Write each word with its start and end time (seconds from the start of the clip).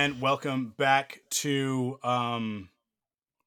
And 0.00 0.18
welcome 0.18 0.72
back 0.78 1.20
to 1.28 1.98
um 2.02 2.70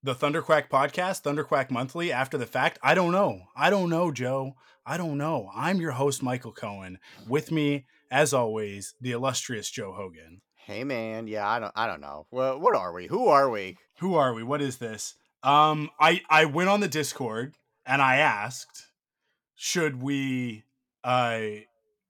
the 0.03 0.13
Thunderquack 0.13 0.69
podcast, 0.69 1.23
Thunderquack 1.23 1.71
Monthly 1.71 2.11
after 2.11 2.37
the 2.37 2.45
fact. 2.45 2.77
I 2.83 2.93
don't 2.93 3.11
know. 3.11 3.45
I 3.55 3.71
don't 3.71 3.89
know, 3.89 4.11
Joe. 4.11 4.53
I 4.85 4.97
don't 4.97 5.17
know. 5.17 5.49
I'm 5.55 5.81
your 5.81 5.93
host 5.93 6.21
Michael 6.21 6.51
Cohen. 6.51 6.99
With 7.27 7.51
me 7.51 7.85
as 8.11 8.35
always, 8.35 8.93
the 9.01 9.13
illustrious 9.13 9.71
Joe 9.71 9.93
Hogan. 9.93 10.41
Hey 10.53 10.83
man, 10.83 11.25
yeah, 11.25 11.49
I 11.49 11.57
don't 11.57 11.73
I 11.75 11.87
don't 11.87 12.01
know. 12.01 12.27
Well, 12.29 12.59
what 12.59 12.75
are 12.75 12.93
we? 12.93 13.07
Who 13.07 13.29
are 13.29 13.49
we? 13.49 13.77
Who 13.97 14.13
are 14.13 14.31
we? 14.35 14.43
What 14.43 14.61
is 14.61 14.77
this? 14.77 15.15
Um 15.41 15.89
I 15.99 16.21
I 16.29 16.45
went 16.45 16.69
on 16.69 16.81
the 16.81 16.87
Discord 16.87 17.55
and 17.83 17.99
I 17.99 18.17
asked 18.17 18.91
should 19.55 20.03
we 20.03 20.65
uh 21.03 21.39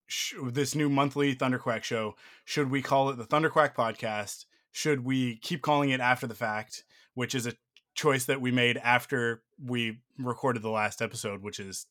sh- 0.08 0.36
this 0.52 0.75
new 0.75 0.89
monthly 0.89 1.33
Thunderquack 1.33 1.83
show, 1.83 2.16
should 2.45 2.69
we 2.69 2.81
call 2.81 3.09
it 3.09 3.17
the 3.17 3.25
Thunderquack 3.25 3.75
podcast? 3.75 4.45
Should 4.72 5.05
we 5.05 5.38
keep 5.38 5.61
calling 5.61 5.91
it 5.91 5.99
after 5.99 6.27
the 6.27 6.36
fact, 6.36 6.83
which 7.13 7.36
is 7.36 7.45
a 7.45 7.53
choice 7.95 8.25
that 8.25 8.41
we 8.41 8.52
made 8.52 8.77
after 8.77 9.44
we 9.63 9.99
recorded 10.17 10.61
the 10.64 10.69
last 10.69 11.02
episode, 11.02 11.41
which 11.41 11.59
is 11.59 11.86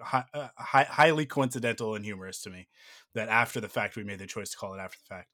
hi- 0.00 0.24
uh, 0.34 0.48
hi- 0.56 0.84
highly 0.84 1.26
coincidental 1.26 1.94
and 1.94 2.04
humorous 2.04 2.42
to 2.42 2.50
me 2.50 2.68
that 3.14 3.28
after 3.28 3.60
the 3.60 3.68
fact 3.68 3.96
we 3.96 4.04
made 4.04 4.18
the 4.18 4.26
choice 4.26 4.50
to 4.50 4.56
call 4.56 4.74
it 4.74 4.80
after 4.80 4.98
the 4.98 5.14
fact. 5.14 5.28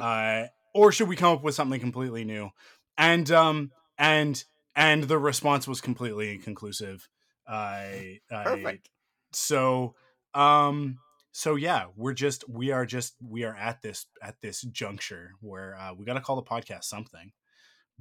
Uh, 0.00 0.48
or 0.74 0.92
should 0.92 1.08
we 1.08 1.16
come 1.16 1.32
up 1.34 1.42
with 1.42 1.54
something 1.54 1.80
completely 1.80 2.24
new? 2.24 2.50
And 2.98 3.30
um 3.30 3.72
and 3.98 4.42
and 4.76 5.04
the 5.04 5.18
response 5.18 5.68
was 5.68 5.80
completely 5.80 6.34
inconclusive. 6.34 7.08
I, 7.46 8.20
I 8.30 8.44
Perfect. 8.44 8.88
so 9.32 9.94
um 10.34 10.98
so 11.36 11.56
yeah 11.56 11.86
we're 11.96 12.14
just 12.14 12.48
we 12.48 12.70
are 12.70 12.86
just 12.86 13.16
we 13.20 13.42
are 13.42 13.56
at 13.56 13.82
this 13.82 14.06
at 14.22 14.36
this 14.40 14.62
juncture 14.62 15.32
where 15.40 15.76
uh 15.76 15.92
we 15.92 16.04
got 16.04 16.14
to 16.14 16.20
call 16.20 16.36
the 16.36 16.42
podcast 16.42 16.84
something 16.84 17.32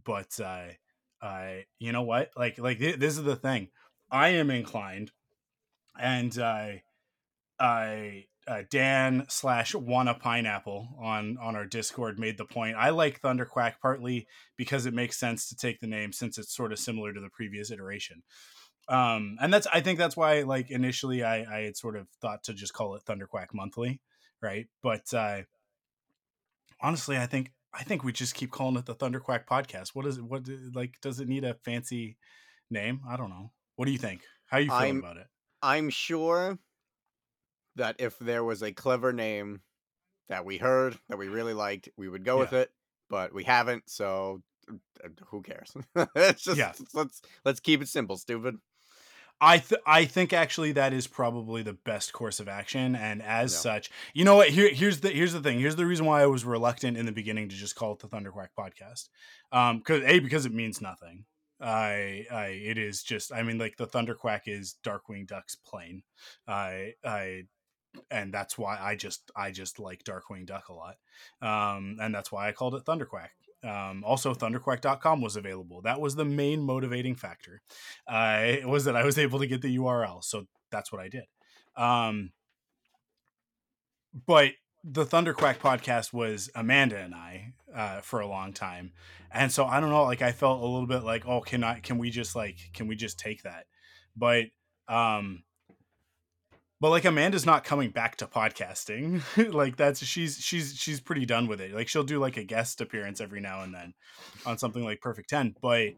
but 0.05 0.39
uh 0.39 0.67
uh 1.23 1.53
you 1.79 1.91
know 1.91 2.03
what? 2.03 2.31
Like 2.35 2.59
like 2.59 2.79
th- 2.79 2.97
this 2.97 3.17
is 3.17 3.23
the 3.23 3.35
thing. 3.35 3.69
I 4.11 4.29
am 4.29 4.51
inclined 4.51 5.11
and 5.99 6.37
uh 6.37 6.67
i 7.59 8.25
uh, 8.45 8.63
Dan 8.69 9.25
slash 9.29 9.73
wanna 9.73 10.15
pineapple 10.15 10.97
on 11.01 11.37
on 11.41 11.55
our 11.55 11.65
Discord 11.65 12.19
made 12.19 12.37
the 12.37 12.43
point. 12.43 12.75
I 12.77 12.89
like 12.89 13.21
Thunderquack 13.21 13.75
partly 13.81 14.27
because 14.57 14.85
it 14.85 14.93
makes 14.93 15.17
sense 15.17 15.47
to 15.47 15.55
take 15.55 15.79
the 15.79 15.87
name 15.87 16.11
since 16.11 16.37
it's 16.37 16.53
sort 16.53 16.73
of 16.73 16.79
similar 16.79 17.13
to 17.13 17.21
the 17.21 17.29
previous 17.29 17.71
iteration 17.71 18.21
um 18.89 19.37
and 19.41 19.53
that's 19.53 19.67
i 19.73 19.79
think 19.79 19.97
that's 19.97 20.17
why 20.17 20.41
like 20.41 20.69
initially 20.69 21.23
i 21.23 21.43
i 21.43 21.61
had 21.61 21.77
sort 21.77 21.95
of 21.95 22.07
thought 22.21 22.43
to 22.43 22.53
just 22.53 22.73
call 22.73 22.95
it 22.95 23.03
thunderquack 23.05 23.47
monthly 23.53 24.01
right? 24.41 24.67
But 24.81 25.13
uh 25.13 25.43
honestly 26.81 27.17
i 27.17 27.25
think 27.25 27.51
i 27.73 27.83
think 27.83 28.03
we 28.03 28.11
just 28.11 28.35
keep 28.35 28.51
calling 28.51 28.75
it 28.75 28.85
the 28.85 28.93
thunderquack 28.95 29.45
podcast. 29.45 29.89
What 29.93 30.05
is 30.05 30.17
it 30.17 30.23
what 30.23 30.43
like 30.73 30.95
does 31.01 31.19
it 31.19 31.27
need 31.29 31.43
a 31.45 31.53
fancy 31.65 32.17
name? 32.69 33.01
I 33.07 33.15
don't 33.15 33.29
know. 33.29 33.51
What 33.77 33.85
do 33.85 33.91
you 33.91 33.97
think? 33.97 34.21
How 34.47 34.57
you 34.57 34.69
feeling 34.69 34.83
I'm- 34.83 34.99
about 34.99 35.17
it? 35.17 35.27
I'm 35.61 35.89
sure 35.89 36.59
that 37.77 37.95
if 37.99 38.19
there 38.19 38.43
was 38.43 38.61
a 38.61 38.73
clever 38.73 39.13
name 39.13 39.61
that 40.27 40.43
we 40.43 40.57
heard 40.57 40.99
that 41.07 41.17
we 41.17 41.29
really 41.29 41.53
liked, 41.53 41.87
we 41.97 42.09
would 42.09 42.25
go 42.25 42.37
with 42.37 42.51
it, 42.51 42.69
but 43.09 43.33
we 43.33 43.43
haven't, 43.45 43.89
so 43.89 44.41
uh, 44.69 45.07
who 45.27 45.41
cares? 45.41 45.73
it's 46.15 46.43
just 46.43 46.57
Yeah. 46.57 46.73
let's 46.93 47.21
let's 47.45 47.59
keep 47.61 47.81
it 47.81 47.87
simple, 47.87 48.17
stupid. 48.17 48.57
I 49.41 49.57
th- 49.57 49.81
I 49.85 50.05
think 50.05 50.31
actually 50.31 50.71
that 50.73 50.93
is 50.93 51.05
probably 51.07 51.63
the 51.63 51.73
best 51.73 52.13
course 52.13 52.39
of 52.39 52.47
action, 52.47 52.95
and 52.95 53.21
as 53.21 53.51
Yeah. 53.53 53.59
such, 53.59 53.91
you 54.13 54.23
know 54.23 54.35
what? 54.37 54.49
Here, 54.49 54.69
here's 54.73 55.01
the 55.01 55.09
here's 55.09 55.33
the 55.33 55.41
thing. 55.41 55.59
Here's 55.59 55.75
the 55.75 55.85
reason 55.85 56.05
why 56.05 56.21
I 56.21 56.27
was 56.27 56.45
reluctant 56.45 56.97
in 56.97 57.05
the 57.05 57.11
beginning 57.11 57.49
to 57.49 57.55
just 57.55 57.75
call 57.75 57.91
it 57.93 57.99
the 57.99 58.07
Thunderquack 58.07 58.49
podcast. 58.57 59.09
Um, 59.51 59.79
because 59.79 60.03
a 60.03 60.19
because 60.19 60.45
it 60.45 60.53
means 60.53 60.79
nothing. 60.81 61.25
I 61.59 62.25
I 62.31 62.45
it 62.63 62.77
is 62.77 63.03
just 63.03 63.31
I 63.33 63.43
mean 63.43 63.57
like 63.57 63.75
the 63.77 63.87
Thunderquack 63.87 64.41
is 64.47 64.75
Darkwing 64.83 65.27
Duck's 65.27 65.55
plane. 65.55 66.03
I 66.47 66.93
I 67.03 67.43
and 68.09 68.33
that's 68.33 68.57
why 68.57 68.77
I 68.81 68.95
just 68.95 69.29
I 69.35 69.51
just 69.51 69.77
like 69.79 70.03
Darkwing 70.03 70.45
Duck 70.45 70.69
a 70.69 70.73
lot. 70.73 70.95
Um, 71.41 71.97
and 72.01 72.13
that's 72.15 72.31
why 72.31 72.47
I 72.47 72.51
called 72.53 72.75
it 72.75 72.85
Thunderquack. 72.85 73.29
Um, 73.63 74.03
also, 74.03 74.33
thunderquack.com 74.33 75.21
was 75.21 75.35
available. 75.35 75.81
That 75.81 76.01
was 76.01 76.15
the 76.15 76.25
main 76.25 76.61
motivating 76.61 77.15
factor. 77.15 77.61
Uh, 78.07 78.55
was 78.65 78.85
that 78.85 78.95
I 78.95 79.03
was 79.03 79.17
able 79.17 79.39
to 79.39 79.47
get 79.47 79.61
the 79.61 79.77
URL, 79.77 80.23
so 80.23 80.45
that's 80.69 80.91
what 80.91 81.01
I 81.01 81.09
did. 81.09 81.23
Um, 81.75 82.31
but 84.25 84.51
the 84.83 85.05
Thunderquack 85.05 85.59
podcast 85.59 86.11
was 86.11 86.49
Amanda 86.55 86.97
and 86.97 87.15
I 87.15 87.53
uh, 87.73 88.01
for 88.01 88.19
a 88.19 88.27
long 88.27 88.53
time, 88.53 88.91
and 89.31 89.51
so 89.51 89.65
I 89.65 89.79
don't 89.79 89.89
know. 89.89 90.03
Like 90.03 90.21
I 90.21 90.33
felt 90.33 90.61
a 90.61 90.65
little 90.65 90.87
bit 90.87 91.03
like, 91.03 91.25
oh, 91.25 91.41
can 91.41 91.63
I? 91.63 91.79
Can 91.79 91.97
we 91.97 92.09
just 92.09 92.35
like? 92.35 92.57
Can 92.73 92.87
we 92.87 92.95
just 92.95 93.17
take 93.17 93.43
that? 93.43 93.65
But 94.15 94.45
um, 94.87 95.43
but 96.83 96.89
like 96.89 97.05
Amanda's 97.05 97.45
not 97.45 97.63
coming 97.63 97.91
back 97.91 98.17
to 98.17 98.27
podcasting. 98.27 99.21
like 99.53 99.77
that's 99.77 100.03
she's 100.03 100.37
she's 100.41 100.75
she's 100.77 100.99
pretty 100.99 101.25
done 101.25 101.47
with 101.47 101.61
it. 101.61 101.73
Like 101.73 101.87
she'll 101.87 102.03
do 102.03 102.19
like 102.19 102.35
a 102.35 102.43
guest 102.43 102.81
appearance 102.81 103.21
every 103.21 103.39
now 103.39 103.61
and 103.61 103.73
then 103.73 103.93
on 104.45 104.57
something 104.57 104.83
like 104.83 104.99
Perfect 104.99 105.29
10, 105.29 105.55
but 105.61 105.93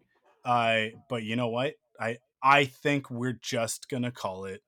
I 0.45 0.93
but 1.09 1.23
you 1.23 1.37
know 1.37 1.47
what? 1.47 1.73
I 1.99 2.19
I 2.43 2.65
think 2.65 3.09
we're 3.09 3.33
just 3.41 3.89
going 3.89 4.03
to 4.03 4.11
call 4.11 4.45
it 4.45 4.61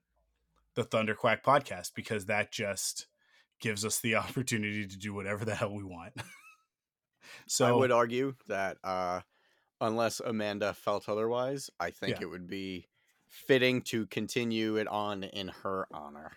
the 0.74 0.84
Thunderquack 0.84 1.44
podcast 1.44 1.92
because 1.94 2.26
that 2.26 2.52
just 2.52 3.06
gives 3.60 3.86
us 3.86 4.00
the 4.00 4.16
opportunity 4.16 4.88
to 4.88 4.98
do 4.98 5.14
whatever 5.14 5.46
the 5.46 5.54
hell 5.54 5.76
we 5.76 5.84
want. 5.84 6.14
so 7.48 7.68
I 7.68 7.72
would 7.74 7.92
argue 7.92 8.34
that 8.48 8.78
uh, 8.84 9.22
unless 9.80 10.20
Amanda 10.20 10.74
felt 10.74 11.10
otherwise, 11.10 11.70
I 11.80 11.92
think 11.92 12.16
Yeah. 12.16 12.24
it 12.24 12.32
would 12.32 12.48
be 12.48 12.88
fitting 13.30 13.82
to 13.84 14.06
continue 14.08 14.76
it 14.78 14.88
on 14.88 15.24
in 15.24 15.50
her 15.64 15.88
honor. 15.94 16.32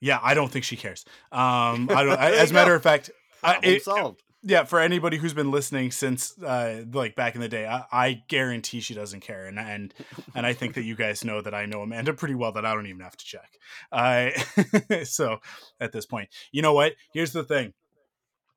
yeah, 0.00 0.18
I 0.22 0.34
don't 0.34 0.50
think 0.50 0.64
she 0.64 0.76
cares. 0.76 1.04
Um 1.32 1.88
I 1.90 2.02
don't 2.04 2.18
I, 2.18 2.32
as 2.36 2.50
a 2.50 2.54
matter 2.54 2.74
of 2.74 2.82
fact, 2.82 3.10
I, 3.42 3.58
it- 3.62 3.82
solved. 3.84 4.22
yeah 4.42 4.64
for 4.64 4.80
anybody 4.80 5.16
who's 5.16 5.34
been 5.34 5.50
listening 5.50 5.90
since 5.90 6.40
uh 6.42 6.84
like 6.92 7.16
back 7.16 7.34
in 7.34 7.40
the 7.40 7.48
day 7.48 7.66
I, 7.66 7.84
I 7.92 8.22
guarantee 8.28 8.80
she 8.80 8.94
doesn't 8.94 9.20
care 9.20 9.46
and 9.46 9.58
and 9.58 9.92
and 10.34 10.46
i 10.46 10.52
think 10.52 10.74
that 10.74 10.82
you 10.84 10.94
guys 10.94 11.24
know 11.24 11.40
that 11.40 11.54
i 11.54 11.64
know 11.66 11.80
amanda 11.82 12.12
pretty 12.12 12.34
well 12.34 12.52
that 12.52 12.64
i 12.66 12.74
don't 12.74 12.86
even 12.86 13.00
have 13.00 13.16
to 13.16 13.24
check 13.24 13.50
uh 13.92 14.30
so 15.04 15.38
at 15.80 15.92
this 15.92 16.06
point 16.06 16.28
you 16.52 16.62
know 16.62 16.72
what 16.74 16.94
here's 17.12 17.32
the 17.32 17.42
thing 17.44 17.72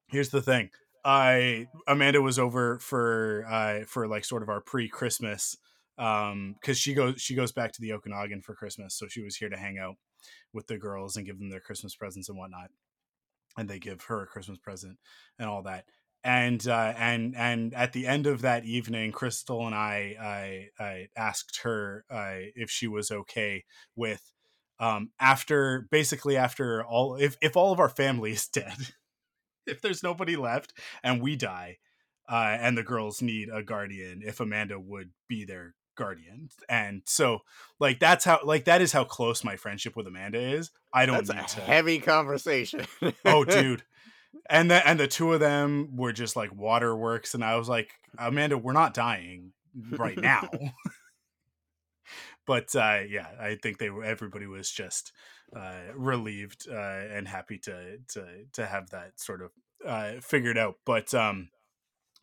here's 0.10 0.30
the 0.30 0.42
thing 0.42 0.70
i 1.06 1.68
amanda 1.88 2.22
was 2.22 2.38
over 2.40 2.78
for 2.80 3.46
uh 3.50 3.80
for 3.88 4.08
like 4.08 4.26
sort 4.26 4.44
of 4.44 4.50
our 4.50 4.62
pre-christmas 4.62 5.58
um 6.00 6.56
because 6.60 6.78
she 6.80 6.94
goes 6.94 7.22
she 7.22 7.36
goes 7.36 7.52
back 7.52 7.72
to 7.72 7.82
the 7.82 7.94
okanagan 7.94 8.42
for 8.42 8.56
christmas 8.56 8.98
so 8.98 9.06
she 9.08 9.22
was 9.22 9.36
here 9.36 9.50
to 9.50 9.58
hang 9.58 9.78
out 9.78 9.96
with 10.54 10.66
the 10.68 10.78
girls 10.78 11.18
and 11.18 11.26
give 11.26 11.38
them 11.38 11.50
their 11.50 11.60
christmas 11.60 11.96
presents 11.96 12.30
and 12.30 12.38
whatnot 12.38 12.70
and 13.58 13.70
they 13.70 13.80
give 13.80 14.04
her 14.04 14.24
a 14.24 14.28
Christmas 14.28 14.58
present 14.58 14.98
and 15.38 15.50
all 15.50 15.64
that. 15.64 15.86
And 16.24 16.66
uh, 16.68 16.94
and 16.98 17.34
and 17.36 17.74
at 17.74 17.94
the 17.94 18.06
end 18.06 18.28
of 18.28 18.42
that 18.42 18.66
evening, 18.66 19.14
Crystal 19.14 19.66
and 19.66 19.74
I 19.74 20.68
I, 20.80 20.84
I 20.84 21.08
asked 21.16 21.62
her 21.64 22.04
uh, 22.10 22.52
if 22.56 22.70
she 22.70 22.88
was 22.88 23.10
okay 23.10 23.64
with 23.96 24.34
um, 24.80 25.12
after 25.20 25.88
basically 25.92 26.36
after 26.36 26.84
all 26.84 27.16
if 27.16 27.38
if 27.42 27.56
all 27.56 27.72
of 27.72 27.80
our 27.80 27.88
family 27.88 28.32
is 28.34 28.48
dead, 28.54 28.78
if 29.66 29.82
there's 29.82 30.04
nobody 30.04 30.36
left 30.36 30.74
and 31.04 31.22
we 31.22 31.38
die, 31.38 31.78
uh, 32.30 32.58
and 32.60 32.78
the 32.78 32.84
girls 32.84 33.22
need 33.22 33.48
a 33.50 33.64
guardian, 33.64 34.22
if 34.22 34.42
Amanda 34.42 34.78
would 34.78 35.12
be 35.30 35.46
their 35.46 35.74
guardian. 36.00 36.50
And 36.68 37.04
so 37.06 37.40
like 37.80 38.00
that's 38.00 38.26
how 38.26 38.40
like 38.44 38.66
that 38.66 38.82
is 38.82 38.92
how 38.92 39.04
close 39.04 39.44
my 39.44 39.56
friendship 39.56 39.96
with 39.96 40.08
Amanda 40.08 40.40
is. 40.40 40.72
I 40.94 41.06
don't 41.06 41.28
That's 41.28 41.54
a 41.54 41.56
to 41.58 41.62
heavy 41.62 42.00
conversation. 42.00 42.88
oh 43.26 43.44
dude 43.46 43.84
and 44.50 44.70
the, 44.70 44.88
and 44.88 45.00
the 45.00 45.08
two 45.08 45.34
of 45.34 45.40
them 45.40 45.96
were 45.96 46.12
just 46.12 46.36
like 46.36 46.54
waterworks 46.56 47.34
and 47.34 47.44
i 47.44 47.56
was 47.56 47.70
like 47.70 47.92
amanda 48.18 48.58
we're 48.58 48.74
not 48.74 48.94
dying 48.94 49.52
right 49.92 50.18
now 50.18 50.50
but 52.46 52.76
uh, 52.76 53.00
yeah 53.08 53.28
i 53.40 53.56
think 53.62 53.78
they 53.78 53.90
were 53.90 54.04
everybody 54.04 54.48
was 54.48 54.70
just 54.70 55.12
uh, 55.56 55.80
relieved 55.96 56.68
uh, 56.70 56.76
and 56.76 57.28
happy 57.28 57.58
to 57.58 57.98
to 58.08 58.26
to 58.54 58.66
have 58.66 58.90
that 58.92 59.20
sort 59.20 59.42
of 59.42 59.52
uh, 59.86 60.14
figured 60.22 60.58
out 60.58 60.76
but 60.86 61.14
um 61.14 61.50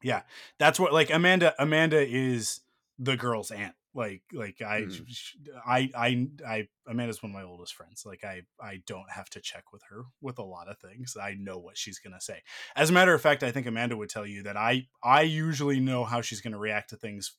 yeah 0.02 0.22
that's 0.58 0.78
what 0.78 0.92
like 0.92 1.10
amanda 1.10 1.54
amanda 1.58 2.00
is 2.00 2.60
the 2.98 3.16
girl's 3.16 3.50
aunt 3.50 3.74
like 3.94 4.22
like 4.32 4.60
I, 4.60 4.86
sh- 5.08 5.36
I 5.66 5.90
I 5.96 6.26
I 6.46 6.68
Amanda's 6.86 7.22
one 7.22 7.30
of 7.32 7.34
my 7.34 7.42
oldest 7.42 7.74
friends. 7.74 8.04
Like 8.04 8.24
I 8.24 8.42
I 8.60 8.82
don't 8.86 9.10
have 9.10 9.28
to 9.30 9.40
check 9.40 9.72
with 9.72 9.82
her 9.88 10.04
with 10.20 10.38
a 10.38 10.42
lot 10.44 10.68
of 10.68 10.78
things. 10.78 11.16
I 11.20 11.34
know 11.38 11.58
what 11.58 11.78
she's 11.78 11.98
gonna 11.98 12.20
say. 12.20 12.42
As 12.74 12.90
a 12.90 12.92
matter 12.92 13.14
of 13.14 13.22
fact, 13.22 13.42
I 13.42 13.50
think 13.50 13.66
Amanda 13.66 13.96
would 13.96 14.10
tell 14.10 14.26
you 14.26 14.42
that 14.44 14.56
I 14.56 14.88
I 15.02 15.22
usually 15.22 15.80
know 15.80 16.04
how 16.04 16.20
she's 16.20 16.40
gonna 16.42 16.58
react 16.58 16.90
to 16.90 16.96
things 16.96 17.32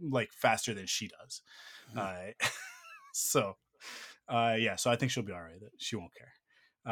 like 0.00 0.30
faster 0.32 0.74
than 0.74 0.86
she 0.86 1.08
does. 1.08 1.40
Mhm. 1.94 1.98
Uh, 1.98 2.46
so 3.12 3.56
uh, 4.28 4.56
yeah, 4.58 4.74
so 4.76 4.90
I 4.90 4.96
think 4.96 5.12
she'll 5.12 5.22
be 5.22 5.32
all 5.32 5.40
right. 5.40 5.60
She 5.78 5.94
won't 5.94 6.12
care. 6.14 6.32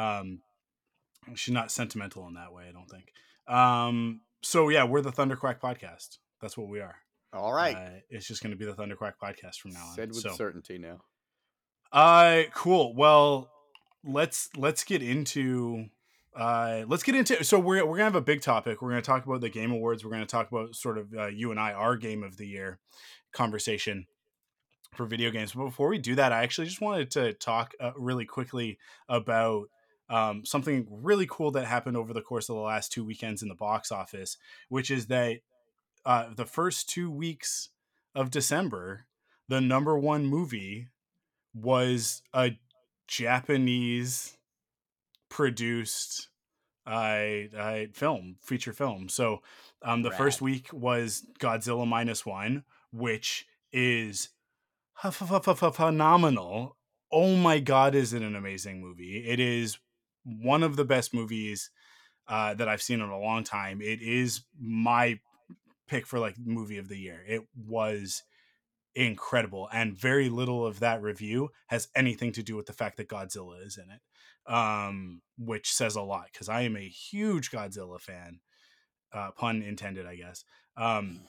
Um, 0.01 0.39
she's 1.35 1.53
not 1.53 1.71
sentimental 1.71 2.27
in 2.27 2.35
that 2.35 2.53
way. 2.53 2.65
I 2.69 2.71
don't 2.71 2.89
think. 2.89 3.11
Um, 3.47 4.21
so 4.41 4.69
yeah, 4.69 4.85
we're 4.85 5.01
the 5.01 5.11
Thunderquack 5.11 5.59
podcast. 5.59 6.17
That's 6.41 6.57
what 6.57 6.69
we 6.69 6.79
are. 6.79 6.95
All 7.35 7.53
right. 7.53 7.75
Uh, 7.75 7.89
it's 8.09 8.27
just 8.27 8.41
going 8.41 8.51
to 8.51 8.57
be 8.57 8.65
the 8.65 8.73
Thunderquack 8.73 9.13
podcast 9.21 9.57
from 9.57 9.71
now 9.71 9.85
on. 9.85 9.95
Said 9.95 10.09
with 10.09 10.19
so, 10.19 10.33
certainty 10.33 10.77
now. 10.77 11.01
uh, 11.91 12.43
cool. 12.53 12.95
Well, 12.95 13.49
let's 14.05 14.49
let's 14.55 14.83
get 14.83 15.01
into 15.01 15.85
uh 16.35 16.83
let's 16.87 17.01
get 17.01 17.15
into 17.15 17.43
so 17.43 17.57
we're 17.57 17.83
we're 17.85 17.97
gonna 17.97 18.03
have 18.03 18.15
a 18.15 18.21
big 18.21 18.41
topic. 18.41 18.81
We're 18.81 18.89
gonna 18.89 19.01
talk 19.01 19.25
about 19.25 19.41
the 19.41 19.49
game 19.49 19.71
awards. 19.71 20.03
We're 20.03 20.11
gonna 20.11 20.25
talk 20.25 20.51
about 20.51 20.75
sort 20.75 20.97
of 20.97 21.13
uh, 21.13 21.27
you 21.27 21.51
and 21.51 21.59
I 21.59 21.73
our 21.73 21.95
game 21.97 22.23
of 22.23 22.37
the 22.37 22.47
year 22.47 22.79
conversation 23.31 24.05
for 24.95 25.05
video 25.05 25.31
games. 25.31 25.53
But 25.53 25.65
before 25.65 25.89
we 25.89 25.97
do 25.97 26.15
that, 26.15 26.31
I 26.31 26.43
actually 26.43 26.67
just 26.67 26.81
wanted 26.81 27.11
to 27.11 27.33
talk 27.33 27.73
uh, 27.79 27.91
really 27.95 28.25
quickly 28.25 28.77
about 29.09 29.69
um, 30.09 30.45
something 30.45 30.87
really 30.89 31.27
cool 31.29 31.51
that 31.51 31.65
happened 31.65 31.97
over 31.97 32.13
the 32.13 32.21
course 32.21 32.49
of 32.49 32.55
the 32.55 32.61
last 32.61 32.91
two 32.91 33.03
weekends 33.03 33.41
in 33.41 33.49
the 33.49 33.55
box 33.55 33.91
office, 33.91 34.37
which 34.69 34.91
is 34.91 35.07
that 35.07 35.37
uh, 36.05 36.27
the 36.35 36.45
first 36.45 36.89
two 36.89 37.09
weeks 37.09 37.69
of 38.13 38.31
December, 38.31 39.05
the 39.47 39.61
number 39.61 39.97
one 39.97 40.25
movie 40.25 40.87
was 41.53 42.21
a 42.33 42.57
Japanese 43.07 44.37
produced 45.29 46.29
uh, 46.87 47.47
uh, 47.57 47.79
film, 47.93 48.37
feature 48.41 48.73
film. 48.73 49.09
So 49.09 49.41
um, 49.81 50.01
the 50.03 50.11
first 50.11 50.41
week 50.41 50.69
was 50.71 51.25
Godzilla 51.39 51.87
minus 51.87 52.25
one, 52.25 52.63
which 52.91 53.45
is 53.71 54.29
ph- 55.01 55.17
ph- 55.17 55.43
ph- 55.43 55.57
ph- 55.57 55.73
phenomenal. 55.73 56.77
Oh 57.11 57.35
my 57.35 57.59
god, 57.59 57.95
is 57.95 58.13
it 58.13 58.21
an 58.21 58.35
amazing 58.35 58.81
movie? 58.81 59.25
It 59.27 59.39
is 59.39 59.77
one 60.23 60.63
of 60.63 60.75
the 60.75 60.85
best 60.85 61.13
movies 61.13 61.69
uh, 62.27 62.53
that 62.55 62.67
I've 62.67 62.81
seen 62.81 63.01
in 63.01 63.09
a 63.09 63.19
long 63.19 63.43
time. 63.43 63.81
It 63.81 64.01
is 64.01 64.41
my 64.59 65.19
pick 65.87 66.05
for 66.05 66.19
like 66.19 66.35
movie 66.43 66.77
of 66.77 66.87
the 66.87 66.97
year. 66.97 67.23
It 67.27 67.43
was 67.55 68.23
incredible, 68.95 69.69
and 69.71 69.97
very 69.97 70.29
little 70.29 70.65
of 70.65 70.79
that 70.79 71.01
review 71.01 71.49
has 71.67 71.87
anything 71.95 72.31
to 72.33 72.43
do 72.43 72.55
with 72.55 72.65
the 72.65 72.73
fact 72.73 72.97
that 72.97 73.09
Godzilla 73.09 73.65
is 73.65 73.77
in 73.77 73.85
it, 73.91 74.51
um, 74.51 75.21
which 75.37 75.73
says 75.73 75.95
a 75.95 76.01
lot 76.01 76.27
because 76.31 76.49
I 76.49 76.61
am 76.61 76.75
a 76.75 76.87
huge 76.87 77.51
Godzilla 77.51 77.99
fan. 77.99 78.39
Uh, 79.13 79.31
pun 79.31 79.61
intended, 79.61 80.05
I 80.05 80.15
guess. 80.15 80.43
Um, 80.75 81.21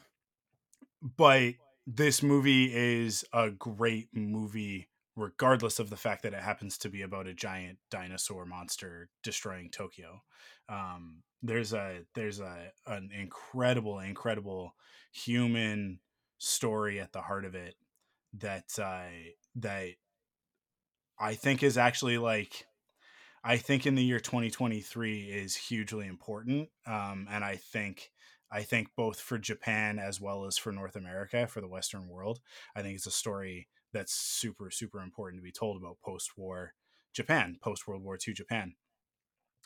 but 1.16 1.54
this 1.86 2.22
movie 2.22 2.74
is 2.74 3.24
a 3.32 3.50
great 3.50 4.08
movie 4.12 4.88
regardless 5.16 5.78
of 5.78 5.88
the 5.88 5.96
fact 5.96 6.22
that 6.22 6.34
it 6.34 6.42
happens 6.42 6.76
to 6.78 6.90
be 6.90 7.02
about 7.02 7.26
a 7.26 7.34
giant 7.34 7.78
dinosaur 7.90 8.44
monster 8.44 9.08
destroying 9.22 9.70
Tokyo. 9.70 10.22
Um, 10.68 11.22
there's 11.42 11.72
a 11.72 12.00
there's 12.14 12.40
a 12.40 12.72
an 12.86 13.10
incredible 13.18 13.98
incredible 14.00 14.74
human 15.12 16.00
story 16.38 17.00
at 17.00 17.12
the 17.12 17.22
heart 17.22 17.44
of 17.44 17.54
it 17.54 17.74
that 18.34 18.64
uh, 18.78 19.04
that 19.56 19.88
I 21.18 21.34
think 21.34 21.62
is 21.62 21.78
actually 21.78 22.18
like 22.18 22.66
I 23.42 23.56
think 23.56 23.86
in 23.86 23.94
the 23.94 24.04
year 24.04 24.20
2023 24.20 25.20
is 25.22 25.56
hugely 25.56 26.06
important, 26.06 26.68
um, 26.86 27.26
and 27.30 27.44
I 27.44 27.56
think 27.56 28.10
I 28.50 28.62
think 28.62 28.88
both 28.96 29.20
for 29.20 29.38
Japan 29.38 29.98
as 29.98 30.20
well 30.20 30.44
as 30.46 30.58
for 30.58 30.72
North 30.72 30.96
America, 30.96 31.46
for 31.46 31.60
the 31.60 31.68
Western 31.68 32.08
world, 32.08 32.40
I 32.74 32.82
think 32.82 32.96
it's 32.96 33.06
a 33.06 33.10
story 33.10 33.68
that's 33.92 34.12
super 34.12 34.70
super 34.70 35.00
important 35.00 35.40
to 35.40 35.44
be 35.44 35.52
told 35.52 35.76
about 35.80 35.98
post-war 36.04 36.74
Japan, 37.14 37.58
post 37.62 37.88
World 37.88 38.02
War 38.02 38.18
II 38.26 38.34
Japan, 38.34 38.74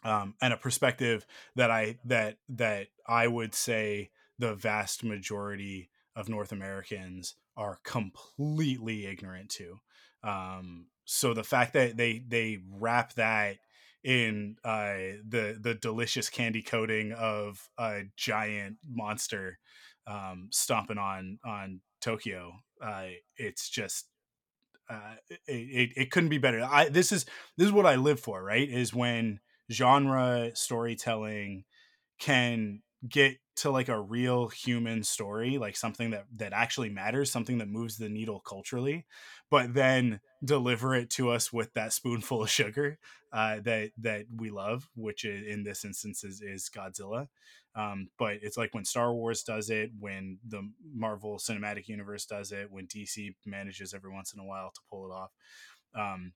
um, 0.05 0.35
and 0.41 0.53
a 0.53 0.57
perspective 0.57 1.27
that 1.57 1.71
I 1.71 1.99
that 2.05 2.37
that 2.49 2.89
I 3.07 3.27
would 3.27 3.55
say 3.55 4.11
the 4.39 4.55
vast 4.55 5.05
majority 5.05 5.91
of 6.17 6.29
North 6.29 6.53
Americans 6.53 7.35
are 7.57 7.79
completely 7.85 9.07
ignorant 9.07 9.51
to. 9.51 9.81
Um, 10.23 10.87
so 11.05 11.35
the 11.35 11.45
fact 11.45 11.73
that 11.75 11.97
they 11.97 12.23
they 12.27 12.59
wrap 12.71 13.15
that 13.15 13.57
in 14.03 14.57
uh, 14.65 15.19
the 15.29 15.59
the 15.61 15.75
delicious 15.75 16.31
candy 16.31 16.63
coating 16.63 17.13
of 17.13 17.69
a 17.79 18.05
giant 18.17 18.79
monster 18.89 19.59
um, 20.07 20.49
stomping 20.51 20.99
on 20.99 21.39
on 21.45 21.81
Tokyo, 22.01 22.53
uh, 22.83 23.07
it's 23.37 23.69
just 23.69 24.07
uh, 24.89 25.15
it, 25.29 25.41
it, 25.47 25.91
it 25.97 26.11
couldn't 26.11 26.31
be 26.31 26.39
better. 26.39 26.63
I 26.63 26.89
this 26.89 27.13
is 27.13 27.25
this 27.57 27.67
is 27.67 27.73
what 27.73 27.87
I 27.87 27.97
live 27.97 28.21
for. 28.21 28.43
Right, 28.43 28.69
is 28.69 28.93
when 28.95 29.41
genre 29.71 30.51
storytelling 30.55 31.65
can 32.19 32.83
get 33.09 33.37
to 33.57 33.71
like 33.71 33.89
a 33.89 34.01
real 34.01 34.49
human 34.49 35.03
story 35.03 35.59
like 35.59 35.77
something 35.77 36.11
that 36.11 36.25
that 36.37 36.53
actually 36.53 36.89
matters 36.89 37.31
something 37.31 37.59
that 37.59 37.69
moves 37.69 37.97
the 37.97 38.09
needle 38.09 38.41
culturally 38.41 39.07
but 39.51 39.75
then 39.75 40.21
deliver 40.45 40.95
it 40.95 41.11
to 41.11 41.31
us 41.31 41.53
with 41.53 41.73
that 41.75 41.93
spoonful 41.93 42.43
of 42.43 42.51
sugar 42.51 42.99
uh, 43.33 43.61
that 43.61 43.91
that 43.99 44.27
we 44.37 44.51
love 44.51 44.89
which 44.95 45.25
in 45.25 45.63
this 45.65 45.85
instance 45.85 46.25
is, 46.25 46.41
is 46.41 46.71
godzilla. 46.75 47.29
Um, 47.77 48.09
but 48.19 48.39
it's 48.43 48.57
like 48.57 48.75
when 48.75 48.85
star 48.85 49.15
wars 49.15 49.45
does 49.45 49.71
it 49.71 49.91
when 49.99 50.39
the 50.47 50.69
marvel 50.93 51.39
cinematic 51.39 51.87
universe 51.87 52.27
does 52.27 52.51
it 52.51 52.71
when 52.71 52.89
dc 52.89 53.35
manages 53.47 53.95
every 53.95 54.11
once 54.11 54.33
in 54.35 54.41
a 54.41 54.45
while 54.45 54.73
to 54.75 54.81
pull 54.91 55.07
it 55.07 55.15
off. 55.15 55.31
Um, 55.95 56.33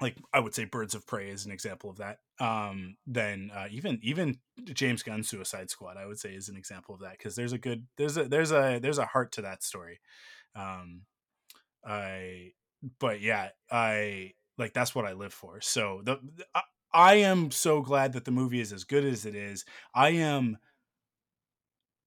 like 0.00 0.16
I 0.32 0.40
would 0.40 0.54
say 0.54 0.64
Birds 0.64 0.94
of 0.94 1.06
Prey 1.06 1.30
is 1.30 1.46
an 1.46 1.52
example 1.52 1.90
of 1.90 1.98
that. 1.98 2.18
Um, 2.38 2.96
then 3.06 3.50
uh, 3.54 3.66
even 3.70 3.98
even 4.02 4.38
James 4.64 5.02
Gunn 5.02 5.22
Suicide 5.22 5.70
Squad, 5.70 5.96
I 5.96 6.06
would 6.06 6.18
say, 6.18 6.34
is 6.34 6.48
an 6.48 6.56
example 6.56 6.94
of 6.94 7.00
that 7.00 7.12
because 7.18 7.34
there's 7.34 7.52
a 7.52 7.58
good 7.58 7.86
there's 7.96 8.16
a 8.16 8.24
there's 8.24 8.52
a 8.52 8.78
there's 8.78 8.98
a 8.98 9.06
heart 9.06 9.32
to 9.32 9.42
that 9.42 9.62
story. 9.62 10.00
Um, 10.54 11.02
I 11.84 12.52
but 12.98 13.20
yeah, 13.20 13.50
I 13.70 14.32
like 14.58 14.74
that's 14.74 14.94
what 14.94 15.06
I 15.06 15.14
live 15.14 15.32
for. 15.32 15.60
So 15.60 16.02
the, 16.04 16.20
I 16.92 17.14
am 17.16 17.50
so 17.50 17.82
glad 17.82 18.12
that 18.12 18.24
the 18.24 18.30
movie 18.30 18.60
is 18.60 18.72
as 18.72 18.84
good 18.84 19.04
as 19.04 19.26
it 19.26 19.34
is. 19.34 19.64
I 19.94 20.10
am 20.10 20.58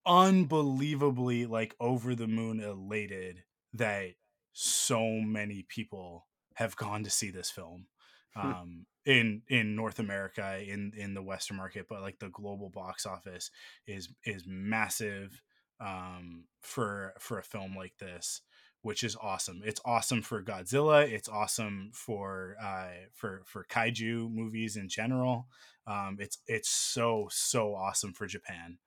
unbelievably 0.06 1.46
like 1.46 1.76
over 1.80 2.16
the 2.16 2.28
moon 2.28 2.60
elated 2.60 3.44
that 3.74 4.12
so 4.54 5.08
many 5.10 5.64
people 5.68 6.26
have 6.60 6.76
gone 6.76 7.04
to 7.04 7.10
see 7.10 7.32
this 7.32 7.50
film 7.50 7.88
um 8.36 8.86
in 9.06 9.42
in 9.48 9.76
north 9.76 9.98
america 9.98 10.62
in 10.62 10.92
in 10.96 11.14
the 11.14 11.24
western 11.24 11.58
market 11.58 11.86
but 11.90 12.02
like 12.02 12.20
the 12.20 12.30
global 12.30 12.70
box 12.70 13.06
office 13.06 13.50
is 13.88 14.10
is 14.26 14.44
massive 14.46 15.42
um 15.80 16.44
for 16.62 17.14
for 17.18 17.40
a 17.40 17.44
film 17.44 17.76
like 17.76 17.94
this 18.00 18.42
which 18.82 19.04
is 19.04 19.18
awesome. 19.22 19.62
It's 19.66 19.82
awesome 19.84 20.22
for 20.22 20.42
godzilla 20.44 21.10
it's 21.10 21.30
awesome 21.30 21.92
for 21.94 22.56
uh 22.62 23.08
for 23.14 23.42
for 23.46 23.66
kaiju 23.70 24.32
movies 24.32 24.76
in 24.78 24.88
general 24.88 25.48
um 25.88 26.18
it's 26.20 26.40
it's 26.48 26.70
so 26.70 27.28
so 27.32 27.74
awesome 27.76 28.14
for 28.14 28.28
japan 28.28 28.78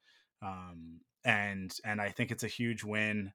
um 0.42 1.00
and 1.24 1.76
and 1.84 2.00
i 2.00 2.08
think 2.10 2.30
it's 2.30 2.44
a 2.44 2.48
huge 2.48 2.84
win 2.84 3.32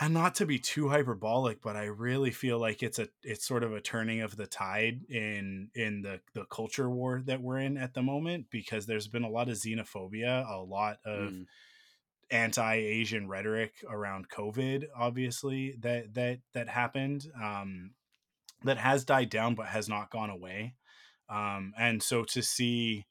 and 0.00 0.14
not 0.14 0.34
to 0.36 0.46
be 0.46 0.58
too 0.58 0.88
hyperbolic 0.88 1.60
but 1.62 1.76
i 1.76 1.84
really 1.84 2.30
feel 2.30 2.58
like 2.58 2.82
it's 2.82 2.98
a 2.98 3.08
it's 3.22 3.46
sort 3.46 3.62
of 3.64 3.72
a 3.72 3.80
turning 3.80 4.20
of 4.20 4.36
the 4.36 4.46
tide 4.46 5.04
in 5.10 5.70
in 5.74 6.02
the 6.02 6.20
the 6.34 6.44
culture 6.46 6.88
war 6.90 7.20
that 7.24 7.40
we're 7.42 7.58
in 7.58 7.76
at 7.76 7.94
the 7.94 8.02
moment 8.02 8.46
because 8.50 8.86
there's 8.86 9.08
been 9.08 9.24
a 9.24 9.30
lot 9.30 9.48
of 9.48 9.56
xenophobia 9.56 10.48
a 10.48 10.60
lot 10.62 10.98
of 11.04 11.32
Mm. 11.32 11.46
anti-asian 12.30 13.28
rhetoric 13.28 13.84
around 13.88 14.28
covid 14.28 14.86
obviously 14.96 15.72
that 15.80 16.14
that 16.14 16.40
that 16.52 16.68
happened 16.68 17.26
um 17.42 17.94
that 18.64 18.78
has 18.78 19.04
died 19.04 19.30
down 19.30 19.54
but 19.54 19.66
has 19.68 19.88
not 19.88 20.10
gone 20.10 20.30
away 20.30 20.76
Um, 21.30 21.74
and 21.78 22.02
so 22.02 22.24
to 22.24 22.42
see 22.42 23.06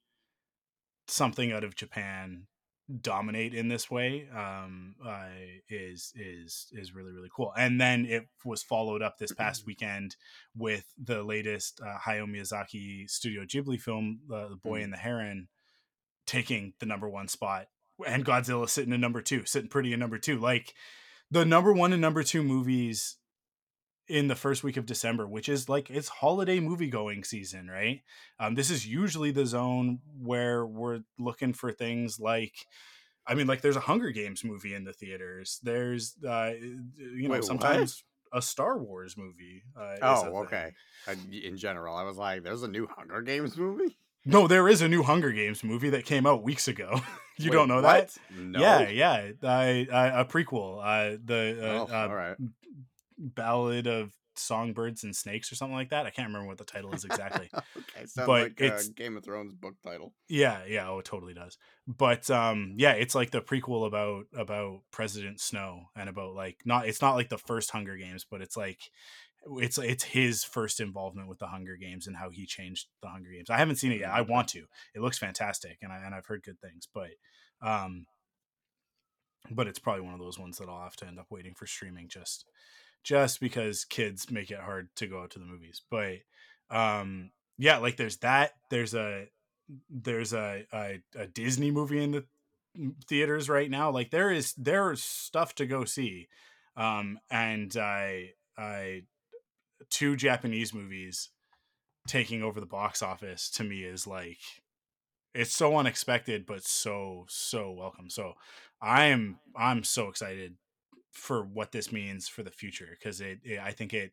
something 1.08 1.51
out 1.51 1.63
of 1.63 1.75
Japan 1.75 2.48
dominate 3.01 3.53
in 3.53 3.67
this 3.67 3.91
way 3.91 4.27
um, 4.34 4.96
uh, 5.06 5.25
is 5.70 6.13
is 6.15 6.67
is 6.72 6.96
really 6.96 7.12
really 7.12 7.29
cool. 7.36 7.51
And 7.58 7.82
then 7.82 8.06
it 8.06 8.27
was 8.46 8.63
followed 8.63 9.01
up 9.01 9.17
this 9.17 9.34
past 9.34 9.65
weekend 9.65 10.15
with 10.56 10.86
the 10.98 11.22
latest 11.22 11.82
uh, 11.82 11.98
Hayao 12.06 12.25
Miyazaki 12.29 13.10
Studio 13.10 13.44
Ghibli 13.44 13.79
film, 13.79 14.22
uh, 14.34 14.48
The 14.48 14.56
Boy 14.56 14.79
Mm. 14.79 14.84
and 14.86 14.94
the 14.94 14.98
Heron, 14.98 15.48
taking 16.25 16.74
the 16.79 16.86
number 16.86 17.10
one 17.10 17.27
spot, 17.27 17.67
and 18.06 18.25
Godzilla 18.25 18.70
sitting 18.70 18.94
in 18.94 19.01
number 19.01 19.22
two, 19.22 19.44
sitting 19.46 19.70
pretty 19.70 19.91
in 19.91 20.00
number 20.00 20.17
two. 20.17 20.39
Like 20.39 20.74
the 21.29 21.44
number 21.44 21.74
one 21.74 21.91
and 21.91 22.01
number 22.01 22.24
two 22.24 22.41
movies 22.41 23.17
in 24.08 24.28
the 24.28 24.36
first 24.36 24.64
week 24.64 24.78
of 24.78 24.86
December, 24.86 25.28
which 25.28 25.50
is 25.50 25.68
like 25.68 25.90
it's 25.90 26.08
holiday 26.08 26.60
movie 26.60 26.90
going 26.90 27.24
season, 27.24 27.68
right? 27.70 28.02
Um, 28.40 28.56
this 28.56 28.70
is 28.70 28.88
usually 28.88 29.32
the 29.32 29.46
zone 29.46 30.00
where 30.20 30.66
we're 30.66 31.02
looking 31.20 31.54
for 31.54 31.72
things 31.72 32.20
like, 32.20 32.54
I 33.26 33.34
mean, 33.36 33.48
like 33.48 33.62
there's 33.62 33.76
a 33.76 33.82
Hunger 33.82 34.12
Games 34.12 34.44
movie 34.44 34.74
in 34.74 34.86
the 34.86 34.94
theaters. 34.94 35.60
There's, 35.64 36.16
uh, 36.28 36.52
you 36.58 37.28
know, 37.28 37.30
Wait, 37.30 37.40
what? 37.40 37.46
sometimes 37.46 38.04
a 38.34 38.42
Star 38.42 38.78
Wars 38.78 39.18
movie. 39.18 39.64
Uh, 39.78 39.96
Oh, 40.02 40.44
okay. 40.44 40.74
Uh, 41.08 41.16
in 41.32 41.58
general, 41.58 41.96
I 41.96 42.04
was 42.04 42.18
like, 42.18 42.44
"There's 42.44 42.64
a 42.64 42.68
new 42.68 42.88
Hunger 42.88 43.22
Games 43.22 43.58
movie." 43.58 43.98
No, 44.26 44.48
there 44.48 44.68
is 44.68 44.82
a 44.82 44.90
new 44.90 45.04
Hunger 45.04 45.32
Games 45.32 45.64
movie 45.64 45.90
that 45.92 46.04
came 46.04 46.26
out 46.26 46.44
weeks 46.44 46.68
ago. 46.68 47.00
you 47.38 47.50
Wait, 47.50 47.56
don't 47.56 47.70
know 47.70 47.82
what? 47.82 48.10
that? 48.10 48.18
No. 48.38 48.60
Yeah, 48.60 48.90
yeah, 48.90 49.32
I, 49.44 49.88
I, 49.92 50.22
a 50.22 50.26
prequel. 50.26 50.80
Uh, 50.84 51.18
the 51.24 51.58
uh, 51.62 51.88
Oh, 51.90 51.94
uh, 51.94 52.08
all 52.10 52.16
right. 52.16 52.36
Ballad 53.18 53.88
of 53.88 54.12
Songbirds 54.36 55.04
and 55.04 55.16
Snakes 55.16 55.52
or 55.52 55.56
something 55.56 55.76
like 55.76 55.90
that. 55.90 56.06
I 56.06 56.12
can't 56.12 56.28
remember 56.28 56.48
what 56.48 56.60
the 56.60 56.64
title 56.64 56.94
is 56.94 57.04
exactly. 57.06 57.50
okay, 57.56 58.06
sounds 58.06 58.28
But 58.28 58.42
like 58.44 58.62
a 58.62 58.66
it's- 58.66 58.88
Game 58.90 59.18
of 59.18 59.24
Thrones 59.24 59.54
book 59.56 59.76
title. 59.84 60.14
Yeah, 60.30 60.60
yeah, 60.68 60.88
oh, 60.90 61.00
it 61.00 61.06
totally 61.06 61.34
does. 61.34 61.58
But 61.88 62.30
um, 62.30 62.76
yeah, 62.78 62.92
it's 62.92 63.16
like 63.16 63.32
the 63.32 63.42
prequel 63.42 63.88
about 63.88 64.26
about 64.36 64.82
President 64.92 65.40
Snow 65.40 65.86
and 65.96 66.08
about 66.10 66.36
like 66.36 66.58
not 66.66 66.88
it's 66.88 67.02
not 67.02 67.16
like 67.16 67.30
the 67.30 67.38
first 67.40 67.72
Hunger 67.72 67.98
Games, 67.98 68.26
but 68.30 68.42
it's 68.42 68.56
like 68.56 68.80
it's 69.60 69.78
it's 69.80 70.04
his 70.04 70.44
first 70.44 70.80
involvement 70.80 71.30
with 71.30 71.40
the 71.40 71.48
Hunger 71.48 71.76
Games 71.78 72.06
and 72.06 72.18
how 72.18 72.30
he 72.30 72.46
changed 72.46 72.88
the 73.02 73.08
Hunger 73.08 73.32
Games. 73.32 73.50
I 73.50 73.58
haven't 73.58 73.78
seen 73.78 73.92
it 73.92 74.02
yet. 74.02 74.12
I 74.12 74.22
want 74.22 74.50
to. 74.50 74.66
It 74.94 75.02
looks 75.02 75.18
fantastic, 75.18 75.78
and 75.82 75.92
I 75.92 75.98
and 76.06 76.14
I've 76.14 76.26
heard 76.28 76.44
good 76.44 76.60
things, 76.60 76.88
but 76.94 77.10
um, 77.62 78.06
but 79.50 79.68
it's 79.68 79.80
probably 79.80 80.02
one 80.02 80.14
of 80.14 80.20
those 80.20 80.38
ones 80.38 80.58
that 80.58 80.70
I'll 80.70 80.84
have 80.84 80.96
to 80.98 81.08
end 81.08 81.18
up 81.20 81.28
waiting 81.30 81.54
for 81.56 81.66
streaming 81.66 82.08
just 82.10 82.46
just 83.08 83.40
because 83.40 83.86
kids 83.86 84.30
make 84.30 84.52
it 84.52 84.60
hard 84.60 84.90
to 84.98 85.08
go 85.08 85.22
out 85.22 85.30
to 85.30 85.40
the 85.40 85.46
movies. 85.46 85.82
But 85.90 86.18
um, 86.70 87.32
yeah, 87.58 87.78
like 87.78 87.96
there's 87.96 88.18
that. 88.18 88.52
There's 88.70 88.94
a 88.94 89.30
there's 89.90 90.34
a, 90.34 90.66
a 90.74 91.00
a 91.16 91.26
Disney 91.26 91.72
movie 91.72 92.04
in 92.04 92.12
the 92.12 92.26
theaters 93.08 93.48
right 93.48 93.72
now. 93.72 93.92
Like 93.92 94.12
there 94.12 94.30
is 94.30 94.54
there's 94.58 95.02
stuff 95.02 95.56
to 95.56 95.66
go 95.66 95.86
see, 95.86 96.28
um, 96.76 97.18
and 97.32 97.74
I 97.78 98.32
I 98.58 99.04
two 99.90 100.18
Japanese 100.18 100.74
movies 100.74 101.30
taking 102.10 102.44
over 102.44 102.60
the 102.60 102.66
box 102.66 103.02
office 103.02 103.50
to 103.52 103.64
me 103.64 103.84
is 103.84 104.06
like 104.06 104.40
it's 105.34 105.54
so 105.54 105.78
unexpected 105.78 106.46
but 106.46 106.66
so 106.66 107.26
so 107.30 107.72
welcome. 107.72 108.10
So 108.10 108.34
I 108.82 109.06
am 109.06 109.40
I'm 109.56 109.86
so 109.86 110.10
excited 110.10 110.56
for 111.18 111.44
what 111.44 111.72
this 111.72 111.92
means 111.92 112.28
for 112.28 112.44
the 112.44 112.52
future 112.52 112.90
because 112.92 113.20
it, 113.22 113.40
it 113.44 113.60
I 113.60 113.72
think 113.72 113.94
it 113.94 114.12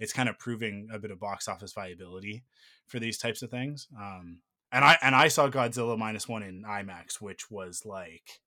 it's 0.00 0.12
kind 0.12 0.28
of 0.28 0.38
proving 0.38 0.88
a 0.92 0.98
bit 0.98 1.10
of 1.10 1.20
box 1.20 1.48
office 1.48 1.72
viability 1.72 2.44
for 2.86 2.98
these 2.98 3.18
types 3.18 3.42
of 3.42 3.50
things. 3.50 3.88
Um, 3.96 4.38
and 4.72 4.84
I 4.84 4.98
and 5.02 5.14
I 5.14 5.28
saw 5.28 5.48
Godzilla 5.48 5.98
minus 5.98 6.26
one 6.26 6.42
in 6.42 6.64
IMAX, 6.64 7.20
which 7.20 7.50
was 7.50 7.84
like, 7.84 8.40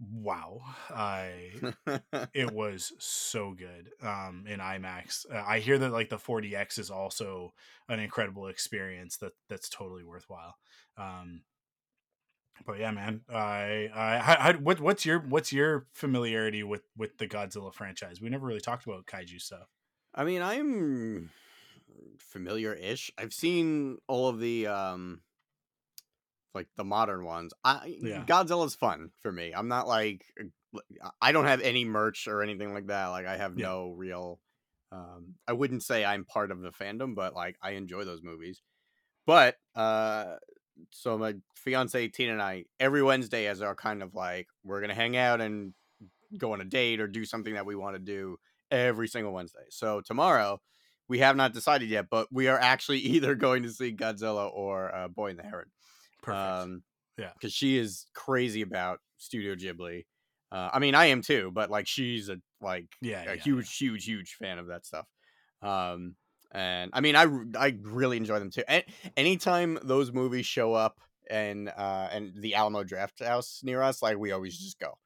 wow, 0.00 0.60
I 0.90 1.52
it 2.34 2.50
was 2.50 2.92
so 2.98 3.52
good 3.52 3.90
um, 4.02 4.44
in 4.48 4.58
IMAX. 4.58 5.26
Uh, 5.32 5.44
I 5.46 5.60
hear 5.60 5.78
that 5.78 5.92
like 5.92 6.08
the 6.08 6.16
4DX 6.16 6.78
is 6.78 6.90
also 6.90 7.52
an 7.88 8.00
incredible 8.00 8.46
experience 8.46 9.18
that 9.18 9.32
that's 9.48 9.68
totally 9.68 10.04
worthwhile. 10.04 10.56
Um, 10.96 11.42
but 12.66 12.78
yeah, 12.78 12.90
man, 12.90 13.22
I, 13.28 13.88
I, 13.94 14.18
how, 14.18 14.52
what, 14.54 14.80
what's 14.80 15.04
your, 15.06 15.20
what's 15.20 15.52
your 15.52 15.86
familiarity 15.92 16.62
with 16.62 16.82
with 16.96 17.18
the 17.18 17.26
Godzilla 17.26 17.72
franchise? 17.72 18.20
We 18.20 18.28
never 18.28 18.46
really 18.46 18.60
talked 18.60 18.86
about 18.86 19.06
kaiju 19.06 19.40
stuff. 19.40 19.68
I 20.14 20.24
mean, 20.24 20.42
I'm 20.42 21.30
familiar-ish. 22.18 23.10
I've 23.18 23.32
seen 23.32 23.98
all 24.06 24.28
of 24.28 24.40
the 24.40 24.66
um 24.66 25.22
like 26.54 26.68
the 26.76 26.84
modern 26.84 27.24
ones. 27.24 27.52
I 27.64 27.96
Yeah. 28.00 28.24
Godzilla's 28.24 28.74
fun 28.74 29.10
for 29.20 29.30
me. 29.32 29.52
I'm 29.54 29.68
not 29.68 29.86
like 29.86 30.24
I 31.20 31.32
don't 31.32 31.46
have 31.46 31.60
any 31.60 31.84
merch 31.84 32.26
or 32.28 32.42
anything 32.42 32.74
like 32.74 32.88
that. 32.88 33.06
Like 33.08 33.26
I 33.26 33.36
have 33.36 33.56
Yeah. 33.56 33.66
no 33.66 33.90
real 33.90 34.40
um 34.92 35.34
I 35.46 35.52
wouldn't 35.52 35.82
say 35.84 36.04
I'm 36.04 36.24
part 36.24 36.50
of 36.50 36.60
the 36.60 36.70
fandom, 36.70 37.14
but 37.14 37.34
like 37.34 37.56
I 37.62 37.72
enjoy 37.72 38.04
those 38.04 38.22
movies. 38.22 38.62
But 39.26 39.56
uh 39.74 40.36
so 40.90 41.18
my 41.18 41.34
fiance 41.56 42.08
Tina 42.08 42.32
and 42.32 42.42
I 42.42 42.64
every 42.78 43.02
Wednesday 43.02 43.46
as 43.46 43.62
our 43.62 43.74
kind 43.74 44.02
of 44.02 44.14
like 44.14 44.48
we're 44.64 44.80
going 44.80 44.88
to 44.90 44.94
hang 44.94 45.16
out 45.16 45.40
and 45.40 45.74
go 46.38 46.52
on 46.52 46.60
a 46.60 46.64
date 46.64 47.00
or 47.00 47.06
do 47.08 47.24
something 47.24 47.54
that 47.54 47.66
we 47.66 47.74
want 47.76 47.96
to 47.96 48.00
do 48.00 48.38
every 48.70 49.08
single 49.08 49.32
Wednesday. 49.32 49.64
So 49.70 50.00
tomorrow 50.00 50.60
we 51.08 51.18
have 51.18 51.36
not 51.36 51.52
decided 51.52 51.88
yet, 51.88 52.06
but 52.10 52.28
we 52.30 52.48
are 52.48 52.58
actually 52.58 52.98
either 53.14 53.34
going 53.34 53.64
to 53.64 53.70
see 53.70 53.92
Godzilla 53.94 54.50
or 54.52 54.94
uh, 54.94 55.08
Boy 55.08 55.30
and 55.30 55.38
the 55.38 55.42
Heron. 55.42 55.70
Perfect. 56.22 56.62
Um, 56.64 56.82
Yeah. 57.16 57.32
because 57.34 57.52
she 57.52 57.76
is 57.78 58.06
crazy 58.14 58.62
about 58.62 59.00
Studio 59.18 59.54
Ghibli. 59.54 60.04
Uh, 60.52 60.70
I 60.72 60.78
mean, 60.78 60.94
I 60.94 61.06
am 61.06 61.22
too, 61.22 61.50
but 61.52 61.70
like 61.70 61.86
she's 61.86 62.28
a 62.28 62.38
like 62.60 62.86
yeah, 63.00 63.22
a 63.22 63.34
yeah, 63.36 63.42
huge, 63.42 63.76
huge, 63.76 64.04
huge 64.04 64.34
fan 64.34 64.58
of 64.58 64.66
that 64.68 64.84
stuff. 64.84 65.06
Um, 65.62 66.16
and 66.52 66.90
I 66.92 67.00
mean, 67.00 67.16
I 67.16 67.26
I 67.58 67.76
really 67.82 68.16
enjoy 68.16 68.38
them 68.38 68.50
too. 68.50 68.64
And 68.68 68.84
anytime 69.16 69.78
those 69.82 70.12
movies 70.12 70.46
show 70.46 70.74
up 70.74 71.00
and 71.28 71.68
uh 71.68 72.08
and 72.10 72.32
the 72.36 72.54
Alamo 72.54 72.84
Draft 72.84 73.22
House 73.24 73.60
near 73.62 73.82
us, 73.82 74.02
like 74.02 74.18
we 74.18 74.32
always 74.32 74.58
just 74.58 74.78
go. 74.78 74.98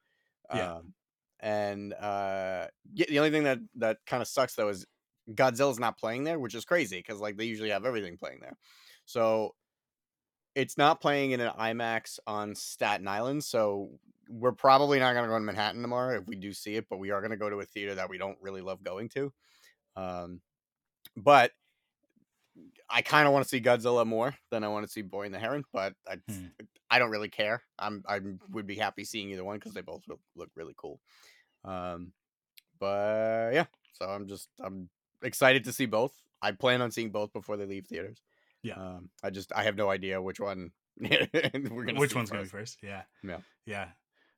Yeah. 0.53 0.75
Um, 0.75 0.93
and 1.39 1.93
uh, 1.93 2.67
yeah, 2.93 3.05
the 3.07 3.19
only 3.19 3.31
thing 3.31 3.43
that 3.43 3.59
that 3.75 3.97
kind 4.07 4.21
of 4.21 4.27
sucks 4.27 4.55
though 4.55 4.69
is 4.69 4.85
Godzilla's 5.31 5.79
not 5.79 5.97
playing 5.97 6.23
there, 6.23 6.39
which 6.39 6.55
is 6.55 6.65
crazy 6.65 6.97
because 6.97 7.19
like 7.19 7.37
they 7.37 7.45
usually 7.45 7.69
have 7.69 7.85
everything 7.85 8.17
playing 8.17 8.39
there. 8.41 8.57
So 9.05 9.55
it's 10.55 10.77
not 10.77 11.01
playing 11.01 11.31
in 11.31 11.41
an 11.41 11.51
IMAX 11.51 12.19
on 12.25 12.55
Staten 12.55 13.07
Island, 13.07 13.43
so 13.43 13.91
we're 14.29 14.53
probably 14.53 14.99
not 14.99 15.13
going 15.13 15.25
to 15.25 15.29
go 15.29 15.37
to 15.37 15.43
Manhattan 15.43 15.81
tomorrow 15.81 16.17
if 16.17 16.25
we 16.25 16.35
do 16.35 16.53
see 16.53 16.75
it, 16.75 16.87
but 16.89 16.97
we 16.97 17.11
are 17.11 17.21
going 17.21 17.31
to 17.31 17.37
go 17.37 17.49
to 17.49 17.59
a 17.59 17.65
theater 17.65 17.95
that 17.95 18.09
we 18.09 18.17
don't 18.17 18.37
really 18.41 18.61
love 18.61 18.83
going 18.83 19.09
to. 19.09 19.31
Um, 19.95 20.41
but 21.15 21.51
I 22.89 23.01
kind 23.01 23.27
of 23.27 23.33
want 23.33 23.43
to 23.43 23.49
see 23.49 23.59
Godzilla 23.61 24.05
more 24.05 24.35
than 24.51 24.63
I 24.63 24.67
want 24.67 24.85
to 24.85 24.91
see 24.91 25.01
Boy 25.01 25.25
and 25.25 25.33
the 25.33 25.39
Heron, 25.39 25.63
but 25.73 25.93
I, 26.07 26.17
Hmm. 26.29 26.45
I 26.89 26.99
don't 26.99 27.09
really 27.09 27.29
care. 27.29 27.63
I'm 27.79 28.03
I 28.07 28.19
would 28.51 28.67
be 28.67 28.75
happy 28.75 29.03
seeing 29.05 29.29
either 29.31 29.43
one 29.43 29.57
because 29.57 29.73
they 29.73 29.81
both 29.81 30.03
look, 30.07 30.19
look 30.35 30.49
really 30.55 30.75
cool. 30.77 30.99
Um, 31.63 32.13
but 32.79 33.53
yeah, 33.53 33.65
so 33.93 34.05
I'm 34.05 34.27
just 34.27 34.49
I'm 34.63 34.89
excited 35.23 35.63
to 35.65 35.73
see 35.73 35.87
both. 35.87 36.13
I 36.41 36.51
plan 36.51 36.81
on 36.81 36.91
seeing 36.91 37.09
both 37.09 37.33
before 37.33 37.57
they 37.57 37.65
leave 37.65 37.87
theaters. 37.87 38.21
Yeah. 38.61 38.75
Um, 38.75 39.09
I 39.23 39.31
just 39.31 39.51
I 39.55 39.63
have 39.63 39.75
no 39.75 39.89
idea 39.89 40.21
which 40.21 40.39
one 40.39 40.71
we're 40.99 41.27
gonna. 41.85 41.99
Which 41.99 42.13
one's 42.15 42.29
going 42.29 42.43
first. 42.45 42.51
first? 42.51 42.77
Yeah. 42.83 43.01
Yeah. 43.23 43.37
Yeah. 43.65 43.87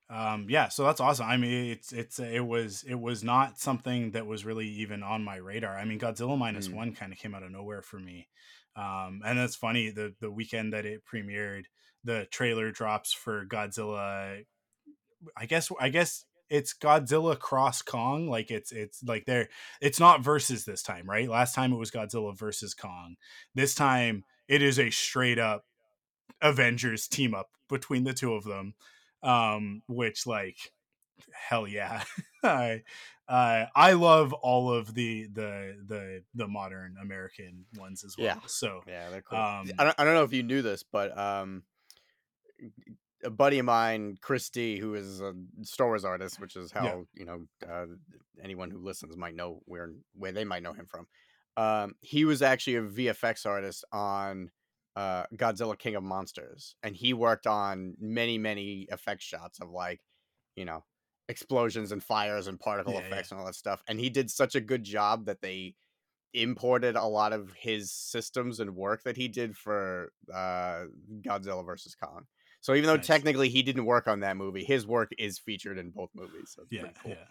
Um, 0.09 0.45
yeah, 0.49 0.69
so 0.69 0.83
that's 0.83 1.01
awesome. 1.01 1.25
I 1.27 1.35
mean, 1.37 1.71
it's 1.71 1.91
it's 1.91 2.19
it 2.19 2.45
was 2.45 2.83
it 2.87 2.95
was 2.99 3.23
not 3.23 3.59
something 3.59 4.11
that 4.11 4.25
was 4.25 4.45
really 4.45 4.67
even 4.67 5.03
on 5.03 5.23
my 5.23 5.35
radar. 5.35 5.77
I 5.77 5.83
mean, 5.83 5.99
Godzilla 5.99 6.37
minus 6.37 6.69
Mm. 6.69 6.75
one 6.75 6.93
kind 6.95 7.11
of 7.11 7.19
came 7.19 7.35
out 7.35 7.43
of 7.43 7.51
nowhere 7.51 7.81
for 7.81 7.99
me, 7.99 8.29
um, 8.75 9.21
and 9.25 9.37
that's 9.37 9.55
funny. 9.55 9.89
The 9.89 10.15
the 10.21 10.31
weekend 10.31 10.71
that 10.71 10.85
it 10.85 11.01
premiered, 11.05 11.63
the 12.05 12.25
trailer 12.31 12.71
drops 12.71 13.11
for 13.11 13.45
Godzilla. 13.45 14.43
I 15.35 15.45
guess 15.45 15.69
I 15.77 15.89
guess 15.89 16.23
it's 16.49 16.73
Godzilla 16.73 17.37
cross 17.37 17.81
Kong. 17.81 18.29
Like 18.29 18.49
it's 18.49 18.71
it's 18.71 19.03
like 19.03 19.25
they're 19.25 19.49
it's 19.81 19.99
not 19.99 20.23
versus 20.23 20.63
this 20.63 20.83
time, 20.83 21.09
right? 21.09 21.27
Last 21.27 21.53
time 21.53 21.73
it 21.73 21.77
was 21.77 21.91
Godzilla 21.91 22.37
versus 22.37 22.73
Kong. 22.73 23.17
This 23.55 23.75
time 23.75 24.23
it 24.47 24.61
is 24.61 24.79
a 24.79 24.89
straight 24.89 25.37
up 25.37 25.65
Avengers 26.41 27.09
team 27.09 27.33
up 27.33 27.49
between 27.67 28.05
the 28.05 28.13
two 28.13 28.33
of 28.33 28.45
them 28.45 28.75
um 29.23 29.81
which 29.87 30.25
like 30.27 30.57
hell 31.33 31.67
yeah 31.67 32.03
i 32.43 32.81
uh 33.27 33.65
i 33.75 33.93
love 33.93 34.31
all 34.33 34.71
of 34.71 34.93
the 34.93 35.27
the 35.33 35.75
the 35.87 36.23
the 36.35 36.47
modern 36.47 36.95
american 37.01 37.65
ones 37.77 38.03
as 38.03 38.15
well 38.17 38.27
Yeah. 38.27 38.39
so 38.45 38.81
Yeah, 38.87 39.09
they're 39.09 39.21
cool. 39.23 39.39
Um, 39.39 39.69
I 39.79 39.83
don't 39.83 39.95
I 39.99 40.03
don't 40.03 40.13
know 40.13 40.23
if 40.23 40.33
you 40.33 40.43
knew 40.43 40.61
this, 40.61 40.83
but 40.83 41.17
um, 41.17 41.63
a 43.23 43.29
buddy 43.29 43.59
of 43.59 43.65
mine, 43.65 44.17
Chris 44.21 44.49
D, 44.49 44.77
who 44.79 44.93
is 44.93 45.21
a 45.21 45.33
Star 45.63 45.87
Wars 45.87 46.05
artist, 46.05 46.39
which 46.39 46.55
is 46.55 46.71
how 46.71 46.83
Yeah. 46.85 47.01
you 47.15 47.25
know 47.25 47.45
uh, 47.67 47.85
anyone 48.41 48.69
who 48.71 48.77
listens 48.79 49.17
might 49.17 49.35
know 49.35 49.61
where 49.65 49.91
where 50.13 50.31
they 50.31 50.45
might 50.45 50.63
know 50.63 50.73
him 50.73 50.85
from. 50.85 51.07
Um, 51.57 51.95
he 52.01 52.23
was 52.25 52.41
actually 52.43 52.75
a 52.75 52.83
VFX 52.83 53.45
artist 53.45 53.83
on 53.91 54.51
uh, 54.97 55.25
Godzilla 55.35 55.79
King 55.79 55.95
of 55.95 56.03
Monsters, 56.03 56.75
and 56.83 56.97
he 56.97 57.13
worked 57.13 57.47
on 57.47 57.95
many, 57.99 58.39
many 58.39 58.87
effect 58.91 59.23
shots 59.23 59.61
of 59.61 59.71
like, 59.71 60.01
you 60.57 60.65
know, 60.65 60.85
explosions 61.29 61.91
and 61.93 62.03
fires 62.03 62.47
and 62.47 62.59
particle 62.59 62.93
Yeah, 62.93 62.99
effects 62.99 63.31
and 63.31 63.39
all 63.39 63.45
that 63.47 63.55
stuff. 63.55 63.83
And 63.87 63.99
he 63.99 64.09
did 64.09 64.31
such 64.31 64.55
a 64.55 64.61
good 64.61 64.83
job 64.83 65.27
that 65.27 65.41
they 65.41 65.75
imported 66.33 66.95
a 66.95 67.05
lot 67.05 67.33
of 67.33 67.53
his 67.53 67.91
systems 67.93 68.59
and 68.59 68.75
work 68.75 69.03
that 69.03 69.17
he 69.17 69.27
did 69.27 69.57
for 69.57 70.13
uh, 70.33 70.85
Godzilla 71.21 71.65
versus 71.65 71.95
Kong. 71.95 72.27
So 72.61 72.75
even 72.75 72.87
though 72.87 72.97
Nice. 72.97 73.07
technically 73.07 73.49
he 73.49 73.63
didn't 73.63 73.85
work 73.85 74.07
on 74.07 74.21
that 74.21 74.37
movie, 74.37 74.63
his 74.63 74.87
work 74.87 75.11
is 75.17 75.39
featured 75.39 75.77
in 75.77 75.91
both 75.91 76.11
movies. 76.15 76.53
So 76.55 76.65
Yeah, 76.69 76.91
cool. 77.01 77.15
yeah, 77.15 77.25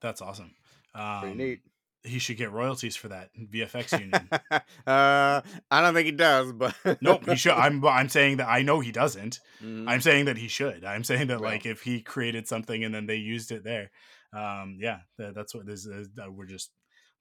that's 0.00 0.22
awesome. 0.22 0.54
Um, 0.94 1.20
Pretty 1.20 1.34
neat. 1.36 1.62
He 2.06 2.18
should 2.18 2.36
get 2.36 2.52
royalties 2.52 2.96
for 2.96 3.08
that 3.08 3.30
VFX 3.36 3.92
union. 4.00 4.28
uh, 4.86 5.40
I 5.70 5.80
don't 5.82 5.94
think 5.94 6.06
he 6.06 6.12
does, 6.12 6.52
but 6.52 6.74
nope, 7.02 7.26
he 7.28 7.36
should. 7.36 7.52
I'm 7.52 7.84
I'm 7.86 8.08
saying 8.08 8.36
that 8.38 8.48
I 8.48 8.62
know 8.62 8.80
he 8.80 8.92
doesn't. 8.92 9.40
Mhm. 9.62 9.88
I'm 9.88 10.00
saying 10.00 10.26
that 10.26 10.36
he 10.38 10.48
should. 10.48 10.84
I'm 10.84 11.04
saying 11.04 11.26
that 11.28 11.40
Well. 11.40 11.50
like 11.50 11.66
if 11.66 11.82
he 11.82 12.00
created 12.02 12.46
something 12.48 12.84
and 12.84 12.94
then 12.94 13.06
they 13.06 13.16
used 13.16 13.50
it 13.52 13.64
there, 13.64 13.90
um, 14.32 14.76
yeah, 14.80 15.00
tha- 15.18 15.32
that's 15.34 15.54
what 15.54 15.66
this 15.66 15.84
is. 15.86 16.08
Uh, 16.22 16.30
we're 16.30 16.46
just 16.46 16.70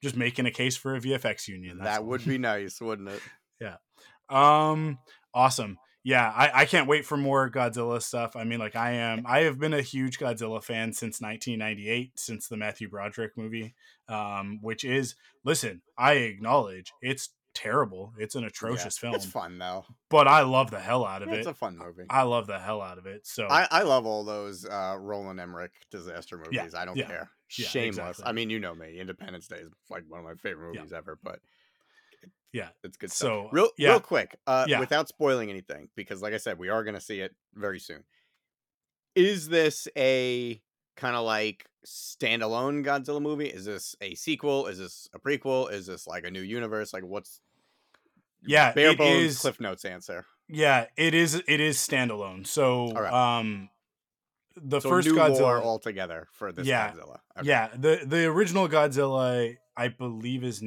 just 0.03 0.15
making 0.15 0.45
a 0.45 0.51
case 0.51 0.75
for 0.77 0.95
a 0.95 0.99
VFX 1.01 1.47
union. 1.47 1.77
that's 1.79 1.97
that 1.97 2.05
would 2.05 2.23
be 2.25 2.37
nice, 2.37 2.79
wouldn't 2.81 3.09
it? 3.09 3.21
Yeah. 3.61 3.77
Um, 4.29 4.99
awesome. 5.33 5.77
Yeah, 6.07 6.31
I, 6.33 6.61
I 6.61 6.65
can't 6.65 6.87
wait 6.87 7.03
for 7.03 7.17
more 7.17 7.49
Godzilla 7.49 7.99
stuff. 7.99 8.35
I 8.35 8.43
mean, 8.43 8.59
like 8.59 8.75
I 8.75 8.91
am, 8.91 9.23
I 9.25 9.39
have 9.39 9.57
been 9.57 9.73
a 9.73 9.81
huge 9.81 10.19
Godzilla 10.19 10.63
fan 10.63 10.93
since 10.93 11.19
1998, 11.19 12.19
since 12.19 12.47
the 12.47 12.57
Matthew 12.57 12.87
Broderick 12.89 13.35
movie. 13.35 13.73
Um, 14.07 14.59
which 14.61 14.83
is, 14.83 15.15
listen, 15.43 15.81
I 15.97 16.13
acknowledge 16.13 16.93
it's 17.01 17.29
terrible. 17.55 18.13
It's 18.19 18.35
an 18.35 18.43
atrocious 18.43 18.97
Yeah, 19.01 19.09
film, 19.09 19.15
It's 19.15 19.25
fun 19.25 19.57
though. 19.57 19.85
but 20.11 20.27
I 20.27 20.41
love 20.41 20.69
the 20.69 20.79
hell 20.79 21.05
out 21.05 21.23
of 21.23 21.29
It's 21.29 21.37
it. 21.37 21.39
It's 21.39 21.47
a 21.47 21.53
fun 21.55 21.75
movie. 21.75 22.03
I 22.07 22.21
love 22.21 22.45
the 22.45 22.59
hell 22.59 22.83
out 22.83 22.99
of 22.99 23.07
it. 23.07 23.25
So 23.25 23.47
I, 23.47 23.67
I 23.71 23.81
love 23.81 24.05
all 24.05 24.23
those 24.23 24.63
uh, 24.63 24.97
Roland 24.99 25.39
Emmerich 25.39 25.71
disaster 25.89 26.37
movies. 26.37 26.73
Yeah, 26.73 26.79
I 26.79 26.85
don't 26.85 26.97
yeah, 26.97 27.07
care. 27.07 27.31
yeah, 27.57 27.65
Shameless. 27.67 27.97
exactly. 27.97 28.25
I 28.27 28.31
mean, 28.33 28.51
you 28.51 28.59
know 28.59 28.75
me. 28.75 28.99
Independence 28.99 29.47
Day 29.47 29.55
is 29.57 29.69
like 29.89 30.03
one 30.07 30.19
of 30.19 30.25
my 30.27 30.35
favorite 30.35 30.73
Yeah. 30.75 30.81
movies 30.81 30.93
ever. 30.93 31.17
But 31.23 31.39
Yeah. 32.53 32.69
it's 32.83 32.97
good 32.97 33.11
So, 33.11 33.25
stuff. 33.43 33.53
Real, 33.53 33.69
yeah. 33.77 33.89
real 33.91 33.99
quick, 33.99 34.37
uh, 34.47 34.65
Yeah. 34.67 34.79
without 34.79 35.07
spoiling 35.07 35.49
anything, 35.49 35.89
because 35.95 36.21
like 36.21 36.33
I 36.33 36.37
said, 36.37 36.57
we 36.57 36.69
are 36.69 36.83
going 36.83 36.95
to 36.95 37.01
see 37.01 37.19
it 37.19 37.35
very 37.53 37.79
soon. 37.79 38.03
Is 39.15 39.47
this 39.49 39.87
a 39.97 40.61
kind 40.97 41.15
of 41.15 41.25
like 41.25 41.65
standalone 41.85 42.85
Godzilla 42.85 43.21
movie? 43.21 43.47
Is 43.47 43.65
this 43.65 43.95
a 44.01 44.15
sequel? 44.15 44.67
Is 44.67 44.77
this 44.79 45.09
a 45.13 45.19
prequel? 45.19 45.71
Is 45.71 45.85
this 45.87 46.07
like 46.07 46.23
a 46.25 46.31
new 46.31 46.41
universe? 46.41 46.93
Like 46.93 47.03
what's 47.05 47.41
yeah, 48.45 48.73
bare 48.73 48.91
it 48.91 48.97
bones 48.97 49.23
is- 49.33 49.39
Cliff 49.39 49.59
Notes 49.59 49.85
answer? 49.85 50.25
Yeah, 50.47 50.85
it 50.95 51.13
is. 51.15 51.41
It 51.47 51.59
is 51.59 51.77
standalone. 51.77 52.45
So, 52.45 52.89
Alright. 52.89 53.11
um, 53.11 53.69
the 54.55 54.79
so 54.79 54.89
first 54.89 55.07
Godzilla 55.07 55.61
altogether 55.63 56.27
for 56.33 56.51
this 56.51 56.67
Yeah, 56.67 56.91
Godzilla. 56.91 57.19
Okay. 57.39 57.47
Yeah, 57.47 57.69
the 57.75 58.01
the 58.05 58.25
original 58.25 58.69
Godzilla, 58.69 59.55
I 59.75 59.87
believe, 59.87 60.43
is 60.43 60.61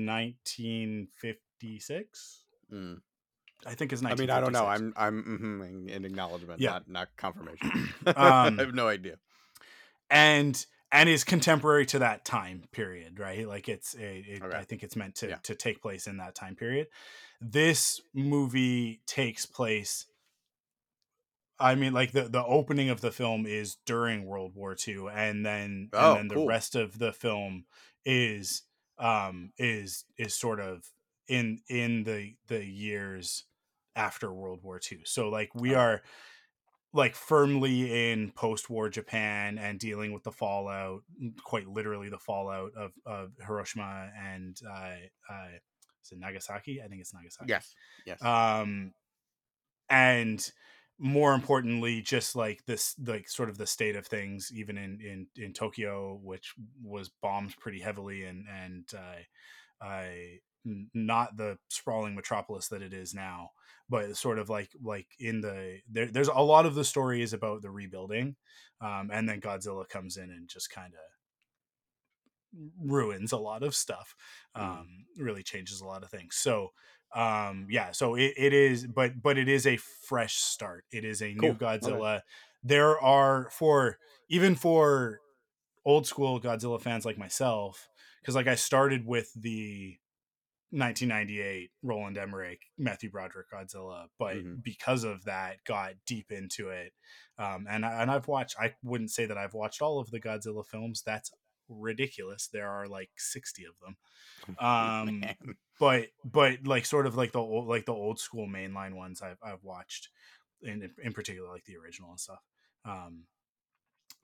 1956. 1.63 2.45
Mm. 2.73 3.01
I 3.67 3.75
think 3.75 3.93
is 3.93 4.03
nice. 4.03 4.13
I 4.13 4.15
mean, 4.17 4.31
I 4.31 4.41
don't 4.41 4.53
know. 4.53 4.67
I'm 4.67 4.93
I'm 4.97 5.23
mhm, 5.25 5.89
in 5.91 6.05
acknowledgement, 6.05 6.61
Yeah. 6.61 6.71
not 6.71 6.89
not 6.89 7.09
confirmation. 7.17 7.93
Um, 8.07 8.59
I 8.61 8.63
have 8.63 8.75
no 8.75 8.87
idea. 8.89 9.17
and 10.11 10.65
and 10.93 11.09
is 11.09 11.25
contemporary 11.25 11.85
to 11.87 11.99
that 11.99 12.25
time 12.25 12.65
period, 12.73 13.19
right? 13.19 13.47
Like 13.47 13.69
it's 13.69 13.95
a, 13.97 14.19
it, 14.27 14.43
Okay. 14.43 14.57
I 14.57 14.63
think 14.65 14.83
it's 14.83 14.95
meant 14.97 15.17
to 15.17 15.31
Yeah. 15.31 15.37
to 15.43 15.55
take 15.57 15.83
place 15.83 16.07
in 16.07 16.19
that 16.19 16.35
time 16.37 16.55
period. 16.55 16.87
This 17.41 18.01
movie 18.15 19.01
takes 19.07 19.45
place. 19.45 20.07
I 21.59 21.75
mean, 21.75 21.93
like 21.93 22.13
the 22.13 22.23
the 22.29 22.45
opening 22.45 22.91
of 22.91 23.01
the 23.01 23.11
film 23.11 23.45
is 23.45 23.77
during 23.85 24.25
World 24.25 24.55
War 24.55 24.77
II, 24.87 25.09
and 25.13 25.45
then 25.45 25.91
Oh, 25.93 26.15
and 26.15 26.17
then 26.17 26.29
cool. 26.37 26.45
the 26.45 26.49
rest 26.49 26.77
of 26.77 27.01
the 27.01 27.13
film 27.13 27.65
is 28.05 28.63
um 28.99 29.51
is 29.59 30.05
is 30.17 30.35
sort 30.35 30.61
of 30.61 30.85
in 31.29 31.61
in 31.69 32.05
the 32.05 32.35
the 32.49 32.65
years 32.65 33.45
after 33.97 34.33
World 34.33 34.61
War 34.63 34.81
II. 34.91 35.01
So 35.05 35.29
like 35.29 35.55
we 35.55 35.75
are 35.75 36.03
like 36.95 37.15
firmly 37.15 38.11
in 38.11 38.31
post-war 38.31 38.89
Japan 38.89 39.59
and 39.59 39.79
dealing 39.79 40.13
with 40.13 40.23
the 40.23 40.33
fallout, 40.33 41.03
quite 41.45 41.69
literally 41.69 42.09
the 42.09 42.19
fallout 42.19 42.73
of, 42.77 42.93
of 43.05 43.33
Hiroshima 43.47 44.11
and 44.19 44.59
uh, 44.67 44.95
uh, 45.31 45.49
is 46.03 46.13
it 46.13 46.19
Nagasaki? 46.19 46.81
I 46.83 46.89
think 46.89 47.01
it's 47.01 47.13
Nagasaki. 47.13 47.49
Yes. 47.49 47.75
Yes. 48.07 48.23
Um, 48.23 48.93
and 49.91 50.51
more 50.99 51.35
importantly, 51.35 52.01
just 52.01 52.35
like 52.35 52.65
this, 52.67 52.95
like 53.07 53.29
sort 53.29 53.49
of 53.49 53.59
the 53.59 53.67
state 53.67 53.97
of 53.97 54.07
things, 54.07 54.51
even 54.55 54.77
in 54.77 55.01
in 55.01 55.27
in 55.37 55.53
Tokyo, 55.53 56.19
which 56.23 56.55
was 56.83 57.11
bombed 57.23 57.57
pretty 57.59 57.81
heavily, 57.81 58.25
and 58.25 58.47
and 58.49 58.85
uh, 58.95 59.85
I 59.85 60.41
not 60.65 61.37
the 61.37 61.59
sprawling 61.69 62.15
metropolis 62.15 62.69
that 62.69 62.83
it 62.83 62.93
is 62.93 63.15
now, 63.15 63.51
but 63.89 64.17
sort 64.17 64.39
of 64.39 64.49
like 64.49 64.71
like 64.83 65.09
in 65.19 65.41
the 65.41 65.81
there, 65.89 66.07
there's 66.11 66.29
a 66.29 66.35
lot 66.43 66.67
of 66.67 66.75
the 66.75 66.85
story 66.85 67.23
is 67.23 67.33
about 67.33 67.63
the 67.63 67.71
rebuilding, 67.71 68.37
um, 68.81 69.11
and 69.13 69.29
then 69.29 69.41
Godzilla 69.41 69.89
comes 69.89 70.17
in 70.17 70.31
and 70.31 70.49
just 70.49 70.71
kind 70.71 70.95
of 70.95 71.01
ruins 72.81 73.33
a 73.33 73.37
lot 73.37 73.63
of 73.63 73.75
stuff, 73.75 74.15
Mm. 74.57 74.81
um, 74.81 75.07
really 75.19 75.43
changes 75.43 75.81
a 75.81 75.87
lot 75.87 76.03
of 76.03 76.11
things. 76.11 76.37
So 76.37 76.71
um 77.15 77.67
yeah 77.71 77.91
so 77.91 78.15
it, 78.17 78.35
it 78.37 78.53
is 78.53 78.87
but 78.87 79.23
but 79.23 79.39
it 79.39 79.49
is 79.49 79.67
a 79.67 79.79
fresh 79.79 80.35
start 80.35 80.85
it 80.93 81.07
is 81.07 81.23
a 81.23 81.33
new 81.33 81.57
Cool. 81.57 81.59
Okay. 81.81 82.03
godzilla 82.03 82.21
there 82.63 83.01
are 83.01 83.49
for 83.49 83.97
even 84.29 84.55
for 84.55 85.19
old 85.85 86.07
school 86.07 86.41
godzilla 86.41 86.81
fans 86.81 87.05
like 87.07 87.19
myself 87.19 87.89
because 88.21 88.35
like 88.35 88.47
i 88.47 88.55
started 88.55 89.07
with 89.07 89.33
the 89.35 89.99
1998 90.71 91.71
roland 91.83 92.19
emmerich 92.19 92.63
matthew 92.77 93.11
broderick 93.11 93.51
godzilla 93.51 94.09
but 94.19 94.37
Mhm. 94.37 94.63
because 94.63 95.05
of 95.05 95.25
that 95.25 95.65
got 95.65 95.95
deep 96.07 96.31
into 96.31 96.69
it 96.69 96.93
um 97.39 97.67
and 97.69 97.85
and 97.85 98.11
i've 98.11 98.29
watched 98.29 98.57
i 98.61 98.75
wouldn't 98.83 99.11
say 99.11 99.27
that 99.27 99.39
i've 99.39 99.55
watched 99.55 99.81
all 99.83 99.99
of 99.99 100.11
the 100.11 100.21
godzilla 100.21 100.65
films 100.67 101.03
that's 101.03 101.31
ridiculous 101.69 102.49
there 102.49 102.69
are 102.69 102.87
like 102.89 103.11
60 103.17 103.65
of 103.65 103.79
them 103.81 103.97
um 104.59 105.11
Man. 105.21 105.57
but 105.79 106.09
but 106.25 106.67
like 106.67 106.85
sort 106.87 107.07
of 107.07 107.17
like 107.17 107.33
the 107.33 107.41
old 107.41 107.67
like 107.69 107.87
the 107.87 107.93
old 107.95 108.19
school 108.21 108.47
mainline 108.47 108.95
ones 108.95 109.23
I've 109.23 109.39
I've 109.43 109.63
watched 109.65 110.09
in 110.63 110.93
in 111.03 111.13
particular 111.13 111.49
like 111.51 111.65
the 111.65 111.77
original 111.77 112.11
and 112.11 112.21
stuff. 112.21 112.43
Um 112.85 113.27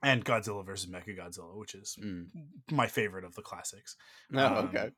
and 0.02 0.24
Godzilla 0.24 0.64
versus 0.64 0.90
Mechagodzilla, 0.90 1.56
which 1.56 1.74
is 1.74 1.98
Mm. 1.98 2.30
my 2.70 2.86
favorite 2.86 3.24
of 3.24 3.34
the 3.34 3.42
classics. 3.42 3.96
Oh, 4.34 4.56
Um, 4.56 4.68
okay. 4.68 4.92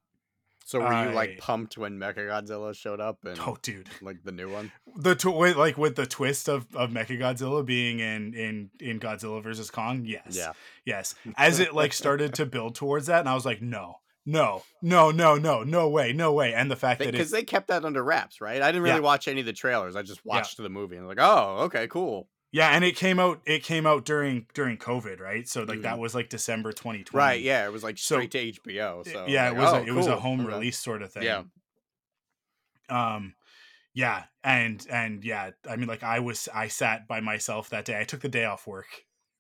So 0.69 0.81
were 0.81 0.87
you 0.87 1.11
I- 1.11 1.13
like 1.13 1.39
pumped 1.39 1.79
when 1.79 1.97
Mechagodzilla 1.97 2.75
showed 2.75 3.01
up 3.01 3.19
and 3.25 3.39
Oh 3.39 3.57
dude. 3.63 3.89
like 4.03 4.25
the 4.25 4.33
new 4.33 4.51
one? 4.51 4.73
The 4.97 5.15
tw- 5.15 5.27
with, 5.37 5.57
like 5.57 5.79
with 5.79 5.95
the 5.95 6.07
twist 6.07 6.49
of 6.49 6.67
of 6.75 6.91
Mechagodzilla 6.91 7.65
being 7.65 8.01
in 8.01 8.35
in 8.35 8.71
in 8.81 8.99
Godzilla 8.99 9.41
versus 9.41 9.71
Kong. 9.71 10.05
Yes. 10.05 10.37
Yeah. 10.37 10.53
Yes. 10.85 11.15
As 11.37 11.61
it 11.61 11.73
like 11.73 11.93
started 11.93 12.35
to 12.35 12.47
build 12.47 12.75
towards 12.75 13.07
that 13.07 13.21
and 13.21 13.29
I 13.29 13.35
was 13.35 13.47
like 13.47 13.63
no. 13.63 14.01
No. 14.29 14.65
No, 14.83 15.13
no, 15.13 15.37
no. 15.37 15.63
No 15.63 15.89
way. 15.89 16.13
No 16.13 16.33
way. 16.33 16.53
And 16.53 16.69
the 16.69 16.75
fact 16.75 16.99
that 16.99 17.13
Because 17.13 17.27
it's 17.29 17.31
they 17.31 17.45
kept 17.45 17.69
that 17.69 17.85
under 17.85 18.03
wraps, 18.03 18.41
right? 18.41 18.61
I 18.61 18.67
didn't 18.73 18.83
really 18.83 18.97
Yeah. 18.97 19.01
watch 19.03 19.29
any 19.29 19.39
of 19.39 19.47
the 19.47 19.53
trailers. 19.53 19.95
I 19.95 20.03
just 20.03 20.27
watched 20.27 20.57
the 20.57 20.69
movie 20.69 20.97
and 20.97 21.07
was 21.07 21.17
like, 21.17 21.25
oh, 21.25 21.59
okay, 21.67 21.87
cool. 21.87 22.29
Yeah, 22.57 22.71
and 22.71 22.83
it 22.85 22.97
came 22.97 23.19
out. 23.19 23.43
It 23.45 23.63
came 23.63 23.85
out 23.87 24.07
during 24.07 24.47
during 24.55 24.79
COVID, 24.79 25.21
right? 25.21 25.47
So 25.47 25.65
like 25.65 25.83
that 25.83 25.97
Mhm. 25.97 25.99
was 25.99 26.15
like 26.15 26.31
December 26.31 26.73
2020. 26.73 27.15
Right, 27.15 27.43
yeah, 27.43 27.67
it 27.67 27.71
was 27.71 27.85
like 27.85 27.99
So- 27.99 28.17
straight 28.17 28.31
to 28.31 28.39
HBO. 28.39 29.03
So 29.03 29.27
yeah, 29.29 29.51
like, 29.51 29.59
it 29.59 29.61
was 29.61 29.73
oh, 29.75 29.77
a, 29.77 29.83
it 29.83 29.91
was 29.91 30.07
a 30.07 30.17
home 30.17 30.41
okay. 30.41 30.55
release 30.55 30.79
sort 30.79 31.03
of 31.03 31.13
thing. 31.13 31.25
Yeah. 31.25 31.43
Um, 32.89 33.35
yeah, 33.93 34.25
and 34.43 34.87
and 34.89 35.23
yeah, 35.23 35.51
I 35.69 35.77
mean, 35.77 35.87
like 35.87 36.03
I 36.03 36.21
was, 36.21 36.49
I 36.55 36.69
sat 36.69 37.07
by 37.07 37.21
myself 37.21 37.69
that 37.69 37.85
day. 37.85 38.01
I 38.01 38.05
took 38.05 38.23
the 38.23 38.29
day 38.31 38.47
off 38.47 38.67
work, 38.67 38.87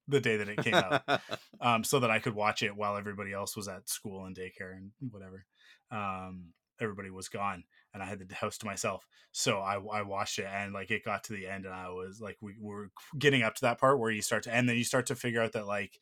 the 0.06 0.20
day 0.20 0.36
that 0.36 0.50
it 0.50 0.58
came 0.58 0.74
out, 0.74 1.02
um, 1.62 1.84
so 1.84 2.00
that 2.00 2.10
I 2.10 2.18
could 2.18 2.34
watch 2.34 2.62
it 2.62 2.76
while 2.76 2.98
everybody 2.98 3.32
else 3.32 3.56
was 3.56 3.66
at 3.66 3.88
school 3.88 4.26
and 4.26 4.36
daycare 4.36 4.76
and 4.76 4.90
whatever. 5.10 5.46
Um, 5.90 6.52
everybody 6.82 7.08
was 7.08 7.30
gone, 7.30 7.64
and 7.96 8.02
I 8.02 8.06
had 8.06 8.20
the 8.20 8.34
house 8.34 8.58
to 8.58 8.66
myself. 8.66 9.06
So 9.32 9.58
I, 9.58 9.80
I 9.92 10.02
watched 10.02 10.38
it, 10.38 10.46
and 10.46 10.74
like 10.74 10.90
it 10.90 11.04
got 11.04 11.24
to 11.24 11.32
the 11.32 11.48
end, 11.48 11.64
and 11.64 11.74
I 11.74 11.88
was 11.88 12.20
like, 12.20 12.36
we 12.42 12.54
were 12.60 12.90
getting 13.18 13.42
up 13.42 13.54
to 13.56 13.62
that 13.62 13.80
part 13.80 13.98
where 13.98 14.10
you 14.10 14.20
start 14.22 14.42
to, 14.44 14.54
and 14.54 14.68
then 14.68 14.76
you 14.76 14.84
start 14.84 15.06
to 15.06 15.16
figure 15.16 15.42
out 15.42 15.52
that 15.52 15.66
like, 15.66 15.98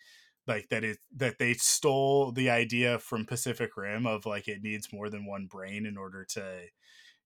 like 0.47 0.69
that 0.71 0.83
it 0.85 0.99
that 1.17 1.39
they 1.39 1.55
stole 1.55 2.33
the 2.33 2.51
idea 2.51 2.99
from 2.99 3.25
Pacific 3.25 3.77
Rim 3.77 4.07
of 4.07 4.27
like 4.27 4.49
it 4.49 4.63
needs 4.63 4.93
more 4.93 5.09
than 5.09 5.25
one 5.25 5.47
brain 5.47 5.87
in 5.87 5.97
order 5.97 6.25
to, 6.31 6.63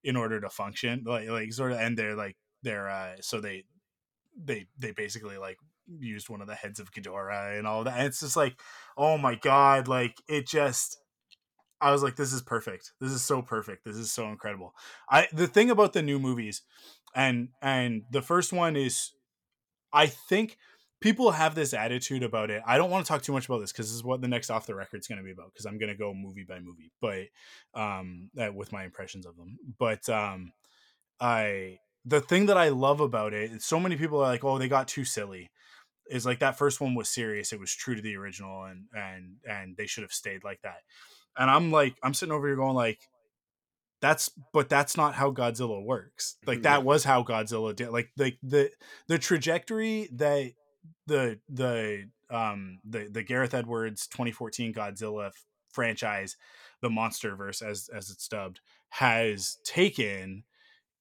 in 0.05 0.17
order 0.17 0.41
to 0.41 0.51
function, 0.51 1.03
like 1.07 1.29
like 1.29 1.53
sort 1.53 1.73
of, 1.73 1.79
and 1.79 1.99
they're 1.99 2.15
like 2.15 2.37
they're 2.63 2.89
uh 2.89 3.17
so 3.21 3.41
they 3.41 3.65
they 4.37 4.67
they 4.79 4.93
basically 4.93 5.39
like 5.39 5.57
used 5.99 6.29
one 6.29 6.41
of 6.41 6.47
the 6.47 6.55
heads 6.55 6.79
of 6.81 6.93
Ghidorah 6.93 7.59
and 7.59 7.67
all 7.67 7.85
that. 7.85 7.99
And 7.99 8.07
it's 8.07 8.21
just 8.21 8.37
like, 8.37 8.61
oh 8.97 9.19
my 9.19 9.35
god, 9.35 9.89
like 9.89 10.17
it 10.29 10.47
just 10.47 10.99
I 11.81 11.93
was 11.93 12.03
like, 12.03 12.17
this 12.17 12.33
is 12.33 12.43
perfect. 12.43 12.93
This 13.01 13.13
is 13.13 13.23
so 13.23 13.43
perfect. 13.43 13.85
This 13.85 13.97
is 13.97 14.11
so 14.11 14.29
incredible. 14.29 14.75
I 15.11 15.29
the 15.33 15.47
thing 15.47 15.71
about 15.71 15.93
the 15.93 16.03
new 16.03 16.19
movies, 16.19 16.63
and 17.15 17.49
and 17.63 18.03
the 18.11 18.23
first 18.23 18.53
one 18.53 18.77
is, 18.77 19.13
I 19.93 20.07
think 20.07 20.59
people 21.01 21.31
have 21.31 21.55
this 21.55 21.73
attitude 21.73 22.23
about 22.23 22.51
it. 22.51 22.63
I 22.67 22.77
don't 22.77 22.91
want 22.91 23.07
to 23.07 23.09
talk 23.09 23.23
too 23.23 23.33
much 23.33 23.47
about 23.47 23.61
this 23.61 23.73
because 23.73 23.87
this 23.87 23.95
is 23.95 24.05
what 24.05 24.21
the 24.21 24.29
next 24.29 24.51
off 24.51 24.67
the 24.67 24.75
record 24.75 25.01
is 25.01 25.07
going 25.07 25.19
to 25.19 25.25
be 25.25 25.31
about. 25.31 25.53
Because 25.53 25.67
I'm 25.67 25.79
going 25.79 25.91
to 25.91 25.99
go 25.99 26.13
movie 26.13 26.45
by 26.49 26.59
movie, 26.61 26.91
but 27.01 27.27
um, 27.75 28.31
with 28.55 28.73
my 28.73 28.85
impressions 28.85 29.27
of 29.27 29.37
them. 29.37 29.59
But 29.79 30.09
um, 30.09 30.53
I 31.21 31.79
the 32.05 32.21
thing 32.21 32.47
that 32.47 32.57
I 32.57 32.69
love 32.71 33.01
about 33.01 33.35
it, 33.35 33.63
so 33.63 33.79
many 33.79 33.97
people 33.97 34.19
are 34.19 34.29
like, 34.29 34.45
oh, 34.45 34.59
they 34.59 34.69
got 34.69 34.89
too 34.89 35.05
silly. 35.05 35.51
Is 36.11 36.25
like 36.25 36.39
that 36.39 36.57
first 36.57 36.81
one 36.81 36.95
was 36.95 37.09
serious. 37.09 37.53
It 37.53 37.61
was 37.61 37.75
true 37.75 37.95
to 37.95 38.01
the 38.01 38.17
original, 38.17 38.65
and 38.65 38.85
and 38.95 39.37
and 39.49 39.77
they 39.77 39.87
should 39.87 40.05
have 40.05 40.13
stayed 40.13 40.43
like 40.43 40.63
that. 40.63 40.79
And 41.39 41.51
I'm 41.51 41.71
like, 41.71 41.97
I'm 42.03 42.15
sitting 42.15 42.33
over 42.33 42.47
here 42.47 42.57
going 42.57 42.75
like, 42.75 43.01
that's 44.01 44.31
but 44.53 44.69
that's 44.69 44.97
not 44.97 45.15
how 45.15 45.33
Godzilla 45.33 45.83
works. 45.83 46.37
Like 46.47 46.63
that 46.63 46.85
was 46.85 47.05
how 47.05 47.23
Godzilla 47.25 47.75
did. 47.75 47.91
Like 47.91 48.11
the 48.17 48.35
the 48.43 48.71
the 49.09 49.19
trajectory 49.19 50.09
that 50.13 50.53
the 51.07 51.41
the 51.49 52.09
um 52.31 52.79
the 52.89 53.09
the 53.11 53.23
Gareth 53.23 53.55
Edwards 53.55 54.07
2014 54.07 54.73
Godzilla 54.73 55.33
franchise, 55.73 56.37
the 56.81 56.89
MonsterVerse 56.89 57.63
as 57.63 57.89
as 57.93 58.11
it's 58.11 58.29
dubbed, 58.29 58.61
has 58.91 59.59
taken 59.65 60.45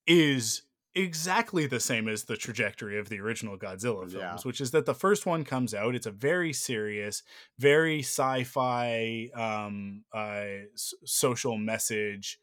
is 0.08 0.63
exactly 0.97 1.67
the 1.67 1.79
same 1.79 2.07
as 2.07 2.23
the 2.23 2.36
trajectory 2.36 2.97
of 2.97 3.10
the 3.10 3.19
original 3.19 3.57
Godzilla 3.57 4.01
films, 4.01 4.13
yeah. 4.13 4.38
which 4.43 4.60
is 4.60 4.71
that 4.71 4.86
the 4.86 4.93
first 4.93 5.25
one 5.25 5.43
comes 5.43 5.73
out. 5.73 5.95
It's 5.95 6.05
a 6.05 6.12
very 6.12 6.53
serious, 6.53 7.23
very 7.60 7.99
sci-fi, 7.99 9.29
um, 9.36 10.03
uh, 10.13 10.65
s- 10.73 10.93
social 11.05 11.57
message 11.57 12.39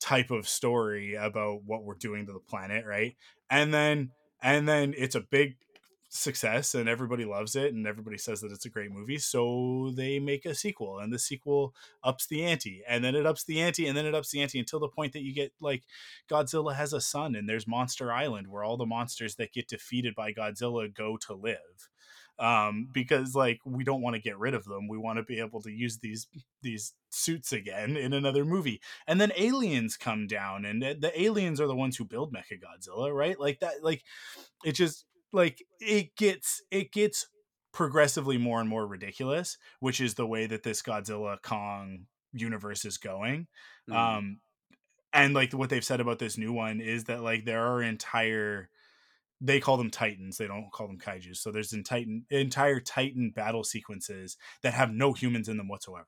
type 0.00 0.30
of 0.30 0.48
story 0.48 1.14
about 1.14 1.62
what 1.64 1.84
we're 1.84 1.94
doing 1.94 2.26
to 2.26 2.32
the 2.32 2.40
planet, 2.40 2.84
right? 2.84 3.16
And 3.48 3.72
then 3.72 4.10
and 4.42 4.68
then 4.68 4.94
it's 4.96 5.14
a 5.14 5.20
big 5.20 5.56
success 6.16 6.76
and 6.76 6.88
everybody 6.88 7.24
loves 7.24 7.56
it 7.56 7.74
and 7.74 7.88
everybody 7.88 8.16
says 8.16 8.40
that 8.40 8.52
it's 8.52 8.64
a 8.64 8.70
great 8.70 8.92
movie 8.92 9.18
so 9.18 9.92
they 9.96 10.20
make 10.20 10.46
a 10.46 10.54
sequel 10.54 11.00
and 11.00 11.12
the 11.12 11.18
sequel 11.18 11.74
ups 12.04 12.28
the 12.28 12.44
ante 12.44 12.84
and 12.88 13.04
then 13.04 13.16
it 13.16 13.26
ups 13.26 13.42
the 13.42 13.60
ante 13.60 13.88
and 13.88 13.98
then 13.98 14.06
it 14.06 14.14
ups 14.14 14.30
the 14.30 14.40
ante 14.40 14.60
until 14.60 14.78
the 14.78 14.86
point 14.86 15.12
that 15.12 15.24
you 15.24 15.34
get 15.34 15.52
like 15.60 15.82
Godzilla 16.30 16.76
has 16.76 16.92
a 16.92 17.00
son 17.00 17.34
and 17.34 17.48
there's 17.48 17.66
Monster 17.66 18.12
Island 18.12 18.46
where 18.46 18.62
all 18.62 18.76
the 18.76 18.86
monsters 18.86 19.34
that 19.36 19.52
get 19.52 19.66
defeated 19.66 20.14
by 20.14 20.32
Godzilla 20.32 20.94
go 20.94 21.16
to 21.16 21.34
live 21.34 21.88
um, 22.38 22.88
because 22.92 23.34
like 23.34 23.60
we 23.64 23.84
don't 23.84 24.00
want 24.00 24.14
to 24.14 24.22
get 24.22 24.38
rid 24.38 24.54
of 24.54 24.64
them. 24.64 24.88
We 24.88 24.98
want 24.98 25.18
to 25.18 25.22
be 25.22 25.40
able 25.40 25.62
to 25.62 25.70
use 25.70 25.98
these 25.98 26.26
these 26.62 26.92
suits 27.10 27.52
again 27.52 27.96
in 27.96 28.12
another 28.12 28.44
movie. 28.44 28.80
And 29.06 29.20
then 29.20 29.32
aliens 29.36 29.96
come 29.96 30.26
down, 30.26 30.64
and 30.64 30.82
the 30.82 31.12
aliens 31.20 31.60
are 31.60 31.66
the 31.66 31.76
ones 31.76 31.96
who 31.96 32.04
build 32.04 32.34
Mecha 32.34 32.60
Godzilla, 32.60 33.14
right? 33.14 33.38
Like 33.38 33.60
that. 33.60 33.84
Like 33.84 34.02
it 34.64 34.72
just 34.72 35.04
like 35.34 35.62
it 35.80 36.16
gets 36.16 36.62
it 36.70 36.92
gets 36.92 37.26
progressively 37.72 38.38
more 38.38 38.60
and 38.60 38.68
more 38.68 38.86
ridiculous, 38.86 39.58
which 39.80 40.00
is 40.00 40.14
the 40.14 40.26
way 40.26 40.46
that 40.46 40.62
this 40.62 40.80
Godzilla 40.80 41.42
Kong 41.42 42.06
universe 42.32 42.84
is 42.84 42.96
going. 42.96 43.48
Mm. 43.90 43.96
Um 43.96 44.40
and 45.14 45.32
like 45.32 45.52
what 45.52 45.70
they've 45.70 45.84
said 45.84 46.00
about 46.00 46.18
this 46.18 46.36
new 46.36 46.52
one 46.52 46.80
is 46.80 47.04
that 47.04 47.22
like 47.22 47.44
there 47.44 47.66
are 47.66 47.82
entire 47.82 48.68
they 49.40 49.60
call 49.60 49.76
them 49.76 49.90
titans 49.90 50.36
they 50.36 50.46
don't 50.46 50.70
call 50.72 50.86
them 50.86 50.98
kaiju 50.98 51.36
so 51.36 51.50
there's 51.50 51.72
in 51.72 51.82
titan 51.82 52.24
entire 52.30 52.80
titan 52.80 53.30
battle 53.34 53.64
sequences 53.64 54.36
that 54.62 54.74
have 54.74 54.92
no 54.92 55.12
humans 55.12 55.48
in 55.48 55.56
them 55.56 55.68
whatsoever 55.68 56.06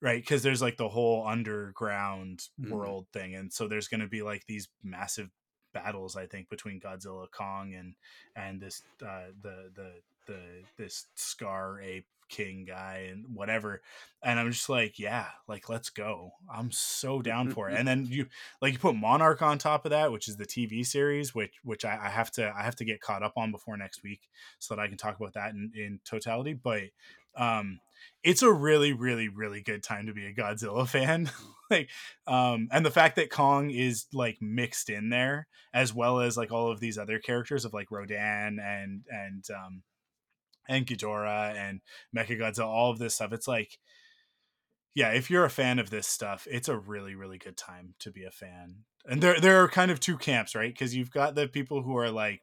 right 0.00 0.22
because 0.22 0.42
there's 0.42 0.62
like 0.62 0.76
the 0.76 0.88
whole 0.88 1.26
underground 1.26 2.42
mm. 2.60 2.70
world 2.70 3.06
thing 3.12 3.34
and 3.34 3.52
so 3.52 3.68
there's 3.68 3.88
going 3.88 4.00
to 4.00 4.08
be 4.08 4.22
like 4.22 4.44
these 4.46 4.68
massive 4.82 5.30
battles 5.74 6.16
I 6.16 6.26
think 6.26 6.48
between 6.48 6.80
Godzilla, 6.80 7.30
Kong, 7.30 7.74
and 7.74 7.94
and 8.34 8.60
this 8.60 8.82
uh, 9.02 9.32
the 9.42 9.70
the 9.74 9.90
the 10.26 10.40
this 10.76 11.06
Scar 11.14 11.80
ape 11.80 12.06
king 12.28 12.64
guy 12.66 13.08
and 13.10 13.24
whatever 13.32 13.80
and 14.22 14.40
i'm 14.40 14.50
just 14.50 14.68
like 14.68 14.98
yeah 14.98 15.26
like 15.46 15.68
let's 15.68 15.90
go. 15.90 16.32
I'm 16.52 16.70
so 16.72 17.22
down 17.22 17.50
for 17.50 17.68
it 17.68 17.76
and 17.76 17.86
then 17.86 18.06
you 18.06 18.26
like 18.60 18.72
you 18.72 18.78
put 18.78 18.96
monarch 18.96 19.42
on 19.42 19.58
top 19.58 19.84
of 19.84 19.90
that 19.90 20.10
which 20.10 20.28
is 20.28 20.36
the 20.36 20.46
tv 20.46 20.86
series 20.86 21.34
which 21.34 21.54
which 21.62 21.84
I, 21.84 21.98
I, 22.04 22.08
have 22.08 22.30
to 22.32 22.52
i 22.56 22.62
have 22.62 22.76
to 22.76 22.84
get 22.84 23.00
caught 23.00 23.22
up 23.22 23.34
on 23.36 23.50
before 23.50 23.76
next 23.76 24.02
week 24.02 24.20
so 24.58 24.74
that 24.74 24.82
i 24.82 24.88
can 24.88 24.96
talk 24.96 25.16
about 25.18 25.34
that 25.34 25.50
in, 25.50 25.70
in 25.74 26.00
totality 26.04 26.54
but 26.54 26.82
um 27.36 27.80
it's 28.22 28.42
a 28.42 28.52
really 28.52 28.92
really 28.92 29.28
really 29.28 29.60
good 29.60 29.82
time 29.82 30.06
to 30.06 30.12
be 30.14 30.26
a 30.26 30.34
godzilla 30.34 30.88
fan 30.88 31.30
like 31.70 31.88
um 32.26 32.68
and 32.72 32.84
the 32.84 32.90
fact 32.90 33.16
that 33.16 33.30
kong 33.30 33.70
is 33.70 34.06
like 34.12 34.38
mixed 34.40 34.88
in 34.88 35.10
there 35.10 35.46
as 35.72 35.92
well 35.92 36.20
as 36.20 36.36
like 36.36 36.52
all 36.52 36.70
of 36.70 36.80
these 36.80 36.98
other 36.98 37.18
characters 37.18 37.64
of 37.64 37.74
like 37.74 37.90
rodan 37.90 38.58
and 38.62 39.02
and 39.10 39.44
um 39.50 39.82
and 40.68 40.86
Ghidorah 40.86 41.54
and 41.54 41.80
Mechagodzilla, 42.16 42.66
all 42.66 42.90
of 42.90 42.98
this 42.98 43.14
stuff. 43.14 43.32
It's 43.32 43.48
like, 43.48 43.78
yeah, 44.94 45.10
if 45.10 45.30
you're 45.30 45.44
a 45.44 45.50
fan 45.50 45.78
of 45.78 45.90
this 45.90 46.06
stuff, 46.06 46.46
it's 46.50 46.68
a 46.68 46.76
really, 46.76 47.14
really 47.14 47.38
good 47.38 47.56
time 47.56 47.94
to 48.00 48.10
be 48.10 48.24
a 48.24 48.30
fan. 48.30 48.84
And 49.06 49.22
there, 49.22 49.40
there 49.40 49.62
are 49.62 49.68
kind 49.68 49.90
of 49.90 50.00
two 50.00 50.16
camps, 50.16 50.54
right? 50.54 50.72
Because 50.72 50.94
you've 50.94 51.10
got 51.10 51.34
the 51.34 51.48
people 51.48 51.82
who 51.82 51.96
are 51.96 52.10
like 52.10 52.40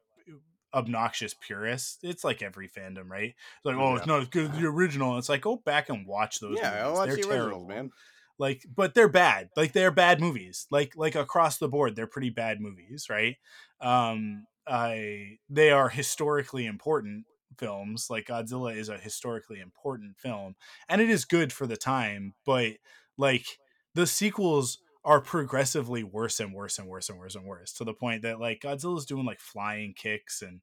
obnoxious 0.74 1.34
purists. 1.34 1.98
It's 2.04 2.24
like 2.24 2.42
every 2.42 2.68
fandom, 2.68 3.10
right? 3.10 3.30
It's 3.30 3.66
like, 3.66 3.78
oh, 3.78 3.92
yeah. 3.92 3.98
it's 3.98 4.08
not 4.08 4.22
as 4.22 4.28
good 4.28 4.52
as 4.52 4.60
the 4.60 4.68
original. 4.68 5.18
It's 5.18 5.30
like, 5.30 5.42
go 5.42 5.58
back 5.58 5.90
and 5.90 6.06
watch 6.06 6.40
those. 6.40 6.58
Yeah, 6.58 6.84
movies. 6.84 6.98
Watch 6.98 7.10
they're 7.10 7.18
the 7.18 7.30
originals, 7.30 7.68
man. 7.68 7.92
Like, 8.38 8.66
but 8.76 8.96
they're 8.96 9.10
bad. 9.10 9.50
Like 9.56 9.72
they're 9.74 9.92
bad 9.92 10.20
movies. 10.20 10.68
Like, 10.72 10.94
like 10.96 11.16
across 11.16 11.58
the 11.58 11.68
board, 11.68 11.96
they're 11.96 12.08
pretty 12.08 12.32
bad 12.32 12.60
movies, 12.60 13.08
right? 13.10 13.38
Um, 13.80 14.46
I 14.68 15.38
they 15.50 15.72
are 15.72 15.90
historically 15.90 16.66
important 16.66 17.26
films 17.58 18.08
like 18.10 18.26
godzilla 18.26 18.76
is 18.76 18.90
a 18.90 18.98
historically 18.98 19.60
important 19.60 20.18
film 20.18 20.56
and 20.90 21.02
it 21.02 21.10
is 21.10 21.26
good 21.26 21.52
for 21.52 21.68
the 21.68 21.78
time 21.78 22.34
but 22.46 22.74
like 23.18 23.46
the 23.94 24.08
sequels 24.08 24.80
are 25.04 25.20
progressively 25.20 26.04
worse 26.04 26.40
and 26.40 26.54
worse 26.54 26.78
and 26.78 26.88
worse 26.88 27.10
and 27.10 27.18
worse 27.18 27.36
and 27.36 27.46
worse 27.46 27.74
to 27.74 27.84
the 27.84 27.94
point 27.94 28.22
that 28.22 28.40
like 28.40 28.62
godzilla's 28.62 29.06
doing 29.06 29.26
like 29.26 29.40
flying 29.40 29.94
kicks 29.94 30.42
and 30.42 30.62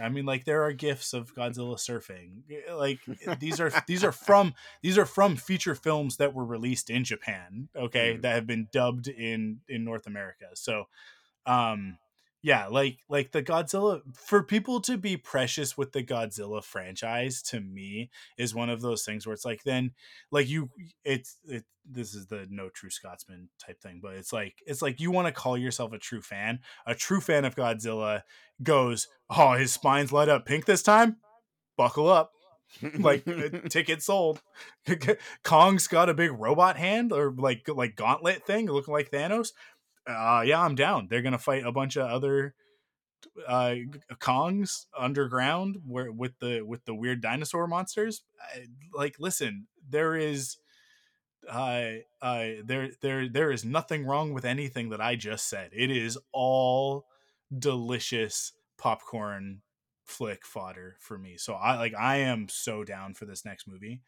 I 0.00 0.08
mean, 0.08 0.26
like 0.26 0.44
there 0.44 0.62
are 0.64 0.72
gifs 0.72 1.12
of 1.12 1.34
Godzilla 1.34 1.76
surfing. 1.76 2.42
Like 2.74 2.98
these 3.40 3.60
are 3.60 3.70
these 3.86 4.04
are 4.04 4.12
from 4.12 4.54
these 4.82 4.98
are 4.98 5.06
from 5.06 5.36
feature 5.36 5.74
films 5.74 6.16
that 6.16 6.34
were 6.34 6.44
released 6.44 6.90
in 6.90 7.04
Japan. 7.04 7.68
Okay, 7.76 8.14
mm. 8.14 8.22
that 8.22 8.34
have 8.34 8.46
been 8.46 8.68
dubbed 8.72 9.08
in 9.08 9.60
in 9.68 9.84
North 9.84 10.06
America. 10.06 10.46
So, 10.54 10.84
um, 11.46 11.98
yeah 12.44 12.66
like 12.66 12.98
like 13.08 13.32
the 13.32 13.42
godzilla 13.42 14.02
for 14.14 14.42
people 14.42 14.78
to 14.78 14.98
be 14.98 15.16
precious 15.16 15.78
with 15.78 15.92
the 15.92 16.04
godzilla 16.04 16.62
franchise 16.62 17.40
to 17.40 17.58
me 17.58 18.10
is 18.36 18.54
one 18.54 18.68
of 18.68 18.82
those 18.82 19.02
things 19.02 19.26
where 19.26 19.32
it's 19.32 19.46
like 19.46 19.64
then 19.64 19.90
like 20.30 20.46
you 20.46 20.68
it's 21.04 21.38
it 21.48 21.64
this 21.90 22.14
is 22.14 22.26
the 22.26 22.46
no 22.50 22.68
true 22.68 22.90
scotsman 22.90 23.48
type 23.58 23.80
thing 23.80 23.98
but 24.02 24.14
it's 24.14 24.32
like 24.32 24.56
it's 24.66 24.82
like 24.82 25.00
you 25.00 25.10
want 25.10 25.26
to 25.26 25.32
call 25.32 25.56
yourself 25.56 25.94
a 25.94 25.98
true 25.98 26.20
fan 26.20 26.58
a 26.86 26.94
true 26.94 27.20
fan 27.20 27.46
of 27.46 27.56
godzilla 27.56 28.22
goes 28.62 29.08
oh 29.30 29.52
his 29.52 29.72
spine's 29.72 30.12
light 30.12 30.28
up 30.28 30.44
pink 30.44 30.66
this 30.66 30.82
time? 30.82 31.16
Buckle 31.76 32.08
up. 32.08 32.32
Like 32.98 33.26
uh, 33.28 33.50
ticket 33.68 34.02
sold. 34.02 34.42
Kong's 35.44 35.86
got 35.86 36.08
a 36.08 36.14
big 36.14 36.32
robot 36.32 36.76
hand 36.76 37.12
or 37.12 37.30
like 37.30 37.68
like 37.68 37.94
gauntlet 37.94 38.44
thing 38.44 38.66
looking 38.66 38.92
like 38.92 39.12
thanos 39.12 39.52
uh, 40.06 40.42
yeah, 40.44 40.60
I'm 40.60 40.74
down. 40.74 41.08
They're 41.08 41.22
gonna 41.22 41.38
fight 41.38 41.64
a 41.64 41.72
bunch 41.72 41.96
of 41.96 42.10
other 42.10 42.54
uh, 43.46 43.74
Kongs 44.14 44.86
underground 44.96 45.78
where 45.86 46.10
with 46.12 46.38
the 46.40 46.62
with 46.62 46.84
the 46.84 46.94
weird 46.94 47.20
dinosaur 47.20 47.66
monsters. 47.66 48.22
I, 48.40 48.66
like, 48.92 49.16
listen, 49.18 49.66
there 49.88 50.16
is 50.16 50.56
uh, 51.48 51.90
uh, 52.22 52.46
there 52.64 52.90
there 53.00 53.28
there 53.28 53.50
is 53.50 53.64
nothing 53.64 54.06
wrong 54.06 54.32
with 54.32 54.44
anything 54.44 54.90
that 54.90 55.00
I 55.00 55.16
just 55.16 55.48
said. 55.48 55.70
It 55.72 55.90
is 55.90 56.18
all 56.32 57.06
delicious 57.56 58.52
popcorn 58.78 59.62
flick 60.04 60.44
fodder 60.44 60.96
for 61.00 61.18
me. 61.18 61.36
So 61.36 61.54
I 61.54 61.76
like 61.76 61.94
I 61.94 62.16
am 62.18 62.48
so 62.48 62.84
down 62.84 63.14
for 63.14 63.24
this 63.24 63.44
next 63.44 63.66
movie. 63.66 64.02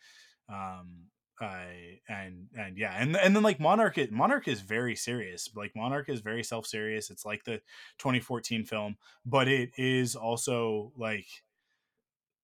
Um, 0.49 1.07
uh, 1.41 1.65
and 2.09 2.49
and 2.57 2.79
yeah, 2.79 2.95
and 2.97 3.17
and 3.17 3.37
then 3.37 3.43
like 3.43 3.61
Monarch, 3.61 3.99
Monarch 4.11 4.49
is 4.49 4.61
very 4.61 4.97
serious. 4.97 5.49
Like 5.55 5.73
Monarch 5.77 6.09
is 6.09 6.21
very 6.21 6.43
self 6.43 6.67
serious. 6.67 7.11
It's 7.11 7.25
like 7.25 7.45
the 7.45 7.61
2014 7.99 8.65
film, 8.65 8.97
but 9.25 9.49
it 9.49 9.71
is 9.77 10.17
also 10.17 10.93
like 10.97 11.27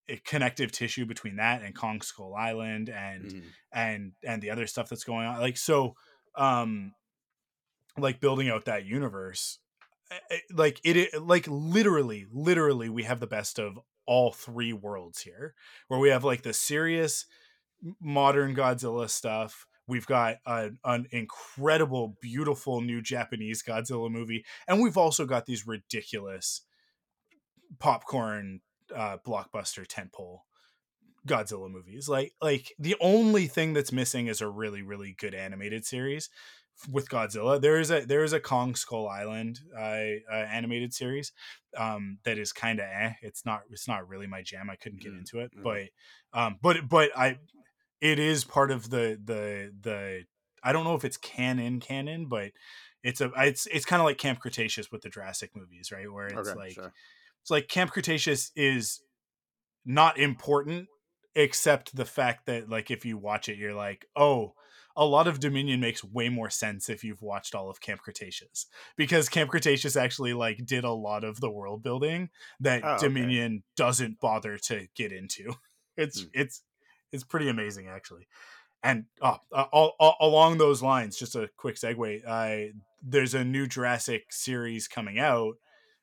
a 0.08 0.16
connective 0.16 0.72
tissue 0.72 1.06
between 1.06 1.36
that 1.36 1.62
and 1.62 1.74
Kong 1.74 2.00
Skull 2.00 2.34
Island 2.34 2.88
and 2.88 3.24
mm-hmm. 3.24 3.48
and 3.72 4.12
and 4.22 4.42
the 4.42 4.50
other 4.50 4.66
stuff 4.66 4.88
that's 4.88 5.04
going 5.04 5.26
on. 5.26 5.40
Like 5.40 5.56
so, 5.56 5.94
um, 6.34 6.92
like 7.96 8.20
building 8.20 8.48
out 8.48 8.66
that 8.66 8.84
universe, 8.84 9.58
eh, 10.10 10.16
eh, 10.30 10.38
like 10.52 10.80
it, 10.84 11.22
like 11.22 11.46
literally, 11.48 12.26
literally, 12.32 12.88
we 12.88 13.04
have 13.04 13.20
the 13.20 13.26
best 13.26 13.58
of 13.58 13.78
all 14.06 14.32
three 14.32 14.72
worlds 14.72 15.22
here, 15.22 15.54
where 15.88 16.00
we 16.00 16.10
have 16.10 16.24
like 16.24 16.42
the 16.42 16.52
serious 16.52 17.26
modern 18.00 18.54
Godzilla 18.54 19.08
stuff 19.08 19.66
We've 19.88 20.06
got 20.06 20.36
a, 20.46 20.70
an 20.84 21.06
incredible, 21.10 22.16
beautiful 22.20 22.80
new 22.80 23.02
Japanese 23.02 23.62
Godzilla 23.62 24.10
movie, 24.10 24.44
and 24.68 24.80
we've 24.80 24.96
also 24.96 25.26
got 25.26 25.46
these 25.46 25.66
ridiculous 25.66 26.62
popcorn 27.78 28.60
uh, 28.94 29.18
blockbuster 29.26 29.86
tentpole 29.86 30.40
Godzilla 31.26 31.70
movies. 31.70 32.08
Like 32.08 32.32
like 32.40 32.72
the 32.78 32.96
only 33.00 33.46
thing 33.48 33.72
that's 33.72 33.92
missing 33.92 34.28
is 34.28 34.40
a 34.40 34.48
really 34.48 34.82
really 34.82 35.14
good 35.18 35.34
animated 35.34 35.84
series 35.84 36.30
with 36.90 37.08
Godzilla. 37.08 37.60
There 37.60 37.80
is 37.80 37.90
a 37.90 38.04
there 38.04 38.22
is 38.22 38.32
a 38.32 38.40
Kong 38.40 38.76
Skull 38.76 39.08
Island 39.08 39.60
uh, 39.76 39.80
uh 40.32 40.46
animated 40.50 40.94
series 40.94 41.32
um 41.76 42.18
that 42.24 42.38
is 42.38 42.52
kind 42.52 42.78
of 42.78 42.86
eh. 42.86 43.12
It's 43.20 43.44
not 43.44 43.62
it's 43.70 43.88
not 43.88 44.08
really 44.08 44.26
my 44.28 44.42
jam. 44.42 44.70
I 44.70 44.76
couldn't 44.76 45.02
get 45.02 45.12
Mm, 45.12 45.18
into 45.18 45.40
it, 45.40 45.52
mhm. 45.58 45.62
but 45.64 46.38
um 46.38 46.58
but 46.62 46.88
but 46.88 47.10
I 47.16 47.38
it 48.02 48.18
is 48.18 48.44
part 48.44 48.70
of 48.70 48.90
the 48.90 49.18
the 49.24 49.72
the 49.80 50.24
I 50.62 50.72
don't 50.72 50.84
know 50.84 50.96
if 50.96 51.04
it's 51.04 51.16
canon 51.16 51.80
canon, 51.80 52.26
but 52.26 52.50
it's 53.02 53.20
a 53.20 53.30
it's 53.38 53.66
it's 53.66 53.86
kind 53.86 54.02
of 54.02 54.06
like 54.06 54.18
Camp 54.18 54.40
Cretaceous 54.40 54.90
with 54.90 55.02
the 55.02 55.08
Jurassic 55.08 55.52
movies, 55.56 55.90
right? 55.92 56.12
Where 56.12 56.26
it's 56.26 56.50
okay, 56.50 56.58
like 56.58 56.72
sure. 56.72 56.92
it's 57.40 57.50
like 57.50 57.68
Camp 57.68 57.92
Cretaceous 57.92 58.50
is 58.56 59.00
not 59.84 60.18
important 60.18 60.88
except 61.34 61.96
the 61.96 62.04
fact 62.04 62.46
that 62.46 62.68
like 62.68 62.90
if 62.90 63.04
you 63.04 63.16
watch 63.18 63.48
it 63.48 63.56
you're 63.56 63.74
like, 63.74 64.06
"Oh, 64.16 64.54
a 64.96 65.06
lot 65.06 65.28
of 65.28 65.40
Dominion 65.40 65.80
makes 65.80 66.04
way 66.04 66.28
more 66.28 66.50
sense 66.50 66.88
if 66.88 67.04
you've 67.04 67.22
watched 67.22 67.54
all 67.54 67.70
of 67.70 67.80
Camp 67.80 68.00
Cretaceous." 68.02 68.66
Because 68.96 69.28
Camp 69.28 69.50
Cretaceous 69.50 69.96
actually 69.96 70.32
like 70.34 70.66
did 70.66 70.84
a 70.84 70.92
lot 70.92 71.22
of 71.24 71.40
the 71.40 71.50
world 71.50 71.82
building 71.84 72.30
that 72.60 72.82
Oh, 72.84 72.94
okay. 72.94 73.06
Dominion 73.06 73.62
doesn't 73.76 74.20
bother 74.20 74.58
to 74.58 74.88
get 74.96 75.12
into. 75.12 75.54
It's 75.94 76.22
Hmm. 76.22 76.28
it's 76.32 76.62
it's 77.12 77.24
pretty 77.24 77.48
amazing 77.48 77.88
actually. 77.88 78.26
And 78.82 79.04
oh, 79.20 79.38
uh, 79.52 79.66
all, 79.72 79.94
all, 80.00 80.16
along 80.20 80.58
those 80.58 80.82
lines, 80.82 81.16
just 81.16 81.36
a 81.36 81.48
quick 81.56 81.76
segue. 81.76 82.22
Uh, 82.26 82.72
there's 83.00 83.34
a 83.34 83.44
new 83.44 83.66
Jurassic 83.66 84.32
series 84.32 84.88
coming 84.88 85.18
out 85.18 85.54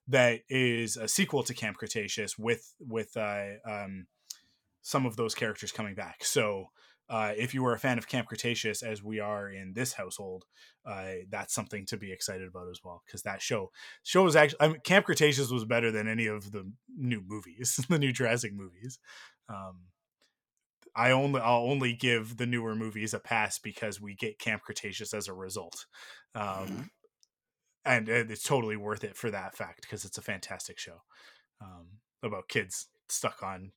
that 0.07 0.41
is 0.49 0.97
a 0.97 1.07
sequel 1.07 1.43
to 1.43 1.53
Camp 1.53 1.77
Cretaceous 1.77 2.37
with 2.37 2.73
with 2.79 3.15
uh, 3.17 3.45
um, 3.65 4.07
some 4.81 5.05
of 5.05 5.17
those 5.17 5.35
characters 5.35 5.71
coming 5.71 5.93
back. 5.93 6.23
So 6.23 6.67
uh, 7.09 7.33
if 7.35 7.53
you 7.53 7.63
were 7.63 7.73
a 7.73 7.79
fan 7.79 7.97
of 7.97 8.07
Camp 8.07 8.27
Cretaceous, 8.27 8.83
as 8.83 9.03
we 9.03 9.19
are 9.19 9.49
in 9.49 9.73
this 9.73 9.93
household, 9.93 10.45
uh, 10.85 11.13
that's 11.29 11.53
something 11.53 11.85
to 11.87 11.97
be 11.97 12.11
excited 12.11 12.47
about 12.47 12.69
as 12.69 12.79
well. 12.83 13.03
Because 13.05 13.23
that 13.23 13.41
show 13.41 13.71
show 14.03 14.23
was 14.23 14.35
actually 14.35 14.61
I 14.61 14.67
mean, 14.69 14.79
Camp 14.83 15.05
Cretaceous 15.05 15.51
was 15.51 15.65
better 15.65 15.91
than 15.91 16.07
any 16.07 16.27
of 16.27 16.51
the 16.51 16.71
new 16.95 17.21
movies, 17.25 17.79
the 17.89 17.99
new 17.99 18.11
Jurassic 18.11 18.53
movies. 18.53 18.99
Um, 19.49 19.77
I 20.99 21.11
only 21.11 21.39
I'll 21.39 21.63
only 21.63 21.93
give 21.93 22.35
the 22.35 22.45
newer 22.45 22.75
movies 22.75 23.13
a 23.13 23.19
pass 23.19 23.57
because 23.57 24.01
we 24.01 24.15
get 24.15 24.37
Camp 24.37 24.63
Cretaceous 24.63 25.13
as 25.13 25.29
a 25.29 25.33
result. 25.33 25.85
Um, 26.35 26.89
and 27.85 28.09
it's 28.09 28.43
totally 28.43 28.75
worth 28.75 29.05
it 29.05 29.15
for 29.15 29.31
that 29.31 29.55
fact 29.55 29.83
because 29.83 30.03
it's 30.03 30.17
a 30.17 30.21
fantastic 30.21 30.77
show 30.77 31.01
um, 31.61 31.87
about 32.21 32.49
kids 32.49 32.87
stuck 33.07 33.41
on 33.41 33.71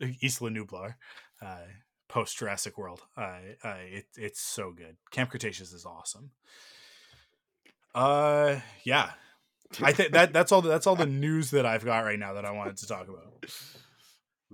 Isla 0.00 0.50
Nublar, 0.50 0.94
uh, 1.40 1.68
post 2.08 2.36
Jurassic 2.36 2.76
World. 2.76 3.02
Uh, 3.16 3.38
uh, 3.62 3.76
it, 3.80 4.06
it's 4.16 4.40
so 4.40 4.72
good. 4.72 4.96
Camp 5.12 5.30
Cretaceous 5.30 5.72
is 5.72 5.86
awesome. 5.86 6.32
Uh, 7.94 8.56
yeah, 8.82 9.10
I 9.80 9.92
think 9.92 10.12
that 10.12 10.32
that's 10.32 10.50
all. 10.50 10.60
That's 10.60 10.88
all 10.88 10.96
the 10.96 11.06
news 11.26 11.52
that 11.52 11.66
I've 11.66 11.84
got 11.84 12.00
right 12.00 12.18
now 12.18 12.32
that 12.32 12.44
I 12.44 12.50
wanted 12.50 12.78
to 12.78 12.88
talk 12.88 13.06
about. 13.08 13.46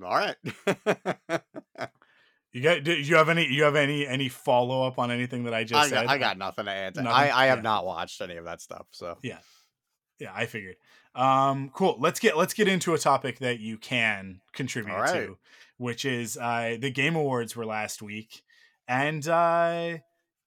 All 0.02 0.16
right. 0.16 0.36
You 2.52 2.62
got? 2.62 2.84
Do 2.84 2.94
you 2.94 3.16
have 3.16 3.28
any? 3.28 3.46
You 3.52 3.64
have 3.64 3.76
any 3.76 4.06
any 4.06 4.30
follow 4.30 4.86
up 4.86 4.98
on 4.98 5.10
anything 5.10 5.44
that 5.44 5.52
I 5.52 5.64
just 5.64 5.74
I 5.74 5.88
said? 5.90 6.06
I 6.06 6.16
got 6.16 6.38
nothing 6.38 6.64
to 6.64 6.70
answer. 6.70 7.02
Nothing? 7.02 7.14
I, 7.14 7.42
I 7.42 7.46
have 7.48 7.58
Yeah. 7.58 7.62
not 7.62 7.84
watched 7.84 8.22
any 8.22 8.36
of 8.36 8.46
that 8.46 8.62
stuff. 8.62 8.86
So 8.92 9.18
yeah 9.20 9.40
yeah, 10.18 10.32
i 10.34 10.46
figured 10.46 10.76
um 11.14 11.70
cool 11.74 11.96
let's 11.98 12.20
get 12.20 12.36
let's 12.36 12.54
get 12.54 12.68
into 12.68 12.94
a 12.94 12.98
topic 12.98 13.38
that 13.38 13.58
you 13.60 13.78
can 13.78 14.40
contribute 14.52 14.94
right. 14.94 15.12
to 15.12 15.38
which 15.78 16.04
is 16.04 16.36
uh 16.36 16.76
the 16.78 16.90
game 16.90 17.16
awards 17.16 17.54
were 17.54 17.66
last 17.66 18.02
week 18.02 18.42
and 18.88 19.26
uh 19.28 19.96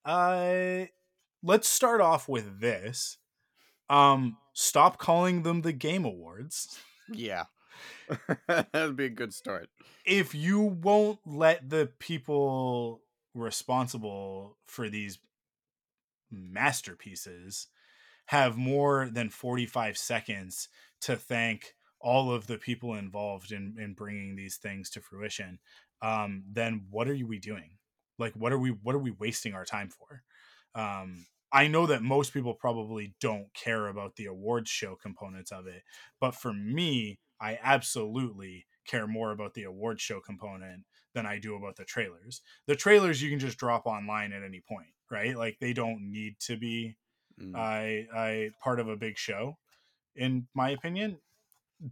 uh 0.06 0.86
let's 1.44 1.68
start 1.68 2.02
off 2.02 2.28
with 2.28 2.60
this 2.60 3.18
um 3.90 4.38
stop 4.54 4.98
calling 4.98 5.44
them 5.44 5.62
the 5.62 5.74
game 5.74 6.06
awards 6.06 6.80
yeah, 7.12 7.46
that'd 8.48 8.95
be 8.95 9.06
a 9.06 9.10
good 9.10 9.34
start. 9.34 9.69
if 10.06 10.34
you 10.34 10.62
won't 10.62 11.19
let 11.26 11.69
the 11.69 11.89
people 12.00 13.02
responsible 13.36 14.58
for 14.67 14.89
these 14.89 15.19
masterpieces 16.32 17.67
have 18.28 18.58
more 18.58 19.10
than 19.12 19.30
45 19.30 19.98
seconds 19.98 20.69
to 21.02 21.15
thank 21.15 21.74
all 22.00 22.32
of 22.32 22.48
the 22.48 22.58
people 22.58 22.93
involved 22.93 23.52
in, 23.52 23.76
in 23.80 23.93
bringing 23.93 24.36
these 24.36 24.58
things 24.58 24.89
to 24.91 25.02
fruition 25.02 25.60
um, 26.02 26.43
then 26.52 26.86
what 26.89 27.10
are 27.10 27.17
we 27.26 27.39
doing 27.39 27.72
like 28.17 28.34
what 28.34 28.52
are 28.54 28.60
we 28.60 28.69
what 28.69 28.95
are 28.95 29.00
we 29.00 29.12
wasting 29.12 29.54
our 29.54 29.65
time 29.65 29.89
for 29.89 30.24
um, 30.80 31.26
i 31.52 31.67
know 31.67 31.86
that 31.88 32.02
most 32.04 32.34
people 32.34 32.54
probably 32.54 33.15
don't 33.19 33.54
care 33.54 33.88
about 33.88 34.15
the 34.15 34.26
awards 34.26 34.69
show 34.69 34.95
components 34.95 35.52
of 35.52 35.67
it 35.67 35.82
but 36.22 36.36
for 36.36 36.54
me 36.54 37.19
i 37.41 37.58
absolutely 37.62 38.65
care 38.86 39.08
more 39.08 39.32
about 39.32 39.54
the 39.54 39.63
awards 39.63 40.02
show 40.02 40.19
component 40.19 40.84
than 41.13 41.25
i 41.25 41.39
do 41.39 41.56
about 41.56 41.75
the 41.75 41.86
trailers 41.86 42.41
the 42.67 42.75
trailers 42.75 43.21
you 43.21 43.30
can 43.30 43.39
just 43.39 43.58
drop 43.58 43.86
online 43.86 44.32
at 44.34 44.43
any 44.43 44.62
point 44.67 44.89
right 45.12 45.38
like 45.38 45.58
they 45.60 45.73
don't 45.73 46.02
need 46.02 46.36
to 46.39 46.58
be 46.58 46.95
Mm. 47.41 47.56
I 47.56 48.08
I 48.13 48.52
part 48.62 48.80
of 48.80 48.88
a 48.88 48.95
big 48.95 49.17
show, 49.17 49.58
in 50.15 50.47
my 50.54 50.69
opinion. 50.69 51.19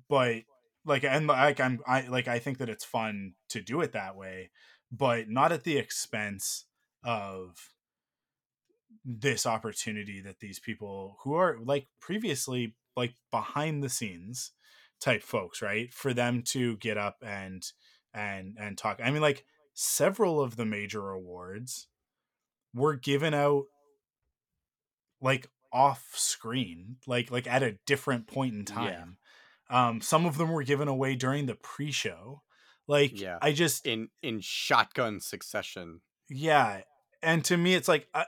But 0.09 0.43
like 0.85 1.03
and 1.03 1.27
like 1.27 1.59
I'm 1.59 1.81
I 1.87 2.07
like 2.07 2.27
I 2.27 2.39
think 2.39 2.57
that 2.59 2.69
it's 2.69 2.85
fun 2.85 3.33
to 3.49 3.61
do 3.61 3.81
it 3.81 3.93
that 3.93 4.15
way, 4.15 4.51
but 4.91 5.29
not 5.29 5.51
at 5.51 5.63
the 5.63 5.77
expense 5.77 6.65
of 7.03 7.73
this 9.05 9.45
opportunity 9.45 10.21
that 10.21 10.39
these 10.39 10.59
people 10.59 11.17
who 11.23 11.33
are 11.33 11.57
like 11.63 11.87
previously 12.01 12.75
like 12.95 13.15
behind 13.31 13.83
the 13.83 13.89
scenes 13.89 14.51
type 14.99 15.23
folks, 15.23 15.61
right? 15.61 15.93
For 15.93 16.13
them 16.13 16.41
to 16.47 16.77
get 16.77 16.97
up 16.97 17.17
and 17.25 17.63
and 18.13 18.55
and 18.59 18.77
talk. 18.77 18.99
I 19.03 19.11
mean 19.11 19.21
like 19.21 19.45
several 19.73 20.41
of 20.41 20.55
the 20.55 20.65
major 20.65 21.09
awards 21.11 21.87
were 22.73 22.95
given 22.95 23.33
out 23.33 23.65
like 25.21 25.47
off 25.73 26.11
screen 26.15 26.95
like 27.05 27.29
like 27.29 27.45
at 27.47 27.61
a 27.63 27.77
different 27.85 28.25
point 28.27 28.53
in 28.53 28.59
Yeah. 28.61 28.91
time 28.91 29.17
um 29.69 30.01
some 30.01 30.25
of 30.25 30.37
them 30.37 30.49
were 30.51 30.63
given 30.63 30.87
away 30.87 31.15
during 31.15 31.45
the 31.45 31.55
pre-show 31.55 32.41
like 32.87 33.19
Yeah. 33.19 33.37
i 33.41 33.51
just 33.51 33.85
in 33.85 34.09
in 34.23 34.39
shotgun 34.39 35.19
succession. 35.19 36.01
yeah 36.29 36.81
and 37.21 37.43
to 37.45 37.57
me 37.57 37.73
it's 37.75 37.87
like 37.87 38.07
i, 38.13 38.25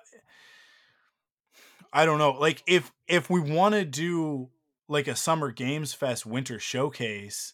I 1.94 2.06
don't 2.06 2.18
know 2.20 2.32
like 2.32 2.62
if 2.68 2.92
if 3.08 3.30
we 3.30 3.40
want 3.40 3.74
to 3.76 3.86
do 3.86 4.50
like 4.90 5.08
a 5.08 5.16
summer 5.16 5.52
games 5.52 5.94
fest 5.94 6.26
winter 6.26 6.60
showcase 6.60 7.54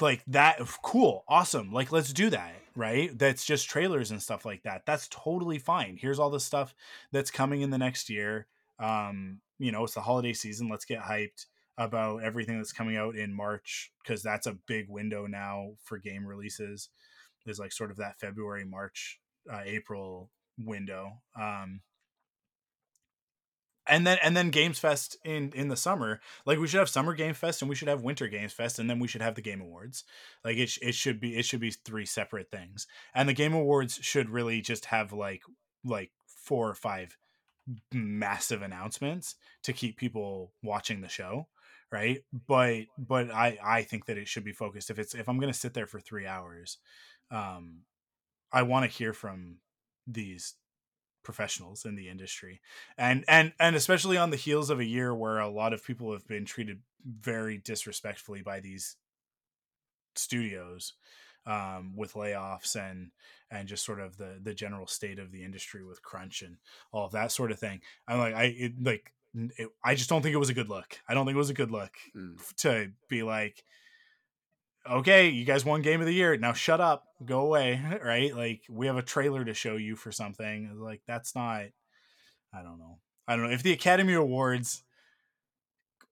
like 0.00 0.22
that 0.26 0.60
cool 0.82 1.24
awesome 1.28 1.72
like 1.72 1.90
let's 1.90 2.12
do 2.12 2.30
that 2.30 2.54
right? 2.74 3.16
That's 3.18 3.44
just 3.44 3.68
trailers 3.68 4.10
and 4.10 4.22
stuff 4.22 4.44
like 4.46 4.62
that 4.62 4.86
that's 4.86 5.08
totally 5.08 5.58
fine 5.58 5.98
here's 6.00 6.18
all 6.18 6.30
the 6.30 6.40
stuff 6.40 6.74
that's 7.10 7.30
coming 7.30 7.62
in 7.62 7.70
the 7.70 7.78
next 7.78 8.08
year 8.08 8.46
um 8.78 9.40
you 9.58 9.70
know 9.70 9.84
it's 9.84 9.94
the 9.94 10.00
holiday 10.00 10.32
season 10.32 10.68
let's 10.68 10.84
get 10.84 11.00
hyped 11.00 11.46
about 11.78 12.22
everything 12.22 12.56
that's 12.56 12.72
coming 12.72 12.96
out 12.96 13.16
in 13.16 13.32
march 13.32 13.92
because 14.02 14.22
that's 14.22 14.46
a 14.46 14.58
big 14.66 14.88
window 14.88 15.26
now 15.26 15.70
for 15.82 15.98
game 15.98 16.26
releases 16.26 16.88
is 17.46 17.58
like 17.58 17.72
sort 17.72 17.90
of 17.90 17.96
that 17.96 18.18
february 18.18 18.64
march 18.64 19.20
uh, 19.50 19.60
april 19.64 20.30
window 20.58 21.12
um 21.38 21.80
and 23.86 24.06
then 24.06 24.18
and 24.22 24.36
then 24.36 24.50
games 24.50 24.78
fest 24.78 25.16
in 25.24 25.52
in 25.54 25.68
the 25.68 25.76
summer 25.76 26.20
like 26.46 26.58
we 26.58 26.66
should 26.66 26.78
have 26.78 26.88
summer 26.88 27.14
game 27.14 27.34
fest 27.34 27.62
and 27.62 27.68
we 27.68 27.74
should 27.74 27.88
have 27.88 28.02
winter 28.02 28.28
games 28.28 28.52
fest 28.52 28.78
and 28.78 28.88
then 28.88 28.98
we 28.98 29.08
should 29.08 29.22
have 29.22 29.34
the 29.34 29.42
game 29.42 29.60
awards. 29.60 30.04
Like 30.44 30.56
it, 30.56 30.70
it 30.80 30.94
should 30.94 31.20
be 31.20 31.36
it 31.36 31.44
should 31.44 31.60
be 31.60 31.70
three 31.70 32.06
separate 32.06 32.50
things. 32.50 32.86
And 33.14 33.28
the 33.28 33.34
game 33.34 33.54
awards 33.54 33.98
should 34.02 34.30
really 34.30 34.60
just 34.60 34.86
have 34.86 35.12
like 35.12 35.42
like 35.84 36.10
four 36.26 36.68
or 36.68 36.74
five 36.74 37.16
massive 37.92 38.62
announcements 38.62 39.36
to 39.62 39.72
keep 39.72 39.96
people 39.96 40.52
watching 40.62 41.00
the 41.00 41.08
show 41.08 41.48
right? 41.90 42.22
But 42.48 42.84
but 42.96 43.30
i 43.30 43.58
i 43.62 43.82
think 43.82 44.06
that 44.06 44.16
it 44.16 44.26
should 44.26 44.44
be 44.44 44.52
focused. 44.52 44.90
If 44.90 44.98
it's 44.98 45.14
if 45.14 45.28
i'm 45.28 45.40
to 45.40 45.52
sit 45.52 45.74
there 45.74 45.86
for 45.86 46.00
3 46.00 46.26
hours 46.26 46.78
um 47.30 47.80
i 48.52 48.62
want 48.62 48.84
to 48.84 48.96
hear 48.96 49.12
from 49.12 49.56
these 50.06 50.54
professionals 51.22 51.84
in 51.84 51.94
the 51.94 52.08
industry 52.08 52.60
and 52.96 53.24
and 53.28 53.52
and 53.60 53.76
especially 53.76 54.16
on 54.16 54.30
the 54.30 54.36
heels 54.36 54.70
of 54.70 54.80
a 54.80 54.84
year 54.84 55.14
where 55.14 55.38
a 55.38 55.48
lot 55.48 55.72
of 55.72 55.84
people 55.84 56.12
have 56.12 56.26
been 56.26 56.44
treated 56.44 56.82
very 57.04 57.58
disrespectfully 57.58 58.42
by 58.42 58.60
these 58.60 58.96
studios 60.14 60.94
um, 61.46 61.96
with 61.96 62.12
layoffs 62.12 62.76
and 62.76 63.10
and 63.50 63.66
just 63.68 63.84
sort 63.84 64.00
of 64.00 64.16
the 64.16 64.38
the 64.42 64.54
general 64.54 64.86
state 64.86 65.18
of 65.18 65.32
the 65.32 65.44
industry 65.44 65.84
with 65.84 66.02
crunch 66.02 66.42
and 66.42 66.58
all 66.92 67.04
of 67.06 67.12
that 67.12 67.32
sort 67.32 67.50
of 67.50 67.58
thing. 67.58 67.80
I'm 68.06 68.18
like 68.18 68.34
I 68.34 68.44
it, 68.44 68.72
like 68.80 69.12
it, 69.34 69.68
I 69.84 69.94
just 69.94 70.08
don't 70.08 70.22
think 70.22 70.34
it 70.34 70.38
was 70.38 70.50
a 70.50 70.54
good 70.54 70.68
look. 70.68 71.00
I 71.08 71.14
don't 71.14 71.26
think 71.26 71.34
it 71.34 71.38
was 71.38 71.50
a 71.50 71.54
good 71.54 71.70
look 71.70 71.94
Mm. 72.14 72.38
to 72.58 72.92
be 73.08 73.22
like, 73.22 73.64
okay, 74.90 75.28
you 75.28 75.44
guys 75.44 75.64
won 75.64 75.82
game 75.82 76.00
of 76.00 76.06
the 76.06 76.14
year. 76.14 76.36
Now 76.36 76.52
shut 76.52 76.80
up, 76.80 77.04
go 77.24 77.40
away. 77.40 77.80
Right? 78.04 78.34
Like 78.34 78.62
we 78.68 78.86
have 78.86 78.96
a 78.96 79.02
trailer 79.02 79.44
to 79.44 79.54
show 79.54 79.76
you 79.76 79.96
for 79.96 80.12
something. 80.12 80.78
Like 80.78 81.02
that's 81.06 81.34
not. 81.34 81.66
I 82.54 82.62
don't 82.62 82.78
know. 82.78 82.98
I 83.26 83.36
don't 83.36 83.46
know 83.46 83.52
if 83.52 83.62
the 83.62 83.72
Academy 83.72 84.14
Awards 84.14 84.82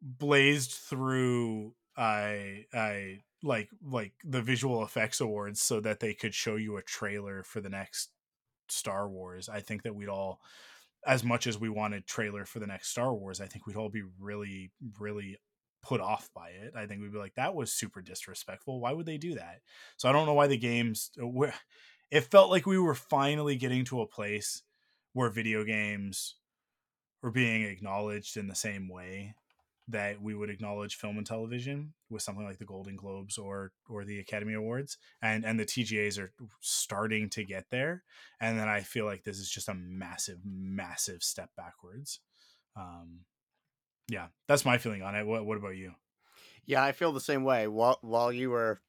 blazed 0.01 0.73
through 0.73 1.75
I 1.97 2.65
I 2.73 3.19
like 3.43 3.69
like 3.85 4.13
the 4.25 4.43
visual 4.43 4.83
effects 4.83 5.21
awards 5.21 5.61
so 5.61 5.81
that 5.81 6.01
they 6.01 6.15
could 6.15 6.35
show 6.35 6.57
you 6.57 6.77
a 6.77 6.83
trailer 6.83 7.43
for 7.43 7.61
the 7.61 7.69
next 7.69 8.11
Star 8.69 9.09
Wars. 9.09 9.49
I 9.49 9.61
think 9.61 9.83
that 9.83 9.95
we'd 9.95 10.09
all 10.09 10.41
as 11.07 11.25
much 11.25 11.47
as 11.47 11.59
we 11.59 11.69
wanted 11.69 12.07
trailer 12.07 12.45
for 12.45 12.59
the 12.59 12.67
next 12.67 12.91
Star 12.91 13.15
Wars, 13.15 13.41
I 13.41 13.47
think 13.47 13.67
we'd 13.67 13.77
all 13.77 13.89
be 13.89 14.03
really 14.19 14.71
really 14.99 15.37
put 15.83 16.01
off 16.01 16.29
by 16.35 16.51
it. 16.51 16.75
I 16.77 16.87
think 16.87 17.01
we'd 17.01 17.13
be 17.13 17.19
like 17.19 17.35
that 17.35 17.55
was 17.55 17.73
super 17.73 18.01
disrespectful. 18.03 18.81
Why 18.81 18.93
would 18.93 19.07
they 19.07 19.19
do 19.19 19.35
that? 19.35 19.61
So 19.97 20.09
I 20.09 20.13
don't 20.13 20.27
know 20.27 20.35
why 20.35 20.47
the 20.47 20.59
games 20.59 21.11
it 22.11 22.25
felt 22.25 22.51
like 22.51 22.67
we 22.67 22.79
were 22.79 22.95
finally 22.95 23.57
getting 23.57 23.85
to 23.87 24.01
a 24.01 24.07
place 24.07 24.63
where 25.13 25.31
video 25.31 25.65
games 25.65 26.37
were 27.23 27.31
being 27.31 27.63
acknowledged 27.63 28.37
in 28.37 28.49
the 28.49 28.55
same 28.55 28.89
way 28.89 29.35
that 29.89 30.23
we 30.23 30.35
would 30.35 30.51
acknowledge 30.51 30.97
film 30.97 31.19
and 31.19 31.27
television 31.27 31.93
with 32.09 32.23
something 32.23 32.45
like 32.45 32.59
the 32.59 32.65
Golden 32.65 32.97
Globes 32.97 33.39
or 33.39 33.73
or 33.89 34.05
the 34.05 34.21
Academy 34.21 34.55
Awards, 34.55 34.99
and 35.21 35.45
and 35.45 35.59
the 35.59 35.65
TGAs 35.65 36.19
are 36.19 36.33
starting 36.61 37.29
to 37.31 37.45
get 37.45 37.67
there, 37.71 38.05
and 38.41 38.59
then 38.59 38.69
I 38.69 38.81
feel 38.81 39.05
like 39.05 39.25
this 39.25 39.39
is 39.39 39.51
just 39.51 39.69
a 39.69 39.75
massive, 39.75 40.39
massive 40.45 41.23
step 41.23 41.51
backwards. 41.57 42.21
Um, 42.77 43.21
yeah, 44.11 44.27
that's 44.49 44.65
my 44.65 44.77
feeling 44.77 45.03
on 45.03 45.15
it. 45.15 45.25
What 45.25 45.47
what 45.47 45.57
about 45.57 45.77
you? 45.77 45.95
Yeah, 46.67 46.83
I 46.83 46.93
feel 46.93 47.13
the 47.13 47.21
same 47.21 47.45
way. 47.45 47.69
While 47.69 47.99
while 48.03 48.33
you 48.33 48.51
were 48.51 48.81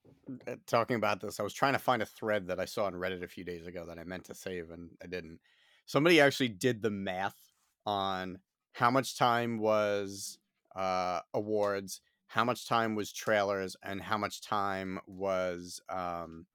uh, 0.47 0.55
talking 0.65 0.95
about 0.95 1.21
this, 1.21 1.39
I 1.39 1.43
was 1.43 1.53
trying 1.53 1.73
to 1.73 1.79
find 1.79 2.01
a 2.01 2.07
thread 2.07 2.47
that 2.47 2.60
I 2.60 2.65
saw 2.65 2.86
on 2.86 2.93
Reddit 2.93 3.23
a 3.23 3.27
few 3.27 3.43
days 3.43 3.67
ago 3.67 3.86
that 3.86 3.99
I 3.99 4.03
meant 4.03 4.25
to 4.25 4.36
save 4.36 4.71
and 4.71 4.89
I 5.01 5.07
didn't. 5.07 5.39
Somebody 5.86 6.19
actually 6.19 6.49
did 6.49 6.81
the 6.81 6.89
math 6.89 7.38
on 7.86 8.39
how 8.73 8.89
much 8.89 9.15
time 9.15 9.60
was 9.60 10.39
uh, 10.75 11.19
awards, 11.36 12.01
how 12.27 12.43
much 12.43 12.67
time 12.67 12.95
was 12.95 13.13
trailers, 13.13 13.75
and 13.84 14.01
how 14.01 14.17
much 14.17 14.41
time 14.41 14.99
was 15.05 15.81
um, 15.89 16.47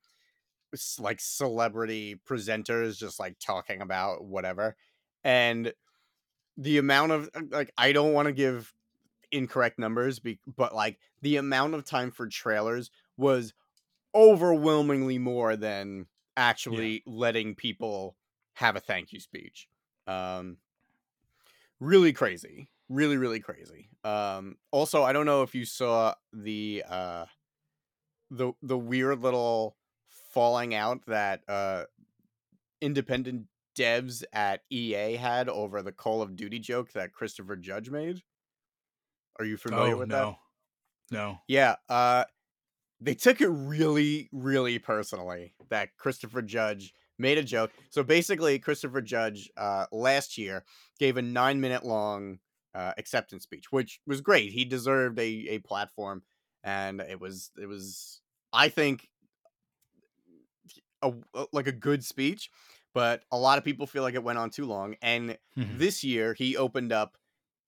like 0.99 1.21
celebrity 1.21 2.21
presenters 2.29 2.99
just 2.99 3.21
like 3.21 3.39
talking 3.39 3.81
about 3.81 4.25
whatever. 4.25 4.77
And 5.23 5.73
the 6.57 6.79
amount 6.79 7.13
of 7.13 7.31
uh, 7.35 7.43
like, 7.51 7.73
I 7.79 7.93
don't 7.93 8.13
want 8.13 8.27
to 8.27 8.33
give 8.33 8.75
incorrect 9.33 9.79
numbers, 9.79 10.19
be- 10.19 10.41
but 10.47 10.75
like 10.75 10.99
the 11.23 11.37
amount 11.37 11.75
of 11.75 11.85
time 11.85 12.11
for 12.11 12.29
trailers 12.29 12.91
was 13.17 13.55
overwhelmingly 14.15 15.19
more 15.19 15.57
than 15.57 16.07
actually 16.37 17.03
letting 17.07 17.55
people 17.55 18.17
have 18.55 18.77
a 18.77 18.81
thank 18.81 19.13
you 19.13 19.21
speech. 19.21 19.69
Um, 20.07 20.59
really 21.81 22.13
crazy 22.13 22.69
really 22.89 23.17
really 23.17 23.41
crazy 23.41 23.91
um 24.05 24.57
also 24.71 25.03
i 25.03 25.13
don't 25.13 25.27
know 25.27 25.43
if 25.43 25.55
you 25.55 25.65
saw 25.65 26.15
the 26.33 26.83
uh 26.89 27.27
the 28.31 28.53
the 28.63 28.79
weird 28.79 29.21
little 29.21 29.77
falling 30.09 30.75
out 30.75 31.05
that 31.07 31.43
uh 31.49 31.85
independent 32.81 33.47
devs 33.77 34.25
at 34.33 34.61
ea 34.71 35.17
had 35.17 35.49
over 35.49 35.83
the 35.83 35.93
call 35.93 36.23
of 36.23 36.37
duty 36.37 36.59
joke 36.59 36.93
that 36.93 37.13
christopher 37.13 37.57
judge 37.57 37.91
made? 37.91 38.23
Are 39.39 39.45
you 39.45 39.57
familiar 39.57 39.95
oh 39.95 39.99
with 39.99 40.09
no, 40.09 40.39
that? 41.11 41.17
no. 41.17 41.39
yeah 41.47 41.77
uh 41.89 42.25
they 43.01 43.15
took 43.15 43.41
it 43.41 43.49
really 43.49 44.29
really 44.33 44.79
personally 44.79 45.55
that 45.69 45.97
christopher 45.99 46.43
judge 46.43 46.93
made 47.19 47.39
a 47.39 47.43
joke. 47.43 47.71
So 47.91 48.03
basically 48.03 48.59
christopher 48.59 49.03
judge 49.03 49.51
uh 49.57 49.87
last 49.93 50.39
year 50.39 50.65
gave 50.99 51.17
a 51.17 51.23
nine 51.23 51.61
minute 51.61 51.85
long 51.85 52.39
uh, 52.77 52.93
acceptance 52.99 53.45
speech, 53.45 53.73
which 53.73 54.01
was 54.07 54.21
great. 54.21 54.53
He 54.53 54.65
deserved 54.67 55.19
a, 55.19 55.23
a 55.23 55.59
platform, 55.61 56.23
and 56.63 57.01
it 57.01 57.19
was 57.19 57.51
it 57.61 57.67
was 57.67 58.21
I 58.53 58.69
think 58.69 59.09
a, 61.03 61.13
a- 61.35 61.47
like 61.53 61.67
a 61.67 61.73
good 61.73 62.05
speech, 62.05 62.51
but 62.97 63.25
a 63.31 63.39
lot 63.39 63.59
of 63.59 63.65
people 63.65 63.87
feel 63.87 64.03
like 64.03 64.15
it 64.15 64.25
went 64.25 64.39
on 64.41 64.51
too 64.51 64.67
long. 64.67 64.97
And 65.03 65.39
Mhm. 65.57 65.77
this 65.79 66.03
year 66.05 66.35
he 66.35 66.57
opened 66.57 66.93
up, 66.93 67.19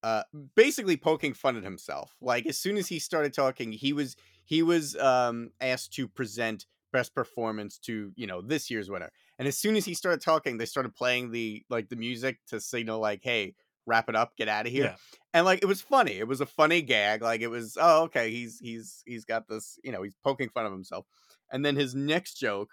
uh, 0.02 0.22
basically 0.56 0.96
poking 0.96 1.34
fun 1.34 1.56
at 1.56 1.64
himself. 1.64 2.16
Like 2.20 2.46
as 2.46 2.58
soon 2.58 2.76
as 2.76 2.88
he 2.88 2.98
started 2.98 3.34
talking, 3.34 3.72
he 3.72 3.92
was 3.92 4.16
he 4.44 4.62
was 4.62 4.96
um 4.96 5.50
asked 5.60 5.92
to 5.94 6.08
present 6.08 6.66
best 6.92 7.14
performance 7.14 7.78
to 7.80 8.12
you 8.16 8.26
know 8.26 8.40
this 8.40 8.70
year's 8.70 8.90
winner. 8.90 9.10
And 9.38 9.46
as 9.48 9.58
soon 9.58 9.76
as 9.76 9.84
he 9.84 9.94
started 9.94 10.20
talking, 10.22 10.56
they 10.56 10.66
started 10.66 10.94
playing 10.94 11.32
the 11.32 11.64
like 11.68 11.88
the 11.90 11.96
music 11.96 12.40
to 12.48 12.60
signal 12.60 13.00
like, 13.00 13.20
hey, 13.22 13.54
wrap 13.86 14.08
it 14.08 14.16
up, 14.16 14.36
get 14.36 14.48
out 14.48 14.66
of 14.66 14.72
here 14.72 14.92
Yeah. 14.92 14.96
and 15.34 15.44
like 15.44 15.60
it 15.62 15.66
was 15.66 15.80
funny 15.82 16.12
it 16.18 16.28
was 16.28 16.40
a 16.40 16.46
funny 16.46 16.82
gag 16.82 17.22
like 17.22 17.40
it 17.40 17.48
was 17.48 17.76
oh 17.80 18.04
okay 18.04 18.30
he's 18.30 18.58
he's 18.60 19.02
he's 19.06 19.24
got 19.24 19.48
this 19.48 19.78
you 19.84 19.92
know 19.92 20.02
he's 20.02 20.14
poking 20.24 20.48
fun 20.48 20.66
of 20.66 20.72
himself 20.72 21.06
and 21.50 21.64
then 21.64 21.76
his 21.76 21.94
next 21.94 22.34
joke 22.34 22.70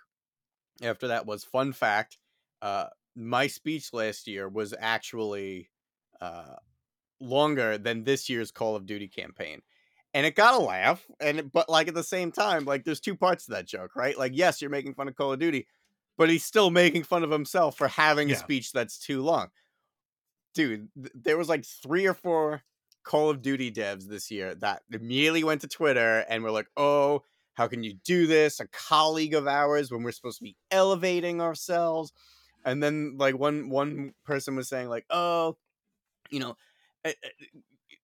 after 0.81 1.07
that 1.09 1.25
was 1.25 1.43
fun 1.43 1.73
fact 1.73 2.19
uh 2.65 2.89
my 3.15 3.47
speech 3.47 3.93
last 3.93 4.27
year 4.27 4.49
was 4.49 4.75
actually 4.79 5.69
uh 6.21 6.55
longer 7.19 7.77
than 7.77 8.03
this 8.03 8.29
year's 8.29 8.51
call 8.51 8.75
of 8.75 8.85
duty 8.85 9.07
campaign 9.07 9.61
and 10.13 10.25
it 10.25 10.35
got 10.35 10.53
a 10.53 10.63
laugh 10.63 11.05
and 11.19 11.39
it- 11.39 11.51
but 11.51 11.69
like 11.69 11.87
at 11.87 11.93
the 11.93 12.03
same 12.03 12.31
time 12.31 12.65
like 12.65 12.83
there's 12.83 12.99
two 12.99 13.15
parts 13.15 13.45
to 13.45 13.51
that 13.51 13.67
joke 13.67 13.95
right 13.95 14.17
like 14.17 14.33
yes 14.35 14.61
you're 14.61 14.69
making 14.71 14.93
fun 14.93 15.07
of 15.07 15.15
call 15.15 15.31
of 15.33 15.39
duty 15.39 15.67
but 16.17 16.29
he's 16.29 16.45
still 16.45 16.71
making 16.71 17.03
fun 17.03 17.23
of 17.23 17.31
himself 17.31 17.77
for 17.77 17.87
having 17.87 18.31
a 18.31 18.35
speech 18.35 18.71
that's 18.73 18.99
too 18.99 19.21
long 19.23 19.49
dude, 20.53 20.89
th- 20.95 21.11
there 21.13 21.37
was 21.37 21.49
like 21.49 21.65
three 21.65 22.05
or 22.05 22.13
four 22.13 22.61
Call 23.03 23.29
of 23.29 23.41
Duty 23.41 23.71
devs 23.71 24.07
this 24.07 24.31
year 24.31 24.55
that 24.55 24.81
immediately 24.91 25.43
went 25.43 25.61
to 25.61 25.67
Twitter 25.67 26.25
and 26.27 26.43
were 26.43 26.49
like, 26.51 26.67
"Oh, 26.75 27.23
how 27.53 27.67
can 27.67 27.83
you 27.83 27.93
do 27.93 28.25
this? 28.25 28.59
A 28.59 28.67
colleague 28.67 29.35
of 29.35 29.47
ours 29.47 29.91
when 29.91 30.01
we're 30.03 30.11
supposed 30.11 30.39
to 30.39 30.43
be 30.43 30.57
elevating 30.71 31.39
ourselves." 31.41 32.11
And 32.65 32.83
then 32.83 33.17
like 33.17 33.37
one 33.37 33.69
one 33.69 34.13
person 34.25 34.55
was 34.55 34.69
saying 34.69 34.89
like, 34.89 35.05
"Oh, 35.09 35.57
you 36.31 36.39
know, 36.39 36.57
eh, 37.05 37.13
eh, 37.23 37.29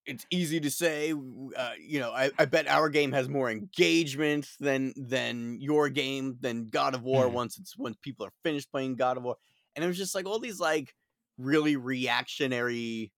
it's 0.06 0.26
easy 0.32 0.60
to 0.62 0.72
say, 0.72 1.14
uh, 1.14 1.74
you 1.80 2.00
know, 2.00 2.12
I, 2.12 2.32
I 2.40 2.46
bet 2.46 2.68
our 2.68 2.90
game 2.90 3.12
has 3.14 3.30
more 3.30 3.50
engagement 3.52 4.50
than 4.60 4.94
than 4.98 5.60
your 5.62 5.90
game 5.90 6.38
than 6.42 6.68
God 6.70 6.96
of 6.96 7.04
War 7.04 7.30
Mhm. 7.30 7.32
once 7.32 7.58
it's 7.60 7.78
once 7.78 7.98
people 8.02 8.26
are 8.26 8.34
finished 8.44 8.72
playing 8.72 8.96
God 8.96 9.18
of 9.18 9.24
War." 9.24 9.38
And 9.76 9.86
it 9.86 9.88
was 9.88 9.98
just 9.98 10.16
like 10.16 10.26
all 10.26 10.40
these 10.40 10.60
like 10.60 10.96
really 11.38 11.76
reactionary 11.78 13.14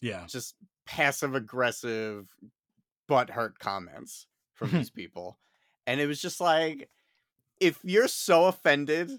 Yeah. 0.00 0.28
just 0.28 0.56
passive 0.86 1.34
aggressive 1.34 2.26
butt 3.08 3.30
hurt 3.30 3.58
comments 3.58 4.26
from 4.54 4.72
these 4.72 4.90
people 4.90 5.38
and 5.86 6.00
it 6.00 6.06
was 6.06 6.20
just 6.20 6.40
like 6.40 6.90
if 7.60 7.80
you're 7.84 8.08
so 8.08 8.46
offended 8.46 9.10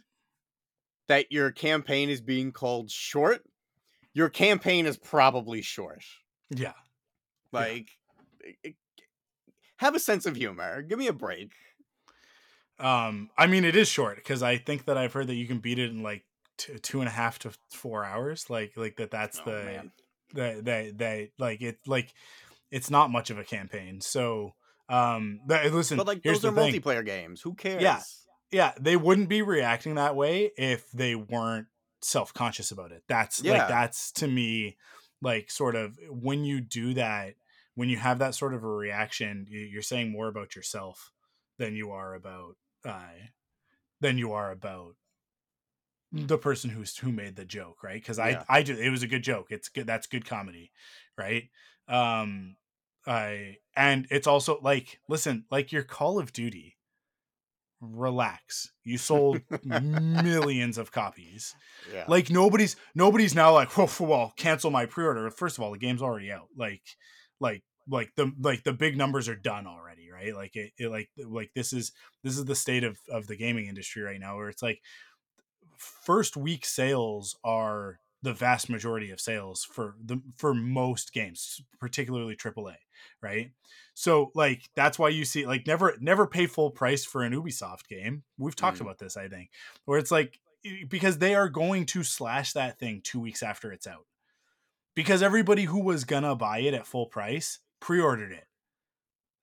that 1.08 1.32
your 1.32 1.52
campaign 1.52 2.10
is 2.10 2.22
being 2.22 2.52
called 2.52 2.90
short 2.92 3.44
your 4.14 4.30
campaign 4.30 4.86
is 4.86 4.98
probably 4.98 5.62
short 5.62 6.04
Yeah. 6.50 6.60
Yeah. 6.60 6.74
like 7.52 7.90
it- 8.42 8.56
it- 8.64 8.76
have 9.78 9.96
a 9.96 10.00
sense 10.00 10.26
of 10.26 10.36
humor 10.36 10.82
give 10.82 10.98
me 11.00 11.08
a 11.08 11.14
break 11.14 11.52
Um, 12.80 13.30
I 13.38 13.48
mean, 13.48 13.66
it 13.66 13.76
is 13.76 13.88
short 13.88 14.16
because 14.18 14.42
I 14.42 14.58
think 14.58 14.86
that 14.86 14.98
I've 14.98 15.14
heard 15.14 15.28
that 15.28 15.36
you 15.36 15.48
can 15.48 15.60
beat 15.60 15.78
it 15.80 15.92
in 15.92 16.02
like 16.02 16.26
two, 16.58 16.80
two 16.80 17.00
and 17.02 17.08
a 17.08 17.12
half 17.12 17.38
to 17.40 17.52
four 17.72 18.04
hours. 18.04 18.50
Like, 18.50 18.74
like 18.76 18.98
that. 18.98 19.12
That's 19.12 19.40
Oh, 19.40 19.44
the 19.46 19.92
that 20.34 20.66
that 20.66 20.98
that 20.98 21.30
like 21.38 21.62
it 21.62 21.78
like 21.86 22.14
it's 22.72 22.90
not 22.90 23.12
much 23.12 23.30
of 23.30 23.38
a 23.38 23.44
campaign. 23.44 24.02
So, 24.02 24.56
um, 24.90 25.42
but 25.46 25.72
listen, 25.72 25.98
but 25.98 26.08
like 26.08 26.24
those 26.24 26.44
are 26.44 26.52
the 26.52 26.62
thing. 26.62 26.82
multiplayer 26.82 27.06
games 27.06 27.42
who 27.42 27.54
cares 27.54 27.82
yeah, 27.82 28.02
they 28.80 28.96
wouldn't 28.98 29.30
be 29.30 29.42
reacting 29.42 29.96
that 29.96 30.16
way 30.16 30.52
if 30.58 30.92
they 30.92 31.16
weren't 31.16 31.68
self 32.02 32.34
conscious 32.34 32.72
about 32.72 32.92
it. 32.92 33.04
That's 33.08 33.42
Yeah. 33.44 33.54
like 33.54 33.68
that's 33.68 34.12
to 34.14 34.28
me 34.28 34.78
like 35.22 35.50
sort 35.50 35.76
of 35.76 35.98
when 36.10 36.44
you 36.44 36.62
do 36.62 36.94
that, 36.96 37.36
when 37.76 37.90
you 37.90 37.98
have 37.98 38.20
that 38.20 38.36
sort 38.36 38.54
of 38.54 38.64
a 38.64 38.68
reaction, 38.68 39.48
you're 39.50 39.82
saying 39.82 40.12
more 40.12 40.28
about 40.28 40.56
yourself 40.56 41.12
than 41.58 41.76
you 41.76 41.92
are 41.92 42.14
about 42.16 42.58
uh 42.86 43.08
than 44.02 44.18
you 44.18 44.34
are 44.34 44.52
about 44.52 44.96
the 46.12 46.38
person 46.38 46.70
who's 46.70 46.96
who 46.98 47.12
made 47.12 47.36
the 47.36 47.46
joke, 47.46 47.84
right? 47.84 48.00
Because 48.02 48.20
Yeah. 48.20 48.44
I 48.50 48.60
I 48.60 48.64
do 48.64 48.78
it 48.78 48.90
was 48.90 49.04
a 49.04 49.08
good 49.08 49.24
joke. 49.24 49.48
It's 49.52 49.70
good. 49.70 49.88
That's 49.88 50.08
good 50.08 50.26
comedy, 50.26 50.72
right? 51.18 51.50
Um, 51.88 52.58
I 53.06 53.58
and 53.76 54.08
it's 54.12 54.28
also 54.28 54.60
like 54.62 55.00
listen, 55.10 55.46
like 55.50 55.72
your 55.72 55.84
Call 55.84 56.20
of 56.20 56.32
Duty, 56.32 56.78
relax. 57.92 58.72
You 58.84 58.98
sold 58.98 59.42
millions 59.64 60.78
of 60.78 60.92
copies. 60.92 61.56
Yeah. 61.94 62.06
Like 62.08 62.30
nobody's 62.30 62.76
nobody's 62.96 63.36
now 63.36 63.54
like, 63.54 63.78
well, 63.78 63.90
well, 64.00 64.34
cancel 64.38 64.72
my 64.72 64.86
pre-order. 64.86 65.30
First 65.30 65.58
of 65.58 65.64
all, 65.64 65.72
the 65.72 65.78
game's 65.78 66.02
already 66.02 66.32
out. 66.32 66.48
Like, 66.56 66.82
like, 67.40 67.64
like 67.88 68.12
the 68.16 68.32
like 68.40 68.64
the 68.64 68.74
big 68.74 68.98
numbers 68.98 69.28
are 69.28 69.36
done 69.36 69.68
already, 69.68 70.10
right? 70.12 70.34
Like 70.34 70.56
it, 70.56 70.72
it 70.78 70.90
like 70.90 71.10
like 71.18 71.52
this 71.54 71.74
is 71.74 71.92
this 72.24 72.38
is 72.38 72.46
the 72.46 72.56
state 72.56 72.84
of 72.84 72.98
of 73.10 73.28
the 73.28 73.36
gaming 73.36 73.68
industry 73.68 74.02
right 74.02 74.20
now, 74.20 74.38
where 74.38 74.50
it's 74.50 74.64
like 74.64 74.80
first 75.78 76.38
week 76.38 76.66
sales 76.66 77.38
are 77.44 78.00
the 78.24 78.34
vast 78.34 78.70
majority 78.70 79.12
of 79.12 79.20
sales 79.22 79.64
for 79.64 79.96
the 80.04 80.20
for 80.38 80.54
most 80.56 81.14
games, 81.14 81.62
particularly 81.80 82.36
AAA, 82.36 82.78
right? 83.22 83.52
So 83.94 84.32
like 84.34 84.70
that's 84.76 84.98
why 84.98 85.10
you 85.10 85.26
see 85.26 85.46
like 85.46 85.68
never 85.68 85.96
never 86.00 86.26
pay 86.26 86.48
full 86.48 86.72
price 86.72 87.06
for 87.06 87.22
an 87.24 87.34
Ubisoft 87.34 87.88
game. 87.88 88.24
We've 88.40 88.56
talked 88.56 88.78
Mhm. 88.80 88.82
about 88.82 88.98
this, 89.00 89.16
I 89.18 89.28
think, 89.28 89.52
where 89.86 90.00
it's 90.00 90.10
like 90.12 90.40
because 90.90 91.18
they 91.20 91.36
are 91.36 91.50
going 91.50 91.86
to 91.88 92.04
slash 92.04 92.54
that 92.54 92.80
thing 92.80 93.02
2 93.04 93.20
weeks 93.20 93.44
after 93.44 93.72
it's 93.72 93.86
out. 93.86 94.08
Because 94.96 95.22
everybody 95.22 95.66
who 95.66 95.84
was 95.84 96.06
gonna 96.06 96.36
buy 96.36 96.60
it 96.60 96.74
at 96.74 96.88
full 96.88 97.08
price 97.08 97.60
pre-ordered 97.82 98.32
it. 98.32 98.48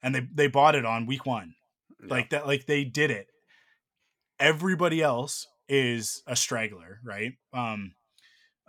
And 0.03 0.14
they 0.14 0.20
they 0.33 0.47
bought 0.49 0.74
it 0.74 0.87
on 0.87 1.05
week 1.07 1.26
1 1.26 1.55
Yeah. 2.01 2.07
like 2.09 2.31
that 2.31 2.47
like 2.47 2.64
they 2.66 2.85
did 2.85 3.11
it 3.11 3.28
everybody 4.39 5.03
else 5.03 5.47
is 5.68 6.22
a 6.26 6.35
straggler 6.35 7.01
right 7.05 7.35
um 7.53 7.95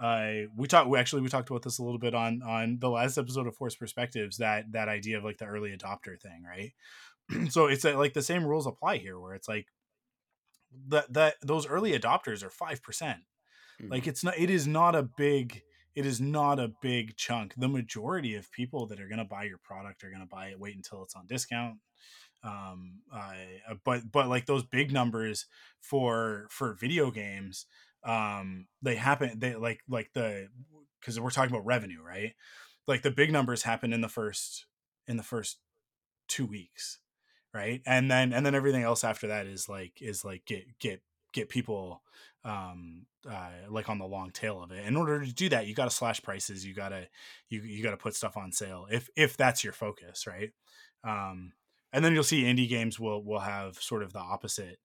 uh 0.01 0.47
we 0.55 0.67
talked 0.67 0.89
we 0.89 0.99
actually 0.99 1.21
we 1.21 1.29
talked 1.29 1.49
about 1.49 1.63
this 1.63 1.79
a 1.79 1.83
little 1.83 1.99
bit 1.99 2.15
on 2.15 2.41
on 2.43 2.79
the 2.79 2.89
last 2.89 3.17
episode 3.17 3.47
of 3.47 3.55
force 3.55 3.75
perspectives 3.75 4.37
that 4.37 4.71
that 4.73 4.89
idea 4.89 5.17
of 5.17 5.23
like 5.25 5.37
the 5.37 5.45
early 5.45 5.75
adopter 5.77 6.19
thing 6.21 6.43
right? 6.43 6.73
So 7.51 7.67
it's 7.67 7.85
uh, 7.85 7.97
like 7.97 8.13
the 8.13 8.23
same 8.23 8.45
rules 8.45 8.67
apply 8.67 8.97
here 8.97 9.19
where 9.19 9.35
it's 9.35 9.47
like 9.47 9.67
that 10.87 11.11
that 11.13 11.35
those 11.41 11.67
early 11.67 11.97
adopters 11.97 12.43
are 12.43 12.49
5% 12.49 13.23
like 13.89 14.07
Mhm. 14.07 14.07
it's 14.07 14.23
not 14.23 14.37
it 14.37 14.49
is 14.49 14.67
not 14.67 14.95
a 14.95 15.03
big 15.03 15.61
it 15.93 16.05
is 16.05 16.21
not 16.21 16.57
a 16.57 16.71
big 16.81 17.17
chunk. 17.17 17.53
The 17.57 17.67
majority 17.67 18.35
of 18.35 18.49
people 18.51 18.87
that 18.87 19.01
are 19.01 19.09
going 19.09 19.17
to 19.19 19.25
buy 19.25 19.43
your 19.43 19.57
product 19.57 20.05
are 20.05 20.09
going 20.09 20.21
to 20.21 20.25
buy 20.27 20.47
it 20.47 20.59
wait 20.59 20.77
until 20.77 21.03
it's 21.03 21.15
on 21.15 21.27
discount. 21.27 21.79
Um 22.43 23.01
I 23.13 23.61
uh, 23.69 23.75
but 23.85 24.11
but 24.11 24.29
like 24.29 24.45
those 24.47 24.63
big 24.65 24.91
numbers 24.91 25.47
for 25.81 26.47
for 26.51 26.73
video 26.75 27.11
games 27.11 27.67
um 28.03 28.67
they 28.81 28.95
happen 28.95 29.39
they 29.39 29.55
like 29.55 29.81
like 29.87 30.09
the 30.13 30.47
because 30.99 31.19
we're 31.19 31.29
talking 31.29 31.53
about 31.53 31.65
revenue 31.65 32.01
right? 32.01 32.33
Like 32.87 33.01
the 33.01 33.11
big 33.11 33.31
numbers 33.31 33.63
happen 33.63 33.93
in 33.93 34.01
the 34.01 34.09
first 34.09 34.65
in 35.07 35.17
the 35.17 35.23
first 35.23 35.59
two 36.27 36.45
weeks 36.45 36.99
right? 37.53 37.81
And 37.85 38.09
then 38.09 38.33
and 38.33 38.45
then 38.45 38.55
everything 38.55 38.83
else 38.83 39.03
after 39.03 39.27
that 39.27 39.45
is 39.45 39.67
like 39.67 40.01
is 40.01 40.23
like 40.23 40.45
get 40.45 40.79
get 40.79 41.01
get 41.33 41.49
people 41.49 42.01
um 42.43 43.05
uh 43.29 43.51
like 43.69 43.87
on 43.89 43.99
the 43.99 44.05
long 44.05 44.31
tail 44.31 44.63
of 44.63 44.71
it. 44.71 44.85
In 44.85 44.95
order 44.95 45.23
to 45.23 45.33
do 45.33 45.49
that 45.49 45.67
you 45.67 45.75
got 45.75 45.85
to 45.85 45.91
slash 45.91 46.21
prices 46.21 46.65
you 46.65 46.73
got 46.73 46.89
to 46.89 47.07
you 47.49 47.61
you 47.61 47.83
got 47.83 47.91
to 47.91 47.97
put 47.97 48.15
stuff 48.15 48.37
on 48.37 48.51
sale 48.51 48.87
if 48.89 49.09
if 49.15 49.37
that's 49.37 49.63
your 49.63 49.73
focus 49.73 50.25
right? 50.25 50.51
Um 51.03 51.53
and 51.93 52.05
then 52.05 52.13
you'll 52.13 52.23
see 52.23 52.43
indie 52.43 52.69
games 52.69 52.99
will 52.99 53.23
will 53.23 53.39
have 53.39 53.75
sort 53.81 54.03
of 54.03 54.13
the 54.13 54.19
opposite 54.19 54.79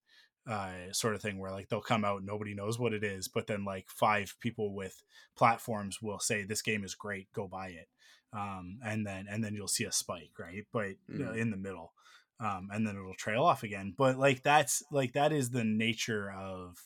uh 0.49 0.93
sort 0.93 1.15
of 1.15 1.21
thing 1.23 1.39
where 1.39 1.51
like 1.51 1.69
they'll 1.69 1.81
come 1.81 2.05
out 2.05 2.23
nobody 2.23 2.55
knows 2.55 2.79
what 2.79 2.93
it 2.93 3.03
is 3.03 3.27
but 3.29 3.47
then 3.49 3.65
like 3.65 3.89
five 3.89 4.35
people 4.41 4.75
with 4.75 5.03
platforms 5.37 6.01
will 6.01 6.21
say 6.21 6.45
this 6.45 6.63
game 6.63 6.85
is 6.85 6.95
great 6.95 7.27
go 7.33 7.49
buy 7.49 7.69
it. 7.69 7.89
Um 8.33 8.79
and 8.85 9.07
then 9.07 9.27
and 9.29 9.43
then 9.43 9.55
you'll 9.55 9.67
see 9.69 9.85
a 9.85 9.93
spike 9.93 10.33
right? 10.39 10.65
But 10.73 10.91
you 11.09 11.19
know, 11.25 11.33
Mhm. 11.33 11.41
in 11.41 11.51
the 11.51 11.57
middle 11.57 11.93
um 12.39 12.69
and 12.73 12.87
then 12.87 12.95
it'll 12.97 13.15
trail 13.15 13.45
off 13.45 13.63
again. 13.63 13.95
But 13.97 14.19
like 14.19 14.43
that's 14.43 14.83
like 14.93 15.13
that 15.15 15.33
is 15.33 15.51
the 15.51 15.65
nature 15.65 16.31
of 16.31 16.77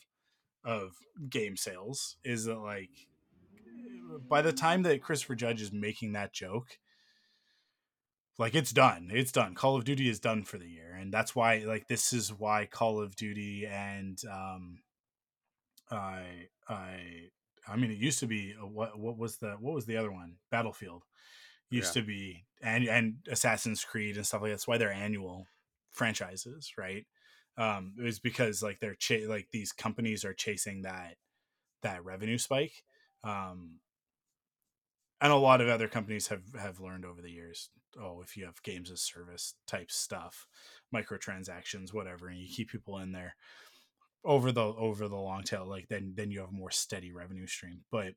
of 0.65 0.93
game 1.29 1.57
sales 1.57 2.17
is 2.25 2.45
that 2.45 2.59
like 2.59 3.09
by 4.29 4.43
the 4.43 4.53
time 4.53 4.83
that 4.83 5.03
Christopher 5.03 5.35
Judge 5.35 5.61
is 5.63 5.73
making 5.73 6.13
that 6.13 6.33
joke 6.33 6.79
like 8.41 8.55
it's 8.57 8.73
done. 8.73 9.11
It's 9.13 9.31
done. 9.33 9.55
Call 9.55 9.77
of 9.77 9.85
duty 9.85 10.09
is 10.09 10.19
done 10.19 10.43
for 10.43 10.59
the 10.59 10.67
year 10.69 10.91
and 11.01 11.13
that's 11.13 11.35
why 11.35 11.59
like 11.59 11.89
this 11.89 12.13
is 12.13 12.33
why 12.33 12.67
call 12.71 13.01
of 13.01 13.17
duty 13.17 13.67
and 13.67 14.21
um 14.31 14.81
i 15.91 16.23
i 16.69 17.29
i 17.67 17.77
mean 17.77 17.91
it 17.91 17.97
used 17.99 18.19
to 18.21 18.27
be 18.27 18.55
uh, 18.61 18.67
what 18.67 18.99
what 18.99 19.17
was 19.17 19.37
the 19.39 19.53
what 19.61 19.75
was 19.75 19.87
the 19.87 19.97
other 19.97 20.13
one? 20.13 20.37
Battlefield. 20.51 21.05
Used 21.71 21.95
Yeah. 21.97 22.03
to 22.03 22.07
be 22.07 22.45
and 22.63 22.85
and 22.87 23.15
assassin's 23.29 23.85
creed 23.85 24.17
and 24.17 24.27
stuff 24.27 24.43
like 24.43 24.51
that. 24.51 24.55
that's 24.55 24.69
why 24.69 24.77
they're 24.79 24.93
annual 24.93 25.47
franchises 25.93 26.73
right? 26.77 27.07
Um 27.57 27.95
it 27.99 28.03
was 28.03 28.19
because 28.19 28.63
like 28.63 28.79
they're 28.81 28.95
cha- 28.95 29.27
like 29.29 29.49
these 29.53 29.73
companies 29.73 30.25
are 30.25 30.35
chasing 30.35 30.83
that 30.83 31.17
that 31.83 32.05
revenue 32.05 32.39
spike. 32.39 32.85
Um 33.25 33.81
and 35.21 35.33
a 35.33 35.37
lot 35.37 35.61
of 35.61 35.69
other 35.69 35.89
companies 35.89 36.29
have 36.29 36.43
have 36.59 36.81
learned 36.81 37.05
over 37.05 37.21
the 37.21 37.31
years 37.31 37.71
oh 38.01 38.21
if 38.23 38.37
you 38.37 38.45
have 38.45 38.63
games 38.63 38.91
as 38.91 39.03
service 39.03 39.55
type 39.67 39.91
stuff 39.91 40.47
microtransactions 40.95 41.93
whatever 41.93 42.29
and 42.29 42.39
you 42.39 42.49
keep 42.49 42.71
people 42.71 42.99
in 42.99 43.13
there 43.13 43.35
over 44.25 44.53
the 44.53 44.63
over 44.63 45.09
the 45.09 45.17
long 45.17 45.43
tail 45.43 45.67
like 45.67 45.89
then 45.89 46.13
then 46.17 46.31
you 46.31 46.41
have 46.41 46.51
a 46.51 46.53
more 46.53 46.71
steady 46.71 47.13
revenue 47.13 47.47
stream. 47.47 47.81
But 47.91 48.15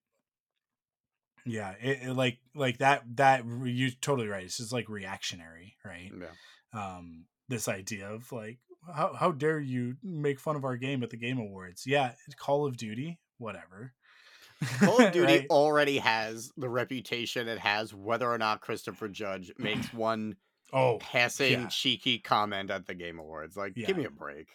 yeah 1.45 1.73
it, 1.81 1.99
it 2.03 2.13
like 2.13 2.39
like 2.55 2.77
that 2.77 3.03
that 3.15 3.43
you're 3.65 3.89
totally 3.99 4.27
right 4.27 4.45
it's 4.45 4.57
just 4.57 4.71
like 4.71 4.87
reactionary 4.89 5.75
right? 5.85 6.11
Yeah. 6.19 6.97
um 6.97 7.25
this 7.49 7.67
idea 7.67 8.09
of 8.09 8.31
like 8.31 8.59
how, 8.93 9.13
how 9.13 9.31
dare 9.31 9.59
you 9.59 9.95
make 10.03 10.39
fun 10.39 10.55
of 10.55 10.65
our 10.65 10.75
game 10.75 11.03
at 11.03 11.09
the 11.09 11.17
game 11.17 11.37
awards? 11.37 11.83
Yeah 11.85 12.11
call 12.37 12.65
of 12.65 12.77
duty 12.77 13.19
whatever 13.37 13.93
Call 14.79 15.01
of 15.01 15.11
Duty 15.13 15.33
Right? 15.39 15.47
already 15.49 15.97
has 15.97 16.51
the 16.57 16.69
reputation 16.69 17.47
it 17.47 17.59
has, 17.59 17.93
whether 17.93 18.29
or 18.29 18.37
not 18.37 18.61
Christopher 18.61 19.07
Judge 19.07 19.51
makes 19.57 19.93
one 19.93 20.35
oh 20.71 20.97
passing 20.99 21.51
yeah. 21.61 21.67
cheeky 21.67 22.19
comment 22.19 22.71
at 22.71 22.85
the 22.87 22.93
Game 22.93 23.19
Awards. 23.19 23.55
Like, 23.57 23.73
Yeah. 23.75 23.87
give 23.87 23.97
me 23.97 24.05
a 24.05 24.09
break. 24.09 24.47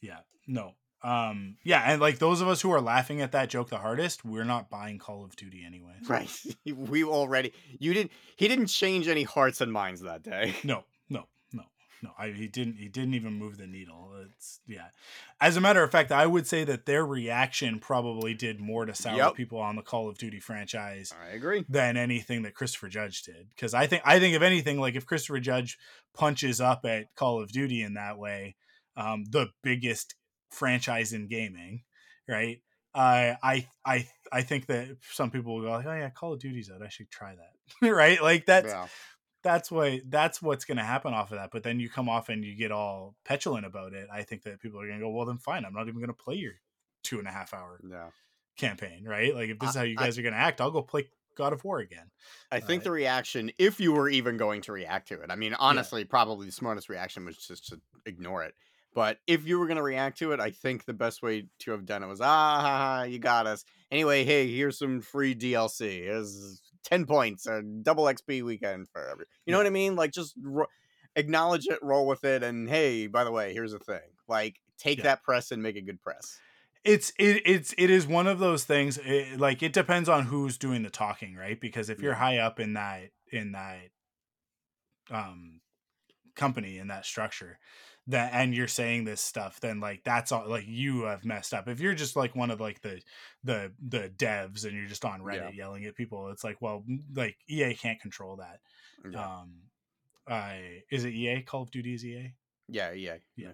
Yeah. 0.00 0.18
No. 0.46 0.74
Um 1.02 1.56
yeah, 1.62 1.82
and 1.84 2.00
like 2.00 2.18
those 2.18 2.40
of 2.40 2.48
us 2.48 2.62
who 2.62 2.70
are 2.72 2.80
laughing 2.80 3.20
at 3.20 3.32
that 3.32 3.50
joke 3.50 3.68
the 3.68 3.78
hardest, 3.78 4.24
we're 4.24 4.44
not 4.44 4.70
buying 4.70 4.98
Call 4.98 5.24
of 5.24 5.36
Duty 5.36 5.62
anyway. 5.64 5.94
Right. 6.08 6.30
we 6.74 7.04
already 7.04 7.52
you 7.78 7.92
didn't 7.94 8.12
he 8.36 8.48
didn't 8.48 8.66
change 8.68 9.06
any 9.06 9.22
hearts 9.22 9.60
and 9.60 9.72
minds 9.72 10.00
that 10.02 10.22
day. 10.22 10.54
No, 10.64 10.84
no. 12.02 12.10
I 12.18 12.28
he 12.28 12.48
didn't 12.48 12.76
he 12.76 12.88
didn't 12.88 13.14
even 13.14 13.34
move 13.34 13.56
the 13.58 13.66
needle. 13.66 14.12
It's 14.30 14.60
yeah. 14.66 14.88
As 15.40 15.56
a 15.56 15.60
matter 15.60 15.82
of 15.82 15.90
fact, 15.90 16.12
I 16.12 16.26
would 16.26 16.46
say 16.46 16.64
that 16.64 16.86
their 16.86 17.04
reaction 17.04 17.78
probably 17.78 18.34
did 18.34 18.60
more 18.60 18.84
to 18.86 18.94
sour 18.94 19.16
Yep. 19.16 19.34
people 19.34 19.58
on 19.58 19.76
the 19.76 19.82
Call 19.82 20.08
of 20.08 20.18
Duty 20.18 20.40
franchise 20.40 21.12
I 21.20 21.30
agree. 21.34 21.64
than 21.68 21.96
anything 21.96 22.42
that 22.42 22.54
Christopher 22.54 22.88
Judge 22.88 23.22
did. 23.22 23.48
Because 23.50 23.74
I 23.74 23.86
think 23.86 24.02
I 24.04 24.18
think 24.18 24.34
if 24.36 24.42
anything, 24.42 24.78
like 24.80 24.94
if 24.94 25.06
Christopher 25.06 25.40
Judge 25.40 25.78
punches 26.14 26.60
up 26.60 26.84
at 26.84 27.14
Call 27.14 27.40
of 27.42 27.50
Duty 27.52 27.82
in 27.82 27.94
that 27.94 28.18
way, 28.18 28.56
um, 28.96 29.24
the 29.30 29.48
biggest 29.62 30.14
franchise 30.50 31.12
in 31.12 31.28
gaming, 31.28 31.82
right? 32.28 32.58
I 32.94 33.36
I 33.42 33.68
I 33.84 34.08
I 34.32 34.42
think 34.42 34.66
that 34.66 34.88
some 35.12 35.30
people 35.30 35.56
will 35.56 35.62
go, 35.62 35.70
like, 35.70 35.86
oh 35.86 35.92
yeah, 35.94 36.08
Call 36.10 36.32
of 36.32 36.40
Duty's 36.40 36.70
out. 36.70 36.82
I 36.82 36.88
should 36.88 37.10
try 37.10 37.34
that, 37.34 37.88
right? 37.90 38.22
Like 38.22 38.46
that's 38.46 38.68
yeah. 38.68 38.86
That's 39.46 39.70
why 39.70 40.00
that's 40.06 40.42
what's 40.42 40.64
going 40.64 40.78
to 40.78 40.84
happen 40.84 41.14
off 41.14 41.30
of 41.30 41.38
that. 41.38 41.50
But 41.52 41.62
then 41.62 41.78
you 41.78 41.88
come 41.88 42.08
off 42.08 42.28
and 42.28 42.44
you 42.44 42.54
get 42.56 42.72
all 42.72 43.14
petulant 43.24 43.64
about 43.64 43.92
it. 43.94 44.08
I 44.12 44.24
think 44.24 44.42
that 44.42 44.60
people 44.60 44.80
are 44.80 44.86
going 44.88 44.98
to 44.98 45.04
go, 45.04 45.10
well, 45.10 45.24
then 45.24 45.38
fine. 45.38 45.64
I'm 45.64 45.72
not 45.72 45.86
even 45.86 46.00
going 46.00 46.08
to 46.08 46.12
play 46.14 46.34
your 46.34 46.54
two 47.04 47.20
and 47.20 47.28
a 47.28 47.30
half 47.30 47.54
hour 47.54 47.80
Yeah. 47.88 48.10
campaign, 48.56 49.04
right? 49.04 49.32
Like 49.34 49.50
if 49.50 49.58
this 49.60 49.70
is 49.70 49.76
how 49.76 49.82
you 49.82 49.96
I- 49.96 50.02
guys 50.04 50.18
are 50.18 50.22
going 50.22 50.34
to 50.34 50.40
act, 50.40 50.60
I'll 50.60 50.72
go 50.72 50.82
play 50.82 51.08
God 51.36 51.52
of 51.52 51.62
War 51.64 51.78
again. 51.78 52.10
I 52.50 52.58
think 52.60 52.82
Uh, 52.82 52.84
the 52.84 52.90
reaction, 52.90 53.52
if 53.58 53.78
you 53.78 53.92
were 53.92 54.08
even 54.08 54.36
going 54.36 54.62
to 54.62 54.72
react 54.72 55.08
to 55.08 55.20
it, 55.20 55.30
I 55.30 55.36
mean, 55.36 55.54
honestly, 55.54 56.04
probably 56.04 56.46
the 56.46 56.52
smartest 56.52 56.88
reaction 56.88 57.24
was 57.24 57.36
just 57.36 57.68
to 57.68 57.80
ignore 58.04 58.42
it. 58.42 58.54
But 58.94 59.18
if 59.26 59.46
you 59.46 59.58
were 59.58 59.66
going 59.66 59.76
to 59.76 59.82
react 59.82 60.18
to 60.20 60.32
it, 60.32 60.40
I 60.40 60.50
think 60.50 60.86
the 60.86 60.94
best 60.94 61.22
way 61.22 61.48
to 61.60 61.70
have 61.72 61.84
done 61.84 62.02
it 62.02 62.06
was, 62.06 62.20
ah, 62.22 63.02
you 63.02 63.18
got 63.18 63.46
us. 63.46 63.64
Anyway, 63.90 64.24
hey, 64.24 64.50
here's 64.50 64.78
some 64.78 65.02
free 65.02 65.34
DLC. 65.34 66.02
Here's 66.04 66.62
10 66.86 67.06
points, 67.06 67.46
a 67.46 67.62
double 67.82 68.04
XP 68.04 68.42
weekend 68.42 68.88
for 68.88 69.06
every. 69.08 69.26
You 69.44 69.52
know 69.52 69.58
what 69.58 69.66
I 69.66 69.70
mean? 69.70 69.94
Like, 69.96 70.12
just 70.12 70.34
ro- 70.42 70.66
acknowledge 71.14 71.66
it, 71.66 71.78
roll 71.82 72.06
with 72.06 72.24
it, 72.24 72.42
and 72.42 72.68
hey, 72.68 73.06
by 73.08 73.24
the 73.24 73.32
way, 73.32 73.52
here's 73.52 73.72
the 73.72 73.78
thing. 73.78 74.00
Like, 74.28 74.56
take 74.78 74.98
Yeah. 74.98 75.04
that 75.04 75.22
press 75.22 75.50
and 75.50 75.62
make 75.62 75.76
a 75.76 75.82
good 75.82 76.00
press. 76.00 76.38
it's 76.84 77.10
it, 77.18 77.42
it's 77.44 77.74
it 77.76 77.90
is 77.90 78.06
one 78.06 78.26
of 78.28 78.38
those 78.38 78.62
things 78.64 78.96
it, 78.98 79.40
like 79.40 79.62
it 79.62 79.72
depends 79.72 80.08
on 80.08 80.26
who's 80.26 80.56
doing 80.56 80.82
the 80.84 80.90
talking 80.90 81.34
right 81.34 81.60
because 81.60 81.90
if 81.90 82.00
you're 82.00 82.12
Yeah. 82.12 82.18
high 82.18 82.38
up 82.38 82.60
in 82.60 82.74
that 82.74 83.10
in 83.32 83.52
that 83.52 83.88
um 85.10 85.60
company 86.34 86.78
in 86.78 86.88
that 86.88 87.04
structure 87.06 87.58
that 88.08 88.30
and 88.32 88.54
you're 88.54 88.68
saying 88.68 89.04
this 89.04 89.20
stuff 89.20 89.58
then 89.60 89.80
like 89.80 90.02
that's 90.04 90.30
all 90.30 90.48
like 90.48 90.64
you 90.66 91.02
have 91.02 91.24
messed 91.24 91.52
up 91.52 91.66
if 91.68 91.80
you're 91.80 91.94
just 91.94 92.14
like 92.14 92.36
one 92.36 92.50
of 92.52 92.60
like 92.60 92.80
the 92.82 93.00
the 93.42 93.72
the 93.88 94.08
devs 94.16 94.64
and 94.64 94.74
you're 94.76 94.86
just 94.86 95.04
on 95.04 95.20
reddit 95.20 95.56
yelling 95.56 95.84
at 95.86 95.96
people 95.96 96.28
it's 96.28 96.44
like 96.44 96.60
well 96.62 96.84
like 97.14 97.36
ea 97.48 97.74
can't 97.74 98.00
control 98.00 98.36
that 98.36 98.60
Yeah. 99.10 99.40
um 99.40 99.54
i 100.28 100.82
is 100.90 101.04
it 101.04 101.14
ea 101.14 101.42
call 101.42 101.62
of 101.62 101.70
duty 101.70 101.94
is 101.94 102.04
ea 102.04 102.34
Yeah, 102.68 102.92
yeah, 102.92 103.16
Yeah. 103.36 103.52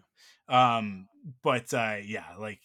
Um, 0.49 1.07
but 1.43 1.73
uh, 1.75 1.97
yeah, 2.03 2.35
like 2.39 2.61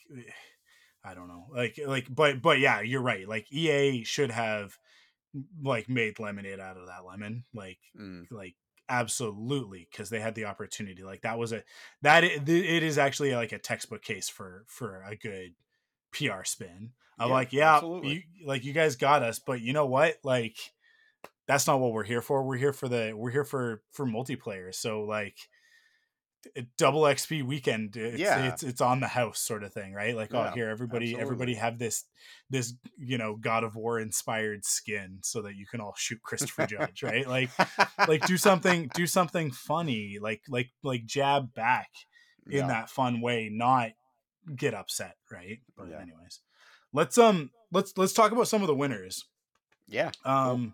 I 1.03 1.13
don't 1.13 1.27
know, 1.27 1.47
like 1.53 1.79
like, 1.85 2.07
but 2.13 2.41
but 2.41 2.59
yeah, 2.59 2.81
you're 2.81 3.01
right. 3.01 3.27
Like 3.27 3.51
EA 3.51 4.03
should 4.03 4.31
have 4.31 4.77
like 5.61 5.87
made 5.89 6.19
lemonade 6.19 6.59
out 6.59 6.77
of 6.77 6.87
that 6.87 7.05
lemon, 7.05 7.43
like 7.53 7.79
Mm. 7.99 8.27
like 8.31 8.55
absolutely 8.89 9.87
because 9.91 10.09
they 10.09 10.19
had 10.19 10.35
the 10.35 10.45
opportunity. 10.45 11.03
Like 11.03 11.21
that 11.21 11.37
was 11.37 11.51
a 11.53 11.63
that 12.01 12.23
i- 12.23 12.37
th- 12.37 12.49
it 12.65 12.83
is 12.83 12.97
actually 12.97 13.33
like 13.35 13.51
a 13.51 13.59
textbook 13.59 14.01
case 14.03 14.29
for 14.29 14.65
for 14.67 15.01
a 15.03 15.15
good 15.15 15.55
PR 16.11 16.43
spin. 16.45 16.91
I'm 17.19 17.29
Yeah, 17.29 17.31
like, 17.31 17.51
yeah, 17.51 17.81
you, 18.01 18.21
like 18.45 18.63
you 18.63 18.73
guys 18.73 18.95
got 18.95 19.23
us, 19.23 19.39
but 19.39 19.61
you 19.61 19.73
know 19.73 19.87
what? 19.87 20.17
Like 20.23 20.57
that's 21.47 21.67
not 21.67 21.79
what 21.79 21.93
we're 21.93 22.03
here 22.03 22.21
for. 22.21 22.43
We're 22.43 22.57
here 22.57 22.73
for 22.73 22.87
the 22.89 23.13
we're 23.15 23.31
here 23.31 23.45
for 23.45 23.83
for 23.91 24.05
multiplayer. 24.05 24.73
So 24.73 25.03
like 25.03 25.37
double 26.77 27.01
XP 27.01 27.43
weekend. 27.43 27.95
It's, 27.97 28.19
Yeah. 28.19 28.47
it's 28.51 28.63
it's 28.63 28.81
on 28.81 28.99
the 28.99 29.07
house 29.07 29.39
sort 29.39 29.63
of 29.63 29.73
thing, 29.73 29.93
right? 29.93 30.15
Like, 30.15 30.33
oh, 30.33 30.51
here 30.53 30.69
everybody 30.69 31.17
everybody 31.17 31.55
have 31.55 31.79
this 31.79 32.05
this 32.49 32.73
you 32.97 33.17
know 33.17 33.35
God 33.35 33.63
of 33.63 33.75
War 33.75 33.99
inspired 33.99 34.65
skin 34.65 35.19
so 35.21 35.41
that 35.43 35.55
you 35.55 35.65
can 35.65 35.81
all 35.81 35.93
shoot 35.97 36.21
Christopher 36.23 36.65
Judge, 36.67 37.03
right? 37.03 37.27
Like 37.27 37.49
like 38.07 38.25
do 38.25 38.37
something 38.37 38.89
do 38.93 39.05
something 39.17 39.51
funny, 39.51 40.17
like 40.21 40.41
like 40.49 40.69
like 40.83 41.05
jab 41.05 41.53
back 41.53 41.89
in 42.45 42.59
Yeah. 42.59 42.67
that 42.67 42.89
fun 42.89 43.21
way, 43.21 43.49
not 43.51 43.91
get 44.55 44.73
upset, 44.73 45.15
right? 45.31 45.59
But 45.77 45.89
Yeah. 45.89 46.01
anyways, 46.01 46.39
let's 46.93 47.17
um 47.17 47.51
let's 47.71 47.97
let's 47.97 48.13
talk 48.13 48.31
about 48.31 48.47
some 48.47 48.61
of 48.61 48.67
the 48.67 48.75
winners. 48.75 49.25
Yeah. 49.87 50.11
Um 50.25 50.73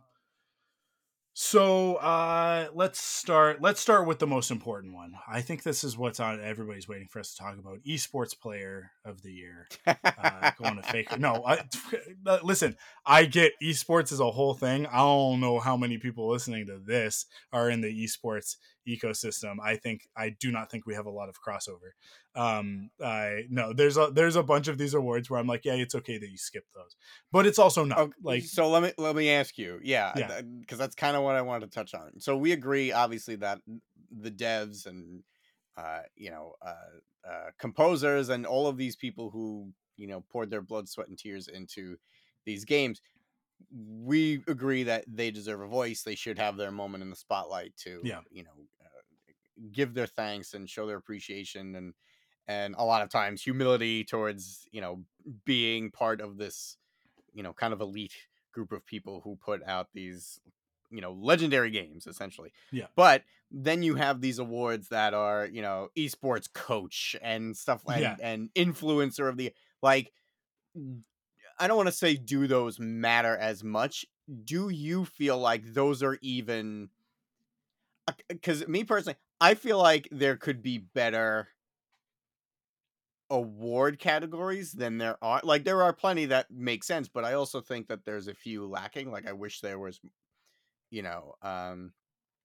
so 1.35 1.95
uh 1.95 2.67
let's 2.75 3.01
start 3.01 3.59
let's 3.59 3.81
start 3.81 4.05
with 4.05 4.19
the 4.19 4.27
most 4.27 4.51
important 4.51 4.93
one. 4.93 5.13
I 5.27 5.41
think 5.41 5.63
this 5.63 5.83
is 5.83 5.97
what's 5.97 6.19
on 6.19 6.39
everybody's 6.39 6.87
waiting 6.87 7.07
for 7.07 7.19
us 7.19 7.33
to 7.33 7.43
talk 7.43 7.57
about. 7.57 7.79
Esports 7.87 8.39
player 8.39 8.91
of 9.03 9.21
the 9.23 9.31
year. 9.31 9.67
Uh, 9.87 10.51
going 10.61 10.75
to 10.75 10.83
faker. 10.83 11.17
No, 11.17 11.43
I, 11.45 11.63
listen, 12.43 12.75
I 13.05 13.25
get 13.25 13.53
esports 13.61 14.11
as 14.11 14.19
a 14.19 14.29
whole 14.29 14.53
thing. 14.53 14.85
I 14.85 14.97
don't 14.97 15.39
know 15.39 15.59
how 15.59 15.75
many 15.75 15.97
people 15.97 16.29
listening 16.29 16.67
to 16.67 16.77
this 16.77 17.25
are 17.51 17.69
in 17.69 17.81
the 17.81 18.03
esports 18.03 18.57
ecosystem. 18.87 19.55
I 19.63 19.75
think 19.77 20.07
I 20.15 20.29
do 20.39 20.51
not 20.51 20.69
think 20.71 20.85
we 20.85 20.95
have 20.95 21.05
a 21.05 21.11
lot 21.11 21.29
of 21.29 21.35
crossover. 21.41 21.91
Um, 22.35 22.89
I 23.01 23.43
no, 23.49 23.73
there's 23.73 23.97
a 23.97 24.09
there's 24.11 24.35
a 24.35 24.43
bunch 24.43 24.67
of 24.67 24.77
these 24.77 24.93
awards 24.93 25.29
where 25.29 25.39
I'm 25.39 25.47
like, 25.47 25.65
yeah, 25.65 25.73
it's 25.75 25.95
okay 25.95 26.17
that 26.17 26.29
you 26.29 26.37
skip 26.37 26.65
those, 26.73 26.95
but 27.31 27.45
it's 27.45 27.59
also 27.59 27.83
not 27.85 27.99
Oh, 27.99 28.11
like 28.21 28.43
so 28.43 28.69
let 28.69 28.83
me 28.83 28.91
let 28.97 29.15
me 29.15 29.29
ask 29.29 29.57
you, 29.57 29.79
yeah, 29.83 30.13
Yeah. 30.15 30.41
because 30.41 30.77
that's 30.79 30.95
kind 30.95 31.15
of 31.15 31.23
what 31.23 31.35
I 31.35 31.41
wanted 31.41 31.71
to 31.71 31.75
touch 31.75 31.93
on. 31.93 32.19
So 32.19 32.35
we 32.37 32.51
agree, 32.51 32.91
obviously, 32.91 33.35
that 33.37 33.61
the 34.11 34.31
devs 34.31 34.85
and 34.85 35.23
uh, 35.77 36.01
you 36.15 36.29
know 36.29 36.53
uh, 36.61 37.27
uh, 37.29 37.49
composers 37.59 38.29
and 38.29 38.45
all 38.45 38.67
of 38.67 38.77
these 38.77 38.95
people 38.95 39.29
who 39.29 39.71
you 39.97 40.07
know 40.07 40.21
poured 40.21 40.49
their 40.49 40.61
blood, 40.61 40.89
sweat, 40.89 41.07
and 41.07 41.17
tears 41.17 41.47
into 41.47 41.97
these 42.45 42.65
games, 42.65 43.01
we 43.71 44.43
agree 44.47 44.83
that 44.83 45.05
they 45.07 45.31
deserve 45.31 45.61
a 45.61 45.67
voice. 45.67 46.03
They 46.03 46.15
should 46.15 46.37
have 46.39 46.57
their 46.57 46.71
moment 46.71 47.03
in 47.03 47.09
the 47.09 47.15
spotlight 47.15 47.75
to, 47.77 48.01
Yeah. 48.03 48.21
you 48.31 48.43
know, 48.43 48.51
uh, 48.81 49.33
give 49.71 49.93
their 49.93 50.07
thanks 50.07 50.53
and 50.53 50.69
show 50.69 50.87
their 50.87 50.97
appreciation 50.97 51.75
and 51.75 51.93
and 52.47 52.75
a 52.77 52.83
lot 52.83 53.01
of 53.01 53.09
times 53.09 53.41
humility 53.41 54.03
towards 54.03 54.67
you 54.71 54.81
know 54.81 55.03
being 55.45 55.91
part 55.91 56.19
of 56.21 56.37
this 56.37 56.77
you 57.33 57.43
know 57.43 57.53
kind 57.53 57.73
of 57.73 57.81
elite 57.81 58.15
group 58.51 58.71
of 58.71 58.85
people 58.85 59.21
who 59.23 59.35
put 59.37 59.63
out 59.63 59.87
these 59.93 60.39
you 60.91 61.01
know 61.01 61.13
legendary 61.13 61.71
games 61.71 62.05
essentially 62.07 62.51
Yeah. 62.71 62.87
but 62.95 63.23
then 63.51 63.83
you 63.83 63.95
have 63.95 64.19
these 64.21 64.39
awards 64.39 64.89
that 64.89 65.13
are 65.13 65.45
you 65.45 65.61
know 65.61 65.89
esports 65.97 66.51
coach 66.51 67.15
and 67.21 67.55
stuff 67.55 67.83
like 67.85 68.01
Yeah. 68.01 68.17
and 68.21 68.49
influencer 68.55 69.29
of 69.29 69.37
the 69.37 69.53
like 69.81 70.11
i 71.63 71.67
don't 71.67 71.77
want 71.77 71.87
to 71.87 71.93
say 71.95 72.15
do 72.15 72.45
those 72.45 72.77
matter 72.79 73.37
as 73.37 73.63
much 73.63 74.05
do 74.43 74.69
you 74.69 75.05
feel 75.05 75.37
like 75.37 75.73
those 75.73 76.03
are 76.03 76.17
even 76.21 76.89
because 78.27 78.67
me 78.67 78.83
personally 78.83 79.15
i 79.39 79.53
feel 79.53 79.77
like 79.77 80.07
there 80.11 80.35
could 80.35 80.61
be 80.61 80.77
better 80.77 81.47
award 83.29 83.97
categories 83.97 84.73
than 84.73 84.97
there 84.97 85.17
are 85.21 85.39
like 85.43 85.63
there 85.63 85.81
are 85.81 85.93
plenty 85.93 86.25
that 86.25 86.51
make 86.51 86.83
sense 86.83 87.07
but 87.07 87.23
i 87.23 87.33
also 87.33 87.61
think 87.61 87.87
that 87.87 88.03
there's 88.03 88.27
a 88.27 88.33
few 88.33 88.67
lacking 88.67 89.09
like 89.09 89.25
i 89.25 89.31
wish 89.31 89.61
there 89.61 89.79
was 89.79 90.01
you 90.91 91.01
know 91.01 91.33
um 91.41 91.93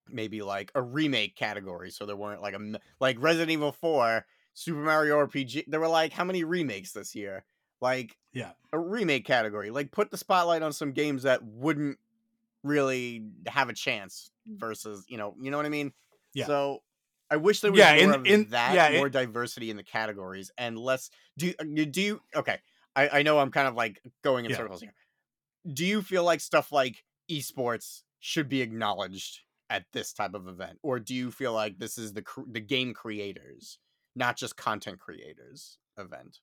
maybe 0.09 0.41
like 0.41 0.71
a 0.77 0.81
remake 0.81 1.35
category 1.37 1.91
so 1.91 2.07
there 2.07 2.17
weren't 2.17 2.41
like 2.41 2.55
a 2.55 2.81
like 3.01 3.17
resident 3.21 3.51
evil 3.51 3.73
4 3.73 4.25
super 4.55 4.79
mario 4.79 5.27
rpg 5.27 5.65
there 5.67 5.81
were 5.81 5.89
like 5.89 6.13
how 6.13 6.25
many 6.25 6.45
remakes 6.45 6.93
this 6.93 7.15
year 7.15 7.45
like 7.81 8.17
Yeah. 8.33 8.53
a 8.73 8.79
remake 8.79 9.25
category 9.25 9.71
like 9.71 9.91
put 9.93 10.11
the 10.11 10.17
spotlight 10.17 10.63
on 10.63 10.73
some 10.73 10.93
games 10.93 11.23
that 11.25 11.43
wouldn't 11.45 11.99
really 12.65 13.23
have 13.47 13.69
a 13.69 13.73
chance 13.73 14.31
mm. 14.49 14.59
versus 14.59 15.05
you 15.09 15.17
know 15.17 15.35
you 15.41 15.51
know 15.51 15.57
what 15.57 15.67
i 15.67 15.71
mean 15.71 15.93
Yeah. 16.35 16.47
so 16.47 16.83
i 17.31 17.37
wish 17.37 17.61
there 17.61 17.71
was 17.71 17.79
Yeah, 17.79 17.95
more 17.95 18.03
in- 18.03 18.15
of 18.21 18.27
in- 18.27 18.49
that 18.51 18.75
yeah, 18.75 18.97
more 18.99 19.07
it- 19.07 19.13
diversity 19.13 19.71
in 19.71 19.77
the 19.77 19.85
categories 19.85 20.51
and 20.59 20.79
less 20.79 21.11
do 21.37 21.47
you 21.47 21.55
uh, 21.61 21.65
do 21.91 22.01
you 22.03 22.21
okay 22.35 22.59
i 22.97 23.09
i 23.21 23.23
know 23.23 23.39
i'm 23.39 23.51
kind 23.51 23.69
of 23.69 23.75
like 23.75 24.01
going 24.23 24.45
in 24.45 24.51
Yeah. 24.51 24.57
circles 24.59 24.81
here 24.81 24.95
do 25.73 25.85
you 25.87 26.03
feel 26.03 26.25
like 26.25 26.41
stuff 26.41 26.73
like 26.73 27.05
esports 27.31 28.03
should 28.21 28.49
be 28.49 28.63
acknowledged 28.63 29.41
at 29.71 29.85
this 29.93 30.13
type 30.13 30.35
of 30.35 30.49
event 30.49 30.79
or 30.83 30.99
do 30.99 31.15
you 31.15 31.31
feel 31.31 31.53
like 31.53 31.79
this 31.79 31.97
is 31.99 32.13
the 32.15 32.25
the 32.51 32.61
game 32.61 32.93
creators 32.95 33.79
not 34.17 34.37
just 34.37 34.57
content 34.57 34.99
creators 34.99 35.79
event 35.97 36.41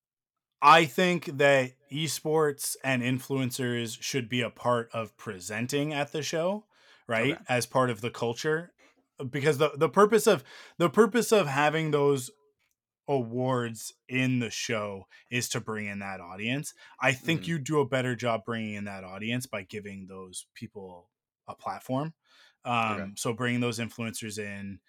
I 0.61 0.85
think 0.85 1.25
that 1.37 1.73
esports 1.91 2.75
and 2.83 3.03
influencers 3.03 4.01
should 4.01 4.29
be 4.29 4.41
a 4.41 4.49
part 4.49 4.89
of 4.93 5.15
presenting 5.17 5.93
at 5.93 6.11
the 6.11 6.23
show, 6.23 6.65
right? 7.07 7.35
Okay. 7.35 7.43
As 7.47 7.65
part 7.65 7.89
of 7.89 8.01
the 8.01 8.09
culture. 8.09 8.73
Because 9.29 9.57
the, 9.59 9.71
the 9.75 9.89
purpose 9.89 10.27
of 10.27 10.43
the 10.77 10.89
purpose 10.89 11.31
of 11.31 11.47
having 11.47 11.91
those 11.91 12.31
awards 13.07 13.93
in 14.09 14.39
the 14.39 14.49
show 14.49 15.07
is 15.31 15.49
to 15.49 15.61
bring 15.61 15.87
in 15.87 15.99
that 15.99 16.19
audience. 16.19 16.73
I 16.99 17.13
think 17.13 17.41
Mhm. 17.41 17.47
you 17.47 17.59
do 17.59 17.79
a 17.79 17.87
better 17.87 18.15
job 18.15 18.45
bringing 18.45 18.73
in 18.75 18.85
that 18.85 19.03
audience 19.03 19.45
by 19.45 19.63
giving 19.63 20.07
those 20.07 20.47
people 20.55 21.11
a 21.47 21.55
platform. 21.55 22.13
Um, 22.65 23.01
Okay. 23.01 23.15
So 23.15 23.33
bringing 23.33 23.61
those 23.61 23.79
influencers 23.79 24.39
in 24.39 24.79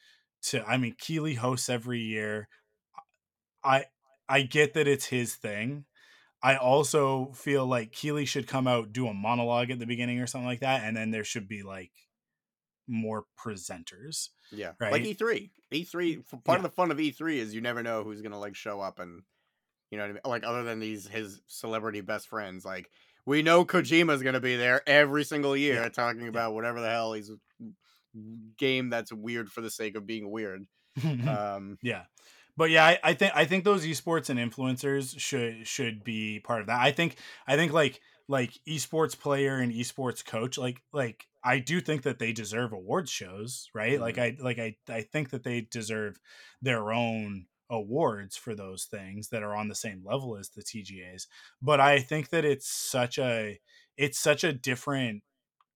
to, 0.45 0.65
I 0.67 0.79
mean, 0.79 0.95
Keighley 0.99 1.35
hosts 1.35 1.69
every 1.69 2.01
year. 2.01 2.49
I 3.63 3.87
I 4.29 4.43
get 4.43 4.75
that 4.75 4.89
it's 4.89 5.07
his 5.07 5.35
thing. 5.35 5.85
I 6.43 6.57
also 6.57 7.33
feel 7.35 7.67
like 7.67 7.93
Keighley 7.93 8.25
should 8.27 8.47
come 8.47 8.67
out 8.69 8.93
do 8.93 9.07
a 9.09 9.15
monologue 9.15 9.71
at 9.71 9.79
the 9.79 9.87
beginning 9.87 10.21
or 10.21 10.27
something 10.27 10.47
like 10.47 10.61
that, 10.61 10.85
and 10.85 10.97
then 10.97 11.11
there 11.11 11.25
should 11.25 11.49
be 11.49 11.63
like 11.63 11.93
more 12.89 13.25
presenters. 13.39 14.29
yeah 14.53 14.73
Right. 14.81 14.93
like 14.93 15.03
e3 15.03 15.51
e3 15.75 16.21
f- 16.21 16.45
part 16.45 16.59
of 16.59 16.63
the 16.63 16.69
fun 16.71 16.93
of 16.93 16.99
e3 16.99 17.39
is 17.39 17.53
you 17.55 17.61
never 17.61 17.83
know 17.83 18.05
who's 18.05 18.23
gonna 18.23 18.39
like 18.39 18.55
show 18.55 18.81
up 18.81 19.01
and 19.01 19.23
you 19.91 19.99
know 19.99 20.05
what 20.05 20.11
I 20.11 20.13
mean? 20.13 20.21
like 20.25 20.45
other 20.45 20.63
than 20.63 20.79
these 20.79 21.09
his 21.09 21.41
celebrity 21.49 22.01
best 22.01 22.29
friends 22.29 22.65
like 22.65 22.89
we 23.25 23.43
know 23.43 23.65
kojima's 23.65 24.23
gonna 24.23 24.39
be 24.39 24.55
there 24.55 24.83
every 24.89 25.25
single 25.25 25.57
year 25.57 25.83
Yeah. 25.83 25.89
talking 25.89 26.29
about 26.29 26.55
whatever 26.55 26.81
the 26.81 26.89
hell 26.89 27.13
he's 27.15 27.29
game 28.57 28.89
that's 28.89 29.13
weird 29.13 29.51
for 29.51 29.61
the 29.63 29.71
sake 29.71 29.97
of 29.97 30.07
being 30.07 30.31
weird 30.31 30.63
um 31.29 31.77
yeah, 31.83 32.05
but 32.57 32.71
yeah, 32.71 32.85
I, 32.85 32.99
I 33.03 33.15
think 33.15 33.33
I 33.35 33.45
think 33.45 33.65
those 33.65 33.85
esports 33.85 34.31
and 34.31 34.39
influencers 34.39 35.19
should 35.19 35.67
should 35.67 36.05
be 36.05 36.41
part 36.41 36.61
of 36.61 36.67
that. 36.69 36.81
I 36.81 36.93
think 36.93 37.17
I 37.47 37.57
think 37.57 37.73
like 37.73 38.01
like 38.29 38.59
esports 38.69 39.19
player 39.19 39.59
and 39.59 39.73
esports 39.73 40.25
coach 40.25 40.59
like 40.59 40.83
like 40.93 41.27
I 41.45 41.59
do 41.59 41.81
think 41.81 42.03
that 42.03 42.19
they 42.19 42.33
deserve 42.33 42.73
awards 42.73 43.11
shows, 43.11 43.69
right? 43.75 44.01
Like 44.01 44.17
mm-hmm. 44.17 44.43
I 44.43 44.45
like 44.45 44.59
I 44.59 44.77
I 44.89 45.03
think 45.03 45.31
that 45.31 45.45
they 45.45 45.61
deserve 45.71 46.19
their 46.63 46.93
own 46.93 47.47
awards 47.71 48.37
for 48.37 48.55
those 48.55 48.85
things 48.85 49.29
that 49.29 49.43
are 49.43 49.55
on 49.55 49.69
the 49.69 49.75
same 49.75 50.03
level 50.05 50.37
as 50.37 50.51
the 50.51 50.63
TGAs. 50.63 51.27
But 51.61 51.81
I 51.81 52.01
think 52.01 52.31
that 52.31 52.45
it's 52.45 52.69
such 52.69 53.19
a 53.19 53.61
it's 53.97 54.19
such 54.19 54.45
a 54.45 54.53
different 54.53 55.23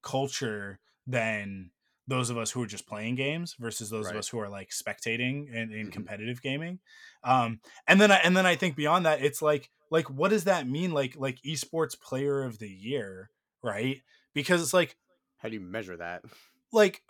culture 0.03 0.81
than 1.07 1.70
those 2.11 2.30
of 2.30 2.36
us 2.38 2.50
who 2.50 2.62
are 2.62 2.66
just 2.66 2.86
playing 2.86 3.14
games 3.14 3.54
versus 3.58 3.90
those 3.90 4.11
of 4.11 4.16
us 4.16 4.28
who 4.28 4.38
are 4.38 4.48
like 4.48 4.70
spectating 4.70 5.48
in, 5.52 5.72
in 5.72 5.88
Mhm. 5.88 5.92
competitive 5.92 6.42
gaming. 6.42 6.80
Um, 7.22 7.61
and 7.86 8.00
then 8.00 8.11
I, 8.11 8.16
and 8.16 8.36
then 8.36 8.46
I 8.46 8.56
think 8.56 8.76
beyond 8.76 9.06
that, 9.06 9.22
it's 9.22 9.42
like 9.42 9.70
like 9.90 10.11
what 10.11 10.30
does 10.30 10.44
that 10.44 10.68
mean? 10.68 10.92
Like 10.92 11.16
like 11.16 11.40
esports 11.42 11.98
player 12.00 12.42
of 12.42 12.58
the 12.58 12.70
year, 12.70 13.30
right? 13.62 14.02
Because 14.34 14.62
it's 14.62 14.74
like 14.74 14.96
how 15.38 15.48
do 15.48 15.54
you 15.54 15.61
measure 15.61 15.96
that 15.96 16.24
like 16.72 17.02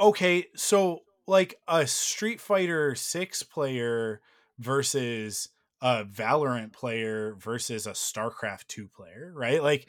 okay 0.00 0.46
so 0.56 1.00
like 1.26 1.60
a 1.68 1.86
street 1.86 2.40
fighter 2.40 2.94
6 2.94 3.42
player 3.42 4.20
versus 4.58 5.48
a 5.80 6.04
valorant 6.04 6.72
player 6.72 7.34
versus 7.36 7.86
a 7.86 7.90
starcraft 7.92 8.66
2 8.68 8.88
player 8.88 9.32
right 9.34 9.62
like 9.62 9.88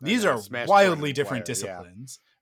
these 0.00 0.24
are 0.24 0.36
Smash 0.38 0.68
wildly 0.68 1.12
different 1.12 1.44
player, 1.44 1.56
yeah. 1.62 1.84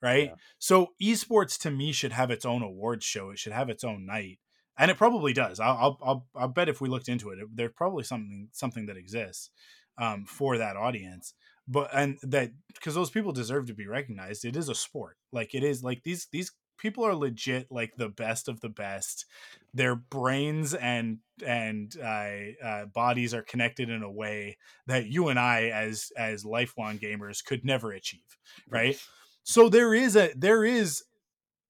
Right 0.02 0.28
Yeah. 0.30 0.34
so 0.58 0.88
esports 1.02 1.58
to 1.60 1.70
me 1.70 1.92
should 1.92 2.12
have 2.12 2.30
its 2.30 2.44
own 2.44 2.62
awards 2.62 3.04
show 3.04 3.30
it 3.30 3.38
should 3.38 3.52
have 3.52 3.68
its 3.68 3.84
own 3.84 4.06
night 4.06 4.38
and 4.80 4.90
it 4.90 4.96
probably 4.96 5.34
does. 5.34 5.60
I'll, 5.60 5.76
I'll, 5.76 5.98
I'll, 6.02 6.26
I'll 6.34 6.48
bet 6.48 6.70
if 6.70 6.80
we 6.80 6.88
looked 6.88 7.08
into 7.08 7.28
it, 7.30 7.38
it, 7.38 7.48
there's 7.54 7.72
probably 7.76 8.02
something 8.02 8.48
something 8.52 8.86
that 8.86 8.96
exists 8.96 9.50
um, 9.98 10.24
for 10.24 10.56
that 10.56 10.74
audience. 10.76 11.34
But 11.68 11.90
and 11.94 12.18
that 12.22 12.52
because 12.74 12.94
those 12.94 13.10
people 13.10 13.32
deserve 13.32 13.66
to 13.66 13.74
be 13.74 13.86
recognized. 13.86 14.44
It 14.44 14.56
is 14.56 14.70
a 14.70 14.74
sport. 14.74 15.18
Like 15.32 15.54
it 15.54 15.62
is 15.62 15.84
like 15.84 16.02
these 16.02 16.28
these 16.32 16.52
people 16.78 17.04
are 17.04 17.14
legit 17.14 17.70
like 17.70 17.92
the 17.96 18.08
best 18.08 18.48
of 18.48 18.60
the 18.60 18.70
best. 18.70 19.26
Their 19.74 19.94
brains 19.94 20.72
and 20.72 21.18
and 21.46 21.94
uh, 22.02 22.64
uh, 22.64 22.86
bodies 22.86 23.34
are 23.34 23.42
connected 23.42 23.90
in 23.90 24.02
a 24.02 24.10
way 24.10 24.56
that 24.86 25.06
you 25.06 25.28
and 25.28 25.38
I, 25.38 25.64
as 25.64 26.10
as 26.16 26.44
lifelong 26.44 26.98
gamers, 26.98 27.44
could 27.44 27.66
never 27.66 27.92
achieve. 27.92 28.38
Right. 28.68 28.98
So 29.42 29.68
there 29.68 29.94
is 29.94 30.16
a 30.16 30.30
there 30.36 30.64
is 30.64 31.04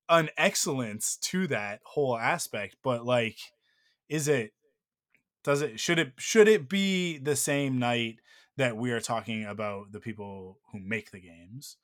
an 0.09 0.29
excellence 0.37 1.17
to 1.17 1.47
that 1.47 1.81
whole 1.85 2.19
aspect, 2.19 2.77
but 2.83 3.05
like, 3.05 3.39
is 4.09 4.29
it? 4.29 4.53
Does 5.45 5.63
it? 5.63 5.81
Should 5.81 5.99
it? 5.99 6.13
Should 6.19 6.49
it 6.49 6.69
be 6.69 7.19
the 7.19 7.37
same 7.37 7.79
night 7.79 8.17
that 8.57 8.77
we 8.77 8.91
are 8.91 9.01
talking 9.01 9.45
about 9.47 9.93
the 9.93 10.01
people 10.01 10.59
who 10.73 10.81
make 10.81 11.11
the 11.11 11.21
games? 11.21 11.77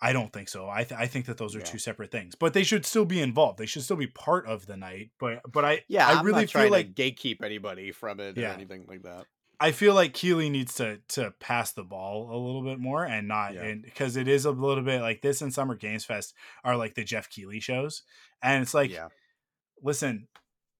I 0.00 0.12
don't 0.12 0.32
think 0.32 0.48
so. 0.48 0.68
I 0.68 0.84
th- 0.84 1.00
I 1.00 1.06
think 1.06 1.26
that 1.26 1.38
those 1.38 1.54
are 1.54 1.60
yeah. 1.60 1.64
two 1.64 1.78
separate 1.78 2.10
things, 2.10 2.34
but 2.34 2.52
they 2.52 2.64
should 2.64 2.84
still 2.84 3.04
be 3.04 3.20
involved. 3.20 3.58
They 3.58 3.66
should 3.66 3.82
still 3.82 3.96
be 3.96 4.06
part 4.06 4.46
of 4.46 4.66
the 4.66 4.76
night. 4.76 5.10
But 5.18 5.40
but 5.50 5.64
I 5.64 5.84
yeah, 5.88 6.06
I 6.06 6.18
I'm 6.18 6.26
really 6.26 6.46
feel 6.46 6.70
like 6.70 6.94
gatekeep 6.94 7.42
anybody 7.42 7.92
from 7.92 8.20
it 8.20 8.36
yeah. 8.36 8.50
or 8.50 8.54
anything 8.54 8.84
like 8.88 9.02
that. 9.04 9.24
I 9.58 9.72
feel 9.72 9.94
like 9.94 10.12
Keighley 10.12 10.50
needs 10.50 10.74
to 10.74 10.98
to 11.08 11.32
pass 11.40 11.72
the 11.72 11.84
ball 11.84 12.30
a 12.30 12.36
little 12.36 12.62
bit 12.62 12.78
more 12.78 13.04
and 13.04 13.26
not 13.26 13.54
yeah. 13.54 13.62
and 13.62 13.82
because 13.82 14.16
it 14.16 14.28
is 14.28 14.44
a 14.44 14.50
little 14.50 14.84
bit 14.84 15.00
like 15.00 15.22
this 15.22 15.40
and 15.40 15.52
Summer 15.52 15.74
Games 15.74 16.04
Fest 16.04 16.34
are 16.64 16.76
like 16.76 16.94
the 16.94 17.04
Geoff 17.04 17.30
Keighley 17.30 17.60
shows. 17.60 18.02
And 18.42 18.62
it's 18.62 18.74
like 18.74 18.90
yeah. 18.90 19.08
listen, 19.82 20.28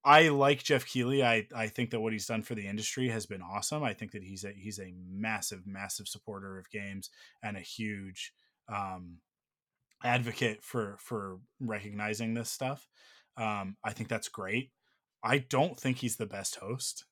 I 0.07 0.29
like 0.29 0.63
Geoff 0.63 0.87
Keighley. 0.87 1.25
I, 1.25 1.49
I 1.55 1.67
think 1.67 1.91
that 1.91 1.99
what 1.99 2.13
he's 2.13 2.27
done 2.27 2.43
for 2.43 2.55
the 2.55 2.69
industry 2.69 3.09
has 3.09 3.27
been 3.27 3.43
awesome. 3.43 3.83
I 3.83 3.93
think 3.93 4.13
that 4.13 4.23
he's 4.23 4.45
a 4.45 4.53
he's 4.53 4.79
a 4.79 4.95
massive, 5.11 5.67
massive 5.67 6.07
supporter 6.07 6.59
of 6.59 6.71
games 6.71 7.11
and 7.43 7.57
a 7.57 7.61
huge 7.61 8.33
um, 8.69 9.17
advocate 10.05 10.63
for 10.63 10.97
for 11.01 11.39
recognizing 11.59 12.35
this 12.35 12.51
stuff. 12.51 12.87
Um, 13.37 13.77
I 13.83 13.93
think 13.93 14.09
that's 14.09 14.29
great. 14.29 14.71
I 15.25 15.39
don't 15.39 15.79
think 15.79 15.99
he's 15.99 16.17
the 16.17 16.27
best 16.27 16.55
host. 16.57 17.05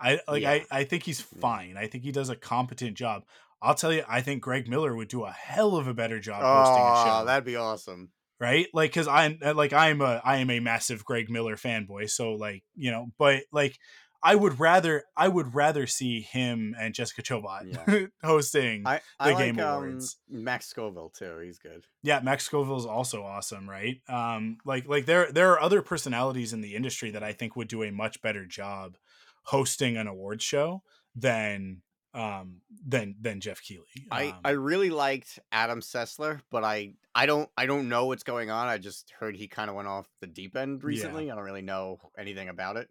I 0.00 0.20
like 0.26 0.42
yeah. 0.42 0.50
I, 0.50 0.66
I 0.70 0.84
think 0.84 1.04
he's 1.04 1.20
fine. 1.20 1.76
I 1.76 1.86
think 1.86 2.04
he 2.04 2.12
does 2.12 2.30
a 2.30 2.36
competent 2.36 2.96
job. 2.96 3.24
I'll 3.62 3.74
tell 3.74 3.92
you, 3.92 4.02
I 4.08 4.22
think 4.22 4.42
Greg 4.42 4.68
Miller 4.68 4.96
would 4.96 5.08
do 5.08 5.24
a 5.24 5.30
hell 5.30 5.76
of 5.76 5.86
a 5.86 5.94
better 5.94 6.18
job 6.18 6.42
hosting 6.42 6.82
oh, 6.82 6.92
a 6.92 7.04
show. 7.04 7.26
That'd 7.26 7.44
be 7.44 7.56
awesome. 7.56 8.10
Right? 8.40 8.68
Like 8.72 8.92
cuz 8.92 9.06
I'm 9.06 9.38
uh, 9.44 9.52
like 9.54 9.74
I'm 9.74 10.00
a 10.00 10.22
I 10.24 10.38
am 10.38 10.50
a 10.50 10.60
massive 10.60 11.04
Greg 11.04 11.30
Miller 11.30 11.56
fanboy, 11.56 12.08
so 12.08 12.32
like, 12.32 12.64
you 12.74 12.90
know, 12.90 13.08
but 13.18 13.42
like 13.52 13.76
I 14.22 14.34
would 14.34 14.60
rather 14.60 15.04
I 15.16 15.28
would 15.28 15.54
rather 15.54 15.86
see 15.86 16.22
him 16.22 16.74
and 16.78 16.94
Jessica 16.94 17.22
Chobot 17.22 17.74
yeah. 17.88 18.06
hosting 18.24 18.86
I, 18.86 19.00
I 19.18 19.28
the 19.28 19.34
like, 19.34 19.44
Game 19.44 19.60
um, 19.60 19.66
Awards. 19.66 20.16
Um, 20.32 20.44
Max 20.44 20.66
Scoville 20.66 21.10
too. 21.10 21.38
He's 21.44 21.58
good. 21.58 21.84
Yeah, 22.02 22.20
Max 22.20 22.44
Scoville 22.44 22.78
is 22.78 22.86
also 22.86 23.22
awesome, 23.22 23.68
right? 23.68 24.00
Um, 24.08 24.58
like 24.64 24.88
like 24.88 25.06
there 25.06 25.30
there 25.32 25.52
are 25.52 25.60
other 25.60 25.82
personalities 25.82 26.52
in 26.52 26.60
the 26.60 26.74
industry 26.74 27.10
that 27.10 27.22
I 27.22 27.32
think 27.32 27.56
would 27.56 27.68
do 27.68 27.82
a 27.82 27.92
much 27.92 28.20
better 28.20 28.46
job 28.46 28.96
hosting 29.42 29.96
an 29.96 30.06
awards 30.06 30.44
show 30.44 30.82
than 31.14 31.82
um 32.14 32.60
than 32.86 33.14
than 33.20 33.40
Geoff 33.40 33.62
Keighley. 33.62 33.86
Um, 34.10 34.18
I 34.18 34.34
I 34.44 34.50
really 34.50 34.90
liked 34.90 35.38
Adam 35.52 35.80
Sessler, 35.80 36.40
but 36.50 36.64
I 36.64 36.94
I 37.14 37.26
don't 37.26 37.48
I 37.56 37.66
don't 37.66 37.88
know 37.88 38.06
what's 38.06 38.22
going 38.22 38.50
on. 38.50 38.68
I 38.68 38.78
just 38.78 39.12
heard 39.18 39.36
he 39.36 39.48
kind 39.48 39.70
of 39.70 39.76
went 39.76 39.88
off 39.88 40.08
the 40.20 40.26
deep 40.26 40.56
end 40.56 40.82
recently. 40.82 41.26
Yeah. 41.26 41.32
I 41.32 41.36
don't 41.36 41.44
really 41.44 41.62
know 41.62 42.00
anything 42.18 42.48
about 42.48 42.76
it. 42.76 42.88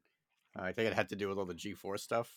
Uh, 0.58 0.64
I 0.64 0.72
think 0.72 0.88
it 0.88 0.94
had 0.94 1.10
to 1.10 1.16
do 1.16 1.28
with 1.28 1.38
all 1.38 1.46
the 1.46 1.54
G4 1.54 2.00
stuff. 2.00 2.34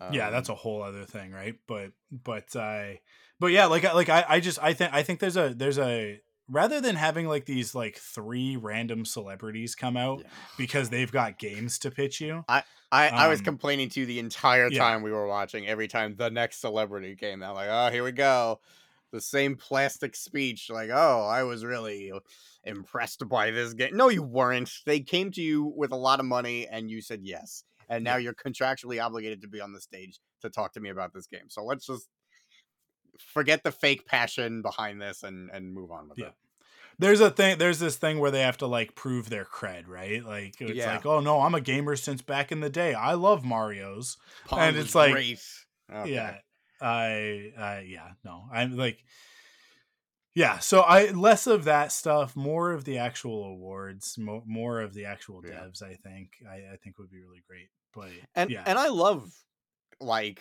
Um, 0.00 0.12
yeah, 0.12 0.30
that's 0.30 0.48
um 0.48 0.54
a 0.54 0.56
whole 0.56 0.82
other 0.82 1.04
thing, 1.04 1.32
right? 1.32 1.56
But 1.66 1.92
but 2.10 2.54
I 2.56 3.00
but 3.40 3.48
yeah, 3.48 3.66
like 3.66 3.82
like 3.82 4.08
I 4.08 4.24
I 4.28 4.40
just 4.40 4.58
I 4.62 4.72
think 4.72 4.92
I 4.94 5.02
think 5.02 5.20
there's 5.20 5.36
a 5.36 5.52
there's 5.54 5.78
a 5.78 6.20
rather 6.48 6.80
than 6.80 6.96
having 6.96 7.28
like 7.28 7.44
these 7.44 7.74
like 7.74 7.96
three 7.96 8.56
random 8.56 9.04
celebrities 9.04 9.74
come 9.74 9.96
out 9.96 10.20
yeah. 10.20 10.28
because 10.56 10.90
they've 10.90 11.12
got 11.12 11.38
games 11.38 11.78
to 11.80 11.90
pitch 11.90 12.20
you. 12.20 12.44
I 12.48 12.62
I, 12.90 13.08
um, 13.08 13.14
I 13.14 13.28
was 13.28 13.40
um, 13.40 13.44
complaining 13.44 13.90
to 13.90 14.00
you 14.00 14.06
the 14.06 14.18
entire 14.18 14.70
time 14.70 15.00
yeah. 15.00 15.04
we 15.04 15.12
were 15.12 15.26
watching. 15.26 15.66
Every 15.66 15.88
time 15.88 16.14
the 16.16 16.30
next 16.30 16.60
celebrity 16.60 17.16
came 17.16 17.42
out, 17.42 17.54
like, 17.54 17.68
oh, 17.70 17.90
here 17.92 18.02
we 18.02 18.12
go, 18.12 18.60
the 19.12 19.20
same 19.20 19.56
plastic 19.56 20.16
speech. 20.16 20.70
Like, 20.70 20.90
oh, 20.92 21.26
I 21.30 21.42
was 21.42 21.64
really 21.64 22.12
impressed 22.64 23.28
by 23.28 23.50
this 23.50 23.74
game. 23.74 23.96
No, 23.96 24.08
you 24.08 24.22
weren't. 24.22 24.70
They 24.86 25.00
came 25.00 25.30
to 25.32 25.42
you 25.42 25.72
with 25.76 25.92
a 25.92 25.96
lot 25.96 26.20
of 26.20 26.26
money, 26.26 26.66
and 26.66 26.90
you 26.90 27.02
said 27.02 27.20
yes. 27.22 27.64
And 27.90 28.04
now 28.04 28.16
you're 28.16 28.34
contractually 28.34 29.02
obligated 29.02 29.40
to 29.42 29.48
be 29.48 29.60
on 29.60 29.72
the 29.72 29.80
stage 29.80 30.20
to 30.42 30.50
talk 30.50 30.72
to 30.74 30.80
me 30.80 30.90
about 30.90 31.14
this 31.14 31.26
game. 31.26 31.48
So 31.48 31.64
let's 31.64 31.86
just 31.86 32.08
forget 33.18 33.62
the 33.62 33.72
fake 33.72 34.06
passion 34.06 34.62
behind 34.62 35.00
this 35.00 35.22
and 35.22 35.50
and 35.50 35.72
move 35.72 35.90
on 35.90 36.08
with 36.08 36.18
yeah. 36.18 36.26
it 36.26 36.34
there's 36.98 37.20
a 37.20 37.30
thing 37.30 37.58
there's 37.58 37.78
this 37.78 37.96
thing 37.96 38.18
where 38.18 38.30
they 38.30 38.40
have 38.40 38.58
to 38.58 38.66
like 38.66 38.94
prove 38.94 39.30
their 39.30 39.44
cred 39.44 39.86
right 39.86 40.24
like 40.24 40.60
it's 40.60 40.74
yeah. 40.74 40.92
like 40.92 41.06
oh 41.06 41.20
no 41.20 41.40
i'm 41.40 41.54
a 41.54 41.60
gamer 41.60 41.96
since 41.96 42.22
back 42.22 42.52
in 42.52 42.60
the 42.60 42.70
day 42.70 42.94
i 42.94 43.14
love 43.14 43.44
mario's 43.44 44.16
Pong 44.46 44.60
and 44.60 44.76
it's 44.76 44.94
like 44.94 45.14
okay. 45.14 46.12
yeah 46.12 46.36
i 46.80 47.52
i 47.58 47.86
yeah 47.88 48.10
no 48.24 48.44
i'm 48.52 48.76
like 48.76 49.02
yeah 50.34 50.58
so 50.58 50.80
i 50.80 51.10
less 51.10 51.46
of 51.46 51.64
that 51.64 51.92
stuff 51.92 52.36
more 52.36 52.72
of 52.72 52.84
the 52.84 52.98
actual 52.98 53.44
awards 53.44 54.16
mo- 54.18 54.44
more 54.46 54.80
of 54.80 54.94
the 54.94 55.04
actual 55.04 55.42
devs 55.42 55.80
yeah. 55.80 55.88
i 55.88 55.94
think 55.94 56.30
I, 56.48 56.72
I 56.72 56.76
think 56.82 56.98
would 56.98 57.10
be 57.10 57.20
really 57.20 57.42
great 57.48 57.68
but 57.94 58.10
and 58.34 58.50
yeah. 58.50 58.62
and 58.66 58.78
i 58.78 58.88
love 58.88 59.32
like 60.00 60.40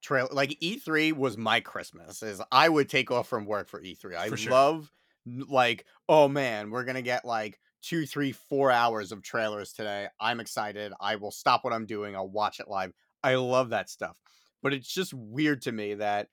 trail 0.00 0.28
like 0.30 0.58
E3 0.60 1.12
was 1.12 1.36
my 1.36 1.60
Christmas. 1.60 2.22
Is 2.22 2.40
I 2.52 2.68
would 2.68 2.88
take 2.88 3.10
off 3.10 3.28
from 3.28 3.46
work 3.46 3.68
for 3.68 3.80
E3. 3.80 4.16
I 4.16 4.28
for 4.28 4.36
sure. 4.36 4.52
love 4.52 4.92
like, 5.26 5.84
oh 6.08 6.28
man, 6.28 6.70
we're 6.70 6.84
gonna 6.84 7.02
get 7.02 7.24
like 7.24 7.58
two, 7.82 8.06
three, 8.06 8.32
four 8.32 8.70
hours 8.70 9.12
of 9.12 9.22
trailers 9.22 9.72
today. 9.72 10.08
I'm 10.20 10.40
excited. 10.40 10.92
I 11.00 11.16
will 11.16 11.30
stop 11.30 11.64
what 11.64 11.72
I'm 11.72 11.86
doing. 11.86 12.16
I'll 12.16 12.28
watch 12.28 12.60
it 12.60 12.68
live. 12.68 12.92
I 13.22 13.36
love 13.36 13.70
that 13.70 13.90
stuff. 13.90 14.16
But 14.62 14.72
it's 14.72 14.92
just 14.92 15.14
weird 15.14 15.62
to 15.62 15.72
me 15.72 15.94
that 15.94 16.28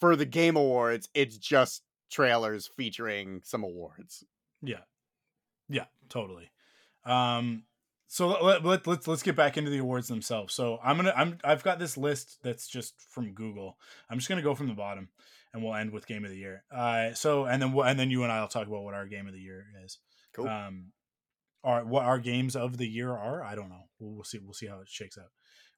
for 0.00 0.14
the 0.16 0.26
game 0.26 0.56
awards, 0.56 1.08
it's 1.14 1.36
just 1.38 1.82
trailers 2.10 2.70
featuring 2.76 3.40
some 3.44 3.64
awards. 3.64 4.24
Yeah. 4.62 4.82
Yeah, 5.68 5.86
totally. 6.08 6.50
Um 7.04 7.64
so 8.08 8.28
let, 8.42 8.64
let, 8.64 8.86
let's 8.86 9.06
let's 9.06 9.22
get 9.22 9.36
back 9.36 9.56
into 9.56 9.70
the 9.70 9.78
awards 9.78 10.08
themselves. 10.08 10.54
So 10.54 10.78
I'm 10.82 10.96
gonna 10.96 11.14
I'm 11.16 11.38
I've 11.42 11.64
got 11.64 11.78
this 11.78 11.96
list 11.96 12.38
that's 12.42 12.68
just 12.68 12.94
from 13.10 13.32
Google. 13.32 13.76
I'm 14.08 14.18
just 14.18 14.28
gonna 14.28 14.42
go 14.42 14.54
from 14.54 14.68
the 14.68 14.74
bottom 14.74 15.08
and 15.52 15.64
we'll 15.64 15.74
end 15.74 15.90
with 15.90 16.06
game 16.06 16.24
of 16.24 16.30
the 16.30 16.36
year. 16.36 16.64
Uh, 16.70 17.14
so 17.14 17.46
and 17.46 17.60
then 17.60 17.72
we'll, 17.72 17.84
and 17.84 17.98
then 17.98 18.10
you 18.10 18.22
and 18.22 18.30
I 18.30 18.40
will 18.40 18.48
talk 18.48 18.66
about 18.66 18.82
what 18.82 18.94
our 18.94 19.06
game 19.06 19.26
of 19.26 19.32
the 19.32 19.40
year 19.40 19.64
is. 19.84 19.98
Cool. 20.34 20.48
Um, 20.48 20.92
our 21.64 21.84
what 21.84 22.04
our 22.04 22.18
games 22.18 22.54
of 22.54 22.76
the 22.76 22.86
year 22.86 23.10
are. 23.10 23.42
I 23.42 23.54
don't 23.54 23.70
know. 23.70 23.88
We'll, 23.98 24.12
we'll 24.14 24.24
see. 24.24 24.38
We'll 24.38 24.54
see 24.54 24.66
how 24.66 24.80
it 24.80 24.88
shakes 24.88 25.18
out. 25.18 25.30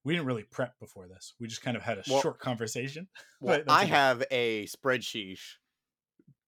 We 0.05 0.14
didn't 0.14 0.26
really 0.26 0.45
prep 0.45 0.79
before 0.79 1.09
this. 1.09 1.35
We 1.41 1.49
just 1.49 1.62
kind 1.62 1.76
of 1.76 1.83
had 1.83 1.99
a 1.99 2.03
well, 2.09 2.20
short 2.20 2.39
conversation. 2.39 3.09
Well, 3.41 3.62
I 3.68 3.83
okay. 3.85 3.91
have 3.91 4.24
a 4.33 4.66
spreadsheet 4.66 5.39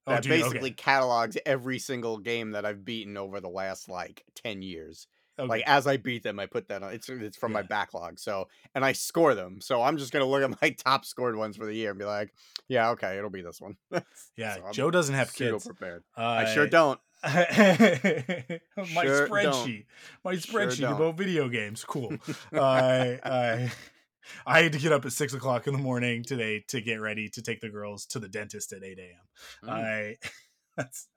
oh, 0.07 0.11
that 0.11 0.25
oh, 0.25 0.29
basically 0.29 0.71
okay. 0.71 0.75
catalogs 0.75 1.37
every 1.45 1.79
single 1.79 2.17
game 2.17 2.51
that 2.51 2.65
I've 2.65 2.83
beaten 2.83 3.15
over 3.15 3.39
the 3.39 3.49
last 3.49 3.87
like 3.89 4.23
ten 4.35 4.61
years. 4.61 5.07
Okay. 5.41 5.49
Like 5.49 5.63
as 5.65 5.87
I 5.87 5.97
beat 5.97 6.21
them, 6.21 6.39
I 6.39 6.45
put 6.45 6.67
that 6.67 6.83
on. 6.83 6.93
It's 6.93 7.09
it's 7.09 7.35
from 7.35 7.51
yeah. 7.51 7.59
my 7.59 7.61
backlog. 7.63 8.19
So 8.19 8.47
and 8.75 8.85
I 8.85 8.91
score 8.91 9.33
them. 9.33 9.59
So 9.59 9.81
I'm 9.81 9.97
just 9.97 10.13
gonna 10.13 10.25
look 10.25 10.43
at 10.43 10.61
my 10.61 10.69
top 10.69 11.03
scored 11.03 11.35
ones 11.35 11.57
for 11.57 11.65
the 11.65 11.73
year 11.73 11.89
and 11.89 11.99
be 11.99 12.05
like, 12.05 12.31
yeah, 12.67 12.91
okay, 12.91 13.17
it'll 13.17 13.31
be 13.31 13.41
this 13.41 13.59
one. 13.59 13.75
yeah, 14.37 14.55
so 14.55 14.71
Joe 14.71 14.91
doesn't 14.91 15.15
have 15.15 15.33
kids. 15.33 15.65
Prepared. 15.65 16.03
Uh, 16.15 16.21
I 16.21 16.53
sure 16.53 16.67
don't. 16.67 16.99
my 17.23 17.31
sure 17.33 19.27
spreadsheet, 19.27 19.85
my 20.23 20.33
spreadsheet 20.35 20.77
sure 20.77 20.93
about 20.93 21.17
video 21.17 21.49
games. 21.49 21.83
Cool. 21.83 22.15
I 22.53 23.19
I 23.23 23.71
I 24.45 24.61
had 24.61 24.73
to 24.73 24.79
get 24.79 24.91
up 24.91 25.05
at 25.05 25.11
six 25.11 25.33
o'clock 25.33 25.67
in 25.67 25.73
the 25.73 25.79
morning 25.79 26.23
today 26.23 26.63
to 26.69 26.81
get 26.81 26.95
ready 26.95 27.29
to 27.29 27.41
take 27.41 27.61
the 27.61 27.69
girls 27.69 28.05
to 28.07 28.19
the 28.19 28.27
dentist 28.27 28.73
at 28.73 28.83
eight 28.83 28.99
a.m. 28.99 29.69
Mm. 29.69 29.69
I 29.69 30.17
that's 30.77 31.07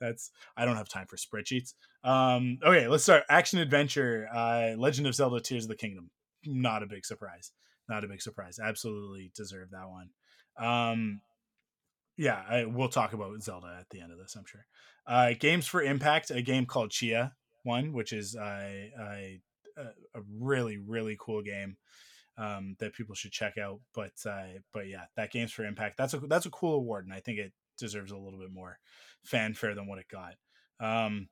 that's 0.00 0.30
I 0.56 0.64
don't 0.64 0.76
have 0.76 0.88
time 0.88 1.06
for 1.06 1.16
spreadsheets. 1.16 1.74
Um, 2.04 2.58
okay, 2.64 2.88
let's 2.88 3.04
start. 3.04 3.24
Action 3.28 3.58
adventure, 3.58 4.28
uh, 4.34 4.72
Legend 4.76 5.06
of 5.06 5.14
Zelda: 5.14 5.40
Tears 5.40 5.64
of 5.64 5.68
the 5.68 5.76
Kingdom. 5.76 6.10
Not 6.44 6.82
a 6.82 6.86
big 6.86 7.04
surprise. 7.04 7.52
Not 7.88 8.04
a 8.04 8.08
big 8.08 8.22
surprise. 8.22 8.58
Absolutely 8.62 9.30
deserve 9.36 9.70
that 9.70 9.88
one. 9.88 10.10
Um, 10.58 11.20
yeah, 12.16 12.42
I, 12.48 12.64
we'll 12.64 12.88
talk 12.88 13.12
about 13.12 13.42
Zelda 13.42 13.76
at 13.78 13.90
the 13.90 14.00
end 14.00 14.12
of 14.12 14.18
this. 14.18 14.34
I'm 14.36 14.44
sure. 14.46 14.64
Uh, 15.06 15.32
games 15.38 15.66
for 15.66 15.82
Impact, 15.82 16.30
a 16.30 16.42
game 16.42 16.66
called 16.66 16.90
Tchia 16.90 17.32
one, 17.64 17.92
which 17.92 18.12
is 18.12 18.34
a, 18.34 18.90
a 18.98 19.40
really 20.40 20.78
really 20.78 21.16
cool 21.20 21.42
game 21.42 21.76
um, 22.38 22.76
that 22.80 22.94
people 22.94 23.14
should 23.14 23.32
check 23.32 23.58
out. 23.58 23.80
But 23.94 24.12
uh, 24.26 24.58
but 24.72 24.88
yeah, 24.88 25.04
that 25.16 25.30
games 25.30 25.52
for 25.52 25.64
Impact. 25.64 25.96
That's 25.96 26.14
a 26.14 26.18
that's 26.18 26.46
a 26.46 26.50
cool 26.50 26.74
award, 26.74 27.04
and 27.04 27.14
I 27.14 27.20
think 27.20 27.38
it 27.38 27.52
deserves 27.78 28.12
a 28.12 28.16
little 28.16 28.38
bit 28.38 28.52
more 28.52 28.78
fanfare 29.24 29.74
than 29.74 29.86
what 29.86 29.98
it 29.98 30.06
got. 30.08 30.34
Um, 30.80 31.28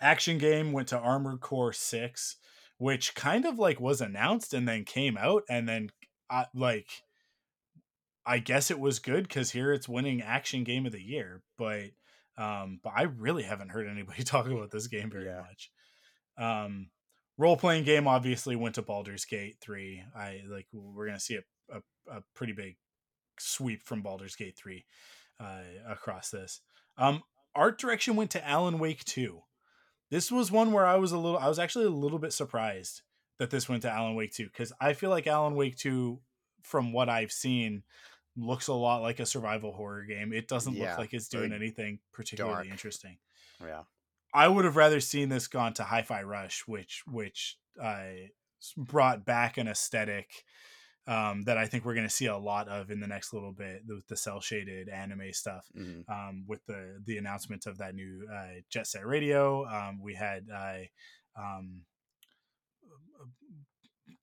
Action 0.00 0.38
game 0.38 0.72
went 0.72 0.88
to 0.88 0.98
Armored 0.98 1.40
Core 1.40 1.72
6, 1.74 2.36
which 2.78 3.14
kind 3.14 3.44
of 3.44 3.58
like 3.58 3.78
was 3.78 4.00
announced 4.00 4.54
and 4.54 4.66
then 4.66 4.84
came 4.84 5.18
out 5.18 5.42
and 5.48 5.68
then 5.68 5.90
uh, 6.30 6.44
like 6.54 6.88
I 8.24 8.38
guess 8.38 8.70
it 8.70 8.78
was 8.80 8.98
good 8.98 9.28
cuz 9.28 9.50
here 9.50 9.72
it's 9.72 9.88
winning 9.88 10.22
action 10.22 10.64
game 10.64 10.86
of 10.86 10.92
the 10.92 11.02
year, 11.02 11.42
but 11.58 11.90
um 12.38 12.80
but 12.82 12.94
I 12.96 13.02
really 13.02 13.42
haven't 13.42 13.70
heard 13.70 13.86
anybody 13.90 14.22
talk 14.22 14.46
about 14.46 14.70
this 14.70 14.86
game 14.86 15.10
very 15.10 15.26
Yeah. 15.26 15.42
much. 15.42 15.70
Um 16.38 16.90
role 17.36 17.56
playing 17.56 17.84
game 17.84 18.06
obviously 18.06 18.56
went 18.56 18.76
to 18.76 18.82
Baldur's 18.82 19.24
Gate 19.26 19.58
3. 19.60 20.02
I 20.14 20.42
like 20.46 20.66
we're 20.72 21.06
going 21.06 21.18
to 21.18 21.24
see 21.24 21.36
a, 21.36 21.42
a 21.76 21.82
a 22.18 22.22
pretty 22.34 22.52
big 22.54 22.76
sweep 23.38 23.82
from 23.82 24.02
Baldur's 24.02 24.36
Gate 24.36 24.56
3 24.56 24.84
uh 25.40 25.62
across 25.88 26.30
this. 26.30 26.60
Um 26.98 27.22
art 27.54 27.78
direction 27.80 28.14
went 28.16 28.30
to 28.32 28.46
Alan 28.46 28.78
Wake 28.78 29.04
2 29.04 29.40
this 30.10 30.30
was 30.30 30.50
one 30.50 30.72
where 30.72 30.86
I 30.86 30.96
was 30.96 31.12
a 31.12 31.18
little 31.18 31.38
I 31.38 31.48
was 31.48 31.58
actually 31.58 31.86
a 31.86 31.90
little 31.90 32.18
bit 32.18 32.32
surprised 32.32 33.02
that 33.38 33.50
this 33.50 33.68
went 33.68 33.82
to 33.82 33.90
Alan 33.90 34.14
Wake 34.16 34.32
2 34.32 34.48
cuz 34.50 34.72
I 34.80 34.92
feel 34.92 35.10
like 35.10 35.26
Alan 35.26 35.54
Wake 35.54 35.76
2 35.76 36.20
from 36.62 36.92
what 36.92 37.08
I've 37.08 37.32
seen 37.32 37.82
looks 38.36 38.68
a 38.68 38.74
lot 38.74 39.02
like 39.02 39.18
a 39.18 39.26
survival 39.26 39.72
horror 39.72 40.04
game. 40.04 40.32
It 40.32 40.46
doesn't 40.46 40.74
Yeah, 40.74 40.90
look 40.90 40.98
like 40.98 41.14
it's 41.14 41.28
doing 41.28 41.52
anything 41.52 42.00
particularly 42.12 42.54
dark. 42.56 42.66
interesting. 42.68 43.18
Yeah. 43.60 43.84
I 44.32 44.46
would 44.46 44.64
have 44.64 44.76
rather 44.76 45.00
seen 45.00 45.28
this 45.28 45.48
gone 45.48 45.72
to 45.74 45.84
Hi-Fi 45.84 46.22
Rush 46.22 46.66
which 46.68 47.02
which 47.06 47.58
uh, 47.82 48.10
brought 48.76 49.24
back 49.24 49.56
an 49.58 49.66
aesthetic 49.68 50.44
um, 51.06 51.42
that 51.44 51.56
I 51.58 51.66
think 51.66 51.84
we're 51.84 51.94
going 51.94 52.06
to 52.06 52.12
see 52.14 52.26
a 52.26 52.36
lot 52.36 52.68
of 52.68 52.90
in 52.90 53.00
the 53.00 53.06
next 53.06 53.32
little 53.32 53.52
bit 53.52 53.82
with 53.88 54.06
the 54.08 54.16
cell 54.16 54.40
shaded 54.40 54.88
anime 54.88 55.32
stuff 55.32 55.66
Mhm. 55.76 56.08
um, 56.08 56.44
with 56.46 56.64
the 56.66 57.00
the 57.04 57.16
announcement 57.18 57.66
of 57.66 57.78
that 57.78 57.94
new 57.94 58.26
uh, 58.32 58.60
Jet 58.70 58.86
Set 58.86 59.06
Radio. 59.06 59.66
Um, 59.66 60.00
we 60.02 60.14
had 60.14 60.46
uh, 60.54 60.80
um, 61.36 61.82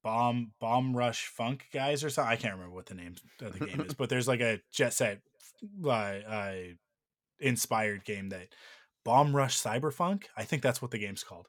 Bomb 0.04 0.52
Bomb 0.60 0.96
Rush 0.96 1.26
Funk 1.28 1.66
guys 1.74 2.04
or 2.04 2.10
something. 2.10 2.32
I 2.32 2.36
can't 2.36 2.54
remember 2.54 2.76
what 2.76 2.86
the 2.86 2.96
name 2.96 3.16
of 3.42 3.60
the 3.60 3.66
game 3.66 3.82
is, 3.82 3.94
but 3.98 4.10
there's 4.10 4.28
like 4.28 4.42
a 4.42 4.62
Jet 4.72 4.94
Set 4.94 5.20
uh, 5.84 5.90
uh, 5.90 6.54
inspired 7.40 8.06
game 8.06 8.30
that 8.30 8.50
Bomb 9.04 9.36
Rush 9.36 9.62
Cyberfunk. 9.62 10.26
I 10.38 10.44
think 10.44 10.62
that's 10.62 10.82
what 10.82 10.92
the 10.92 10.98
game's 11.00 11.24
called. 11.24 11.48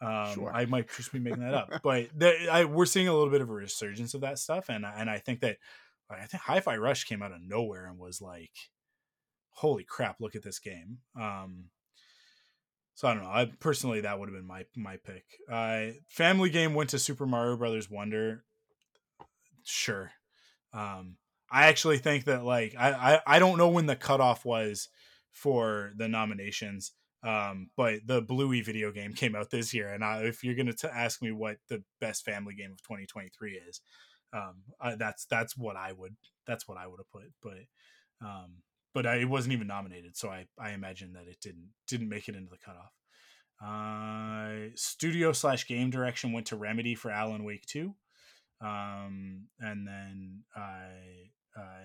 Um, 0.00 0.34
Sure. 0.34 0.52
I 0.52 0.64
might 0.66 0.88
just 0.96 1.12
be 1.12 1.18
making 1.18 1.40
that 1.40 1.54
up, 1.54 1.70
but 1.82 2.08
the, 2.16 2.48
I, 2.50 2.64
we're 2.64 2.86
seeing 2.86 3.08
a 3.08 3.12
little 3.12 3.30
bit 3.30 3.40
of 3.40 3.50
a 3.50 3.52
resurgence 3.52 4.14
of 4.14 4.20
that 4.20 4.38
stuff, 4.38 4.68
and 4.68 4.84
and 4.86 5.10
I 5.10 5.18
think 5.18 5.40
that 5.40 5.58
I 6.10 6.26
think 6.26 6.42
Hi-Fi 6.44 6.76
Rush 6.76 7.04
came 7.04 7.22
out 7.22 7.32
of 7.32 7.42
nowhere 7.42 7.86
and 7.86 7.98
was 7.98 8.20
like, 8.22 8.52
holy 9.50 9.84
crap, 9.84 10.20
look 10.20 10.34
at 10.36 10.42
this 10.42 10.58
game. 10.58 10.98
Um, 11.20 11.64
so 12.94 13.08
I 13.08 13.14
don't 13.14 13.22
know. 13.22 13.30
I 13.30 13.50
personally 13.60 14.00
that 14.00 14.18
would 14.18 14.28
have 14.28 14.36
been 14.36 14.46
my 14.46 14.64
my 14.76 14.96
pick. 14.96 15.24
Uh, 15.50 15.98
family 16.08 16.50
game 16.50 16.74
went 16.74 16.90
to 16.90 16.98
Super 16.98 17.26
Mario 17.26 17.56
Brothers 17.56 17.90
Wonder. 17.90 18.44
Sure. 19.64 20.10
Um, 20.72 21.16
I 21.50 21.66
actually 21.66 21.98
think 21.98 22.24
that 22.24 22.44
like 22.44 22.74
I, 22.78 22.90
I 22.92 23.20
I 23.26 23.38
don't 23.38 23.58
know 23.58 23.68
when 23.68 23.86
the 23.86 23.96
cutoff 23.96 24.44
was 24.44 24.88
for 25.30 25.92
the 25.96 26.08
nominations. 26.08 26.92
Um, 27.22 27.70
but 27.76 28.00
the 28.06 28.20
Bluey 28.20 28.60
video 28.60 28.92
game 28.92 29.12
came 29.12 29.34
out 29.34 29.50
this 29.50 29.74
year, 29.74 29.92
and 29.92 30.04
I, 30.04 30.22
if 30.22 30.44
you're 30.44 30.54
gonna 30.54 30.74
ask 30.92 31.22
me 31.22 31.32
what 31.32 31.56
the 31.68 31.82
best 32.00 32.24
family 32.24 32.54
game 32.54 32.70
of 32.72 32.82
2023 32.82 33.60
is, 33.68 33.80
um, 34.32 34.62
I, 34.80 34.94
that's 34.94 35.26
that's 35.26 35.56
what 35.56 35.76
I 35.76 35.92
would 35.92 36.16
that's 36.46 36.68
what 36.68 36.78
I 36.78 36.86
would 36.86 37.00
have 37.00 37.10
put. 37.10 37.32
But 37.42 38.26
um, 38.26 38.62
but 38.94 39.06
I, 39.06 39.16
it 39.16 39.28
wasn't 39.28 39.54
even 39.54 39.66
nominated, 39.66 40.16
so 40.16 40.28
I 40.28 40.46
I 40.58 40.70
imagine 40.70 41.12
that 41.14 41.26
it 41.28 41.38
didn't 41.40 41.70
didn't 41.86 42.08
make 42.08 42.28
it 42.28 42.36
into 42.36 42.50
the 42.50 42.58
cutoff. 42.58 42.92
Uh, 43.60 44.70
studio 44.76 45.32
slash 45.32 45.66
game 45.66 45.90
direction 45.90 46.32
went 46.32 46.46
to 46.46 46.56
Remedy 46.56 46.94
for 46.94 47.10
Alan 47.10 47.42
Wake 47.44 47.66
2. 47.66 47.92
Um, 48.60 49.46
and 49.60 49.86
then 49.86 50.42
I 50.56 51.30
I 51.56 51.82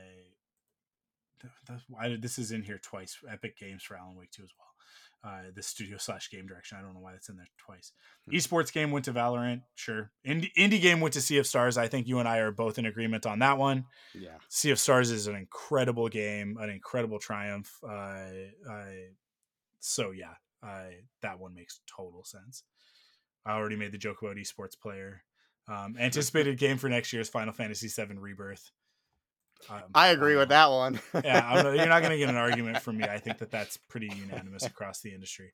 why 1.87 2.15
this 2.19 2.37
is 2.37 2.51
in 2.51 2.63
here 2.63 2.79
twice. 2.81 3.17
Epic 3.29 3.57
Games 3.57 3.83
for 3.83 3.97
Alan 3.97 4.15
Wake 4.15 4.31
2 4.31 4.43
as 4.43 4.49
well. 4.57 4.72
Uh, 5.25 5.43
the 5.55 5.63
studio 5.63 5.95
slash 5.97 6.29
game 6.29 6.45
direction. 6.45 6.77
I 6.77 6.81
don't 6.81 6.93
know 6.93 6.99
why 6.99 7.13
that's 7.13 7.29
in 7.29 7.37
there 7.37 7.47
twice. 7.57 7.93
Hmm. 8.25 8.35
Esports 8.35 8.73
game 8.73 8.91
went 8.91 9.05
to 9.05 9.13
Valorant. 9.13 9.61
Sure. 9.73 10.11
Indie, 10.27 10.51
indie 10.57 10.81
game 10.81 10.99
went 10.99 11.13
to 11.13 11.21
Sea 11.21 11.37
of 11.37 11.47
Stars. 11.47 11.77
I 11.77 11.87
think 11.87 12.07
you 12.07 12.19
and 12.19 12.27
I 12.27 12.39
are 12.39 12.51
both 12.51 12.77
in 12.77 12.85
agreement 12.85 13.25
on 13.25 13.39
that 13.39 13.57
one. 13.57 13.85
Yeah. 14.13 14.35
Sea 14.49 14.71
of 14.71 14.79
Stars 14.79 15.11
is 15.11 15.27
an 15.27 15.35
incredible 15.35 16.09
game, 16.09 16.57
an 16.59 16.69
incredible 16.69 17.19
triumph. 17.19 17.71
Uh, 17.81 17.89
I, 18.69 19.05
so 19.79 20.11
yeah, 20.11 20.33
I, 20.61 20.95
that 21.21 21.39
one 21.39 21.53
makes 21.53 21.79
total 21.87 22.25
sense. 22.25 22.63
I 23.45 23.53
already 23.53 23.77
made 23.77 23.93
the 23.93 23.97
joke 23.97 24.21
about 24.21 24.35
esports 24.35 24.77
player. 24.77 25.23
Um, 25.69 25.95
anticipated 25.99 26.57
game 26.57 26.77
for 26.77 26.89
next 26.89 27.13
year's 27.13 27.29
Final 27.29 27.53
Fantasy 27.53 27.87
VII 27.87 28.15
Rebirth. 28.17 28.71
Um, 29.69 29.81
I 29.93 30.09
agree 30.09 30.35
with 30.35 30.49
that 30.49 30.69
one. 30.69 30.99
yeah, 31.23 31.47
I'm 31.47 31.75
you're 31.75 31.87
not 31.87 32.01
going 32.01 32.11
to 32.11 32.17
get 32.17 32.29
an 32.29 32.35
argument 32.35 32.81
from 32.81 32.97
me. 32.97 33.05
I 33.05 33.19
think 33.19 33.37
that 33.39 33.51
that's 33.51 33.77
pretty 33.77 34.09
unanimous 34.15 34.65
across 34.65 35.01
the 35.01 35.13
industry. 35.13 35.53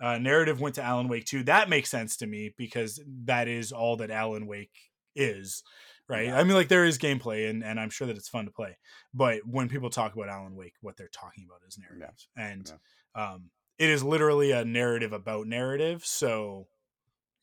Uh, 0.00 0.18
narrative 0.18 0.60
went 0.60 0.76
to 0.76 0.82
Alan 0.82 1.08
Wake 1.08 1.26
2. 1.26 1.44
That 1.44 1.68
makes 1.68 1.90
sense 1.90 2.16
to 2.18 2.26
me 2.26 2.54
because 2.56 3.00
that 3.24 3.48
is 3.48 3.70
all 3.70 3.96
that 3.98 4.10
Alan 4.10 4.46
Wake 4.46 4.72
is, 5.14 5.62
right? 6.08 6.26
Yeah. 6.26 6.38
I 6.38 6.44
mean, 6.44 6.54
like 6.54 6.68
there 6.68 6.86
is 6.86 6.98
gameplay 6.98 7.50
and, 7.50 7.62
and 7.62 7.78
I'm 7.78 7.90
sure 7.90 8.06
that 8.06 8.16
it's 8.16 8.28
fun 8.28 8.46
to 8.46 8.50
play. 8.50 8.78
But 9.12 9.40
when 9.46 9.68
people 9.68 9.90
talk 9.90 10.14
about 10.14 10.28
Alan 10.30 10.56
Wake, 10.56 10.74
what 10.80 10.96
they're 10.96 11.08
talking 11.08 11.44
about 11.46 11.60
is 11.68 11.78
narrative. 11.78 12.16
And 12.34 12.72
um, 13.14 13.50
it 13.78 13.90
is 13.90 14.02
literally 14.02 14.52
a 14.52 14.64
narrative 14.64 15.12
about 15.12 15.46
narrative. 15.46 16.04
So, 16.06 16.68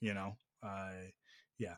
you 0.02 0.16
know, 0.16 0.38
uh, 0.64 0.90
yeah, 1.60 1.76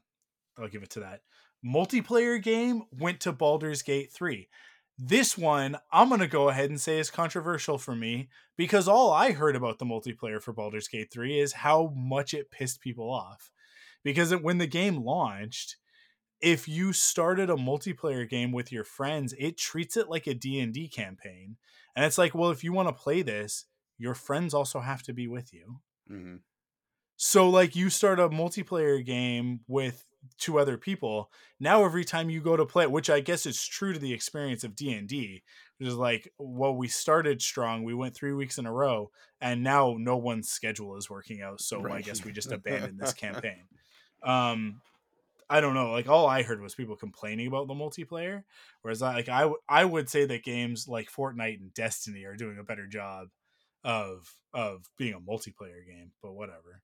I'll 0.57 0.69
give 0.69 0.83
it 0.83 0.91
to 0.91 1.01
that. 1.01 1.21
Multiplayer 1.65 2.41
game 2.41 2.83
went 2.91 3.19
to 3.21 3.31
Baldur's 3.33 3.81
Gate 3.81 4.11
3. 4.11 4.49
This 4.97 5.37
one, 5.37 5.77
I'm 5.91 6.09
going 6.09 6.19
to 6.21 6.27
go 6.27 6.49
ahead 6.49 6.69
and 6.69 6.79
say 6.79 6.99
is 6.99 7.09
controversial 7.09 7.77
for 7.77 7.95
me 7.95 8.29
because 8.57 8.87
all 8.87 9.11
I 9.11 9.31
heard 9.31 9.55
about 9.55 9.79
the 9.79 9.85
multiplayer 9.85 10.41
for 10.41 10.53
Baldur's 10.53 10.87
Gate 10.87 11.11
3 11.11 11.39
is 11.39 11.53
how 11.53 11.93
much 11.95 12.33
it 12.33 12.51
pissed 12.51 12.81
people 12.81 13.09
off. 13.11 13.51
Because 14.03 14.35
when 14.35 14.57
the 14.57 14.67
game 14.67 15.03
launched, 15.03 15.77
if 16.41 16.67
you 16.67 16.93
started 16.93 17.49
a 17.49 17.55
multiplayer 17.55 18.27
game 18.29 18.51
with 18.51 18.71
your 18.71 18.83
friends, 18.85 19.33
it 19.39 19.57
treats 19.57 19.97
it 19.97 20.09
like 20.09 20.27
a 20.27 20.33
D&D 20.33 20.89
campaign. 20.89 21.57
And 21.95 22.05
it's 22.05 22.17
like, 22.17 22.35
well, 22.35 22.51
if 22.51 22.63
you 22.63 22.73
want 22.73 22.89
to 22.89 22.93
play 22.93 23.21
this, 23.21 23.65
your 23.97 24.15
friends 24.15 24.53
also 24.53 24.81
have 24.81 25.03
to 25.03 25.13
be 25.13 25.27
with 25.27 25.53
you. 25.53 25.81
hmm 26.07 26.37
So 27.17 27.49
like 27.49 27.75
you 27.75 27.89
start 27.89 28.19
a 28.19 28.29
multiplayer 28.29 29.03
game 29.03 29.61
with 29.67 30.05
two 30.37 30.59
other 30.59 30.77
people. 30.77 31.31
Now 31.59 31.85
every 31.85 32.03
time 32.03 32.29
you 32.29 32.41
go 32.41 32.57
to 32.57 32.65
play, 32.65 32.87
which 32.87 33.09
I 33.09 33.19
guess 33.19 33.45
is 33.45 33.65
true 33.65 33.93
to 33.93 33.99
the 33.99 34.13
experience 34.13 34.63
of 34.63 34.75
D 34.75 34.91
and 34.93 35.07
D, 35.07 35.43
which 35.77 35.87
is 35.87 35.95
like, 35.95 36.31
well, 36.37 36.75
we 36.75 36.87
started 36.87 37.41
strong, 37.41 37.83
we 37.83 37.93
went 37.93 38.15
three 38.15 38.33
weeks 38.33 38.57
in 38.57 38.65
a 38.65 38.71
row, 38.71 39.11
and 39.39 39.63
now 39.63 39.95
no 39.97 40.17
one's 40.17 40.49
schedule 40.49 40.97
is 40.97 41.09
working 41.09 41.41
out. 41.41 41.61
So 41.61 41.87
I 41.89 42.01
guess 42.01 42.23
we 42.23 42.31
just 42.31 42.51
abandoned 42.51 42.99
this 42.99 43.13
campaign. 43.13 43.63
Um, 44.23 44.81
I 45.49 45.61
don't 45.61 45.73
know. 45.73 45.91
Like 45.91 46.07
all 46.07 46.27
I 46.27 46.43
heard 46.43 46.61
was 46.61 46.75
people 46.75 46.95
complaining 46.95 47.47
about 47.47 47.67
the 47.67 47.73
multiplayer, 47.73 48.43
whereas 48.81 49.01
I, 49.01 49.15
like 49.15 49.29
I 49.29 49.41
w- 49.41 49.59
I 49.67 49.83
would 49.83 50.09
say 50.09 50.25
that 50.25 50.43
games 50.43 50.87
like 50.87 51.11
Fortnite 51.11 51.59
and 51.59 51.73
Destiny 51.73 52.25
are 52.25 52.35
doing 52.35 52.59
a 52.59 52.63
better 52.63 52.85
job 52.85 53.29
of 53.83 54.35
of 54.53 54.89
being 54.97 55.13
a 55.13 55.19
multiplayer 55.19 55.85
game. 55.87 56.11
But 56.21 56.33
whatever. 56.33 56.81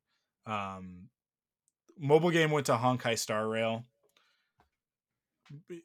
Um, 0.48 1.10
mobile 1.98 2.32
game 2.32 2.52
went 2.52 2.66
to 2.68 2.74
Honkai 2.74 3.18
Star 3.18 3.48
Rail. 3.48 3.86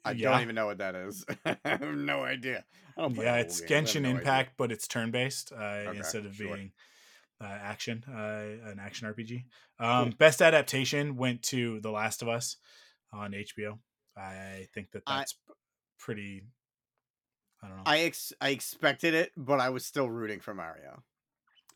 I 0.03 0.11
yeah, 0.11 0.31
don't 0.31 0.41
even 0.41 0.55
know 0.55 0.65
what 0.65 0.79
that 0.79 0.95
is. 0.95 1.23
I 1.45 1.57
have 1.65 1.81
no 1.81 2.23
idea. 2.23 2.65
I 2.97 3.01
don't 3.01 3.15
yeah, 3.15 3.35
it's 3.37 3.61
games. 3.61 3.91
Genshin 3.91 4.01
no 4.01 4.09
idea. 4.09 4.19
Impact, 4.19 4.53
but 4.57 4.71
it's 4.71 4.87
turn 4.87 5.11
based 5.11 5.51
uh, 5.51 5.91
instead 5.93 6.25
of 6.25 6.35
sure. 6.35 6.55
being 6.55 6.71
uh, 7.39 7.45
action, 7.45 8.03
uh, 8.09 8.69
an 8.69 8.79
action 8.81 9.07
RPG. 9.13 9.43
Um, 9.79 10.09
Best 10.11 10.41
adaptation 10.41 11.15
went 11.15 11.43
to 11.43 11.79
The 11.79 11.91
Last 11.91 12.21
of 12.21 12.27
Us 12.27 12.57
on 13.13 13.31
HBO. 13.31 13.77
I 14.17 14.67
think 14.73 14.91
that 14.91 15.03
that's 15.05 15.33
p- 15.33 15.53
pretty. 15.99 16.43
I 17.63 17.67
don't 17.67 17.77
know. 17.77 17.83
I 17.85 17.99
ex- 17.99 18.33
I 18.41 18.49
expected 18.49 19.13
it, 19.13 19.31
but 19.37 19.59
I 19.59 19.69
was 19.69 19.85
still 19.85 20.09
rooting 20.09 20.39
for 20.39 20.53
Mario. 20.55 21.03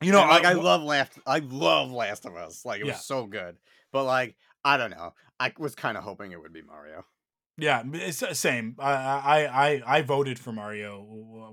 you 0.02 0.12
know, 0.12 0.22
And, 0.22 0.30
like 0.30 0.44
I, 0.46 0.50
w- 0.54 0.66
love 0.66 0.82
Last 0.82 1.14
I 1.28 1.40
love 1.40 1.92
Last 1.92 2.26
of 2.26 2.36
Us. 2.36 2.66
Like 2.66 2.82
it 2.82 2.88
Yeah. 2.88 2.94
was 2.94 3.06
so 3.06 3.26
good. 3.28 3.58
But 3.96 4.04
like 4.04 4.36
I 4.66 4.76
don't 4.76 4.92
know. 4.92 5.14
I 5.40 5.54
was 5.58 5.74
kind 5.74 5.96
of 5.98 6.04
hoping 6.04 6.34
it 6.34 6.42
would 6.42 6.52
be 6.52 6.62
Mario. 6.62 7.06
Yeah, 7.58 7.82
it's 7.94 8.20
the 8.20 8.36
same. 8.36 8.76
I 8.78 8.92
I 8.92 9.46
I 9.68 9.82
I 9.98 10.02
voted 10.02 10.38
for 10.38 10.52
Mario 10.52 11.02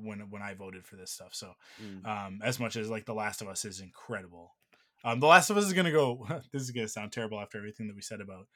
when 0.02 0.18
when 0.28 0.42
I 0.42 0.54
voted 0.54 0.84
for 0.84 0.96
this 0.96 1.12
stuff. 1.12 1.36
So, 1.36 1.52
Mm. 1.80 2.04
um, 2.04 2.40
as 2.42 2.58
much 2.58 2.74
as 2.74 2.90
like 2.90 3.06
The 3.06 3.14
Last 3.14 3.42
of 3.42 3.46
Us 3.46 3.64
is 3.64 3.78
incredible, 3.78 4.56
um, 5.04 5.20
The 5.20 5.28
Last 5.28 5.50
of 5.50 5.56
Us 5.56 5.66
is 5.66 5.72
gonna 5.72 5.92
go. 5.92 6.26
this 6.52 6.62
is 6.62 6.72
gonna 6.72 6.88
sound 6.88 7.12
terrible 7.12 7.38
after 7.40 7.58
everything 7.58 7.86
that 7.86 7.94
we 7.94 8.02
said 8.02 8.20
about 8.20 8.48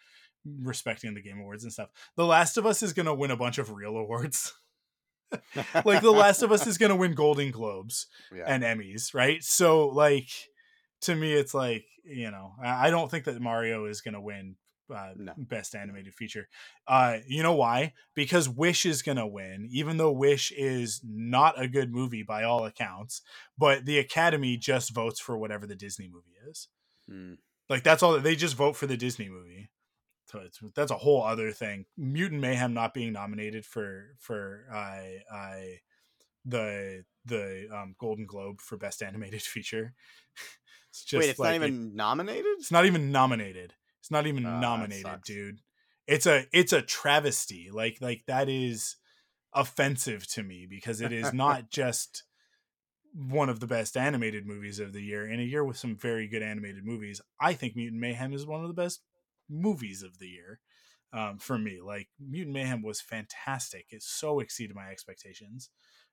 respecting 0.62 1.14
the 1.14 1.22
Game 1.22 1.38
Awards 1.38 1.62
and 1.62 1.72
stuff. 1.72 1.90
The 2.16 2.26
Last 2.26 2.56
of 2.56 2.66
Us 2.66 2.82
is 2.82 2.92
gonna 2.92 3.14
win 3.14 3.30
a 3.30 3.36
bunch 3.36 3.58
of 3.58 3.70
real 3.70 3.96
awards. 3.96 4.52
like 5.84 6.02
The 6.02 6.10
Last 6.10 6.42
of 6.42 6.50
Us 6.50 6.66
is 6.66 6.76
gonna 6.78 6.96
win 6.96 7.14
Golden 7.14 7.52
Globes 7.52 8.08
yeah. 8.34 8.46
and 8.48 8.64
Emmys, 8.64 9.14
right? 9.14 9.44
So 9.44 9.86
like 9.86 10.28
to 11.02 11.14
me, 11.14 11.32
it's 11.32 11.54
like 11.54 11.86
you 12.04 12.30
know, 12.30 12.52
I, 12.62 12.90
don't 12.90 13.10
think 13.10 13.24
that 13.24 13.40
Mario 13.40 13.86
is 13.86 14.00
gonna 14.00 14.20
win 14.20 14.56
uh, 14.94 15.10
No. 15.16 15.32
best 15.36 15.74
animated 15.74 16.14
feature. 16.14 16.48
Uh, 16.86 17.18
you 17.26 17.42
know 17.42 17.54
why? 17.54 17.94
Because 18.14 18.48
Wish 18.48 18.86
is 18.86 19.02
gonna 19.02 19.26
win, 19.26 19.68
even 19.72 19.96
though 19.96 20.12
Wish 20.12 20.52
is 20.52 21.00
not 21.04 21.60
a 21.60 21.68
good 21.68 21.92
movie 21.92 22.22
by 22.22 22.44
all 22.44 22.64
accounts. 22.64 23.22
But 23.58 23.84
the 23.84 23.98
Academy 23.98 24.56
just 24.56 24.94
votes 24.94 25.20
for 25.20 25.36
whatever 25.36 25.66
the 25.66 25.74
Disney 25.74 26.08
movie 26.08 26.36
is. 26.48 26.68
Hmm. 27.08 27.34
Like 27.68 27.82
that's 27.82 28.02
all. 28.02 28.20
They 28.20 28.36
just 28.36 28.54
vote 28.54 28.76
for 28.76 28.86
the 28.86 28.96
Disney 28.96 29.28
movie. 29.28 29.68
So 30.26 30.40
it's 30.40 30.60
that's 30.74 30.90
a 30.90 30.96
whole 30.96 31.22
other 31.22 31.52
thing. 31.52 31.86
Mutant 31.96 32.40
Mayhem 32.40 32.74
not 32.74 32.94
being 32.94 33.12
nominated 33.12 33.64
for 33.64 34.16
for 34.18 34.66
I 34.72 35.18
I 35.32 35.78
the 36.44 37.04
the 37.24 37.68
um, 37.72 37.94
Golden 37.98 38.26
Globe 38.26 38.60
for 38.60 38.76
best 38.76 39.02
animated 39.02 39.42
feature. 39.42 39.94
It's 40.96 41.04
just 41.04 41.20
Wait, 41.20 41.30
it's 41.30 41.38
like 41.38 41.60
not 41.60 41.68
it- 41.68 41.72
even 41.72 41.96
nominated. 41.96 42.46
it's 42.58 42.72
not 42.72 42.86
even 42.86 43.12
nominated. 43.12 43.74
It's 44.00 44.10
not 44.10 44.26
even 44.26 44.44
that 44.44 44.60
nominated, 44.60 45.22
dude. 45.24 45.60
It's 46.06 46.26
a 46.26 46.46
it's 46.52 46.72
a 46.72 46.80
travesty. 46.80 47.68
Like 47.70 47.98
like 48.00 48.22
that 48.26 48.48
is 48.48 48.96
offensive 49.52 50.26
to 50.28 50.42
me 50.42 50.66
because 50.68 51.00
it 51.00 51.12
is 51.12 51.32
not 51.34 51.70
just 51.70 52.22
one 53.12 53.48
of 53.48 53.60
the 53.60 53.66
best 53.66 53.96
animated 53.96 54.46
movies 54.46 54.78
of 54.78 54.92
the 54.92 55.02
year 55.02 55.26
in 55.26 55.40
a 55.40 55.42
year 55.42 55.64
with 55.64 55.76
some 55.76 55.96
very 55.96 56.28
good 56.28 56.42
animated 56.42 56.84
movies. 56.84 57.20
I 57.40 57.52
think 57.52 57.76
Mutant 57.76 58.00
Mayhem 58.00 58.32
is 58.32 58.46
one 58.46 58.62
of 58.62 58.68
the 58.68 58.74
best 58.82 59.00
movies 59.50 60.02
of 60.02 60.18
the 60.18 60.28
year. 60.28 60.60
Um, 61.12 61.38
for 61.38 61.58
me, 61.58 61.80
like 61.84 62.08
Mutant 62.20 62.54
Mayhem 62.54 62.82
was 62.82 63.00
fantastic. 63.00 63.86
It 63.90 64.02
so 64.02 64.40
exceeded 64.40 64.76
my 64.76 64.88
expectations. 64.88 65.70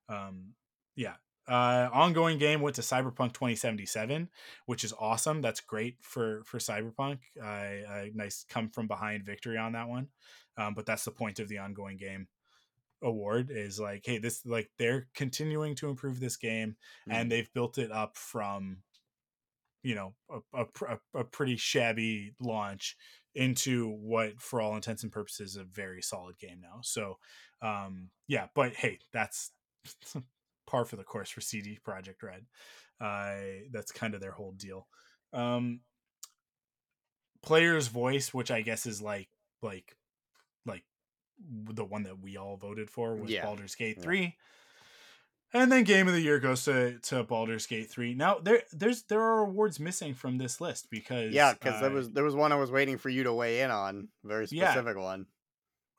Um, 0.09 0.53
yeah. 0.95 1.15
Uh, 1.47 1.89
ongoing 1.91 2.37
game 2.37 2.61
went 2.61 2.75
to 2.75 2.81
Cyberpunk 2.81 3.33
2077, 3.33 4.29
which 4.65 4.83
is 4.83 4.93
awesome. 4.97 5.41
That's 5.41 5.59
great 5.59 5.97
for 6.01 6.43
for 6.45 6.57
Cyberpunk. 6.57 7.19
I 7.43 7.83
I 7.87 8.11
nice 8.13 8.45
come 8.47 8.69
from 8.69 8.87
behind 8.87 9.25
victory 9.25 9.57
on 9.57 9.73
that 9.73 9.89
one. 9.89 10.07
Um, 10.57 10.73
but 10.73 10.85
that's 10.85 11.03
the 11.03 11.11
point 11.11 11.39
of 11.39 11.47
the 11.49 11.57
ongoing 11.57 11.97
game 11.97 12.27
award 13.01 13.49
is 13.51 13.79
like, 13.79 14.03
hey, 14.05 14.17
this 14.17 14.45
like 14.45 14.69
they're 14.77 15.07
continuing 15.13 15.75
to 15.75 15.89
improve 15.89 16.19
this 16.19 16.37
game, 16.37 16.75
and 17.09 17.31
they've 17.31 17.51
built 17.53 17.77
it 17.77 17.91
up 17.91 18.17
from, 18.17 18.77
you 19.83 19.95
know, 19.95 20.13
a, 20.29 20.61
a, 20.61 20.65
a, 21.15 21.19
a 21.19 21.23
pretty 21.23 21.57
shabby 21.57 22.33
launch 22.39 22.95
into 23.35 23.89
what, 23.89 24.39
for 24.39 24.61
all 24.61 24.75
intents 24.75 25.03
and 25.03 25.11
purposes, 25.11 25.51
is 25.51 25.57
a 25.57 25.63
very 25.63 26.01
solid 26.01 26.37
game 26.39 26.59
now. 26.61 26.79
So, 26.83 27.17
um, 27.61 28.09
yeah, 28.27 28.47
but 28.55 28.73
hey, 28.75 28.99
that's 29.11 29.51
par 30.65 30.85
for 30.85 30.95
the 30.95 31.03
course 31.03 31.29
for 31.29 31.41
CD 31.41 31.79
Projekt 31.85 32.21
Red. 32.23 32.45
Uh, 33.01 33.65
that's 33.71 33.91
kind 33.91 34.13
of 34.13 34.21
their 34.21 34.31
whole 34.31 34.53
deal. 34.53 34.87
Um, 35.33 35.81
player's 37.41 37.87
voice, 37.87 38.33
which 38.33 38.51
I 38.51 38.61
guess 38.61 38.85
is 38.85 39.01
like 39.01 39.29
like 39.61 39.95
like 40.65 40.83
the 41.39 41.83
one 41.85 42.03
that 42.03 42.19
we 42.19 42.37
all 42.37 42.57
voted 42.57 42.89
for 42.89 43.15
was 43.15 43.31
Yeah. 43.31 43.45
Baldur's 43.45 43.75
Gate 43.75 43.97
Yeah. 43.97 44.03
three. 44.03 44.37
And 45.55 45.71
then 45.71 45.83
game 45.83 46.07
of 46.07 46.13
the 46.15 46.21
year 46.21 46.39
goes 46.39 46.63
to 46.65 46.99
to 46.99 47.23
Baldur's 47.23 47.67
Gate 47.67 47.89
three. 47.89 48.13
Now 48.15 48.39
there 48.39 48.63
there's 48.71 49.03
there 49.03 49.21
are 49.21 49.39
awards 49.39 49.79
missing 49.79 50.13
from 50.13 50.37
this 50.37 50.59
list 50.61 50.89
because 50.89 51.33
Yeah, 51.33 51.53
because 51.53 51.79
there 51.79 51.91
uh, 51.91 51.93
was 51.93 52.11
there 52.11 52.23
was 52.23 52.35
one 52.35 52.51
I 52.51 52.55
was 52.55 52.71
waiting 52.71 52.97
for 52.97 53.09
you 53.09 53.23
to 53.23 53.33
weigh 53.33 53.61
in 53.61 53.69
on, 53.71 54.07
very 54.23 54.47
Yeah. 54.49 54.71
specific 54.71 54.97
one. 54.97 55.27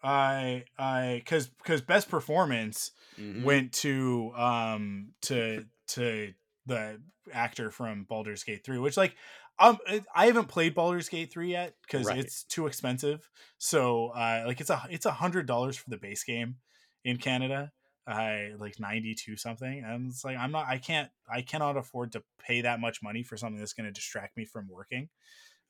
I 0.04 0.66
I 0.78 1.16
because 1.24 1.48
because 1.48 1.82
best 1.82 2.10
performance 2.10 2.92
Mhm. 3.16 3.54
went 3.54 3.72
to 3.74 4.32
um 4.36 5.14
to 5.22 5.66
to 5.88 6.34
the 6.66 7.02
actor 7.32 7.70
from 7.70 8.04
Baldur's 8.04 8.44
Gate 8.44 8.64
3 8.64 8.78
which 8.78 8.96
like 8.98 9.16
um 9.58 9.78
I 10.14 10.26
haven't 10.26 10.48
played 10.48 10.74
Baldur's 10.74 11.08
Gate 11.08 11.32
3 11.32 11.50
yet 11.52 11.76
cuz 11.88 12.10
Right. 12.10 12.20
it's 12.20 12.44
too 12.44 12.66
expensive 12.66 13.30
so 13.58 14.08
uh 14.10 14.44
like 14.46 14.60
it's 14.60 14.70
a 14.70 14.86
it's 14.90 15.06
a 15.06 15.12
hundred 15.12 15.46
dollars 15.46 15.76
for 15.78 15.90
the 15.90 15.98
base 15.98 16.24
game 16.24 16.58
in 17.04 17.16
Canada 17.18 17.72
uh 18.06 18.40
like 18.58 18.78
92 18.78 19.36
something 19.36 19.82
and 19.84 20.10
it's 20.10 20.24
like 20.24 20.36
I'm 20.36 20.52
not 20.52 20.66
I 20.68 20.78
can't 20.78 21.10
I 21.28 21.42
cannot 21.42 21.76
afford 21.78 22.12
to 22.12 22.24
pay 22.38 22.60
that 22.62 22.80
much 22.80 23.02
money 23.02 23.22
for 23.22 23.36
something 23.38 23.58
that's 23.58 23.72
going 23.72 23.86
to 23.86 23.92
distract 23.92 24.36
me 24.36 24.44
from 24.44 24.68
working 24.68 25.08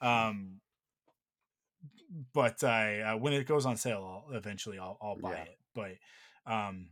um 0.01 0.61
but 2.32 2.62
I 2.64 3.01
uh, 3.01 3.16
when 3.16 3.32
it 3.32 3.47
goes 3.47 3.66
on 3.66 3.76
sale 3.76 4.24
I'll 4.28 4.37
eventually 4.37 4.78
I'll, 4.78 4.99
I'll 5.01 5.16
buy 5.16 5.39
Yeah. 5.39 5.45
it 5.45 5.59
but 5.74 5.93
um 6.47 6.91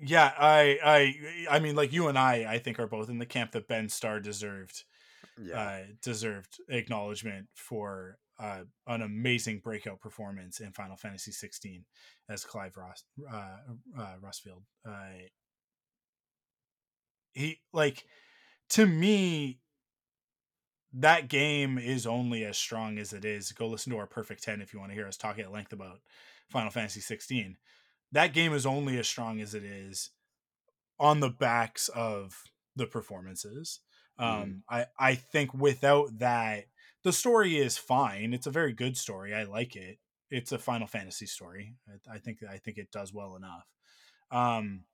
yeah 0.00 0.32
i 0.38 0.78
i 0.84 1.56
i 1.56 1.58
mean 1.58 1.74
like 1.74 1.92
you 1.92 2.08
and 2.08 2.18
i 2.18 2.44
i 2.54 2.58
think 2.58 2.78
are 2.78 2.86
both 2.86 3.08
in 3.08 3.18
the 3.18 3.26
camp 3.26 3.50
that 3.52 3.66
ben 3.66 3.88
starr 3.88 4.20
deserved 4.20 4.84
Yeah. 5.38 5.58
uh 5.58 5.80
deserved 6.02 6.60
acknowledgement 6.68 7.48
for 7.54 8.18
uh 8.38 8.64
an 8.86 9.02
amazing 9.02 9.60
breakout 9.60 10.00
performance 10.00 10.60
in 10.60 10.72
final 10.72 10.96
fantasy 10.96 11.32
16 11.32 11.84
as 12.28 12.44
clive 12.44 12.76
ross 12.76 13.04
uh, 13.30 13.58
uh 13.98 14.16
rosfield 14.22 14.62
uh 14.86 15.26
he 17.32 17.60
like 17.72 18.04
to 18.70 18.86
me 18.86 19.60
that 20.92 21.28
game 21.28 21.78
is 21.78 22.06
only 22.06 22.44
as 22.44 22.56
strong 22.56 22.98
as 22.98 23.12
it 23.12 23.24
is 23.24 23.52
go 23.52 23.68
listen 23.68 23.92
to 23.92 23.98
our 23.98 24.06
perfect 24.06 24.42
10 24.42 24.60
if 24.60 24.72
you 24.72 24.80
want 24.80 24.90
to 24.90 24.96
hear 24.96 25.06
us 25.06 25.16
talk 25.16 25.38
at 25.38 25.52
length 25.52 25.72
about 25.72 26.00
final 26.48 26.70
fantasy 26.70 27.00
16 27.00 27.56
that 28.12 28.32
game 28.32 28.52
is 28.52 28.64
only 28.64 28.98
as 28.98 29.06
strong 29.06 29.40
as 29.40 29.54
it 29.54 29.64
is 29.64 30.10
on 30.98 31.20
the 31.20 31.30
backs 31.30 31.88
of 31.88 32.42
the 32.76 32.86
performances. 32.86 33.80
Um, 34.18 34.64
I 34.68 34.86
I 34.98 35.14
think 35.14 35.54
without 35.54 36.18
that, 36.18 36.64
the 37.04 37.12
story 37.12 37.56
is 37.56 37.78
fine. 37.78 38.34
It's 38.34 38.46
a 38.46 38.52
very 38.52 38.72
good 38.72 38.96
story. 38.96 39.34
I 39.34 39.44
like 39.44 39.76
it. 39.76 39.98
It's 40.30 40.52
a 40.52 40.58
Final 40.58 40.86
Fantasy 40.86 41.26
story. 41.26 41.76
I, 41.88 42.16
I 42.16 42.18
think 42.18 42.38
I 42.48 42.58
think 42.58 42.78
it 42.78 42.90
does 42.90 43.12
well 43.12 43.36
enough. 43.36 43.66
Um, 44.30 44.84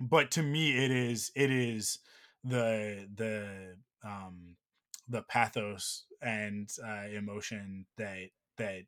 but 0.00 0.30
to 0.32 0.42
me, 0.42 0.82
it 0.82 0.90
is 0.90 1.30
it 1.34 1.50
is 1.50 1.98
the 2.42 3.06
the 3.14 3.76
um, 4.02 4.51
the 5.12 5.22
pathos 5.22 6.04
and 6.20 6.70
uh, 6.84 7.06
emotion 7.14 7.86
that 7.98 8.30
that 8.56 8.82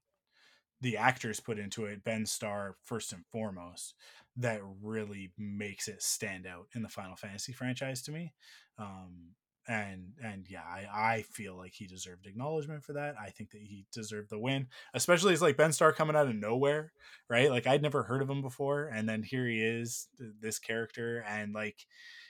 the 0.80 0.96
actors 0.96 1.40
put 1.40 1.58
into 1.58 1.84
it, 1.84 2.04
Ben 2.04 2.26
Starr 2.26 2.76
first 2.84 3.12
and 3.12 3.24
foremost, 3.26 3.94
that 4.36 4.60
really 4.82 5.32
makes 5.38 5.86
it 5.86 6.02
stand 6.02 6.46
out 6.46 6.66
in 6.74 6.82
the 6.82 6.88
Final 6.88 7.16
Fantasy 7.16 7.52
franchise 7.52 8.02
to 8.02 8.12
me. 8.12 8.32
Um, 8.78 9.34
and 9.66 10.12
and 10.22 10.46
yeah, 10.48 10.62
I, 10.62 11.14
I 11.14 11.22
feel 11.22 11.56
like 11.56 11.72
he 11.72 11.86
deserved 11.86 12.26
acknowledgement 12.26 12.84
for 12.84 12.94
that. 12.94 13.14
I 13.18 13.30
think 13.30 13.50
that 13.50 13.62
he 13.62 13.86
deserved 13.92 14.30
the 14.30 14.38
win, 14.38 14.68
especially 14.92 15.32
as 15.32 15.42
like 15.42 15.56
Ben 15.56 15.72
Starr 15.72 15.92
coming 15.92 16.16
out 16.16 16.26
of 16.26 16.34
nowhere, 16.34 16.92
right? 17.30 17.50
Like 17.50 17.66
I'd 17.66 17.82
never 17.82 18.02
heard 18.02 18.20
of 18.20 18.28
him 18.28 18.42
before, 18.42 18.90
and 18.92 19.08
then 19.08 19.22
here 19.22 19.46
he 19.46 19.62
is, 19.62 20.08
th- 20.18 20.32
this 20.40 20.58
character, 20.58 21.24
and 21.26 21.54
like 21.54 21.86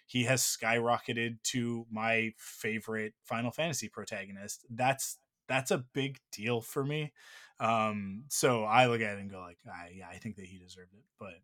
he 0.07 0.25
has 0.25 0.43
skyrocketed 0.43 1.43
to 1.45 1.87
my 1.91 2.33
favorite 2.39 3.15
Final 3.25 3.51
Fantasy 3.51 3.89
protagonist. 3.89 4.67
That's 4.71 5.19
that's 5.49 5.71
a 5.71 5.79
big 5.79 6.21
deal 6.33 6.61
for 6.61 6.85
me. 6.85 7.13
Um, 7.61 8.25
so 8.29 8.65
I 8.65 8.87
look 8.87 9.01
at 9.01 9.17
it 9.17 9.21
and 9.21 9.31
go 9.31 9.41
like, 9.41 9.59
I, 9.71 9.91
yeah, 9.95 10.09
I 10.09 10.19
think 10.19 10.37
that 10.37 10.47
he 10.47 10.59
deserved 10.59 10.95
it, 10.95 11.05
but 11.19 11.35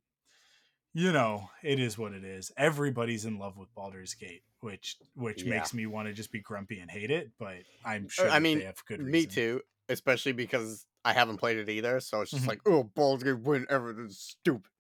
you 0.93 1.13
know, 1.13 1.49
it 1.63 1.79
is 1.79 1.97
what 1.97 2.13
it 2.13 2.25
is. 2.25 2.51
Everybody's 2.57 3.25
in 3.25 3.39
love 3.39 3.57
with 3.57 3.73
Baldur's 3.75 4.15
Gate, 4.15 4.43
which 4.61 4.97
which 5.15 5.45
Yeah. 5.45 5.47
makes 5.47 5.73
me 5.73 5.87
want 5.87 6.09
to 6.09 6.13
just 6.15 6.33
be 6.33 6.41
grumpy 6.41 6.81
and 6.81 6.91
hate 6.91 7.11
it. 7.11 7.33
But 7.39 7.59
I'm 7.85 8.09
sure 8.09 8.31
I 8.31 8.41
mean, 8.41 8.59
they 8.59 8.65
have 8.65 8.85
good 8.87 9.03
reason. 9.03 9.13
Me 9.13 9.27
too, 9.27 9.63
especially 9.89 10.33
because 10.33 10.87
I 11.05 11.13
haven't 11.13 11.39
played 11.39 11.59
it 11.59 11.69
either. 11.69 12.01
So 12.01 12.21
it's 12.21 12.33
just 12.33 12.43
Mhm. 12.43 12.49
like, 12.49 12.61
oh, 12.67 12.83
Baldur's 12.83 13.23
Gate 13.23 13.41
win. 13.45 13.67
This 13.69 14.11
is 14.13 14.19
stupid. 14.21 14.71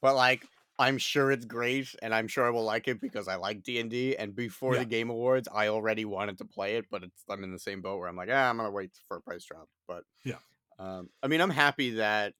But 0.00 0.16
like, 0.16 0.46
I'm 0.78 0.98
sure 0.98 1.32
it's 1.32 1.44
great, 1.44 1.94
and 2.02 2.14
I'm 2.14 2.28
sure 2.28 2.46
I 2.46 2.50
will 2.50 2.64
like 2.64 2.86
it 2.88 3.00
because 3.00 3.26
I 3.28 3.34
like 3.36 3.62
D 3.64 3.80
and 3.80 3.90
D. 3.90 4.16
And 4.16 4.34
before 4.34 4.76
Yeah. 4.76 4.78
the 4.78 4.86
Game 4.86 5.10
Awards, 5.10 5.48
I 5.52 5.68
already 5.68 6.04
wanted 6.04 6.38
to 6.38 6.44
play 6.44 6.76
it, 6.76 6.86
but 6.90 7.02
it's 7.04 7.24
I'm 7.28 7.42
in 7.44 7.52
the 7.52 7.58
same 7.58 7.82
boat 7.82 7.98
where 7.98 8.08
I'm 8.08 8.16
like, 8.16 8.28
ah, 8.32 8.48
I'm 8.48 8.56
gonna 8.58 8.70
wait 8.70 8.96
for 9.08 9.16
a 9.16 9.22
price 9.22 9.44
drop. 9.44 9.68
But 9.88 10.04
Yeah. 10.24 10.38
um, 10.78 11.10
I 11.22 11.28
mean, 11.28 11.40
I'm 11.42 11.50
happy 11.50 11.92
that 11.92 12.34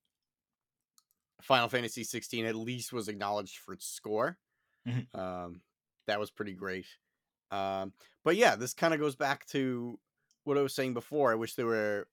Final 1.43 1.69
Fantasy 1.69 2.03
16 2.05 2.45
at 2.47 2.57
least 2.57 2.93
was 2.93 3.09
acknowledged 3.09 3.59
for 3.59 3.73
its 3.75 3.87
score. 3.87 4.39
Mhm. 4.85 5.09
Um, 5.15 5.63
that 6.07 6.21
was 6.21 6.31
pretty 6.31 6.55
great. 6.55 6.87
Um, 7.51 7.95
but 8.25 8.37
yeah, 8.37 8.57
this 8.57 8.75
kind 8.75 8.95
of 8.95 9.01
goes 9.01 9.17
back 9.17 9.47
to 9.49 10.01
what 10.45 10.59
I 10.59 10.63
was 10.63 10.75
saying 10.75 10.95
before. 10.95 11.33
I 11.33 11.37
wish 11.37 11.55
there 11.55 11.67
were 11.67 12.09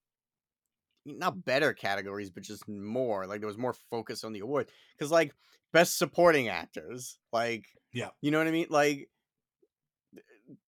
not 1.06 1.46
better 1.46 1.74
categories, 1.74 2.30
but 2.30 2.44
just 2.44 2.68
more. 2.68 3.26
Like 3.28 3.40
there 3.42 3.48
was 3.48 3.58
more 3.58 3.74
focus 3.92 4.24
on 4.24 4.34
the 4.34 4.40
award. 4.40 4.68
Because 4.98 5.12
like 5.12 5.34
best 5.72 5.98
supporting 5.98 6.48
actors, 6.50 7.18
like 7.32 7.66
Yeah. 7.94 8.10
you 8.22 8.32
know 8.32 8.38
what 8.40 8.48
I 8.48 8.52
mean. 8.52 8.68
Like 8.70 9.10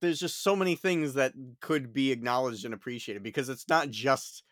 there's 0.02 0.20
just 0.20 0.42
so 0.44 0.56
many 0.56 0.76
things 0.76 1.14
that 1.14 1.34
could 1.62 1.94
be 1.94 2.12
acknowledged 2.12 2.66
and 2.66 2.74
appreciated 2.74 3.24
because 3.24 3.50
it's 3.50 3.68
not 3.70 3.90
just 3.90 4.44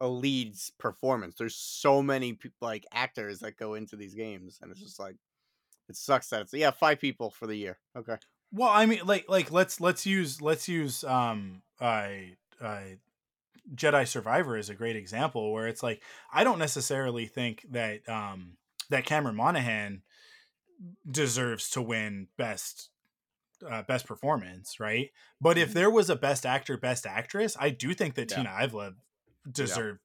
a 0.00 0.08
lead's 0.08 0.70
performance. 0.78 1.36
There's 1.36 1.54
so 1.54 2.02
many 2.02 2.36
like 2.60 2.84
actors 2.92 3.40
that 3.40 3.56
go 3.56 3.74
into 3.74 3.96
these 3.96 4.14
games, 4.14 4.58
and 4.60 4.70
it's 4.72 4.80
just 4.80 4.98
like 4.98 5.16
it 5.88 5.96
sucks 5.96 6.28
that 6.30 6.42
it's 6.42 6.52
yeah 6.54 6.72
five 6.72 6.98
people 7.00 7.30
for 7.30 7.46
the 7.46 7.54
year. 7.54 7.78
Okay, 7.96 8.16
Well, 8.52 8.68
I 8.70 8.86
mean, 8.86 9.00
like, 9.04 9.26
like 9.28 9.52
let's 9.52 9.80
let's 9.80 10.04
use 10.04 10.42
let's 10.42 10.68
use 10.68 11.04
um, 11.04 11.62
I 11.80 12.34
I 12.60 12.96
Jedi 13.74 14.06
Survivor 14.08 14.56
is 14.56 14.68
a 14.68 14.74
great 14.74 14.96
example 14.96 15.52
where 15.52 15.68
it's 15.68 15.82
like 15.82 16.02
I 16.32 16.44
don't 16.44 16.58
necessarily 16.58 17.26
think 17.26 17.64
that 17.70 18.08
um 18.08 18.56
that 18.90 19.04
Cameron 19.06 19.36
Monaghan 19.36 20.02
deserves 21.08 21.70
to 21.70 21.82
win 21.82 22.28
best 22.36 22.90
uh, 23.68 23.82
best 23.82 24.06
performance, 24.06 24.80
right? 24.80 25.10
But 25.40 25.56
if 25.56 25.70
Mhm. 25.70 25.74
there 25.74 25.90
was 25.90 26.10
a 26.10 26.16
best 26.16 26.44
actor, 26.44 26.76
best 26.76 27.06
actress, 27.06 27.56
I 27.60 27.70
do 27.70 27.94
think 27.94 28.16
that 28.16 28.28
Yeah. 28.28 28.38
Tina 28.38 28.50
Ivlev 28.50 28.96
deserved 29.48 30.00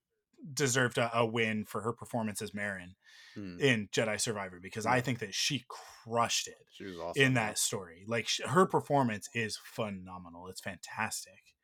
deserved 0.54 1.00
a, 1.00 1.18
a 1.18 1.26
win 1.26 1.66
for 1.66 1.82
her 1.82 1.92
performance 1.92 2.44
as 2.44 2.52
Merrin 2.52 2.94
Hmm, 3.34 3.60
in 3.60 3.88
Jedi 3.88 4.22
Survivor 4.22 4.60
because 4.60 4.86
I 4.86 5.02
think 5.02 5.18
that 5.20 5.34
she 5.34 5.66
crushed 5.68 6.48
it 6.48 6.64
She 6.72 6.86
was 6.86 7.00
awesome. 7.00 7.22
in 7.24 7.34
yeah. 7.34 7.48
that 7.48 7.58
story. 7.58 8.04
Like 8.08 8.28
sh- 8.28 8.42
her 8.46 8.68
performance 8.68 9.28
is 9.34 9.58
phenomenal. 9.58 10.48
It's 10.48 10.62
fantastic. 10.62 11.56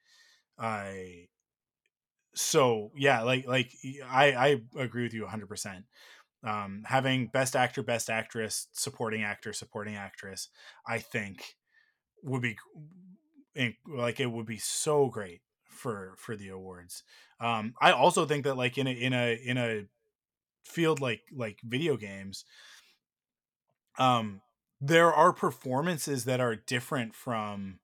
I 0.57 1.27
so 2.35 2.91
yeah, 2.95 3.21
like 3.21 3.45
like 3.47 3.71
I 4.05 4.33
I 4.33 4.61
agree 4.81 5.03
with 5.03 5.13
you 5.13 5.21
100%. 5.23 5.85
Um 6.43 6.83
having 6.87 7.27
best 7.27 7.55
actor, 7.55 7.83
best 7.83 8.09
actress, 8.09 8.67
supporting 8.73 9.23
actor, 9.23 9.53
supporting 9.53 9.95
actress, 9.95 10.49
I 10.87 10.99
think 10.99 11.55
would 12.23 12.41
be 12.41 12.57
like 13.87 14.19
it 14.19 14.27
would 14.31 14.45
be 14.45 14.57
so 14.57 15.07
great 15.09 15.41
for 15.69 16.15
for 16.17 16.35
the 16.35 16.49
awards. 16.49 17.03
Um 17.39 17.73
I 17.81 17.91
also 17.91 18.25
think 18.25 18.43
that 18.45 18.55
like 18.57 18.77
in 18.77 18.87
a 18.87 18.91
in 18.91 19.13
a 19.13 19.35
in 19.35 19.57
a 19.57 19.85
field 20.65 21.01
like 21.01 21.23
like 21.33 21.59
video 21.63 21.97
games 21.97 22.45
um 23.97 24.41
there 24.81 25.13
are 25.13 25.31
performances 25.31 26.25
that 26.25 26.39
are 26.41 26.55
different 26.55 27.15
from 27.15 27.79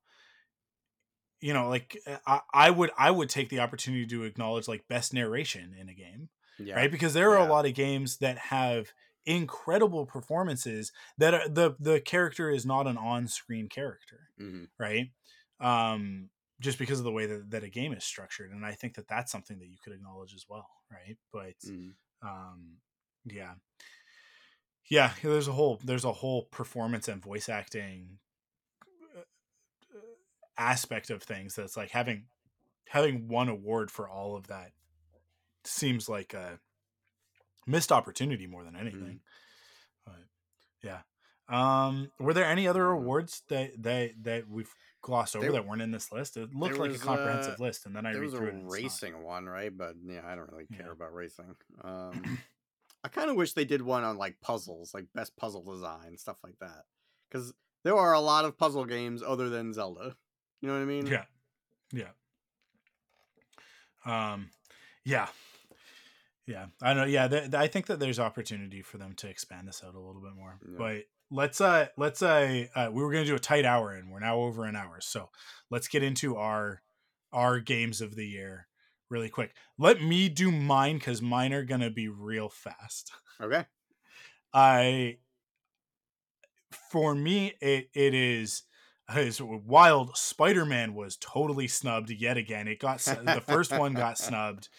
you 1.41 1.53
know 1.53 1.69
like 1.69 1.97
uh, 2.07 2.17
I, 2.25 2.41
I 2.53 2.69
would 2.71 2.91
i 2.97 3.11
would 3.11 3.29
take 3.29 3.49
the 3.49 3.59
opportunity 3.59 4.05
to 4.07 4.23
acknowledge 4.23 4.67
like 4.67 4.87
best 4.87 5.13
narration 5.13 5.73
in 5.73 5.89
a 5.89 5.93
game 5.93 6.29
Yeah. 6.59 6.75
right 6.75 6.91
because 6.91 7.13
there 7.13 7.31
are 7.31 7.37
Yeah. 7.37 7.43
a 7.45 7.45
lot 7.45 7.65
of 7.65 7.73
games 7.73 8.17
that 8.17 8.37
have 8.37 8.93
incredible 9.25 10.05
performances 10.05 10.91
that 11.17 11.33
are, 11.33 11.47
the 11.49 11.75
the 11.79 12.01
character 12.01 12.49
is 12.49 12.65
not 12.65 12.87
an 12.87 12.97
on-screen 12.97 13.69
character 13.69 14.29
Mhm. 14.37 14.69
right 14.79 15.11
um 15.59 16.29
just 16.61 16.77
because 16.77 16.99
of 16.99 17.05
the 17.05 17.11
way 17.11 17.25
that, 17.25 17.49
that 17.51 17.63
a 17.63 17.69
game 17.69 17.93
is 17.93 18.03
structured 18.03 18.51
and 18.51 18.65
i 18.65 18.73
think 18.73 18.95
that 18.95 19.07
that's 19.07 19.31
something 19.31 19.59
that 19.59 19.67
you 19.67 19.77
could 19.83 19.93
acknowledge 19.93 20.33
as 20.33 20.45
well 20.49 20.67
right 20.91 21.17
but 21.31 21.55
Mhm. 21.63 21.97
um 22.21 22.77
yeah 23.25 23.55
yeah 24.89 25.13
there's 25.21 25.47
a 25.47 25.51
whole 25.53 25.79
there's 25.83 26.05
a 26.05 26.13
whole 26.13 26.43
performance 26.45 27.07
and 27.07 27.21
voice 27.21 27.49
acting 27.49 28.19
aspect 30.59 31.09
of 31.09 31.23
things 31.23 31.55
that's 31.55 31.77
like 31.77 31.89
having 31.91 32.25
having 32.87 33.27
one 33.27 33.49
award 33.49 33.89
for 33.91 34.09
all 34.09 34.35
of 34.35 34.47
that 34.47 34.71
seems 35.63 36.09
like 36.09 36.33
a 36.33 36.59
missed 37.67 37.91
opportunity 37.91 38.47
more 38.47 38.63
than 38.63 38.75
anything 38.75 39.19
but 40.05 40.15
yeah 40.83 40.99
um 41.49 42.09
were 42.19 42.33
there 42.33 42.45
any 42.45 42.67
other 42.67 42.83
know. 42.85 42.91
awards 42.97 43.43
that 43.49 43.71
that 43.81 44.11
that 44.21 44.49
we've 44.49 44.73
glossed 45.01 45.35
over 45.35 45.45
There- 45.45 45.53
that 45.53 45.67
weren't 45.67 45.81
in 45.81 45.91
this 45.91 46.11
list 46.11 46.35
it 46.37 46.53
looked 46.53 46.77
like 46.77 46.91
a 46.93 46.97
comprehensive 46.97 47.59
list 47.59 47.85
and 47.85 47.95
then 47.95 48.05
i 48.05 48.11
There 48.13 48.21
read 48.21 48.31
was 48.31 48.39
a 48.39 48.43
and 48.45 48.63
not. 48.63 48.71
racing 48.71 49.23
one, 49.23 49.45
right? 49.45 49.75
But 49.75 49.95
yeah, 50.05 50.21
I 50.25 50.35
don't 50.35 50.49
really 50.51 50.65
care 50.67 50.87
Yeah. 50.87 50.91
about 50.91 51.13
racing. 51.13 51.55
Um, 51.81 52.39
I 53.03 53.07
kind 53.07 53.29
of 53.29 53.37
wish 53.37 53.53
they 53.53 53.63
did 53.65 53.81
one 53.81 54.03
on 54.03 54.17
like 54.17 54.35
puzzles, 54.41 54.93
like 54.93 55.05
best 55.15 55.37
puzzle 55.37 55.63
design, 55.63 56.17
stuff 56.17 56.37
like 56.43 56.57
that. 56.59 56.83
Because 57.29 57.53
there 57.83 57.95
are 57.95 58.13
a 58.13 58.19
lot 58.19 58.43
of 58.45 58.57
puzzle 58.57 58.83
games 58.85 59.23
other 59.25 59.47
than 59.49 59.73
Zelda. 59.73 60.15
You 60.61 60.67
know 60.67 60.75
what 60.75 60.81
I 60.81 60.85
mean? 60.85 61.07
Yeah. 61.07 61.25
Yeah. 61.91 62.09
Um 64.05 64.49
yeah. 65.05 65.27
Yeah. 66.45 66.67
I 66.81 66.93
know 66.93 67.05
yeah, 67.05 67.27
th- 67.27 67.53
I 67.53 67.67
think 67.67 67.87
that 67.87 67.99
there's 67.99 68.19
opportunity 68.19 68.81
for 68.81 68.97
them 68.97 69.13
to 69.17 69.27
expand 69.29 69.67
this 69.67 69.83
out 69.85 69.95
a 69.95 69.99
little 69.99 70.21
bit 70.21 70.35
more. 70.35 70.59
Yeah. 70.61 70.75
But 70.77 71.03
let's 71.31 71.61
uh 71.61 71.87
let's 71.97 72.21
uh, 72.21 72.65
uh 72.75 72.89
we 72.91 73.03
were 73.03 73.11
going 73.11 73.23
to 73.23 73.29
do 73.29 73.35
a 73.35 73.39
tight 73.39 73.65
hour 73.65 73.91
and 73.91 74.11
we're 74.11 74.19
now 74.19 74.37
over 74.37 74.65
an 74.65 74.75
hour. 74.75 74.99
So, 74.99 75.29
let's 75.69 75.87
get 75.87 76.03
into 76.03 76.35
our 76.35 76.81
our 77.31 77.59
games 77.59 78.01
of 78.01 78.15
the 78.15 78.25
year 78.25 78.67
really 79.09 79.29
quick. 79.29 79.53
Let 79.77 80.01
me 80.01 80.29
do 80.29 80.51
mine 80.51 80.99
cuz 80.99 81.21
mine 81.21 81.53
are 81.53 81.63
going 81.63 81.81
to 81.81 81.91
be 81.91 82.07
real 82.07 82.49
fast. 82.49 83.11
Okay. 83.41 83.65
I 84.53 85.17
for 86.91 87.13
me 87.15 87.53
it 87.61 87.89
it 87.93 88.13
is 88.13 88.63
is 89.15 89.41
wild 89.41 90.15
spider-man 90.17 90.93
was 90.93 91.17
totally 91.17 91.67
snubbed 91.67 92.09
yet 92.09 92.37
again. 92.37 92.67
It 92.67 92.79
got 92.79 92.99
the 92.99 93.41
first 93.45 93.73
one 93.75 93.95
got 93.95 94.17
snubbed 94.19 94.69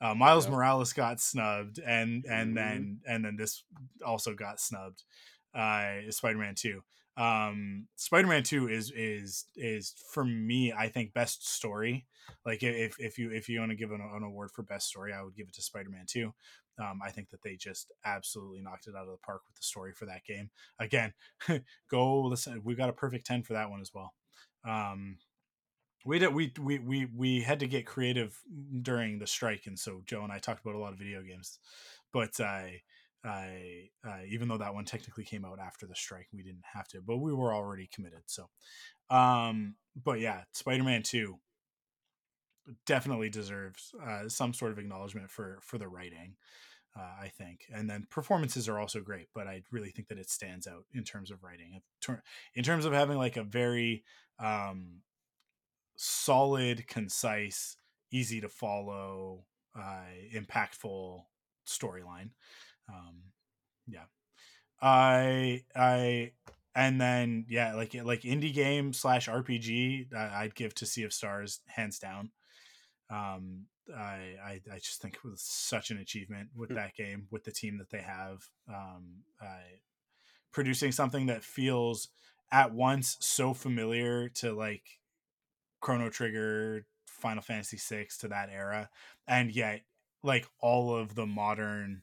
uh, 0.00 0.14
miles 0.14 0.48
morales 0.48 0.92
got 0.92 1.20
snubbed 1.20 1.78
and 1.78 2.24
and 2.26 2.56
Mhm. 2.56 2.56
then 2.56 3.00
and 3.06 3.24
then 3.24 3.36
this 3.36 3.64
also 4.04 4.34
got 4.34 4.60
snubbed 4.60 5.04
uh 5.54 6.10
spider-man 6.10 6.54
2 6.54 6.82
um 7.16 7.88
spider-man 7.96 8.42
2 8.42 8.68
is 8.68 8.90
is 8.92 9.46
is 9.56 9.94
for 10.12 10.24
me 10.24 10.72
i 10.72 10.88
think 10.88 11.12
best 11.14 11.46
story. 11.48 12.06
Like 12.44 12.62
if 12.62 13.00
if 13.00 13.18
you 13.18 13.32
if 13.32 13.48
you 13.48 13.58
want 13.60 13.70
to 13.72 13.76
give 13.76 13.90
an, 13.90 14.00
an 14.00 14.22
award 14.22 14.50
for 14.52 14.62
best 14.62 14.86
story 14.88 15.12
i 15.12 15.22
would 15.22 15.34
give 15.34 15.48
it 15.48 15.54
to 15.54 15.62
spider-man 15.62 16.06
2 16.06 16.32
um, 16.78 17.00
I 17.04 17.10
think 17.10 17.30
that 17.30 17.42
they 17.42 17.56
just 17.56 17.92
absolutely 18.04 18.60
knocked 18.60 18.86
it 18.86 18.94
out 18.94 19.06
of 19.06 19.12
the 19.12 19.24
park 19.24 19.42
with 19.46 19.56
the 19.56 19.62
story 19.62 19.92
for 19.92 20.06
that 20.06 20.24
game. 20.24 20.50
Again, 20.78 21.12
go 21.90 22.22
listen. 22.22 22.60
We 22.64 22.74
got 22.74 22.90
a 22.90 22.94
perfect 22.94 23.26
ten 23.26 23.42
for 23.42 23.54
that 23.54 23.70
one 23.70 23.80
as 23.80 23.92
well. 23.94 24.12
Um, 24.66 25.18
we 26.04 26.18
did 26.18 26.34
we 26.34 26.52
we 26.60 26.78
we 26.78 27.06
we 27.06 27.40
had 27.40 27.60
to 27.60 27.66
get 27.66 27.86
creative 27.86 28.38
during 28.82 29.18
the 29.18 29.26
strike, 29.26 29.64
and 29.66 29.78
so 29.78 30.02
Joe 30.06 30.22
and 30.22 30.32
I 30.32 30.38
talked 30.38 30.64
about 30.64 30.76
a 30.76 30.80
lot 30.80 30.92
of 30.92 30.98
video 30.98 31.22
games. 31.22 31.58
But 32.12 32.40
I, 32.40 32.82
I, 33.24 33.90
even 34.30 34.48
though 34.48 34.58
that 34.58 34.74
one 34.74 34.84
technically 34.84 35.24
came 35.24 35.44
out 35.44 35.58
after 35.58 35.86
the 35.86 35.94
strike, 35.94 36.28
we 36.32 36.42
didn't 36.42 36.64
have 36.72 36.86
to, 36.88 37.00
but 37.00 37.18
we 37.18 37.34
were 37.34 37.52
already 37.52 37.90
committed. 37.92 38.22
So, 38.26 38.48
um, 39.10 39.74
but 40.02 40.20
yeah, 40.20 40.42
Spider 40.52 40.84
Man 40.84 41.02
Two 41.02 41.38
definitely 42.86 43.28
deserves 43.28 43.94
uh, 44.04 44.28
some 44.28 44.52
sort 44.52 44.72
of 44.72 44.78
acknowledgement 44.78 45.30
for 45.30 45.58
for 45.62 45.78
the 45.78 45.88
writing. 45.88 46.36
Uh, 46.98 47.24
I 47.24 47.28
think, 47.28 47.66
and 47.70 47.90
then 47.90 48.06
performances 48.08 48.70
are 48.70 48.78
also 48.78 49.00
great, 49.00 49.28
but 49.34 49.46
I 49.46 49.62
really 49.70 49.90
think 49.90 50.08
that 50.08 50.18
it 50.18 50.30
stands 50.30 50.66
out 50.66 50.84
in 50.94 51.04
terms 51.04 51.30
of 51.30 51.42
writing. 51.42 51.82
In 52.54 52.64
terms 52.64 52.86
of 52.86 52.94
having 52.94 53.18
like 53.18 53.36
a 53.36 53.42
very 53.42 54.02
um, 54.38 55.02
solid, 55.96 56.86
concise, 56.86 57.76
easy 58.10 58.40
to 58.40 58.48
follow, 58.48 59.44
uh, 59.78 60.06
impactful 60.34 61.24
storyline. 61.66 62.30
Um, 62.88 63.24
yeah, 63.86 64.04
I 64.80 65.64
I 65.74 66.32
and 66.74 67.00
then 67.00 67.46
yeah, 67.48 67.74
like 67.74 67.94
like 67.94 68.22
indie 68.22 68.54
game 68.54 68.92
slash 68.92 69.28
RPG, 69.28 70.14
I'd 70.14 70.54
give 70.54 70.74
to 70.76 70.86
Sea 70.86 71.04
of 71.04 71.12
Stars 71.12 71.60
hands 71.66 71.98
down. 71.98 72.30
Um, 73.10 73.68
I, 73.94 74.36
I 74.42 74.60
I 74.72 74.78
just 74.78 75.00
think 75.00 75.16
it 75.16 75.24
was 75.24 75.42
such 75.42 75.90
an 75.90 75.98
achievement 75.98 76.50
with 76.54 76.70
Hmm. 76.70 76.76
that 76.76 76.94
game 76.94 77.28
with 77.30 77.44
the 77.44 77.52
team 77.52 77.78
that 77.78 77.90
they 77.90 78.02
have. 78.02 78.48
Um, 78.68 79.24
uh, 79.40 79.60
producing 80.52 80.92
something 80.92 81.26
that 81.26 81.44
feels 81.44 82.08
at 82.50 82.72
once 82.72 83.16
so 83.20 83.54
familiar 83.54 84.28
to 84.28 84.52
like 84.52 85.00
Chrono 85.80 86.10
Trigger, 86.10 86.86
Final 87.06 87.42
Fantasy 87.42 87.76
VI 87.76 88.18
to 88.20 88.28
that 88.28 88.50
era, 88.50 88.90
and 89.26 89.50
yet 89.52 89.82
like 90.22 90.46
all 90.60 90.94
of 90.96 91.14
the 91.14 91.26
modern 91.26 92.02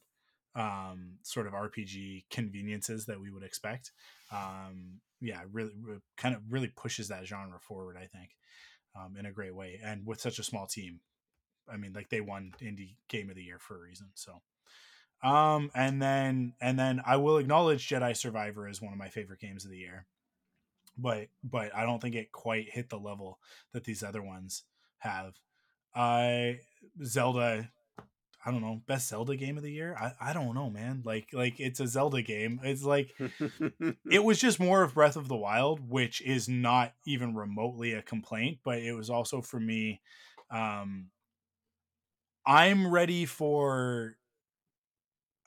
um, 0.56 1.20
sort 1.24 1.48
of 1.48 1.54
RPG 1.54 2.26
conveniences 2.30 3.06
that 3.08 3.20
we 3.22 3.32
would 3.32 3.44
expect. 3.44 3.94
Um, 4.32 5.02
yeah, 5.22 5.44
really, 5.52 5.76
re- 5.80 6.02
kind 6.18 6.36
of 6.36 6.44
really 6.52 6.70
pushes 6.70 7.10
that 7.10 7.26
genre 7.26 7.60
forward. 7.60 7.98
I 7.98 8.08
think 8.08 8.38
um, 8.96 9.16
in 9.18 9.26
a 9.26 9.32
great 9.32 9.56
way, 9.56 9.80
and 9.84 10.06
with 10.06 10.20
such 10.20 10.40
a 10.40 10.44
small 10.44 10.68
team. 10.68 11.00
I 11.72 11.78
mean, 11.78 11.94
like 11.94 12.10
they 12.10 12.22
won 12.22 12.54
indie 12.62 12.96
game 13.08 13.30
of 13.30 13.36
the 13.36 13.44
year 13.44 13.60
for 13.60 13.78
a 13.78 13.80
reason. 13.80 14.08
So, 14.16 14.42
um, 15.28 15.72
and 15.74 16.02
then 16.02 16.54
and 16.60 16.78
then 16.78 17.02
I 17.06 17.18
will 17.18 17.38
acknowledge 17.38 17.88
Jedi 17.88 18.16
Survivor 18.16 18.68
is 18.68 18.82
one 18.82 18.94
of 18.94 19.00
my 19.00 19.10
favorite 19.10 19.40
games 19.40 19.64
of 19.64 19.72
the 19.72 19.78
year, 19.78 20.06
but 20.98 21.28
but 21.44 21.74
I 21.76 21.86
don't 21.86 22.02
think 22.02 22.16
it 22.16 22.32
quite 22.32 22.70
hit 22.70 22.90
the 22.90 23.00
level 23.00 23.40
that 23.72 23.86
these 23.86 24.04
other 24.04 24.22
ones 24.22 24.64
have. 25.00 25.36
I 25.96 26.60
Zelda. 27.04 27.70
I 28.46 28.52
don't 28.52 28.62
know 28.62 28.82
best 28.88 29.08
Zelda 29.08 29.36
game 29.36 29.58
of 29.58 29.64
the 29.64 29.72
year. 29.72 29.96
I, 29.98 30.30
I 30.30 30.34
don't 30.34 30.54
know, 30.54 30.70
man. 30.70 31.02
Like 31.06 31.30
like 31.34 31.60
it's 31.60 31.80
a 31.80 31.88
Zelda 31.88 32.22
game. 32.22 32.60
It's 32.64 32.84
like 32.84 33.14
it 34.10 34.24
was 34.24 34.40
just 34.40 34.60
more 34.60 34.84
of 34.84 34.96
Breath 34.96 35.16
of 35.16 35.30
the 35.30 35.36
Wild, 35.36 35.90
which 35.90 36.22
is 36.22 36.50
not 36.50 36.94
even 37.06 37.36
remotely 37.36 37.94
a 37.94 38.02
complaint, 38.02 38.60
but 38.64 38.80
it 38.80 38.94
was 38.94 39.10
also 39.10 39.42
for 39.42 39.60
me. 39.60 40.02
Um, 40.52 41.10
I'm 42.46 42.92
ready 42.92 43.26
for. 43.26 44.16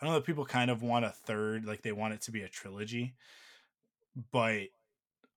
I 0.01 0.07
know 0.07 0.14
that 0.14 0.24
people 0.24 0.44
kind 0.44 0.70
of 0.70 0.82
want 0.82 1.05
a 1.05 1.11
third, 1.11 1.64
like 1.64 1.82
they 1.82 1.92
want 1.92 2.14
it 2.14 2.22
to 2.22 2.30
be 2.30 2.42
a 2.42 2.49
trilogy, 2.49 3.14
but 4.30 4.64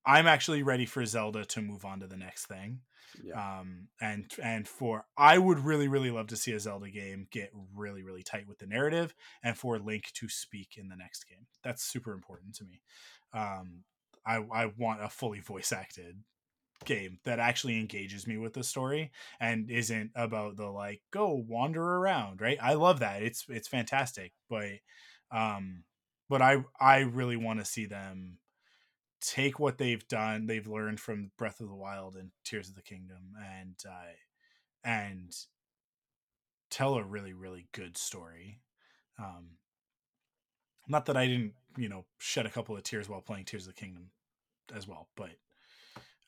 I'm 0.05 0.27
actually 0.27 0.63
ready 0.63 0.85
for 0.85 1.05
Zelda 1.05 1.45
to 1.45 1.61
move 1.61 1.85
on 1.85 1.99
to 1.99 2.07
the 2.07 2.17
next 2.17 2.47
thing. 2.47 2.81
Yeah. 3.23 3.59
Um, 3.59 3.87
and 3.99 4.25
and 4.41 4.67
for 4.67 5.05
I 5.17 5.37
would 5.37 5.59
really 5.59 5.87
really 5.87 6.11
love 6.11 6.27
to 6.27 6.35
see 6.35 6.53
a 6.53 6.59
Zelda 6.59 6.89
game 6.89 7.27
get 7.31 7.51
really 7.75 8.03
really 8.03 8.23
tight 8.23 8.47
with 8.47 8.59
the 8.59 8.67
narrative, 8.67 9.13
and 9.43 9.57
for 9.57 9.77
Link 9.79 10.11
to 10.13 10.29
speak 10.29 10.75
in 10.77 10.89
the 10.89 10.95
next 10.95 11.27
game. 11.27 11.47
That's 11.63 11.83
super 11.83 12.13
important 12.13 12.55
to 12.55 12.63
me. 12.65 12.81
Um, 13.33 13.83
I 14.25 14.37
I 14.53 14.71
want 14.77 15.03
a 15.03 15.09
fully 15.09 15.39
voice 15.39 15.71
acted 15.71 16.23
game 16.85 17.19
that 17.25 17.39
actually 17.39 17.79
engages 17.79 18.25
me 18.25 18.37
with 18.37 18.53
the 18.53 18.63
story 18.63 19.11
and 19.39 19.69
isn't 19.69 20.11
about 20.15 20.55
the 20.55 20.65
like 20.65 21.01
go 21.11 21.33
wander 21.47 21.83
around 21.83 22.39
right 22.39 22.57
i 22.61 22.73
love 22.73 22.99
that 22.99 23.21
it's 23.21 23.45
it's 23.49 23.67
fantastic 23.67 24.31
but 24.49 24.69
um 25.31 25.83
but 26.29 26.41
i 26.41 26.63
i 26.79 26.99
really 26.99 27.35
want 27.35 27.59
to 27.59 27.65
see 27.65 27.85
them 27.85 28.37
take 29.21 29.59
what 29.59 29.77
they've 29.77 30.07
done 30.07 30.45
they've 30.45 30.67
learned 30.67 30.99
from 30.99 31.31
breath 31.37 31.59
of 31.59 31.67
the 31.67 31.75
wild 31.75 32.15
and 32.15 32.31
tears 32.43 32.69
of 32.69 32.75
the 32.75 32.81
kingdom 32.81 33.35
and 33.57 33.75
uh 33.87 34.13
and 34.83 35.35
tell 36.69 36.95
a 36.95 37.03
really 37.03 37.33
really 37.33 37.67
good 37.73 37.97
story 37.97 38.61
um 39.17 39.57
not 40.87 41.05
that 41.05 41.17
i 41.17 41.25
didn't 41.25 41.53
you 41.77 41.89
know 41.89 42.05
shed 42.17 42.45
a 42.45 42.49
couple 42.49 42.75
of 42.75 42.83
tears 42.83 43.09
while 43.09 43.21
playing 43.21 43.45
tears 43.45 43.67
of 43.67 43.75
the 43.75 43.79
kingdom 43.79 44.09
as 44.73 44.87
well 44.87 45.07
but 45.15 45.31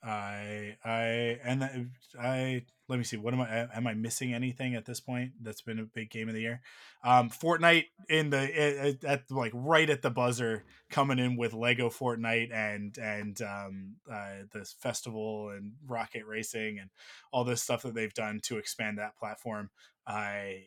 I 0.04 0.78
I 0.84 1.40
and 1.44 1.62
that, 1.62 1.74
I 2.20 2.66
let 2.88 2.98
me 2.98 3.04
see. 3.04 3.18
What 3.18 3.34
am 3.34 3.42
I? 3.42 3.68
Am 3.74 3.86
I 3.86 3.94
missing 3.94 4.34
anything 4.34 4.74
at 4.76 4.86
this 4.86 5.00
point? 5.00 5.32
That's 5.42 5.62
been 5.62 5.80
a 5.80 5.84
big 5.84 6.10
game 6.10 6.28
of 6.28 6.34
the 6.34 6.42
year. 6.42 6.62
Um, 7.04 7.30
Fortnite 7.30 7.86
in 8.10 8.32
the 8.32 8.38
at, 8.38 9.04
at 9.04 9.32
like 9.32 9.52
right 9.54 9.90
at 9.90 10.02
the 10.02 10.10
buzzer, 10.10 10.64
coming 10.90 11.20
in 11.20 11.38
with 11.38 11.54
Lego 11.54 11.90
Fortnite 11.90 12.52
and 12.52 12.98
and 12.98 13.42
um, 13.44 13.96
uh, 14.12 14.44
this 14.52 14.76
festival 14.80 15.50
and 15.56 15.74
rocket 15.88 16.26
racing 16.26 16.80
and 16.80 16.90
all 17.32 17.44
this 17.44 17.62
stuff 17.62 17.84
that 17.84 17.94
they've 17.94 18.14
done 18.14 18.40
to 18.44 18.58
expand 18.58 18.98
that 18.98 19.18
platform. 19.18 19.70
I 20.08 20.64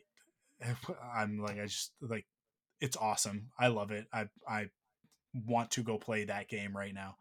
I'm 1.15 1.39
like 1.39 1.59
I 1.59 1.65
just 1.65 1.91
like 2.01 2.25
it's 2.79 2.97
awesome. 2.97 3.49
I 3.59 3.67
love 3.67 3.91
it. 3.91 4.07
I 4.13 4.29
I 4.47 4.69
want 5.45 5.71
to 5.71 5.83
go 5.83 5.97
play 5.97 6.23
that 6.25 6.47
game 6.47 6.75
right 6.75 6.93
now. 6.93 7.17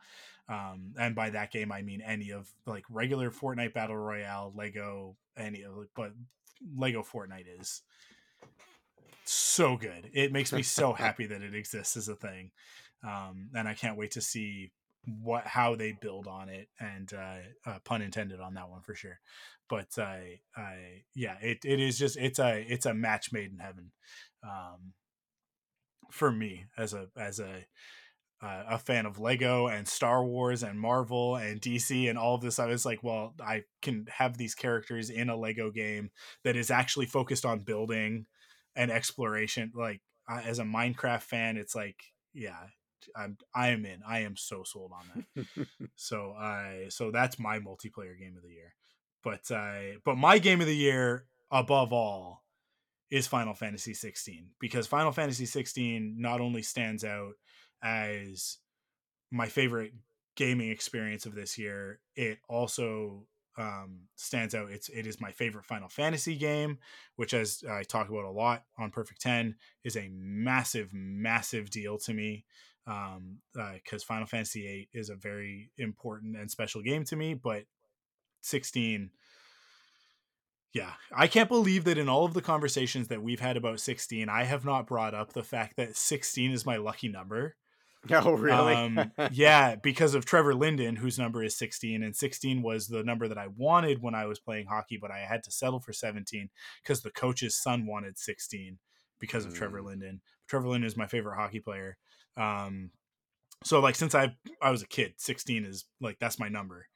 Um, 0.49 0.95
and 0.99 1.15
by 1.15 1.31
that 1.31 1.51
game, 1.51 1.73
I 1.73 1.83
mean 1.83 2.03
any 2.03 2.31
of 2.31 2.49
like 2.67 2.85
regular 2.91 3.31
Fortnite 3.31 3.73
Battle 3.73 3.97
Royale, 3.97 4.53
Lego, 4.55 5.17
any 5.37 5.63
of 5.63 5.79
it, 5.79 5.89
but 5.97 6.13
Lego 6.77 7.03
Fortnite 7.03 7.61
is 7.61 7.83
so 9.25 9.77
good. 9.77 10.11
It 10.13 10.33
makes 10.33 10.53
me 10.53 10.63
so 10.63 10.93
happy 10.95 11.27
that 11.27 11.43
it 11.43 11.55
exists 11.55 11.97
as 11.97 12.09
a 12.09 12.17
thing. 12.17 12.51
Um, 13.03 13.51
and 13.55 13.69
I 13.69 13.75
can't 13.75 13.97
wait 13.97 14.13
to 14.13 14.21
see 14.21 14.73
what 15.23 15.47
how 15.47 15.75
they 15.75 15.93
build 15.93 16.27
on 16.27 16.49
it 16.49 16.69
and 16.81 17.13
uh, 17.13 17.37
uh 17.67 17.79
pun 17.85 18.03
intended 18.03 18.41
on 18.41 18.55
that 18.55 18.71
one 18.71 18.81
for 18.81 18.95
sure 18.95 19.21
but 19.69 19.87
i 19.99 20.39
uh, 20.57 20.61
i 20.61 21.03
yeah 21.15 21.37
it, 21.43 21.59
it 21.65 21.81
is 21.81 21.99
just 21.99 22.17
it's 22.17 22.39
a 22.39 22.65
it's 22.69 22.87
a 22.87 22.95
match 22.95 23.33
made 23.33 23.53
in 23.53 23.59
heaven 23.59 23.91
um 24.43 24.95
for 26.11 26.33
me 26.33 26.65
as 26.79 26.95
a 26.95 27.09
as 27.19 27.39
a 27.39 27.67
uh, 28.45 28.65
a 28.69 28.79
fan 28.79 29.07
of 29.07 29.19
Lego 29.19 29.69
and 29.69 29.89
Star 29.89 30.23
Wars 30.23 30.63
and 30.63 30.79
Marvel 30.79 31.37
and 31.37 31.63
DC 31.63 32.11
and 32.11 32.19
all 32.19 32.35
of 32.35 32.43
this. 32.43 32.59
I 32.59 32.67
was 32.67 32.85
like, 32.85 33.03
well, 33.03 33.35
I 33.41 33.63
can 33.81 34.07
have 34.11 34.37
these 34.37 34.55
characters 34.55 35.09
in 35.09 35.31
a 35.31 35.37
Lego 35.37 35.71
game 35.71 36.11
that 36.43 36.55
is 36.55 36.71
actually 36.71 37.07
focused 37.07 37.47
on 37.47 37.61
building 37.61 38.27
and 38.77 38.91
exploration. 38.91 39.73
Like 39.75 40.03
I, 40.29 40.43
as 40.43 40.59
a 40.59 40.65
Minecraft 40.65 41.23
fan, 41.23 41.57
it's 41.57 41.75
like, 41.75 41.97
yeah, 42.35 42.59
I'm 43.17 43.39
I 43.55 43.69
am 43.69 43.87
in. 43.87 44.01
I 44.07 44.21
am 44.21 44.37
so 44.37 44.63
sold 44.63 44.93
on 44.93 45.25
that. 45.37 45.67
so 45.97 46.35
I 46.39 46.87
so 46.91 47.11
that's 47.11 47.39
my 47.39 47.61
multiplayer 47.61 48.19
game 48.19 48.37
of 48.37 48.43
the 48.43 48.53
year. 48.53 48.75
But 49.23 49.51
I 49.51 49.95
but 50.05 50.17
my 50.17 50.39
game 50.39 50.61
of 50.61 50.67
the 50.67 50.77
year 50.77 51.25
above 51.51 51.95
all 51.95 52.45
is 53.11 53.27
Final 53.27 53.55
Fantasy 53.55 53.95
16 53.95 54.49
because 54.59 54.87
Final 54.87 55.13
Fantasy 55.13 55.47
16 55.47 56.17
not 56.19 56.41
only 56.41 56.63
stands 56.63 57.05
out 57.05 57.35
as 57.85 58.59
my 59.31 59.47
favorite 59.47 59.93
gaming 60.37 60.71
experience 60.71 61.27
of 61.27 61.35
this 61.35 61.59
year, 61.59 62.01
it 62.17 62.39
also 62.49 63.27
um, 63.57 64.09
stands 64.17 64.55
out. 64.55 64.71
It's 64.71 64.89
it 64.89 65.07
is 65.07 65.21
my 65.21 65.31
favorite 65.31 65.67
Final 65.67 65.89
Fantasy 65.89 66.37
game, 66.37 66.79
which 67.17 67.35
as 67.35 67.63
I 67.71 67.83
talk 67.83 68.09
about 68.09 68.25
a 68.25 68.31
lot 68.31 68.65
on 68.79 68.91
Perfect 68.91 69.21
Ten 69.21 69.57
is 69.85 69.97
a 69.97 70.11
massive, 70.13 70.91
massive 70.93 71.71
deal 71.71 71.99
to 71.99 72.15
me. 72.15 72.45
Um, 72.87 73.39
because 73.55 74.03
uh, 74.03 74.07
Final 74.07 74.27
Fantasy 74.27 74.61
VIII 74.61 74.89
is 74.93 75.09
a 75.09 75.15
very 75.15 75.71
important 75.79 76.37
and 76.37 76.51
special 76.51 76.83
game 76.83 77.05
to 77.05 77.17
me, 77.17 77.33
but 77.33 77.65
16 78.43 79.11
yeah, 80.75 80.91
I 81.15 81.29
can't 81.29 81.49
believe 81.49 81.85
that 81.85 81.99
in 81.99 82.09
all 82.09 82.25
of 82.25 82.35
the 82.35 82.43
conversations 82.43 83.07
that 83.07 83.23
we've 83.23 83.41
had 83.41 83.57
about 83.57 83.79
16, 83.79 84.29
I 84.29 84.43
have 84.43 84.65
not 84.65 84.89
brought 84.89 85.15
up 85.15 85.33
the 85.33 85.45
fact 85.45 85.77
that 85.77 85.97
16 85.97 86.51
is 86.51 86.67
my 86.67 86.77
lucky 86.77 87.09
number. 87.09 87.55
Oh, 88.11 88.33
really? 88.33 88.75
um, 88.75 89.13
yeah, 89.33 89.77
because 89.77 90.15
of 90.15 90.25
Trevor 90.25 90.55
Linden, 90.55 90.97
whose 90.97 91.19
number 91.19 91.43
is 91.43 91.57
16, 91.57 92.03
and 92.03 92.15
16 92.15 92.63
was 92.63 92.89
the 92.89 93.03
number 93.03 93.29
that 93.29 93.39
I 93.39 93.49
wanted 93.57 94.03
when 94.03 94.15
I 94.15 94.27
was 94.27 94.39
playing 94.39 94.67
hockey, 94.67 94.99
but 95.01 95.11
I 95.11 95.21
had 95.21 95.43
to 95.45 95.51
settle 95.51 95.81
for 95.81 95.93
17 95.93 96.51
because 96.83 97.03
the 97.03 97.11
coach's 97.11 97.57
son 97.57 97.87
wanted 97.87 98.19
16 98.19 98.79
because 99.19 99.47
of 99.47 99.53
mm. 99.53 99.57
Trevor 99.57 99.83
Linden. 99.83 100.21
Trevor 100.49 100.69
Linden 100.69 100.87
is 100.87 100.97
my 100.97 101.07
favorite 101.07 101.37
hockey 101.37 101.61
player. 101.61 101.97
Um, 102.37 102.91
so 103.65 103.81
like 103.81 103.95
since 103.95 104.15
I 104.15 104.37
I 104.61 104.71
was 104.71 104.83
a 104.83 104.87
kid, 104.87 105.15
16 105.17 105.65
is 105.65 105.87
like 106.01 106.19
that's 106.19 106.39
my 106.39 106.49
number. 106.49 106.87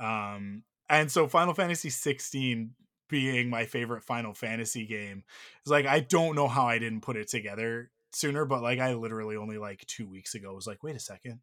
Um, 0.00 0.64
and 0.88 1.10
so 1.10 1.28
Final 1.28 1.54
Fantasy 1.54 1.90
16 1.90 2.72
being 3.08 3.48
my 3.48 3.64
favorite 3.64 4.02
Final 4.02 4.34
Fantasy 4.34 4.86
game 4.86 5.22
is 5.64 5.70
like 5.70 5.86
I 5.86 6.00
don't 6.00 6.34
know 6.34 6.48
how 6.48 6.66
I 6.66 6.78
didn't 6.78 7.02
put 7.02 7.16
it 7.16 7.28
together 7.28 7.90
sooner, 8.16 8.44
but 8.44 8.62
like 8.62 8.78
I 8.78 8.94
literally 8.94 9.36
only 9.36 9.58
like 9.58 9.84
two 9.86 10.08
weeks 10.08 10.34
ago 10.34 10.54
was 10.54 10.66
like, 10.66 10.82
wait 10.82 10.96
a 10.96 11.00
second. 11.00 11.40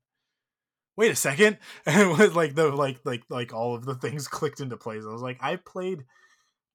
Wait 0.95 1.11
a 1.11 1.15
second. 1.15 1.57
And 1.85 2.01
it 2.01 2.17
was 2.17 2.35
like 2.35 2.55
the 2.55 2.69
like 2.69 2.99
like 3.05 3.23
like 3.29 3.53
all 3.53 3.75
of 3.75 3.85
the 3.85 3.95
things 3.95 4.27
clicked 4.29 4.59
into 4.59 4.77
place. 4.77 5.03
I 5.07 5.11
was 5.11 5.21
like, 5.21 5.37
I 5.41 5.57
played 5.57 6.05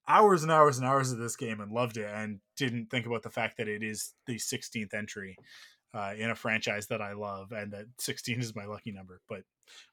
hours 0.09 0.43
and 0.43 0.51
hours 0.51 0.79
and 0.79 0.87
hours 0.87 1.13
of 1.13 1.19
this 1.19 1.37
game 1.37 1.61
and 1.61 1.71
loved 1.71 1.99
it 1.99 2.09
and 2.13 2.41
didn't 2.57 2.87
think 2.91 3.07
about 3.07 3.23
the 3.23 3.31
fact 3.31 3.59
that 3.59 3.69
it 3.69 3.83
is 3.83 4.15
the 4.27 4.37
16th 4.37 4.95
entry 4.95 5.37
uh, 5.95 6.15
in 6.17 6.31
a 6.31 6.35
franchise 6.35 6.87
that 6.87 7.03
I 7.03 7.13
love 7.13 7.53
and 7.53 7.73
that 7.73 7.87
16 7.99 8.41
is 8.41 8.57
my 8.57 8.65
lucky 8.65 8.91
number 8.91 9.21
but 9.29 9.43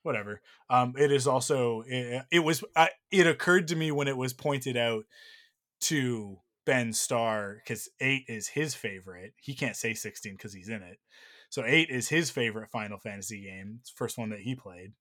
whatever 0.04 0.42
um, 0.70 0.94
it 0.98 1.12
is 1.12 1.28
also 1.28 1.84
it, 1.86 2.24
it 2.32 2.40
was 2.40 2.64
uh, 2.78 2.88
it 3.12 3.28
occurred 3.28 3.68
to 3.70 3.76
me 3.76 3.92
when 3.92 4.08
it 4.08 4.16
was 4.16 4.34
pointed 4.34 4.78
out 4.78 5.04
to 5.82 6.38
Ben 6.66 6.94
Starr 6.94 7.56
because 7.56 7.90
eight 8.00 8.26
is 8.28 8.50
his 8.50 8.76
favorite. 8.76 9.34
He 9.42 9.54
can't 9.54 9.76
say 9.76 9.94
16 9.94 10.34
because 10.34 10.54
he's 10.54 10.70
in 10.70 10.82
it. 10.82 11.00
So 11.50 11.64
eight 11.66 11.90
is 11.90 12.10
his 12.10 12.30
favorite 12.30 12.70
Final 12.72 12.98
Fantasy 12.98 13.42
game. 13.42 13.78
It's 13.80 13.90
first 13.90 14.18
one 14.18 14.30
that 14.32 14.42
he 14.42 14.56
played. 14.56 14.94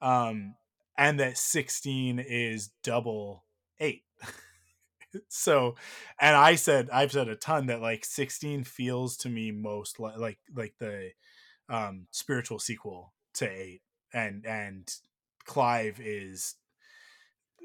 Um, 0.00 0.54
and 0.96 1.20
that 1.20 1.36
16 1.36 2.18
is 2.20 2.70
double 2.82 3.44
eight. 3.80 4.04
so, 5.28 5.74
and 6.20 6.36
I 6.36 6.54
said, 6.54 6.88
I've 6.90 7.12
said 7.12 7.28
a 7.28 7.36
ton 7.36 7.66
that 7.66 7.82
like 7.82 8.04
16 8.04 8.64
feels 8.64 9.16
to 9.18 9.28
me 9.28 9.50
most 9.50 9.98
like, 9.98 10.18
like, 10.18 10.38
like 10.54 10.74
the 10.78 11.10
um, 11.68 12.06
spiritual 12.10 12.58
sequel 12.58 13.12
to 13.34 13.48
eight. 13.50 13.82
And, 14.12 14.44
and 14.46 14.92
Clive 15.44 16.00
is, 16.00 16.54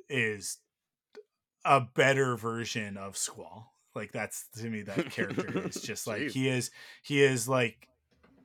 is 0.09 0.57
a 1.65 1.81
better 1.81 2.37
version 2.37 2.95
of 2.95 3.17
Squall. 3.17 3.73
Like 3.95 4.11
that's 4.11 4.47
to 4.57 4.69
me 4.69 4.83
that 4.83 5.09
character 5.09 5.67
is 5.67 5.75
just 5.81 6.05
like 6.05 6.29
he 6.29 6.47
is 6.47 6.69
he 7.01 7.23
is 7.23 7.49
like 7.49 7.87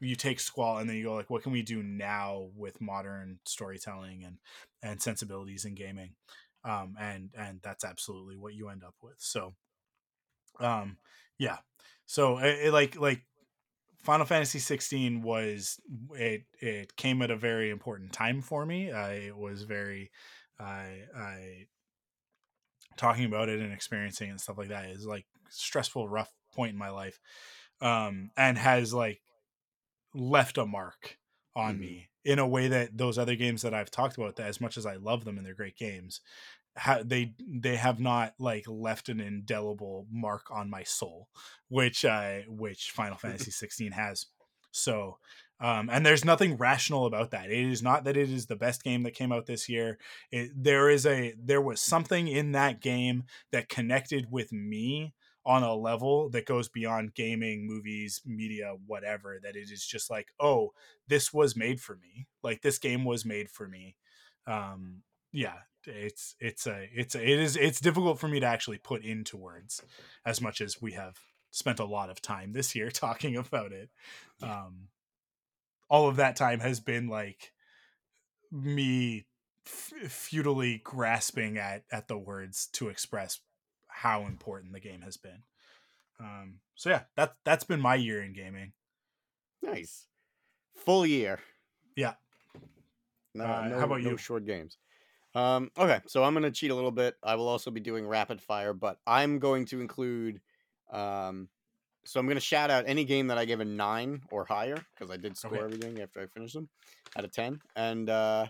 you 0.00 0.16
take 0.16 0.40
Squall 0.40 0.78
and 0.78 0.88
then 0.88 0.96
you 0.96 1.04
go 1.04 1.14
like 1.14 1.28
what 1.28 1.42
can 1.42 1.52
we 1.52 1.62
do 1.62 1.82
now 1.82 2.48
with 2.56 2.80
modern 2.80 3.38
storytelling 3.44 4.24
and 4.24 4.38
and 4.82 5.02
sensibilities 5.02 5.64
in 5.64 5.74
gaming. 5.74 6.14
Um 6.64 6.96
and 6.98 7.30
and 7.36 7.60
that's 7.62 7.84
absolutely 7.84 8.36
what 8.36 8.54
you 8.54 8.68
end 8.68 8.84
up 8.84 8.94
with. 9.02 9.16
So 9.18 9.54
um 10.58 10.96
yeah. 11.38 11.58
So 12.06 12.38
it, 12.38 12.66
it 12.66 12.72
like 12.72 12.98
like 12.98 13.22
Final 14.02 14.24
Fantasy 14.24 14.60
16 14.60 15.20
was 15.20 15.78
it 16.14 16.44
it 16.60 16.96
came 16.96 17.22
at 17.22 17.30
a 17.30 17.36
very 17.36 17.70
important 17.70 18.12
time 18.12 18.40
for 18.40 18.64
me. 18.64 18.90
Uh, 18.90 19.08
it 19.08 19.36
was 19.36 19.64
very 19.64 20.10
I 20.58 21.02
I 21.14 21.66
talking 22.96 23.24
about 23.24 23.48
it 23.48 23.60
and 23.60 23.72
experiencing 23.72 24.30
and 24.30 24.40
stuff 24.40 24.58
like 24.58 24.68
that 24.68 24.90
is 24.90 25.06
like 25.06 25.26
stressful, 25.48 26.08
rough 26.08 26.32
point 26.54 26.72
in 26.72 26.78
my 26.78 26.90
life, 26.90 27.18
um, 27.80 28.30
and 28.36 28.58
has 28.58 28.92
like 28.92 29.20
left 30.14 30.58
a 30.58 30.66
mark 30.66 31.18
on 31.54 31.74
mm-hmm. 31.74 31.80
me 31.80 32.10
in 32.24 32.38
a 32.38 32.48
way 32.48 32.68
that 32.68 32.96
those 32.96 33.18
other 33.18 33.34
games 33.34 33.62
that 33.62 33.74
I've 33.74 33.90
talked 33.90 34.16
about, 34.16 34.36
that 34.36 34.46
as 34.46 34.60
much 34.60 34.76
as 34.76 34.86
I 34.86 34.96
love 34.96 35.24
them 35.24 35.38
and 35.38 35.46
they're 35.46 35.54
great 35.54 35.76
games, 35.76 36.20
ha- 36.76 37.02
they 37.04 37.34
they 37.46 37.76
have 37.76 38.00
not 38.00 38.34
like 38.38 38.64
left 38.68 39.08
an 39.08 39.20
indelible 39.20 40.06
mark 40.10 40.50
on 40.50 40.70
my 40.70 40.82
soul, 40.82 41.28
which 41.68 42.04
I 42.04 42.44
which 42.48 42.90
Final 42.90 43.16
Fantasy 43.18 43.50
16 43.50 43.92
has. 43.92 44.26
So, 44.70 45.18
um, 45.60 45.90
and 45.90 46.04
there's 46.04 46.24
nothing 46.24 46.56
rational 46.56 47.06
about 47.06 47.32
that. 47.32 47.50
It 47.50 47.70
is 47.70 47.82
not 47.82 48.04
that 48.04 48.16
it 48.16 48.30
is 48.30 48.46
the 48.46 48.56
best 48.56 48.82
game 48.82 49.02
that 49.02 49.14
came 49.14 49.32
out 49.32 49.46
this 49.46 49.68
year. 49.68 49.98
It, 50.32 50.50
there 50.56 50.88
is 50.88 51.04
a 51.04 51.34
there 51.38 51.60
was 51.60 51.80
something 51.80 52.28
in 52.28 52.52
that 52.52 52.80
game 52.80 53.24
that 53.52 53.68
connected 53.68 54.26
with 54.30 54.52
me 54.52 55.14
on 55.44 55.62
a 55.62 55.74
level 55.74 56.30
that 56.30 56.46
goes 56.46 56.68
beyond 56.68 57.14
gaming, 57.14 57.66
movies, 57.66 58.22
media, 58.24 58.74
whatever. 58.86 59.38
That 59.42 59.56
it 59.56 59.70
is 59.70 59.86
just 59.86 60.10
like, 60.10 60.28
oh, 60.40 60.70
this 61.08 61.32
was 61.32 61.56
made 61.56 61.80
for 61.80 61.96
me. 61.96 62.26
Like 62.42 62.62
this 62.62 62.78
game 62.78 63.04
was 63.04 63.26
made 63.26 63.50
for 63.50 63.68
me. 63.68 63.96
Um, 64.46 65.02
yeah, 65.32 65.58
it's 65.86 66.34
it's 66.40 66.66
a 66.66 66.88
it's 66.94 67.14
a, 67.14 67.22
it 67.22 67.38
is 67.38 67.56
it's 67.56 67.80
difficult 67.80 68.18
for 68.18 68.28
me 68.28 68.40
to 68.40 68.46
actually 68.46 68.78
put 68.78 69.04
into 69.04 69.36
words 69.36 69.82
as 70.24 70.40
much 70.40 70.60
as 70.60 70.80
we 70.80 70.92
have 70.92 71.18
spent 71.50 71.80
a 71.80 71.84
lot 71.84 72.10
of 72.10 72.22
time 72.22 72.52
this 72.52 72.74
year 72.74 72.90
talking 72.92 73.36
about 73.36 73.72
it. 73.72 73.90
Um, 74.42 74.88
all 75.88 76.08
of 76.08 76.16
that 76.16 76.36
time 76.36 76.60
has 76.60 76.80
been 76.80 77.08
like 77.08 77.52
me 78.50 79.26
f- 79.66 79.92
futilely 80.10 80.78
grasping 80.78 81.58
at 81.58 81.84
at 81.90 82.08
the 82.08 82.18
words 82.18 82.66
to 82.68 82.88
express 82.88 83.40
how 83.88 84.26
important 84.26 84.72
the 84.72 84.80
game 84.80 85.02
has 85.02 85.16
been. 85.16 85.42
Um, 86.20 86.60
so 86.76 86.90
yeah, 86.90 87.04
that 87.16 87.36
that's 87.44 87.64
been 87.64 87.80
my 87.80 87.94
year 87.96 88.22
in 88.22 88.32
gaming. 88.32 88.74
Nice, 89.62 90.06
full 90.74 91.06
year. 91.06 91.40
Yeah. 91.96 92.14
No, 93.34 93.44
Uh, 93.44 93.62
no, 93.62 93.78
how 93.78 93.84
about 93.84 94.02
no 94.02 94.10
you? 94.10 94.16
short 94.16 94.44
games. 94.44 94.78
Um, 95.34 95.70
okay, 95.78 96.00
so 96.06 96.24
I'm 96.24 96.34
gonna 96.34 96.50
cheat 96.50 96.70
a 96.70 96.74
little 96.74 96.90
bit. 96.90 97.16
I 97.22 97.36
will 97.36 97.48
also 97.48 97.70
be 97.70 97.80
doing 97.80 98.06
rapid 98.06 98.40
fire, 98.40 98.72
but 98.74 99.00
I'm 99.06 99.38
going 99.38 99.66
to 99.66 99.80
include. 99.80 100.40
Um, 100.90 101.48
so 102.04 102.18
I'm 102.18 102.26
gonna 102.26 102.40
shout 102.40 102.70
out 102.70 102.84
any 102.86 103.04
game 103.04 103.26
that 103.28 103.38
I 103.38 103.44
gave 103.44 103.60
a 103.60 103.64
nine 103.64 104.22
or 104.30 104.44
higher 104.44 104.76
because 104.94 105.10
I 105.10 105.16
did 105.16 105.36
score 105.36 105.56
Okay. 105.56 105.64
everything 105.64 106.00
after 106.00 106.20
I 106.20 106.26
finished 106.26 106.54
them 106.54 106.68
out 107.16 107.24
of 107.24 107.32
ten, 107.32 107.60
and 107.76 108.08
uh, 108.08 108.46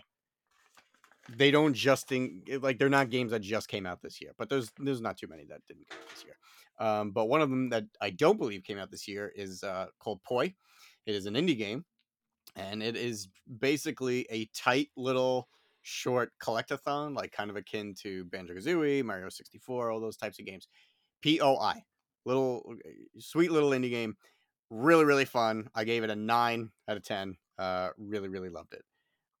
they 1.29 1.51
don't 1.51 1.73
just 1.73 2.07
think 2.07 2.49
like 2.61 2.77
they're 2.77 2.89
not 2.89 3.09
games 3.09 3.31
that 3.31 3.41
just 3.41 3.67
came 3.67 3.85
out 3.85 4.01
this 4.01 4.21
year, 4.21 4.31
but 4.37 4.49
there's 4.49 4.71
there's 4.79 5.01
not 5.01 5.17
too 5.17 5.27
many 5.27 5.45
that 5.45 5.61
didn't 5.67 5.87
come 5.87 5.99
out 6.01 6.09
this 6.09 6.23
year. 6.25 6.37
Um, 6.79 7.11
but 7.11 7.25
one 7.25 7.41
of 7.41 7.49
them 7.49 7.69
that 7.69 7.85
I 8.01 8.09
don't 8.09 8.37
believe 8.37 8.63
came 8.63 8.77
out 8.79 8.89
this 8.91 9.07
year 9.07 9.31
is 9.35 9.63
uh, 9.63 9.87
called 9.99 10.23
Poi. 10.23 10.53
It 11.05 11.15
is 11.15 11.25
an 11.25 11.35
indie 11.35 11.57
game, 11.57 11.85
and 12.55 12.81
it 12.81 12.95
is 12.95 13.27
basically 13.59 14.25
a 14.29 14.45
tight 14.55 14.89
little 14.97 15.47
short 15.83 16.31
collectathon, 16.39 17.15
like 17.15 17.31
kind 17.31 17.49
of 17.49 17.55
akin 17.55 17.93
to 18.01 18.25
Banjo 18.25 18.53
Kazooie, 18.53 19.03
Mario 19.03 19.29
64, 19.29 19.91
all 19.91 19.99
those 19.99 20.17
types 20.17 20.39
of 20.39 20.45
games. 20.45 20.67
POI, 21.23 21.83
little 22.25 22.63
uh, 22.85 22.89
sweet 23.19 23.51
little 23.51 23.71
indie 23.71 23.89
game, 23.89 24.15
really 24.69 25.05
really 25.05 25.25
fun. 25.25 25.69
I 25.75 25.83
gave 25.83 26.03
it 26.03 26.09
a 26.09 26.15
nine 26.15 26.71
out 26.87 26.97
of 26.97 27.03
ten. 27.03 27.37
Uh, 27.57 27.89
really 27.97 28.29
really 28.29 28.49
loved 28.49 28.73
it. 28.73 28.83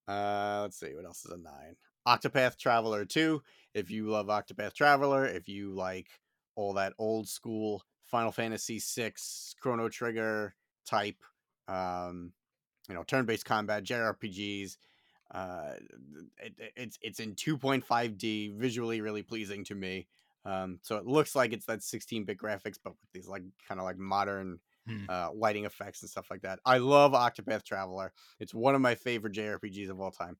Uh, 0.07 0.59
let's 0.63 0.79
see 0.79 0.93
what 0.95 1.05
else 1.05 1.23
is 1.25 1.31
a 1.31 1.37
nine. 1.37 1.75
Octopath 2.07 2.57
Traveler 2.57 3.05
2. 3.05 3.41
If 3.75 3.91
you 3.91 4.09
love 4.09 4.27
Octopath 4.27 4.73
Traveler, 4.73 5.25
if 5.25 5.47
you 5.47 5.71
like 5.73 6.07
all 6.55 6.73
that 6.73 6.93
old 6.97 7.29
school 7.29 7.83
Final 8.03 8.31
Fantasy 8.31 8.79
6 8.79 9.55
Chrono 9.61 9.87
Trigger 9.87 10.55
type 10.85 11.23
um 11.67 12.33
you 12.89 12.95
know 12.95 13.03
turn-based 13.03 13.45
combat 13.45 13.83
JRPGs 13.83 14.77
uh 15.31 15.73
it- 16.39 16.73
it's 16.75 16.97
it's 17.01 17.19
in 17.19 17.35
2.5D 17.35 18.57
visually 18.57 18.99
really 18.99 19.21
pleasing 19.23 19.63
to 19.65 19.75
me 19.75 20.07
um 20.45 20.79
so 20.81 20.97
it 20.97 21.05
looks 21.05 21.35
like 21.35 21.53
it's 21.53 21.65
that 21.65 21.83
16-bit 21.83 22.37
graphics 22.37 22.77
but 22.83 22.91
with 22.91 23.11
these 23.13 23.27
like 23.27 23.43
kind 23.67 23.79
of 23.79 23.85
like 23.85 23.97
modern 23.97 24.59
Hmm. 24.85 25.05
uh 25.09 25.29
lighting 25.33 25.65
effects 25.65 26.01
and 26.01 26.09
stuff 26.09 26.29
like 26.31 26.41
that 26.41 26.59
I 26.65 26.77
love 26.77 27.11
Octopath 27.13 27.63
Traveler 27.63 28.13
it's 28.39 28.53
one 28.53 28.75
of 28.75 28.81
my 28.81 28.95
favorite 28.95 29.33
JRPGs 29.33 29.89
of 29.89 29.99
all 29.99 30.11
time 30.11 30.37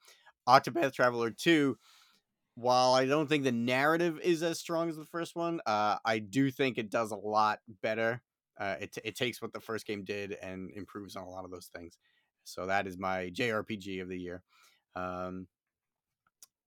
Octopath 0.48 0.94
Traveler 0.94 1.32
2 1.32 1.78
while 2.56 2.94
I 2.94 3.06
don't 3.06 3.28
think 3.28 3.44
the 3.44 3.52
narrative 3.52 4.20
is 4.20 4.44
as 4.44 4.60
strong 4.60 4.90
as 4.90 4.98
the 4.98 5.06
first 5.06 5.36
one, 5.36 5.62
uh, 5.66 5.98
I 6.04 6.20
do 6.20 6.52
think 6.52 6.78
it 6.78 6.90
does 6.90 7.12
a 7.12 7.16
lot 7.16 7.60
better. 7.82 8.22
Uh, 8.58 8.76
it, 8.82 8.98
it 9.04 9.16
takes 9.16 9.42
what 9.42 9.54
the 9.54 9.62
first 9.62 9.88
game 9.88 10.04
did 10.04 10.34
and 10.34 10.70
improves 10.72 11.16
on 11.16 11.24
a 11.24 11.30
lot 11.30 11.46
of 11.46 11.52
those 11.52 11.68
things. 11.68 11.98
So 12.44 12.66
that 12.68 12.88
is 12.88 12.98
my 12.98 13.30
JRPG 13.30 14.00
of 14.02 14.10
the 14.10 14.20
year. 14.20 14.44
Um, 14.96 15.48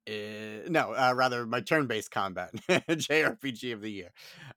eh, 0.07 0.69
no, 0.69 0.93
uh, 0.93 1.13
rather 1.15 1.47
my 1.47 1.61
turn-based 1.61 2.11
combat 2.11 2.51
JRPG 2.69 3.73
of 3.73 3.81
the 3.81 3.91
year. 3.91 4.11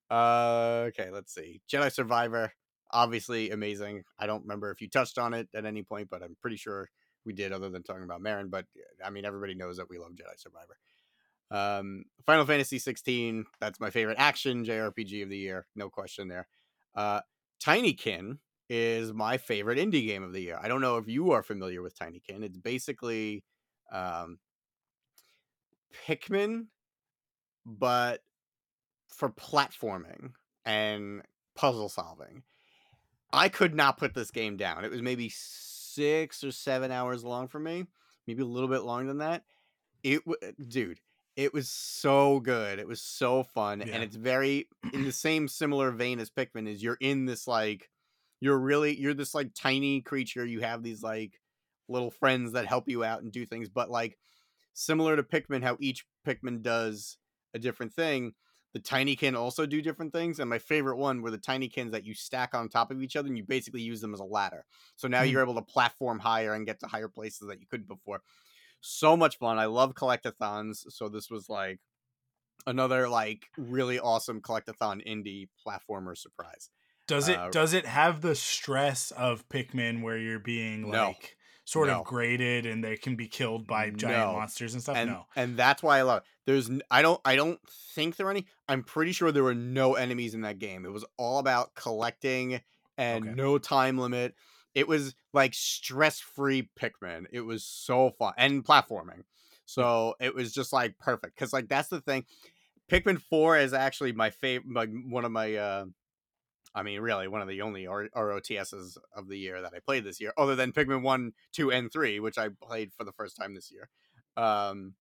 Uh, 0.10 0.86
okay, 0.88 1.10
let's 1.12 1.34
see. 1.34 1.62
Jedi 1.72 1.92
Survivor, 1.92 2.54
obviously 2.92 3.52
amazing. 3.52 4.04
I 4.20 4.28
don't 4.28 4.44
remember 4.44 4.72
if 4.72 4.82
you 4.82 4.90
touched 4.90 5.18
on 5.18 5.34
it 5.34 5.48
at 5.54 5.66
any 5.66 5.84
point, 5.84 6.10
but 6.10 6.24
I'm 6.24 6.38
pretty 6.42 6.58
sure 6.58 6.90
we 7.26 7.34
did, 7.34 7.52
other 7.52 7.70
than 7.70 7.84
talking 7.84 8.04
about 8.04 8.22
Merrin. 8.22 8.50
But 8.50 8.66
I 9.04 9.10
mean, 9.10 9.26
everybody 9.26 9.54
knows 9.56 9.78
that 9.78 9.90
we 9.90 9.98
love 9.98 10.12
Jedi 10.12 10.38
Survivor. 10.38 10.78
Um, 11.50 12.06
Final 12.26 12.46
Fantasy 12.46 12.80
16, 12.80 13.46
that's 13.60 13.80
my 13.80 13.90
favorite 13.90 14.18
action 14.20 14.66
JRPG 14.66 15.24
of 15.24 15.30
the 15.30 15.38
year, 15.38 15.66
no 15.76 15.90
question 15.90 16.28
there. 16.28 16.48
Uh, 16.94 17.22
Tinykin 17.64 18.40
is 18.70 19.14
my 19.14 19.38
favorite 19.38 19.78
indie 19.78 20.06
game 20.06 20.24
of 20.24 20.34
the 20.34 20.42
year. 20.42 20.60
I 20.62 20.68
don't 20.68 20.82
know 20.82 20.98
if 20.98 21.08
you 21.08 21.32
are 21.32 21.44
familiar 21.44 21.82
with 21.82 21.98
Tinykin. 21.98 22.44
It's 22.44 22.58
basically 22.58 23.44
um, 23.92 24.40
Pikmin, 26.06 26.68
but 27.66 28.22
for 29.08 29.30
platforming 29.30 30.32
and 30.66 31.22
puzzle 31.56 31.90
solving. 31.90 32.44
I 33.34 33.50
could 33.50 33.76
not 33.76 33.98
put 33.98 34.14
this 34.14 34.32
game 34.32 34.58
down. 34.58 34.86
It 34.86 34.92
was 34.92 35.02
maybe 35.02 35.30
six 35.34 36.44
or 36.44 36.52
seven 36.52 36.92
hours 36.92 37.24
long 37.24 37.48
for 37.48 37.60
me, 37.60 37.86
maybe 38.26 38.42
a 38.42 38.46
little 38.46 38.70
bit 38.70 38.84
longer 38.84 39.08
than 39.08 39.18
that. 39.18 39.44
It, 40.04 40.20
w- 40.26 40.38
uh, 40.42 40.52
dude, 40.68 41.00
it 41.36 41.54
was 41.54 41.70
so 41.70 42.40
good. 42.40 42.80
It 42.80 42.88
was 42.88 43.02
so 43.02 43.44
fun, 43.44 43.82
Yeah. 43.86 43.94
and 43.94 44.04
it's 44.04 44.16
very 44.16 44.70
in 44.94 45.04
the 45.04 45.12
same 45.12 45.48
similar 45.48 45.92
vein 45.92 46.20
as 46.20 46.30
Pikmin. 46.30 46.68
Is 46.68 46.82
you're 46.82 46.98
in 47.02 47.26
this 47.26 47.48
like, 47.48 47.90
you're 48.40 48.58
really 48.60 48.98
you're 49.00 49.14
this 49.14 49.36
like 49.36 49.54
tiny 49.54 50.02
creature. 50.02 50.46
You 50.46 50.62
have 50.62 50.84
these 50.84 51.04
like 51.04 51.40
little 51.90 52.12
friends 52.12 52.54
that 52.54 52.66
help 52.68 52.88
you 52.88 53.04
out 53.04 53.24
and 53.24 53.32
do 53.32 53.46
things, 53.46 53.68
but 53.68 53.90
like 53.90 54.18
similar 54.78 55.16
to 55.16 55.24
Pikmin, 55.24 55.64
how 55.64 55.78
each 55.80 56.06
Pikmin 56.26 56.62
does 56.62 57.18
a 57.54 57.60
different 57.60 57.94
thing. 57.94 58.34
The 58.74 58.80
tiny 58.82 59.16
Tinykin 59.16 59.36
also 59.36 59.66
do 59.66 59.82
different 59.82 60.14
things, 60.14 60.40
and 60.40 60.50
my 60.50 60.60
favorite 60.60 60.98
one 60.98 61.22
were 61.22 61.32
the 61.32 61.38
tiny 61.40 61.70
Tinykins 61.70 61.92
that 61.92 62.06
you 62.06 62.14
stack 62.14 62.54
on 62.54 62.70
top 62.70 62.92
of 62.92 63.02
each 63.02 63.16
other, 63.16 63.28
and 63.28 63.38
you 63.38 63.44
basically 63.44 63.82
use 63.82 64.02
them 64.02 64.14
as 64.14 64.20
a 64.20 64.26
ladder. 64.26 64.66
So 64.98 65.08
now 65.08 65.22
Hmm. 65.22 65.24
you're 65.24 65.42
able 65.42 65.56
to 65.56 65.62
platform 65.64 66.20
higher 66.20 66.54
and 66.54 66.66
get 66.66 66.80
to 66.82 66.88
higher 66.88 67.08
places 67.10 67.48
that 67.48 67.60
you 67.62 67.68
couldn't 67.68 67.88
before. 67.88 68.22
So 68.82 69.18
much 69.18 69.38
fun! 69.40 69.60
I 69.60 69.66
love 69.68 69.94
collectathons, 69.96 70.92
so 70.92 71.10
this 71.10 71.30
was 71.32 71.50
like 71.50 71.80
another 72.68 73.10
like 73.10 73.50
really 73.58 74.00
awesome 74.00 74.42
collectathon 74.42 75.06
indie 75.08 75.50
platformer 75.66 76.18
surprise. 76.18 76.72
Does 77.08 77.30
it 77.30 77.40
Uh, 77.40 77.52
does 77.52 77.74
it 77.74 77.86
have 77.86 78.22
the 78.22 78.36
stress 78.36 79.12
of 79.12 79.48
Pikmin 79.48 80.02
where 80.02 80.18
you're 80.18 80.40
being 80.40 80.84
like 80.84 81.37
sort 81.68 81.90
No. 81.90 82.00
of 82.00 82.06
graded 82.06 82.66
and 82.66 82.82
they 82.82 82.96
can 82.96 83.18
be 83.18 83.28
killed 83.28 83.68
by 83.68 83.90
giant 83.90 84.00
No. 84.32 84.34
monsters 84.38 84.74
and 84.74 84.82
stuff? 84.82 84.96
and 84.96 85.10
no. 85.12 85.26
and 85.36 85.58
that's 85.58 85.84
why 85.84 85.98
I 86.00 86.04
love 86.04 86.20
it. 86.20 86.24
There's 86.46 86.70
I 86.90 87.02
don't 87.02 87.20
I 87.26 87.36
don't 87.36 87.60
think 87.94 88.16
there 88.16 88.26
are 88.28 88.32
any. 88.32 88.46
I'm 88.70 88.84
pretty 88.84 89.12
sure 89.12 89.32
there 89.34 89.44
were 89.44 89.54
no 89.54 89.96
enemies 89.96 90.34
in 90.34 90.42
that 90.42 90.60
game. 90.60 90.86
It 90.86 90.92
was 90.94 91.04
all 91.18 91.40
about 91.40 91.76
collecting 91.76 92.62
and 92.98 93.26
Okay. 93.26 93.36
no 93.36 93.58
time 93.58 93.98
limit. 93.98 94.34
It 94.74 94.88
was 94.88 95.14
like 95.34 95.54
stress 95.54 96.20
free 96.20 96.70
Pikmin. 96.80 97.26
It 97.32 97.42
was 97.42 97.66
so 97.66 98.12
fun 98.12 98.34
and 98.38 98.64
platforming. 98.64 99.24
So 99.66 100.16
it 100.22 100.34
was 100.34 100.54
just 100.54 100.72
like 100.72 100.98
perfect 101.00 101.36
because 101.36 101.52
like 101.52 101.68
that's 101.68 101.90
the 101.90 102.00
thing. 102.00 102.24
Pikmin 102.90 103.22
Four 103.22 103.58
is 103.58 103.74
actually 103.74 104.14
my 104.14 104.30
favorite, 104.30 104.74
like 104.74 104.90
one 105.10 105.26
of 105.26 105.32
my. 105.34 105.56
uh 105.56 105.86
I 106.78 106.84
mean, 106.84 107.00
really, 107.02 107.28
one 107.28 107.42
of 107.42 107.48
the 107.48 107.62
only 107.62 107.88
R- 107.88 108.10
ROTSs 108.16 108.98
of 109.16 109.28
the 109.28 109.38
year 109.38 109.62
that 109.64 109.74
I 109.76 109.80
played 109.80 110.04
this 110.04 110.22
year, 110.22 110.32
other 110.38 110.56
than 110.56 110.72
Pikmin 110.72 111.02
1, 111.02 111.32
2, 111.54 111.72
and 111.72 111.92
3, 111.92 112.20
which 112.20 112.38
I 112.38 112.50
played 112.62 112.94
for 112.94 113.04
the 113.04 113.12
first 113.12 113.36
time 113.36 113.56
this 113.56 113.72
year. 113.72 113.90
Um, 114.38 114.94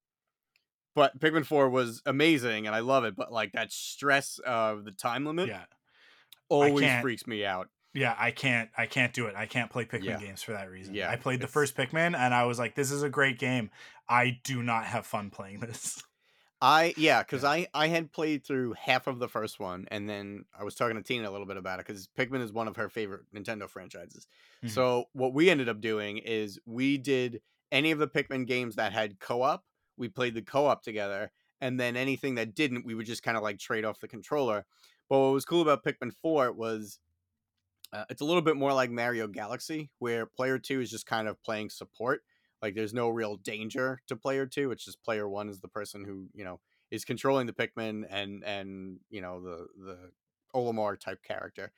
but 0.94 1.18
Pikmin 1.20 1.44
4 1.44 1.68
was 1.68 2.00
amazing, 2.06 2.66
and 2.66 2.74
I 2.74 2.80
love 2.80 3.04
it. 3.04 3.14
But, 3.14 3.30
like, 3.30 3.52
that 3.52 3.70
stress 3.72 4.38
of 4.46 4.84
the 4.84 4.90
time 4.92 5.26
limit 5.26 5.48
Yeah. 5.48 5.64
always 6.48 6.90
freaks 7.02 7.26
me 7.26 7.44
out. 7.44 7.68
Yeah, 7.92 8.14
I 8.18 8.30
can't 8.30 8.70
I 8.76 8.86
can't 8.86 9.12
do 9.14 9.26
it. 9.26 9.34
I 9.36 9.46
can't 9.46 9.70
play 9.70 9.84
Pikmin 9.86 10.04
Yeah. 10.04 10.18
games 10.18 10.42
for 10.42 10.52
that 10.52 10.70
reason. 10.70 10.94
Yeah, 10.94 11.10
I 11.10 11.16
played 11.16 11.40
the 11.40 11.46
first 11.46 11.74
Pikmin 11.76 12.14
and 12.16 12.34
I 12.34 12.44
was 12.44 12.58
like, 12.58 12.74
this 12.74 12.90
is 12.90 13.02
a 13.02 13.08
great 13.08 13.38
game. 13.38 13.70
I 14.08 14.40
do 14.44 14.62
not 14.62 14.84
have 14.84 15.06
fun 15.06 15.30
playing 15.30 15.60
this. 15.60 16.02
I 16.60 16.94
yeah, 16.96 17.22
because 17.22 17.44
I 17.44 17.68
I 17.74 17.88
had 17.88 18.12
played 18.12 18.44
through 18.44 18.72
half 18.74 19.06
of 19.06 19.18
the 19.18 19.28
first 19.28 19.60
one, 19.60 19.86
and 19.90 20.08
then 20.08 20.46
I 20.58 20.64
was 20.64 20.74
talking 20.74 20.96
to 20.96 21.02
Tina 21.02 21.28
a 21.28 21.32
little 21.32 21.46
bit 21.46 21.58
about 21.58 21.80
it 21.80 21.86
because 21.86 22.08
Pikmin 22.08 22.40
is 22.40 22.52
one 22.52 22.66
of 22.66 22.76
her 22.76 22.88
favorite 22.88 23.30
Nintendo 23.34 23.68
franchises. 23.68 24.26
Mhm. 24.62 24.70
So 24.70 25.06
what 25.12 25.34
we 25.34 25.50
ended 25.50 25.68
up 25.68 25.80
doing 25.80 26.16
is 26.18 26.58
we 26.64 26.96
did 26.96 27.42
any 27.70 27.90
of 27.90 27.98
the 27.98 28.08
Pikmin 28.08 28.46
games 28.46 28.76
that 28.76 28.92
had 28.94 29.20
co-op, 29.20 29.64
we 29.98 30.08
played 30.08 30.34
the 30.34 30.40
co-op 30.42 30.82
together, 30.82 31.30
and 31.60 31.78
then 31.78 31.94
anything 31.94 32.36
that 32.36 32.54
didn't, 32.54 32.86
we 32.86 32.94
would 32.94 33.06
just 33.06 33.22
kind 33.22 33.36
of 33.36 33.42
like 33.42 33.58
trade 33.58 33.84
off 33.84 34.00
the 34.00 34.08
controller. 34.08 34.64
But 35.10 35.20
what 35.20 35.32
was 35.34 35.44
cool 35.44 35.60
about 35.62 35.84
Pikmin 35.84 36.12
Four 36.22 36.52
was 36.52 37.00
Uh, 37.92 38.04
it's 38.10 38.20
a 38.20 38.24
little 38.24 38.42
bit 38.42 38.56
more 38.56 38.72
like 38.72 38.90
Mario 38.90 39.28
Galaxy, 39.28 39.90
where 39.98 40.26
player 40.26 40.58
two 40.58 40.80
is 40.80 40.90
just 40.90 41.06
kind 41.06 41.28
of 41.28 41.40
playing 41.42 41.70
support. 41.70 42.24
Like 42.62 42.74
there's 42.74 42.94
no 42.94 43.08
real 43.08 43.36
danger 43.36 44.00
to 44.08 44.16
player 44.16 44.46
two. 44.46 44.70
It's 44.70 44.84
just 44.84 45.02
player 45.02 45.28
one 45.28 45.48
is 45.48 45.60
the 45.60 45.68
person 45.68 46.04
who 46.04 46.28
you 46.34 46.44
know 46.44 46.60
is 46.90 47.04
controlling 47.04 47.46
the 47.46 47.52
Pikmin 47.52 48.04
and 48.08 48.42
and 48.44 48.98
you 49.10 49.20
know 49.20 49.40
the 49.40 49.66
the 49.78 49.98
Olimar 50.54 50.98
type 50.98 51.22
character. 51.22 51.72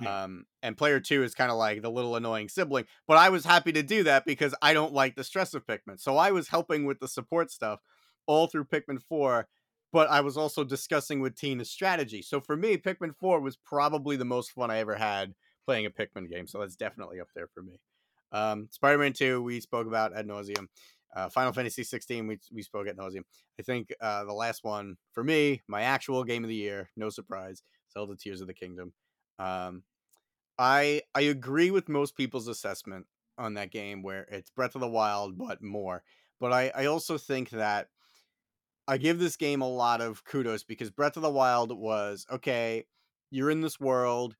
Yeah. 0.00 0.24
Um, 0.24 0.46
and 0.62 0.76
player 0.76 0.98
two 0.98 1.22
is 1.22 1.34
kind 1.34 1.50
of 1.50 1.56
like 1.56 1.82
the 1.82 1.90
little 1.90 2.16
annoying 2.16 2.48
sibling. 2.48 2.86
But 3.06 3.16
I 3.16 3.28
was 3.28 3.44
happy 3.44 3.72
to 3.72 3.82
do 3.82 4.02
that 4.04 4.24
because 4.24 4.54
I 4.60 4.74
don't 4.74 4.92
like 4.92 5.14
the 5.14 5.24
stress 5.24 5.54
of 5.54 5.66
Pikmin. 5.66 6.00
So 6.00 6.16
I 6.16 6.32
was 6.32 6.48
helping 6.48 6.84
with 6.84 6.98
the 6.98 7.08
support 7.08 7.50
stuff 7.50 7.80
all 8.26 8.46
through 8.46 8.64
Pikmin 8.64 9.00
4, 9.00 9.46
but 9.92 10.10
I 10.10 10.20
was 10.20 10.36
also 10.36 10.64
discussing 10.64 11.20
with 11.20 11.36
Tina 11.36 11.64
strategy. 11.64 12.22
So 12.22 12.40
for 12.40 12.56
me, 12.56 12.76
Pikmin 12.76 13.14
4 13.14 13.40
was 13.40 13.56
probably 13.56 14.16
the 14.16 14.24
most 14.24 14.50
fun 14.50 14.70
I 14.70 14.78
ever 14.78 14.96
had 14.96 15.34
playing 15.64 15.86
a 15.86 15.90
Pikmin 15.90 16.28
game. 16.28 16.46
So 16.46 16.58
that's 16.58 16.76
definitely 16.76 17.20
up 17.20 17.28
there 17.34 17.48
for 17.54 17.62
me. 17.62 17.78
Um, 18.34 18.68
Spider 18.70 18.98
Man 18.98 19.12
2, 19.12 19.42
we 19.42 19.60
spoke 19.60 19.86
about 19.86 20.14
ad 20.14 20.26
nauseum. 20.26 20.66
Uh, 21.14 21.28
Final 21.28 21.52
Fantasy 21.52 21.84
16, 21.84 22.26
we, 22.26 22.38
we 22.52 22.62
spoke 22.62 22.88
at 22.88 22.96
nauseum. 22.96 23.22
I 23.58 23.62
think 23.62 23.94
uh, 24.00 24.24
the 24.24 24.32
last 24.32 24.64
one 24.64 24.96
for 25.12 25.22
me, 25.22 25.62
my 25.68 25.82
actual 25.82 26.24
game 26.24 26.42
of 26.42 26.48
the 26.48 26.56
year, 26.56 26.90
no 26.96 27.08
surprise, 27.08 27.62
Zelda 27.92 28.16
Tears 28.16 28.40
of 28.40 28.48
the 28.48 28.54
Kingdom. 28.54 28.92
Um, 29.38 29.84
I 30.58 31.02
I 31.14 31.22
agree 31.22 31.70
with 31.70 31.88
most 31.88 32.16
people's 32.16 32.48
assessment 32.48 33.06
on 33.38 33.54
that 33.54 33.70
game 33.70 34.02
where 34.02 34.22
it's 34.24 34.50
Breath 34.50 34.74
of 34.74 34.80
the 34.80 34.88
Wild 34.88 35.36
but 35.38 35.62
more. 35.62 36.02
But 36.40 36.52
I 36.52 36.72
I 36.74 36.86
also 36.86 37.18
think 37.18 37.50
that 37.50 37.88
I 38.86 38.98
give 38.98 39.18
this 39.18 39.36
game 39.36 39.62
a 39.62 39.68
lot 39.68 40.00
of 40.00 40.24
kudos 40.24 40.64
because 40.64 40.90
Breath 40.90 41.16
of 41.16 41.22
the 41.22 41.30
Wild 41.30 41.76
was 41.76 42.26
okay, 42.30 42.86
you're 43.30 43.50
in 43.50 43.60
this 43.62 43.80
world, 43.80 44.36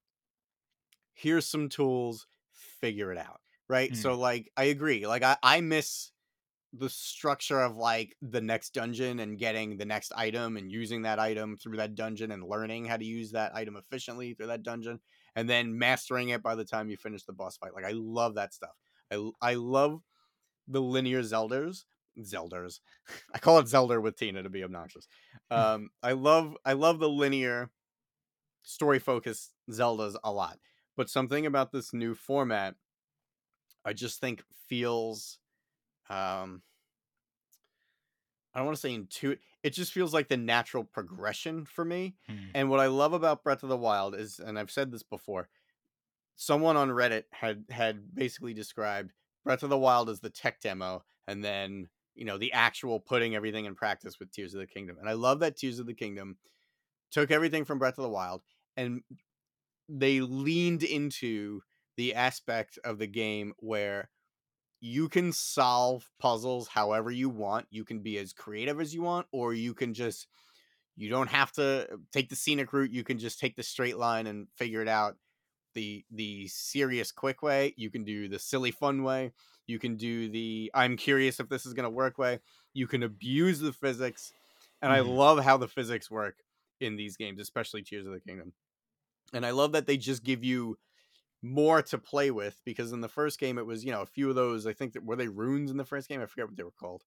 here's 1.14 1.46
some 1.46 1.68
tools, 1.68 2.26
figure 2.52 3.10
it 3.12 3.18
out. 3.18 3.40
Right? 3.68 3.92
Mm. 3.92 3.96
So 3.96 4.14
like 4.14 4.50
I 4.56 4.64
agree. 4.64 5.06
Like 5.06 5.22
I 5.22 5.36
I 5.42 5.60
miss 5.60 6.12
the 6.76 6.88
structure 6.88 7.60
of 7.60 7.76
like 7.76 8.16
the 8.20 8.40
next 8.40 8.74
dungeon 8.74 9.20
and 9.20 9.38
getting 9.38 9.76
the 9.76 9.84
next 9.84 10.12
item 10.16 10.56
and 10.56 10.72
using 10.72 11.02
that 11.02 11.20
item 11.20 11.56
through 11.56 11.76
that 11.76 11.94
dungeon 11.94 12.32
and 12.32 12.42
learning 12.42 12.84
how 12.84 12.96
to 12.96 13.04
use 13.04 13.30
that 13.30 13.54
item 13.54 13.76
efficiently 13.76 14.34
through 14.34 14.48
that 14.48 14.64
dungeon 14.64 14.98
and 15.36 15.48
then 15.48 15.78
mastering 15.78 16.30
it 16.30 16.42
by 16.42 16.54
the 16.56 16.64
time 16.64 16.90
you 16.90 16.96
finish 16.96 17.24
the 17.24 17.32
boss 17.32 17.56
fight. 17.56 17.74
Like 17.74 17.84
I 17.84 17.92
love 17.94 18.34
that 18.34 18.52
stuff. 18.52 18.74
I 19.10 19.30
I 19.40 19.54
love 19.54 20.00
the 20.66 20.80
linear 20.82 21.22
Zelders. 21.22 21.84
Zelders. 22.18 22.80
I 23.34 23.38
call 23.38 23.58
it 23.58 23.68
Zelda 23.68 24.00
with 24.00 24.16
Tina 24.16 24.42
to 24.42 24.50
be 24.50 24.64
obnoxious. 24.64 25.06
Um, 25.50 25.90
I 26.02 26.12
love 26.12 26.56
I 26.64 26.72
love 26.72 26.98
the 26.98 27.08
linear 27.08 27.70
story 28.62 28.98
focused 28.98 29.52
Zeldas 29.70 30.16
a 30.24 30.32
lot. 30.32 30.58
But 30.96 31.10
something 31.10 31.46
about 31.46 31.70
this 31.70 31.92
new 31.92 32.14
format 32.14 32.74
I 33.84 33.92
just 33.92 34.20
think 34.20 34.42
feels 34.68 35.38
um 36.08 36.62
I 38.54 38.60
don't 38.60 38.66
want 38.66 38.76
to 38.76 38.80
say 38.80 38.94
intuitive. 38.94 39.42
It 39.64 39.70
just 39.70 39.92
feels 39.92 40.14
like 40.14 40.28
the 40.28 40.36
natural 40.36 40.84
progression 40.84 41.64
for 41.64 41.84
me. 41.84 42.14
Mm. 42.30 42.38
And 42.54 42.70
what 42.70 42.78
I 42.78 42.86
love 42.86 43.12
about 43.12 43.42
Breath 43.42 43.64
of 43.64 43.68
the 43.68 43.76
Wild 43.76 44.14
is, 44.14 44.38
and 44.38 44.56
I've 44.56 44.70
said 44.70 44.92
this 44.92 45.02
before, 45.02 45.48
someone 46.36 46.76
on 46.76 46.90
Reddit 46.90 47.24
had 47.32 47.64
had 47.70 48.14
basically 48.14 48.54
described 48.54 49.12
Breath 49.42 49.64
of 49.64 49.70
the 49.70 49.78
Wild 49.78 50.08
as 50.08 50.20
the 50.20 50.30
tech 50.30 50.60
demo, 50.60 51.02
and 51.26 51.44
then 51.44 51.88
you 52.14 52.24
know 52.24 52.38
the 52.38 52.52
actual 52.52 53.00
putting 53.00 53.34
everything 53.34 53.64
in 53.64 53.74
practice 53.74 54.20
with 54.20 54.30
Tears 54.30 54.54
of 54.54 54.60
the 54.60 54.66
Kingdom. 54.66 54.98
And 55.00 55.08
I 55.08 55.14
love 55.14 55.40
that 55.40 55.56
Tears 55.56 55.80
of 55.80 55.86
the 55.86 55.94
Kingdom 55.94 56.36
took 57.10 57.30
everything 57.30 57.64
from 57.64 57.78
Breath 57.78 57.98
of 57.98 58.04
the 58.04 58.08
Wild 58.08 58.42
and 58.76 59.02
they 59.88 60.20
leaned 60.20 60.82
into 60.82 61.60
the 61.96 62.14
aspect 62.14 62.78
of 62.84 62.98
the 62.98 63.06
game 63.06 63.54
where 63.58 64.10
you 64.80 65.08
can 65.08 65.32
solve 65.32 66.10
puzzles 66.18 66.68
however 66.68 67.10
you 67.10 67.28
want. 67.30 67.66
You 67.70 67.84
can 67.84 68.00
be 68.00 68.18
as 68.18 68.32
creative 68.32 68.80
as 68.80 68.94
you 68.94 69.02
want, 69.02 69.26
or 69.32 69.54
you 69.54 69.74
can 69.74 69.94
just 69.94 70.28
you 70.96 71.08
don't 71.08 71.28
have 71.30 71.52
to 71.52 71.98
take 72.12 72.28
the 72.28 72.36
scenic 72.36 72.72
route. 72.72 72.92
You 72.92 73.04
can 73.04 73.18
just 73.18 73.40
take 73.40 73.56
the 73.56 73.62
straight 73.62 73.96
line 73.98 74.26
and 74.26 74.48
figure 74.56 74.80
it 74.82 74.88
out 74.88 75.16
the 75.74 76.04
the 76.10 76.48
serious 76.48 77.12
quick 77.12 77.42
way. 77.42 77.74
You 77.76 77.90
can 77.90 78.04
do 78.04 78.28
the 78.28 78.38
silly 78.38 78.72
fun 78.72 79.02
way. 79.04 79.32
You 79.66 79.78
can 79.78 79.96
do 79.96 80.30
the 80.30 80.70
I'm 80.74 80.96
curious 80.96 81.40
if 81.40 81.48
this 81.48 81.66
is 81.66 81.74
gonna 81.74 81.90
work 81.90 82.18
way. 82.18 82.40
You 82.74 82.86
can 82.88 83.02
abuse 83.02 83.60
the 83.60 83.72
physics. 83.72 84.32
And 84.82 84.92
I 84.92 85.00
Mhm. 85.00 85.00
love 85.00 85.40
how 85.44 85.56
the 85.58 85.68
physics 85.68 86.10
work 86.10 86.44
in 86.80 86.96
these 86.96 87.16
games, 87.16 87.40
especially 87.40 87.82
Tears 87.82 88.06
of 88.06 88.12
the 88.12 88.20
Kingdom. 88.20 88.54
And 89.32 89.44
I 89.44 89.50
love 89.50 89.72
that 89.72 89.86
they 89.86 89.96
just 89.96 90.24
give 90.24 90.44
you 90.44 90.78
more 91.44 91.82
to 91.82 91.98
play 91.98 92.30
with 92.30 92.58
because 92.64 92.92
in 92.92 93.02
the 93.02 93.08
first 93.08 93.38
game 93.38 93.58
it 93.58 93.66
was 93.66 93.84
you 93.84 93.92
know 93.92 94.00
a 94.00 94.06
few 94.06 94.30
of 94.30 94.34
those 94.34 94.66
I 94.66 94.72
think 94.72 94.94
that 94.94 95.04
were 95.04 95.16
they 95.16 95.28
runes 95.28 95.70
in 95.70 95.76
the 95.76 95.84
first 95.84 96.08
game? 96.08 96.22
I 96.22 96.26
forget 96.26 96.46
what 96.46 96.56
they 96.56 96.62
were 96.62 96.70
called. 96.70 97.04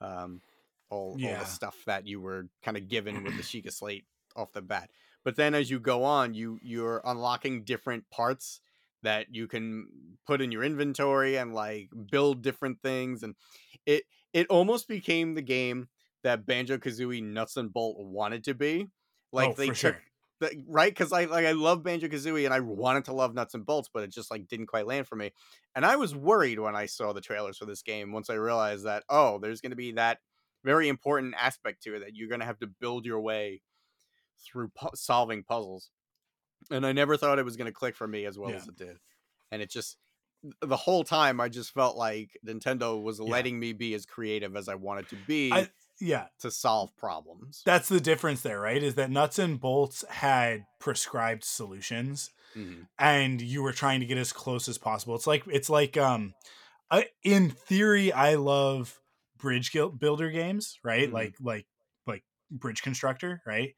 Um 0.00 0.42
all, 0.90 1.12
all 1.12 1.18
the 1.18 1.44
stuff 1.44 1.76
that 1.86 2.06
you 2.06 2.20
were 2.20 2.48
kind 2.62 2.76
of 2.76 2.88
given 2.88 3.24
with 3.24 3.36
the 3.36 3.42
Sheikah 3.42 3.72
slate 3.72 4.04
off 4.36 4.52
the 4.52 4.62
bat. 4.62 4.90
But 5.24 5.36
then 5.36 5.54
as 5.54 5.70
you 5.70 5.80
go 5.80 6.04
on 6.04 6.34
you 6.34 6.58
you're 6.62 7.00
unlocking 7.04 7.64
different 7.64 8.10
parts 8.10 8.60
that 9.02 9.26
you 9.30 9.46
can 9.46 9.88
put 10.26 10.42
in 10.42 10.52
your 10.52 10.64
inventory 10.64 11.36
and 11.36 11.54
like 11.54 11.88
build 12.10 12.42
different 12.42 12.82
things 12.82 13.22
and 13.22 13.34
it 13.86 14.04
it 14.34 14.46
almost 14.48 14.86
became 14.86 15.34
the 15.34 15.42
game 15.42 15.88
that 16.24 16.44
Banjo 16.44 16.76
Kazooie 16.76 17.22
Nuts 17.22 17.56
and 17.56 17.72
Bolt 17.72 17.96
wanted 17.98 18.44
to 18.44 18.54
be. 18.54 18.88
Like 19.32 19.50
oh, 19.50 19.54
they 19.54 19.68
took 19.68 19.76
sure. 19.76 20.02
The, 20.40 20.62
right 20.68 20.90
because 20.90 21.12
I 21.12 21.24
like 21.24 21.46
I 21.46 21.52
love 21.52 21.82
Banjo 21.82 22.08
Kazooie 22.08 22.44
and 22.44 22.54
I 22.54 22.60
wanted 22.60 23.04
to 23.06 23.12
love 23.12 23.34
Nuts 23.34 23.54
and 23.54 23.66
Bolts, 23.66 23.88
but 23.92 24.02
it 24.02 24.10
just 24.12 24.30
like 24.30 24.46
didn't 24.48 24.66
quite 24.66 24.86
land 24.86 25.06
for 25.06 25.16
me. 25.16 25.32
And 25.74 25.84
I 25.84 25.96
was 25.96 26.14
worried 26.14 26.58
when 26.58 26.76
I 26.76 26.86
saw 26.86 27.12
the 27.12 27.20
trailers 27.20 27.58
for 27.58 27.66
this 27.66 27.82
game 27.82 28.12
once 28.12 28.30
I 28.30 28.34
realized 28.34 28.84
that 28.84 29.04
oh, 29.08 29.38
there's 29.38 29.60
going 29.60 29.70
to 29.70 29.76
be 29.76 29.92
that 29.92 30.18
very 30.64 30.88
important 30.88 31.34
aspect 31.38 31.82
to 31.84 31.94
it 31.96 32.00
that 32.00 32.16
you're 32.16 32.28
going 32.28 32.40
to 32.40 32.46
have 32.46 32.58
to 32.60 32.66
build 32.66 33.06
your 33.06 33.20
way 33.20 33.62
through 34.44 34.68
pu- 34.74 34.94
solving 34.94 35.42
puzzles. 35.42 35.90
And 36.70 36.84
I 36.86 36.92
never 36.92 37.16
thought 37.16 37.38
it 37.38 37.44
was 37.44 37.56
going 37.56 37.66
to 37.66 37.72
click 37.72 37.96
for 37.96 38.06
me 38.06 38.24
as 38.26 38.38
well 38.38 38.50
Yeah. 38.50 38.56
as 38.56 38.68
it 38.68 38.76
did. 38.76 38.98
And 39.50 39.62
it 39.62 39.70
just 39.70 39.96
the 40.60 40.76
whole 40.76 41.02
time 41.02 41.40
I 41.40 41.48
just 41.48 41.74
felt 41.74 41.96
like 41.96 42.36
Nintendo 42.46 43.00
was 43.02 43.18
Yeah. 43.18 43.26
letting 43.26 43.58
me 43.58 43.72
be 43.72 43.94
as 43.94 44.06
creative 44.06 44.56
as 44.56 44.68
I 44.68 44.76
wanted 44.76 45.08
to 45.08 45.16
be 45.26 45.52
I, 45.52 45.68
yeah, 46.00 46.26
to 46.40 46.50
solve 46.50 46.96
problems. 46.96 47.62
that's 47.64 47.88
the 47.88 48.00
difference 48.00 48.42
there, 48.42 48.60
right? 48.60 48.82
Is 48.82 48.94
that 48.96 49.10
nuts 49.10 49.38
and 49.38 49.60
bolts 49.60 50.04
had 50.08 50.64
prescribed 50.80 51.44
solutions, 51.44 52.30
Mhm. 52.56 52.88
and 52.98 53.40
you 53.42 53.62
were 53.62 53.72
trying 53.72 54.00
to 54.00 54.06
get 54.06 54.18
as 54.18 54.32
close 54.32 54.68
as 54.68 54.78
possible. 54.78 55.14
It's 55.14 55.26
like 55.26 55.44
it's 55.48 55.70
like 55.70 55.96
um, 55.96 56.34
I, 56.90 57.08
in 57.22 57.50
theory, 57.50 58.12
I 58.12 58.34
love 58.36 59.00
bridge 59.38 59.72
builder 59.72 60.30
games, 60.30 60.78
right? 60.82 61.08
Mhm. 61.08 61.12
Like 61.12 61.34
like 61.40 61.66
like 62.06 62.24
bridge 62.50 62.82
constructor, 62.82 63.42
right? 63.46 63.74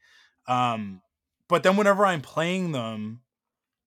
Um, 0.47 1.02
but 1.48 1.62
then 1.62 1.76
whenever 1.76 2.06
I'm 2.06 2.22
playing 2.22 2.72
them, 2.72 3.22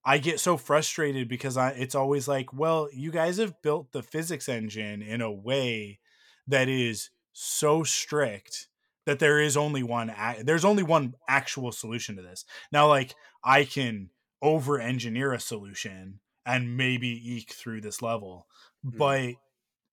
I 0.06 0.18
get 0.18 0.40
so 0.40 0.58
frustrated 0.58 1.30
because 1.30 1.56
I 1.58 1.70
it's 1.72 1.96
always 1.96 2.28
like, 2.28 2.52
well, 2.54 2.90
you 2.94 3.12
guys 3.12 3.38
have 3.38 3.62
built 3.62 3.92
the 3.94 4.04
physics 4.04 4.50
engine 4.50 5.02
in 5.02 5.22
a 5.22 5.32
way 5.32 6.00
that 6.48 6.68
is 6.68 7.10
so 7.34 7.84
strict 7.84 8.68
that 9.06 9.20
there 9.20 9.40
is 9.40 9.58
only 9.58 9.84
one 9.84 10.14
there's 10.44 10.66
only 10.66 10.84
one 10.84 11.16
actual 11.28 11.72
solution 11.72 12.16
to 12.16 12.22
this. 12.22 12.46
Now 12.72 12.88
like 12.88 13.16
I 13.44 13.66
can 13.66 14.12
over 14.42 14.80
engineer 14.80 15.34
a 15.34 15.40
solution 15.40 16.20
and 16.46 16.78
maybe 16.78 17.08
eke 17.36 17.54
through 17.54 17.82
this 17.82 18.02
level, 18.02 18.48
Mhm. 18.86 18.98
but 18.98 19.34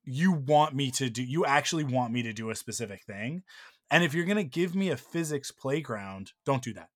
you 0.04 0.32
want 0.32 0.74
me 0.74 0.90
to 0.92 1.10
do 1.10 1.22
you 1.22 1.44
actually 1.44 1.84
want 1.84 2.12
me 2.12 2.22
to 2.22 2.32
do 2.32 2.50
a 2.50 2.56
specific 2.56 3.04
thing. 3.04 3.42
And 3.90 4.04
if 4.04 4.14
you're 4.14 4.24
going 4.26 4.36
to 4.36 4.44
give 4.44 4.74
me 4.74 4.90
a 4.90 4.96
physics 4.96 5.50
playground, 5.50 6.32
don't 6.44 6.62
do 6.62 6.72
that 6.74 6.90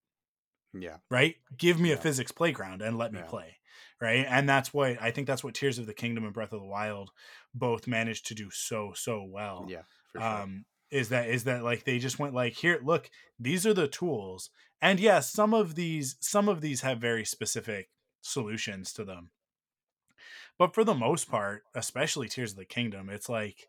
Yeah. 0.72 0.98
right? 1.10 1.36
Give 1.56 1.78
me 1.80 1.92
a 1.92 1.96
physics 1.96 2.32
playground 2.32 2.82
and 2.82 2.98
let 2.98 3.12
me 3.12 3.20
Yeah. 3.20 3.26
play, 3.26 3.58
right? 4.00 4.26
And 4.28 4.48
that's 4.48 4.72
what 4.74 5.00
I 5.00 5.10
think 5.10 5.26
that's 5.26 5.44
what 5.44 5.54
Tears 5.54 5.78
of 5.78 5.86
the 5.86 5.94
Kingdom 5.94 6.24
and 6.24 6.34
Breath 6.34 6.52
of 6.52 6.60
the 6.60 6.66
Wild 6.66 7.10
both 7.54 7.86
managed 7.86 8.26
to 8.26 8.34
do 8.34 8.50
so 8.50 8.92
so 8.92 9.22
well. 9.22 9.66
Yeah. 9.68 9.82
For 10.14 10.20
sure. 10.20 10.28
Um 10.28 10.64
is 10.94 11.08
that 11.08 11.28
is 11.28 11.44
that 11.44 11.64
like 11.64 11.84
they 11.84 11.98
just 11.98 12.20
went 12.20 12.32
like 12.34 12.54
here 12.54 12.80
look 12.82 13.10
these 13.38 13.66
are 13.66 13.74
the 13.74 13.88
tools 13.88 14.50
and 14.80 15.00
yes 15.00 15.30
some 15.30 15.52
of 15.52 15.74
these 15.74 16.16
some 16.20 16.48
of 16.48 16.60
these 16.60 16.82
have 16.82 16.98
very 16.98 17.24
specific 17.24 17.88
solutions 18.22 18.92
to 18.92 19.04
them 19.04 19.30
but 20.56 20.72
for 20.72 20.84
the 20.84 20.94
most 20.94 21.28
part 21.28 21.64
especially 21.74 22.28
tears 22.28 22.52
of 22.52 22.58
the 22.58 22.64
kingdom 22.64 23.10
it's 23.10 23.28
like 23.28 23.66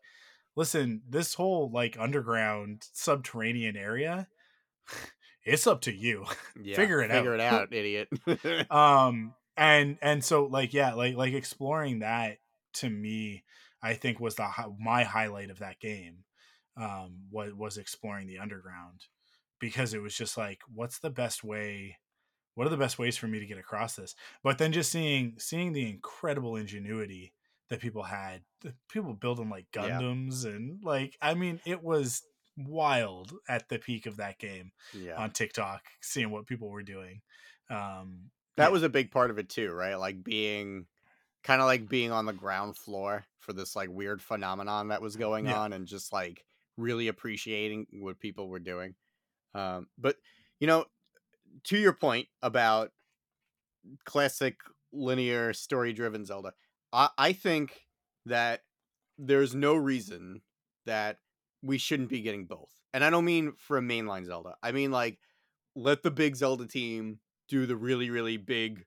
listen 0.54 1.02
this 1.08 1.34
whole 1.34 1.68
like 1.68 1.96
underground 1.98 2.86
subterranean 2.92 3.76
area 3.76 4.28
it's 5.44 5.66
up 5.66 5.80
to 5.80 5.92
you 5.92 6.24
yeah. 6.62 6.76
figure 6.76 7.00
it 7.02 7.10
Figure 7.10 7.36
out. 7.40 7.68
Figure 7.70 7.98
it 7.98 8.08
out, 8.08 8.08
idiot. 8.28 8.70
um 8.70 9.34
and 9.56 9.98
and 10.00 10.22
so 10.24 10.44
like 10.46 10.72
yeah 10.72 10.94
like 10.94 11.16
like 11.16 11.32
exploring 11.34 11.98
that 12.00 12.38
to 12.74 12.88
me 12.88 13.42
i 13.82 13.94
think 13.94 14.20
was 14.20 14.36
the 14.36 14.46
my 14.78 15.02
highlight 15.02 15.50
of 15.50 15.58
that 15.58 15.80
game 15.80 16.18
um 16.76 17.18
was 17.30 17.52
was 17.54 17.76
exploring 17.78 18.26
the 18.26 18.38
underground 18.38 19.06
because 19.58 19.94
it 19.94 20.02
was 20.02 20.14
just 20.14 20.36
like 20.36 20.60
what's 20.72 20.98
the 20.98 21.10
best 21.10 21.42
way 21.44 21.96
what 22.54 22.66
are 22.66 22.70
the 22.70 22.76
best 22.78 22.98
ways 22.98 23.18
for 23.18 23.26
me 23.28 23.38
to 23.38 23.44
get 23.44 23.58
across 23.58 23.96
this? 23.96 24.14
But 24.42 24.56
then 24.56 24.72
just 24.72 24.90
seeing 24.90 25.34
seeing 25.38 25.72
the 25.74 25.88
incredible 25.90 26.56
ingenuity 26.56 27.34
that 27.68 27.80
people 27.80 28.02
had, 28.04 28.44
people 28.88 29.12
building 29.12 29.50
like 29.50 29.66
Yeah. 29.74 30.00
Gundams 30.00 30.46
and 30.46 30.82
like 30.82 31.18
I 31.20 31.34
mean, 31.34 31.60
it 31.66 31.82
was 31.82 32.22
wild 32.56 33.34
at 33.46 33.68
the 33.68 33.78
peak 33.78 34.06
of 34.06 34.16
that 34.16 34.38
game 34.38 34.72
Yeah. 34.94 35.16
on 35.16 35.32
TikTok, 35.32 35.82
seeing 36.00 36.30
what 36.30 36.46
people 36.46 36.70
were 36.70 36.82
doing. 36.82 37.20
Um, 37.68 38.30
that 38.56 38.66
yeah. 38.66 38.68
was 38.70 38.82
a 38.82 38.88
big 38.88 39.10
part 39.10 39.30
of 39.30 39.36
it 39.38 39.50
too, 39.50 39.70
right? 39.72 39.96
Like 39.96 40.24
being 40.24 40.86
kind 41.44 41.60
of 41.60 41.66
like 41.66 41.90
being 41.90 42.10
on 42.10 42.24
the 42.24 42.32
ground 42.32 42.78
floor 42.78 43.26
for 43.40 43.52
this 43.52 43.76
like 43.76 43.90
weird 43.90 44.22
phenomenon 44.22 44.88
that 44.88 45.02
was 45.02 45.16
going 45.16 45.44
Yeah. 45.44 45.58
on 45.60 45.74
and 45.74 45.86
just 45.86 46.10
like 46.10 46.42
really 46.76 47.08
appreciating 47.08 47.86
what 47.92 48.20
people 48.20 48.48
were 48.48 48.58
doing. 48.58 48.94
Um, 49.54 49.88
but 49.98 50.16
you 50.60 50.66
know, 50.66 50.84
to 51.64 51.78
your 51.78 51.92
point 51.92 52.28
about 52.42 52.90
classic 54.04 54.56
linear 54.92 55.52
story 55.52 55.92
driven 55.92 56.24
Zelda, 56.24 56.52
I, 56.92 57.08
I 57.16 57.32
think 57.32 57.80
that 58.26 58.62
there's 59.18 59.54
no 59.54 59.74
reason 59.74 60.42
that 60.84 61.18
we 61.62 61.78
shouldn't 61.78 62.10
be 62.10 62.20
getting 62.20 62.44
both. 62.44 62.70
And 62.92 63.04
I 63.04 63.10
don't 63.10 63.24
mean 63.24 63.54
a 63.78 63.82
mainline 63.82 64.26
Zelda. 64.26 64.56
I 64.62 64.72
mean 64.72 64.90
like 64.90 65.18
let 65.74 66.02
the 66.02 66.10
big 66.10 66.36
Zelda 66.36 66.66
team 66.66 67.18
do 67.48 67.66
the 67.66 67.76
really, 67.76 68.10
really 68.10 68.36
big, 68.36 68.84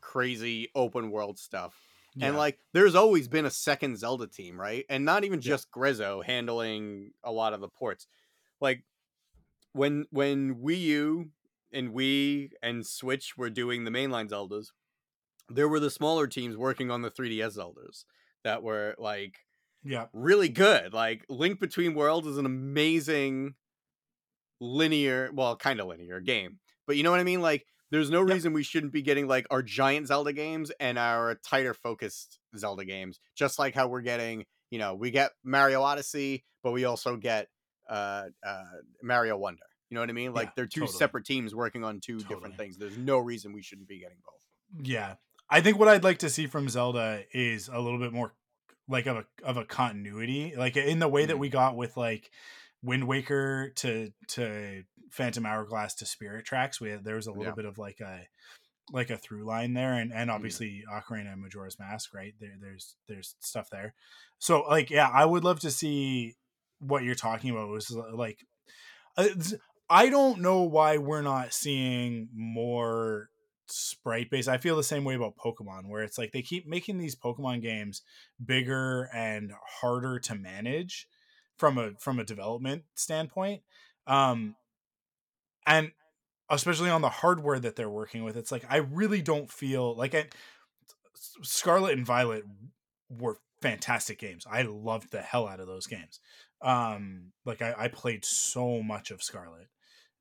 crazy 0.00 0.68
open 0.74 1.10
world 1.10 1.38
stuff. 1.38 1.74
And 2.18 2.36
like 2.36 2.58
there's 2.72 2.94
always 2.94 3.28
been 3.28 3.46
a 3.46 3.50
second 3.50 3.98
Zelda 3.98 4.26
team, 4.26 4.60
right? 4.60 4.84
And 4.88 5.04
not 5.04 5.24
even 5.24 5.40
Yeah. 5.42 5.52
just 5.52 5.70
Grezzo 5.70 6.24
handling 6.24 7.12
a 7.24 7.32
lot 7.32 7.52
of 7.52 7.60
the 7.60 7.68
ports. 7.68 8.06
Like 8.60 8.84
when 9.72 10.06
when 10.10 10.56
Wii 10.56 10.80
U 10.80 11.30
and 11.72 11.94
Wii 11.94 12.50
and 12.62 12.86
Switch 12.86 13.36
were 13.36 13.50
doing 13.50 13.84
the 13.84 13.90
mainline 13.90 14.28
Zeldas, 14.28 14.68
there 15.48 15.68
were 15.68 15.80
the 15.80 15.90
smaller 15.90 16.26
teams 16.26 16.56
working 16.56 16.90
on 16.90 17.02
the 17.02 17.10
3DS 17.10 17.56
Zeldas 17.56 18.04
that 18.44 18.62
were 18.62 18.94
like 18.98 19.40
yeah, 19.82 20.08
really 20.12 20.48
good. 20.50 20.92
Like 20.92 21.24
Link 21.28 21.60
Between 21.60 21.94
Worlds 21.94 22.26
is 22.26 22.38
an 22.38 22.46
amazing 22.46 23.54
linear, 24.60 25.30
well, 25.32 25.56
kind 25.56 25.80
of 25.80 25.86
linear 25.86 26.20
game. 26.20 26.58
But 26.86 26.96
you 26.96 27.02
know 27.02 27.10
what 27.10 27.20
I 27.20 27.24
mean? 27.24 27.40
Like 27.40 27.66
there's 27.90 28.10
no 28.10 28.20
Yep. 28.20 28.28
reason 28.34 28.52
we 28.52 28.62
shouldn't 28.62 28.92
be 28.92 29.02
getting 29.02 29.26
like 29.26 29.46
our 29.50 29.62
giant 29.62 30.06
Zelda 30.08 30.32
games 30.32 30.70
and 30.80 30.98
our 30.98 31.34
tighter 31.36 31.74
focused 31.74 32.38
Zelda 32.56 32.84
games. 32.84 33.18
Just 33.36 33.58
like 33.58 33.74
how 33.74 33.88
we're 33.88 34.00
getting, 34.02 34.46
you 34.70 34.78
know, 34.78 34.94
we 34.94 35.10
get 35.10 35.32
Mario 35.44 35.82
Odyssey, 35.82 36.44
but 36.62 36.72
we 36.72 36.84
also 36.84 37.16
get 37.16 37.48
uh 37.88 38.26
uh 38.46 38.64
Mario 39.02 39.36
Wonder. 39.36 39.62
You 39.90 39.96
know 39.96 40.00
what 40.02 40.10
I 40.10 40.12
mean? 40.12 40.32
Like 40.32 40.48
Yeah, 40.48 40.52
they're 40.56 40.66
two 40.66 40.80
totally. 40.82 40.98
separate 40.98 41.24
teams 41.24 41.54
working 41.54 41.82
on 41.82 41.98
two 42.00 42.18
Totally. 42.20 42.34
different 42.34 42.56
things. 42.56 42.78
There's 42.78 42.96
no 42.96 43.18
reason 43.18 43.52
we 43.52 43.62
shouldn't 43.62 43.88
be 43.88 43.98
getting 43.98 44.18
both. 44.24 44.86
Yeah. 44.86 45.16
I 45.48 45.60
think 45.60 45.78
what 45.80 45.88
I'd 45.88 46.04
like 46.04 46.18
to 46.18 46.30
see 46.30 46.46
from 46.46 46.68
Zelda 46.68 47.24
is 47.32 47.68
a 47.68 47.80
little 47.80 47.98
bit 47.98 48.12
more 48.12 48.34
like 48.86 49.06
of 49.06 49.16
a 49.16 49.24
of 49.44 49.56
a 49.56 49.64
continuity, 49.64 50.54
like 50.56 50.76
in 50.76 51.00
the 51.00 51.08
way 51.08 51.26
that 51.26 51.36
Mhm. 51.36 51.40
we 51.40 51.48
got 51.48 51.76
with 51.76 51.96
like 51.96 52.30
Wind 52.82 53.08
Waker 53.08 53.70
to 53.76 54.12
to 54.28 54.84
Phantom 55.10 55.44
Hourglass 55.46 55.94
to 55.96 56.06
Spirit 56.06 56.44
Tracks. 56.44 56.80
We 56.80 56.90
had, 56.90 57.04
there 57.04 57.16
was 57.16 57.26
a 57.26 57.32
little 57.32 57.46
Yeah. 57.46 57.54
bit 57.54 57.64
of 57.64 57.78
like 57.78 58.00
a 58.00 58.26
like 58.92 59.10
a 59.10 59.16
through 59.16 59.44
line 59.44 59.74
there, 59.74 59.94
and 59.94 60.10
Mm-hmm. 60.10 60.18
and 60.20 60.30
obviously 60.30 60.82
Ocarina 60.92 61.32
and 61.32 61.42
Majora's 61.42 61.78
Mask, 61.78 62.12
right? 62.14 62.34
There 62.40 62.56
there's 62.60 62.96
there's 63.08 63.34
stuff 63.40 63.68
there. 63.70 63.94
So 64.38 64.62
like 64.62 64.90
yeah, 64.90 65.08
I 65.08 65.24
would 65.24 65.44
love 65.44 65.60
to 65.60 65.70
see 65.70 66.34
what 66.78 67.04
you're 67.04 67.14
talking 67.14 67.50
about 67.50 67.68
was 67.68 67.90
like 68.12 68.38
uh, 69.16 69.28
I 69.88 70.08
don't 70.08 70.40
know 70.40 70.62
why 70.62 70.96
we're 70.98 71.22
not 71.22 71.52
seeing 71.52 72.28
more 72.34 73.28
sprite 73.66 74.30
based. 74.30 74.48
I 74.48 74.58
feel 74.58 74.76
the 74.76 74.82
same 74.82 75.04
way 75.04 75.14
about 75.14 75.36
Pokemon, 75.36 75.86
where 75.88 76.02
it's 76.02 76.18
like 76.18 76.32
they 76.32 76.42
keep 76.42 76.66
making 76.66 76.98
these 76.98 77.14
Pokemon 77.16 77.62
games 77.62 78.02
bigger 78.44 79.08
and 79.14 79.52
harder 79.80 80.18
to 80.20 80.34
manage 80.34 81.06
from 81.56 81.78
a 81.78 81.92
from 82.00 82.18
a 82.18 82.24
development 82.24 82.84
standpoint. 82.94 83.62
Um 84.06 84.56
and 85.66 85.92
especially 86.48 86.90
on 86.90 87.02
the 87.02 87.08
hardware 87.08 87.58
that 87.58 87.76
they're 87.76 87.90
working 87.90 88.24
with, 88.24 88.36
it's 88.36 88.52
like 88.52 88.64
I 88.68 88.78
really 88.78 89.22
don't 89.22 89.50
feel 89.50 89.94
like 89.96 90.14
I 90.14 90.26
Scarlet 91.42 91.96
and 91.96 92.06
Violet 92.06 92.44
were 93.08 93.38
fantastic 93.62 94.18
games. 94.18 94.46
I 94.50 94.62
loved 94.62 95.10
the 95.12 95.20
hell 95.20 95.46
out 95.46 95.60
of 95.60 95.66
those 95.66 95.86
games. 95.86 96.20
Um, 96.62 97.32
like 97.44 97.62
I, 97.62 97.74
I 97.76 97.88
played 97.88 98.24
so 98.24 98.82
much 98.82 99.10
of 99.10 99.22
Scarlet. 99.22 99.68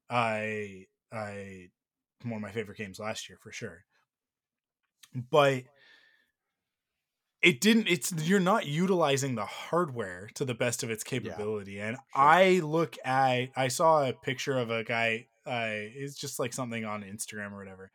I 0.10 0.86
I 1.12 1.70
one 2.24 2.36
of 2.36 2.42
my 2.42 2.52
favorite 2.52 2.78
games 2.78 3.00
last 3.00 3.30
year 3.30 3.38
for 3.42 3.52
sure. 3.52 3.86
But 5.32 5.64
it 7.42 7.62
didn't 7.62 7.88
it's 7.88 8.12
you're 8.24 8.40
not 8.40 8.68
utilizing 8.68 9.36
the 9.36 9.46
hardware 9.46 10.30
to 10.34 10.44
the 10.44 10.54
best 10.54 10.84
of 10.84 10.90
its 10.90 11.04
capability 11.04 11.80
and 11.80 11.96
i 12.14 12.60
look 12.64 12.98
at 13.06 13.50
i 13.56 13.68
saw 13.70 14.06
a 14.06 14.12
picture 14.12 14.58
of 14.58 14.70
a 14.70 14.84
guy 14.84 15.26
uh 15.46 15.70
it's 15.72 16.16
just 16.16 16.40
like 16.40 16.54
something 16.54 16.86
on 16.86 17.04
instagram 17.04 17.52
or 17.52 17.58
whatever 17.58 17.92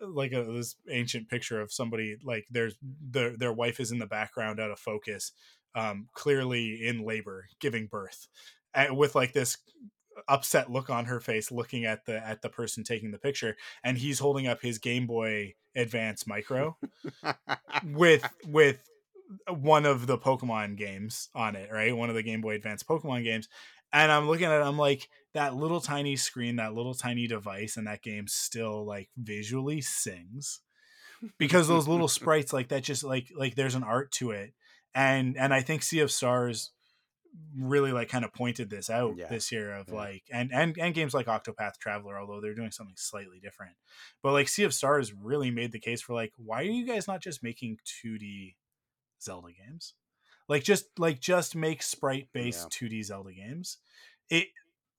like 0.00 0.32
a 0.32 0.42
this 0.44 0.76
ancient 0.90 1.28
picture 1.28 1.60
of 1.60 1.72
somebody 1.72 2.16
like 2.24 2.46
there's 2.50 2.74
their 2.82 3.36
their 3.36 3.52
wife 3.52 3.80
is 3.80 3.92
in 3.92 3.98
the 3.98 4.06
background 4.06 4.60
out 4.60 4.70
of 4.70 4.78
focus 4.78 5.32
um 5.74 6.08
clearly 6.14 6.86
in 6.86 7.04
labor 7.04 7.46
giving 7.60 7.86
birth 7.86 8.28
and 8.74 8.96
with 8.96 9.14
like 9.14 9.32
this 9.32 9.58
upset 10.28 10.70
look 10.70 10.90
on 10.90 11.06
her 11.06 11.20
face 11.20 11.50
looking 11.50 11.84
at 11.84 12.04
the 12.06 12.16
at 12.26 12.42
the 12.42 12.48
person 12.48 12.84
taking 12.84 13.10
the 13.10 13.18
picture 13.18 13.56
and 13.82 13.98
he's 13.98 14.18
holding 14.18 14.46
up 14.46 14.60
his 14.60 14.78
game 14.78 15.06
boy 15.06 15.52
advance 15.76 16.26
micro 16.26 16.76
with 17.84 18.28
with 18.46 18.78
one 19.48 19.86
of 19.86 20.06
the 20.06 20.18
Pokemon 20.18 20.76
games 20.76 21.28
on 21.34 21.56
it, 21.56 21.70
right? 21.72 21.96
One 21.96 22.08
of 22.08 22.14
the 22.14 22.22
Game 22.22 22.40
Boy 22.40 22.54
Advance 22.54 22.82
Pokemon 22.82 23.24
games. 23.24 23.48
And 23.92 24.10
I'm 24.10 24.26
looking 24.26 24.46
at 24.46 24.60
it, 24.60 24.64
I'm 24.64 24.78
like, 24.78 25.08
that 25.34 25.54
little 25.54 25.80
tiny 25.80 26.16
screen, 26.16 26.56
that 26.56 26.74
little 26.74 26.94
tiny 26.94 27.26
device, 27.26 27.76
and 27.76 27.86
that 27.86 28.02
game 28.02 28.26
still 28.28 28.84
like 28.84 29.10
visually 29.16 29.80
sings. 29.80 30.60
Because 31.38 31.68
those 31.68 31.88
little 31.88 32.08
sprites, 32.20 32.52
like 32.52 32.68
that 32.68 32.82
just 32.82 33.04
like 33.04 33.28
like 33.36 33.54
there's 33.54 33.74
an 33.74 33.84
art 33.84 34.10
to 34.12 34.30
it. 34.30 34.52
And 34.94 35.36
and 35.36 35.52
I 35.52 35.60
think 35.60 35.82
Sea 35.82 36.00
of 36.00 36.10
Stars 36.10 36.70
really 37.58 37.90
like 37.90 38.08
kind 38.08 38.24
of 38.24 38.32
pointed 38.32 38.70
this 38.70 38.88
out 38.88 39.16
Yeah. 39.16 39.26
this 39.26 39.50
year 39.50 39.74
of 39.74 39.88
Yeah. 39.88 39.94
like 39.94 40.22
and 40.30 40.52
and 40.52 40.78
and 40.78 40.94
games 40.94 41.14
like 41.14 41.26
Octopath 41.26 41.78
Traveler, 41.80 42.18
although 42.18 42.40
they're 42.40 42.54
doing 42.54 42.70
something 42.70 42.94
slightly 42.96 43.40
different. 43.40 43.72
But 44.22 44.32
like 44.32 44.48
Sea 44.48 44.62
of 44.64 44.74
Stars 44.74 45.12
really 45.12 45.50
made 45.50 45.72
the 45.72 45.80
case 45.80 46.00
for 46.00 46.14
like, 46.14 46.32
why 46.36 46.60
are 46.60 46.62
you 46.62 46.86
guys 46.86 47.08
not 47.08 47.20
just 47.20 47.42
making 47.42 47.78
2D 48.04 48.54
Zelda 49.20 49.48
games? 49.52 49.94
Like 50.48 50.62
just 50.62 50.96
like 50.98 51.18
just 51.20 51.56
make 51.56 51.82
sprite 51.82 52.28
based 52.32 52.68
2D 52.70 53.02
Zelda 53.04 53.32
games. 53.32 53.78
It 54.30 54.48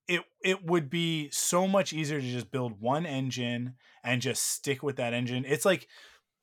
it 0.07 0.22
it 0.44 0.65
would 0.65 0.90
be 0.90 1.30
so 1.32 1.68
much 1.68 1.94
easier 1.94 2.22
to 2.22 2.27
just 2.27 2.52
build 2.52 2.80
one 2.80 3.06
engine 3.06 3.76
and 4.03 4.22
just 4.22 4.44
stick 4.44 4.84
with 4.84 4.98
that 4.98 5.14
engine. 5.14 5.45
It's 5.48 5.65
like 5.65 5.88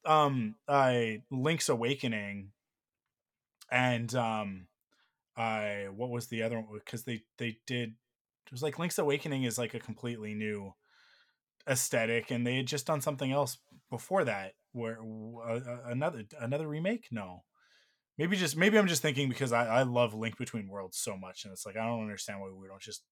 um 0.04 0.56
uh 0.66 1.02
Link's 1.30 1.68
Awakening 1.68 2.50
and 3.70 4.14
um 4.14 4.66
I 5.36 5.86
what 5.94 6.10
was 6.10 6.26
the 6.26 6.42
other 6.42 6.60
one? 6.60 6.68
Because 6.74 7.04
they 7.04 7.22
they 7.38 7.58
did 7.66 7.90
it 8.46 8.52
was 8.52 8.62
like 8.62 8.78
Link's 8.78 8.98
Awakening 8.98 9.44
is 9.44 9.58
like 9.58 9.74
a 9.74 9.80
completely 9.80 10.34
new 10.34 10.74
aesthetic 11.68 12.30
and 12.30 12.46
they 12.46 12.56
had 12.56 12.66
just 12.66 12.86
done 12.86 13.00
something 13.00 13.30
else 13.30 13.58
before 13.88 14.24
that 14.24 14.54
where 14.72 14.98
uh, 15.46 15.60
another 15.86 16.24
another 16.40 16.66
remake? 16.68 17.08
No. 17.10 17.44
Maybe 18.18 18.36
just 18.36 18.56
maybe 18.56 18.78
i'm 18.78 18.88
just 18.88 19.02
thinking 19.02 19.28
because 19.28 19.52
I, 19.52 19.66
I 19.66 19.82
love 19.84 20.14
link 20.14 20.36
between 20.36 20.68
worlds 20.68 20.98
so 20.98 21.16
much 21.16 21.44
and 21.44 21.52
it's 21.52 21.64
like 21.64 21.76
i 21.76 21.86
don't 21.86 22.02
understand 22.02 22.40
why 22.40 22.50
we 22.50 22.68
don't 22.68 22.80
just 22.80 23.02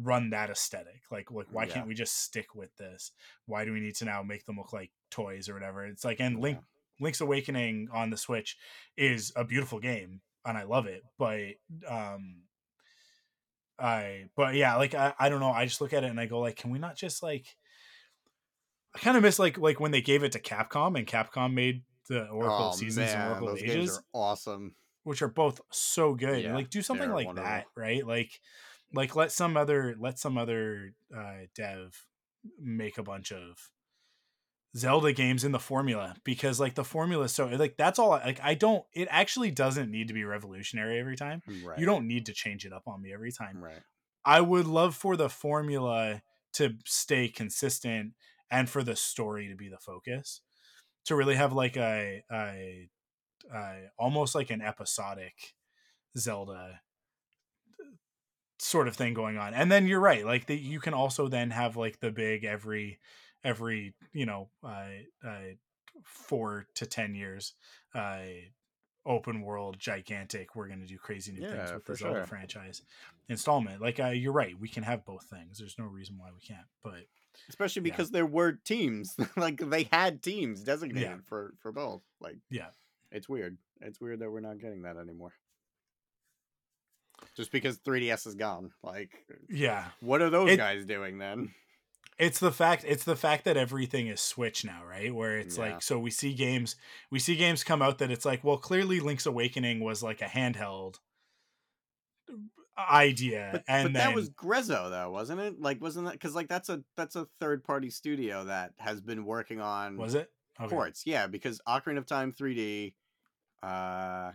run 0.00 0.30
that 0.30 0.50
aesthetic 0.50 1.02
like 1.10 1.30
like 1.30 1.46
why 1.50 1.64
Yeah. 1.64 1.74
can't 1.74 1.88
we 1.88 1.94
just 1.94 2.22
stick 2.22 2.54
with 2.54 2.74
this 2.76 3.12
why 3.46 3.64
do 3.64 3.72
we 3.72 3.80
need 3.80 3.94
to 3.96 4.04
now 4.04 4.22
make 4.22 4.46
them 4.46 4.56
look 4.56 4.72
like 4.72 4.90
toys 5.10 5.48
or 5.48 5.54
whatever 5.54 5.84
it's 5.84 6.04
like 6.04 6.20
and 6.20 6.40
link 6.40 6.58
link's 7.00 7.20
awakening 7.20 7.88
on 7.92 8.10
the 8.10 8.16
switch 8.16 8.56
is 8.96 9.32
a 9.36 9.44
beautiful 9.44 9.80
game 9.80 10.20
and 10.46 10.56
i 10.56 10.62
love 10.62 10.86
it 10.86 11.02
but 11.18 11.40
um 11.86 12.42
i 13.78 14.24
but 14.34 14.54
yeah 14.54 14.76
like 14.76 14.94
I, 14.94 15.12
I 15.18 15.28
don't 15.28 15.40
know 15.40 15.50
i 15.50 15.66
just 15.66 15.80
look 15.80 15.92
at 15.92 16.04
it 16.04 16.10
and 16.10 16.20
i 16.20 16.26
go 16.26 16.40
like 16.40 16.56
can 16.56 16.70
we 16.70 16.78
not 16.78 16.96
just 16.96 17.22
like 17.22 17.46
I 18.94 18.98
kind 18.98 19.16
of 19.16 19.22
miss 19.22 19.38
like 19.38 19.58
like 19.58 19.80
when 19.80 19.90
they 19.90 20.02
gave 20.02 20.22
it 20.22 20.32
to 20.32 20.38
Capcom 20.38 20.98
and 20.98 21.06
Capcom 21.06 21.54
made 21.54 21.82
the 22.08 22.26
Oracle 22.28 22.70
oh, 22.72 22.76
Seasons 22.76 23.06
man, 23.06 23.20
and 23.20 23.30
Oracle 23.30 23.48
those 23.48 23.62
Ages, 23.62 23.74
games 23.74 23.98
are 23.98 24.02
awesome. 24.12 24.74
which 25.04 25.22
are 25.22 25.28
both 25.28 25.60
so 25.70 26.14
good. 26.14 26.42
Yeah, 26.42 26.54
like 26.54 26.70
do 26.70 26.82
something 26.82 27.10
like 27.10 27.26
wonderful. 27.26 27.48
that, 27.48 27.66
right? 27.76 28.06
Like 28.06 28.38
like 28.94 29.16
let 29.16 29.32
some 29.32 29.56
other 29.56 29.96
let 29.98 30.18
some 30.18 30.38
other 30.38 30.94
uh, 31.16 31.46
dev 31.54 32.06
make 32.60 32.98
a 32.98 33.02
bunch 33.02 33.32
of 33.32 33.70
Zelda 34.76 35.12
games 35.12 35.44
in 35.44 35.52
the 35.52 35.58
formula 35.58 36.16
because 36.24 36.58
like 36.58 36.74
the 36.74 36.84
formula 36.84 37.24
is 37.24 37.32
so 37.32 37.46
like 37.46 37.76
that's 37.76 37.98
all 37.98 38.10
like 38.10 38.40
I 38.42 38.54
don't 38.54 38.84
it 38.94 39.08
actually 39.10 39.50
doesn't 39.50 39.90
need 39.90 40.08
to 40.08 40.14
be 40.14 40.24
revolutionary 40.24 40.98
every 40.98 41.16
time. 41.16 41.42
Right. 41.62 41.78
You 41.78 41.86
don't 41.86 42.06
need 42.08 42.26
to 42.26 42.32
change 42.32 42.64
it 42.64 42.72
up 42.72 42.84
on 42.86 43.02
me 43.02 43.12
every 43.12 43.32
time. 43.32 43.62
Right. 43.62 43.82
I 44.24 44.40
would 44.40 44.66
love 44.66 44.94
for 44.94 45.16
the 45.16 45.28
formula 45.28 46.22
to 46.54 46.76
stay 46.84 47.28
consistent 47.28 48.12
and 48.50 48.68
for 48.68 48.82
the 48.82 48.96
story 48.96 49.48
to 49.48 49.56
be 49.56 49.68
the 49.68 49.78
focus 49.78 50.40
to 51.06 51.16
really 51.16 51.34
have 51.34 51.52
like 51.52 51.76
a, 51.76 52.22
a, 52.30 52.88
a 53.52 53.90
almost 53.98 54.34
like 54.34 54.50
an 54.50 54.62
episodic 54.62 55.54
zelda 56.16 56.80
sort 58.62 58.86
of 58.86 58.94
thing 58.94 59.12
going 59.12 59.38
on 59.38 59.54
and 59.54 59.70
then 59.72 59.86
you're 59.86 60.00
right 60.00 60.24
like 60.24 60.46
the, 60.46 60.56
you 60.56 60.78
can 60.78 60.94
also 60.94 61.28
then 61.28 61.50
have 61.50 61.76
like 61.76 61.98
the 62.00 62.10
big 62.10 62.44
every 62.44 62.98
every 63.42 63.92
you 64.12 64.24
know 64.24 64.48
uh, 64.62 64.84
uh 65.26 65.52
four 66.04 66.66
to 66.74 66.86
ten 66.86 67.14
years 67.14 67.54
uh 67.94 68.20
open 69.04 69.42
world 69.42 69.76
gigantic 69.80 70.54
we're 70.54 70.68
going 70.68 70.80
to 70.80 70.86
do 70.86 70.96
crazy 70.96 71.32
new 71.32 71.40
things 71.40 71.72
with 71.72 71.84
the 71.84 71.96
zelda 71.96 72.18
sure. 72.18 72.26
franchise 72.26 72.82
installment 73.28 73.82
like 73.82 73.98
uh, 73.98 74.08
you're 74.08 74.32
right 74.32 74.54
we 74.60 74.68
can 74.68 74.84
have 74.84 75.04
both 75.04 75.24
things 75.24 75.58
there's 75.58 75.76
no 75.78 75.84
reason 75.86 76.16
why 76.16 76.28
we 76.32 76.40
can't 76.40 76.66
but 76.84 77.04
Especially 77.48 77.80
Yeah. 77.80 77.92
because 77.92 78.10
there 78.10 78.26
were 78.26 78.52
teams. 78.52 79.16
like 79.36 79.58
they 79.58 79.84
had 79.84 80.22
teams 80.22 80.62
designated 80.62 81.24
for 81.24 81.54
for 81.58 81.72
both. 81.72 82.02
Like 82.20 82.36
yeah 82.50 82.68
it's 83.10 83.28
weird. 83.28 83.58
It's 83.80 84.00
weird 84.00 84.20
that 84.20 84.30
we're 84.30 84.40
not 84.40 84.58
getting 84.58 84.82
that 84.82 84.96
anymore. 84.96 85.32
Just 87.36 87.50
because 87.50 87.78
3DS 87.78 88.26
is 88.26 88.34
gone. 88.34 88.72
Like 88.82 89.10
yeah 89.48 89.86
what 90.00 90.20
are 90.22 90.30
those 90.30 90.50
It- 90.50 90.56
guys 90.58 90.84
doing 90.84 91.18
then? 91.18 91.54
it's 92.18 92.38
the 92.38 92.52
fact 92.52 92.84
it's 92.86 93.04
the 93.04 93.16
fact 93.16 93.44
that 93.46 93.56
everything 93.56 94.06
is 94.06 94.20
switch 94.20 94.64
now 94.66 94.84
right 94.84 95.14
where 95.14 95.38
it's 95.38 95.56
Yeah. 95.56 95.64
like 95.64 95.82
so 95.82 95.98
we 95.98 96.10
see 96.10 96.34
games 96.34 96.76
we 97.10 97.18
see 97.18 97.36
games 97.36 97.64
come 97.64 97.80
out 97.80 97.98
that 97.98 98.10
it's 98.10 98.24
like 98.26 98.44
well 98.44 98.58
clearly 98.58 99.00
link's 99.00 99.24
awakening 99.26 99.80
was 99.80 100.02
like 100.02 100.20
a 100.20 100.26
handheld 100.26 100.96
idea 102.78 103.50
But, 103.52 103.64
and 103.68 103.84
but 103.88 103.92
then 103.98 104.08
that 104.08 104.14
was 104.14 104.30
Grezzo 104.30 104.90
though, 104.90 105.10
wasn't 105.10 105.40
it? 105.40 105.60
Like 105.60 105.80
wasn't 105.80 106.06
that 106.06 106.18
cuz 106.20 106.34
like 106.34 106.48
that's 106.48 106.68
a 106.68 106.82
that's 106.96 107.16
a 107.16 107.26
third 107.40 107.64
party 107.64 107.90
studio 107.90 108.44
that 108.44 108.72
has 108.78 109.00
been 109.00 109.24
working 109.24 109.60
on 109.60 109.96
was 109.96 110.14
it 110.14 110.30
okay. 110.60 110.68
ports. 110.74 111.02
Yeah, 111.06 111.26
because 111.26 111.60
Ocarina 111.68 111.98
of 111.98 112.06
Time 112.06 112.32
3D, 112.32 112.94
uh 113.62 114.32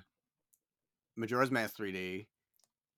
Majora's 1.15 1.49
Mask 1.51 1.75
3D, 1.77 2.27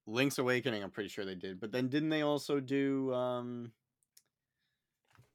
Link's 0.10 0.38
Awakening, 0.40 0.84
I'm 0.84 0.91
pretty 0.91 1.10
sure 1.10 1.26
they 1.26 1.36
did. 1.36 1.60
But 1.60 1.72
then 1.72 1.88
didn't 1.90 2.10
they 2.10 2.22
also 2.22 2.60
do 2.60 3.14
um 3.14 3.72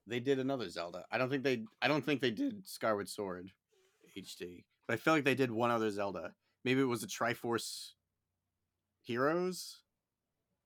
they 0.06 0.20
did 0.20 0.38
another 0.38 0.68
Zelda. 0.68 1.04
I 1.10 1.18
don't 1.18 1.30
think 1.30 1.44
they 1.44 1.64
I 1.80 1.88
don't 1.88 2.04
think 2.04 2.20
they 2.20 2.30
did 2.30 2.66
Skyward 2.66 3.08
Sword 3.08 3.52
HD. 4.16 4.64
But 4.86 4.94
I 4.94 4.96
feel 4.98 5.14
like 5.14 5.24
they 5.24 5.34
did 5.34 5.50
one 5.50 5.70
other 5.70 5.90
Zelda. 5.90 6.34
Maybe 6.64 6.80
it 6.80 6.84
was 6.84 7.02
a 7.02 7.06
Triforce 7.06 7.92
Heroes 9.02 9.80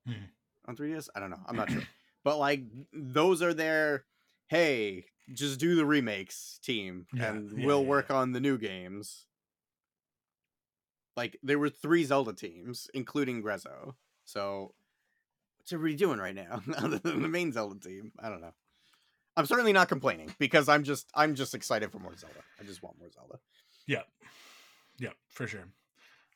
Hmm. 0.07 0.25
on 0.67 0.77
3DS. 0.77 1.09
I 1.15 1.21
don't 1.21 1.31
know. 1.31 1.43
I'm 1.47 1.57
not 1.57 1.71
sure. 1.71 1.83
But 2.25 2.39
like 2.39 2.65
those 2.93 3.43
are 3.43 3.55
their 3.55 4.05
hey, 4.49 5.07
just 5.33 5.61
do 5.61 5.77
the 5.77 5.87
remakes 5.87 6.59
team 6.63 7.07
Yeah, 7.13 7.31
and 7.31 7.51
yeah, 7.57 7.67
we'll 7.67 7.83
yeah, 7.83 7.89
work 7.89 8.11
on 8.11 8.33
the 8.33 8.41
new 8.41 8.59
games. 8.59 9.28
Like 11.19 11.37
there 11.43 11.59
were 11.59 11.69
three 11.69 12.05
Zelda 12.05 12.33
teams, 12.33 12.89
including 12.95 13.43
Grezzo. 13.43 13.95
So 14.25 14.73
what's 15.59 15.73
everybody 15.73 15.97
doing 15.97 16.21
right 16.21 16.35
now? 16.35 16.63
Other 16.79 16.99
than 16.99 17.23
the 17.23 17.29
main 17.29 17.51
Zelda 17.51 17.79
team. 17.81 18.13
I 18.21 18.29
don't 18.29 18.41
know. 18.41 18.55
I'm 19.37 19.45
certainly 19.47 19.73
not 19.73 19.89
complaining 19.89 20.33
because 20.39 20.69
I'm 20.69 20.85
just 20.85 21.09
I'm 21.15 21.35
just 21.35 21.55
excited 21.55 21.91
for 21.91 21.99
more 21.99 22.17
Zelda. 22.17 22.39
I 22.61 22.63
just 22.63 22.83
want 22.85 22.99
more 23.01 23.11
Zelda. 23.11 23.41
yeah 23.87 24.03
yeah 25.01 25.15
for 25.29 25.47
sure 25.47 25.67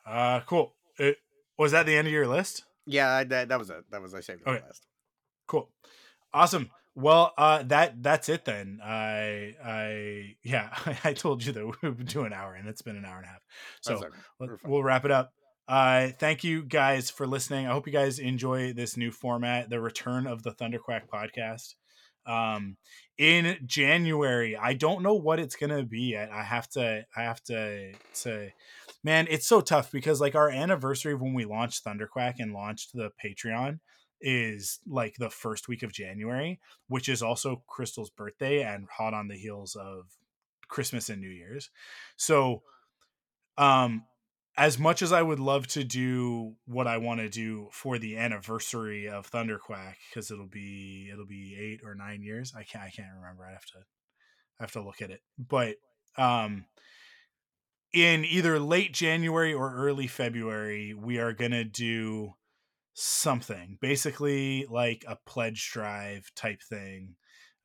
uh 0.07 0.41
cool 0.47 0.73
it, 0.99 1.17
was 1.59 1.73
that 1.73 1.85
the 1.87 1.97
end 1.97 2.07
of 2.09 2.13
your 2.13 2.27
list 2.27 2.65
Yeah, 2.87 3.23
that 3.25 3.49
that 3.51 3.59
was 3.61 3.71
it. 3.71 3.85
That 3.93 4.03
was 4.03 4.15
I 4.15 4.21
saved 4.21 4.43
Okay. 4.47 4.63
last. 4.67 4.87
Cool. 5.47 5.69
Awesome. 6.35 6.71
Well, 6.95 7.33
uh 7.39 7.63
that 7.65 8.03
that's 8.03 8.29
it 8.29 8.45
then. 8.45 8.81
I 8.85 9.55
I 9.65 10.37
yeah, 10.43 10.77
I 11.05 11.13
told 11.15 11.45
you 11.45 11.53
that 11.53 11.67
we 11.83 11.89
would 11.89 12.07
do 12.07 12.25
an 12.25 12.33
hour 12.33 12.55
and 12.55 12.69
it's 12.69 12.83
been 12.83 12.97
an 12.97 13.05
hour 13.05 13.17
and 13.17 13.27
a 13.27 13.29
half. 13.29 13.43
So 13.81 13.95
okay. 14.41 14.57
We'll 14.65 14.83
wrap 14.83 15.05
it 15.05 15.11
up. 15.11 15.33
Uh 15.69 16.09
thank 16.19 16.45
you 16.45 16.63
guys 16.63 17.11
for 17.11 17.27
listening. 17.27 17.67
I 17.67 17.73
hope 17.73 17.87
you 17.87 17.93
guys 17.93 18.19
enjoy 18.19 18.73
this 18.73 18.97
new 18.97 19.11
format, 19.11 19.71
the 19.71 19.81
return 19.81 20.27
of 20.27 20.43
the 20.43 20.53
Thunderquack 20.53 21.03
podcast. 21.13 21.75
Um 22.27 22.77
in 23.17 23.59
January, 23.65 24.57
I 24.57 24.75
don't 24.75 25.03
know 25.03 25.15
what 25.15 25.41
it's 25.41 25.57
gonna 25.57 25.85
be 25.85 26.11
yet. 26.11 26.31
I 26.31 26.43
have 26.43 26.69
to 26.71 27.05
I 27.17 27.23
have 27.23 27.43
to 27.45 27.93
to 28.23 28.51
man, 29.03 29.27
it's 29.31 29.49
so 29.49 29.63
tough 29.63 29.91
because 29.91 30.21
like 30.21 30.35
our 30.35 30.51
anniversary 30.51 31.15
of 31.15 31.23
when 31.23 31.33
we 31.33 31.47
launched 31.47 31.85
Thunderquack 31.87 32.35
and 32.39 32.53
launched 32.53 32.93
the 32.93 33.11
Patreon 33.25 33.81
is 34.23 34.79
like 34.87 35.17
the 35.17 35.31
first 35.31 35.69
week 35.69 35.83
of 35.83 35.93
January, 35.93 36.61
which 36.89 37.09
is 37.09 37.23
also 37.23 37.63
Crystal's 37.67 38.11
birthday 38.11 38.63
and 38.63 38.89
hot 38.89 39.13
on 39.13 39.29
the 39.29 39.37
heels 39.37 39.77
of 39.77 40.07
Christmas 40.69 41.11
and 41.11 41.21
New 41.21 41.29
Year's. 41.29 41.71
So 42.17 42.63
um 43.59 44.05
as 44.57 44.79
much 44.79 45.01
as 45.01 45.13
I 45.13 45.23
would 45.23 45.41
love 45.41 45.67
to 45.69 45.83
do 45.83 46.55
what 46.67 46.87
I 46.87 46.99
want 46.99 47.21
to 47.21 47.29
do 47.29 47.69
for 47.73 47.99
the 47.99 48.19
anniversary 48.19 49.09
of 49.09 49.31
Thunderquack 49.31 49.95
because 50.09 50.31
it'll 50.31 50.47
be 50.47 51.09
it'll 51.13 51.27
be 51.27 51.57
8 51.59 51.81
or 51.85 51.95
9 51.95 52.23
years. 52.23 52.53
I 52.57 52.63
can't 52.63 52.85
I 52.85 52.91
can't 52.91 53.09
remember. 53.17 53.45
I 53.45 53.53
have 53.53 53.67
to 53.67 53.79
I 54.61 54.63
have 54.63 54.73
to 54.73 54.83
look 54.83 55.03
at 55.03 55.11
it. 55.11 55.21
But 55.39 55.77
um 56.17 56.67
in 57.93 58.25
either 58.25 58.59
late 58.59 58.93
January 58.95 59.53
or 59.53 59.75
early 59.75 60.07
February, 60.07 60.95
we 60.95 61.19
are 61.19 61.35
to 61.51 61.65
do 61.65 62.35
something 62.95 63.79
basically 63.81 64.67
like 64.69 65.05
a 65.09 65.17
pledge 65.27 65.71
drive 65.73 66.31
type 66.37 66.61
thing 66.63 67.15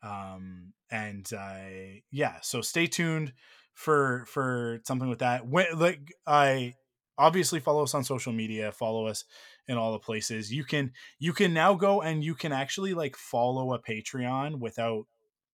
um 0.04 0.74
and 0.90 1.32
uh 1.34 2.00
yeah 2.12 2.36
so 2.42 2.62
stay 2.62 2.88
tuned 2.88 3.34
for 3.78 4.26
for 4.28 4.80
something 4.86 5.08
with 5.08 5.20
that. 5.20 5.48
When 5.48 5.68
like 5.78 6.12
i 6.26 6.74
obviously 7.20 7.60
follow 7.60 7.84
us 7.84 7.94
on 7.94 8.04
social 8.04 8.34
media 8.34 8.72
follow 8.72 9.06
us 9.06 9.24
in 9.68 9.78
all 9.78 9.92
the 9.92 10.00
places. 10.00 10.52
You 10.52 10.64
can 10.64 10.94
you 11.20 11.32
can 11.32 11.54
now 11.54 11.76
go 11.76 12.02
and 12.02 12.24
you 12.24 12.34
can 12.34 12.52
actually 12.52 12.96
like 12.96 13.16
follow 13.16 13.74
a 13.74 13.82
patreon 13.82 14.60
without 14.60 15.06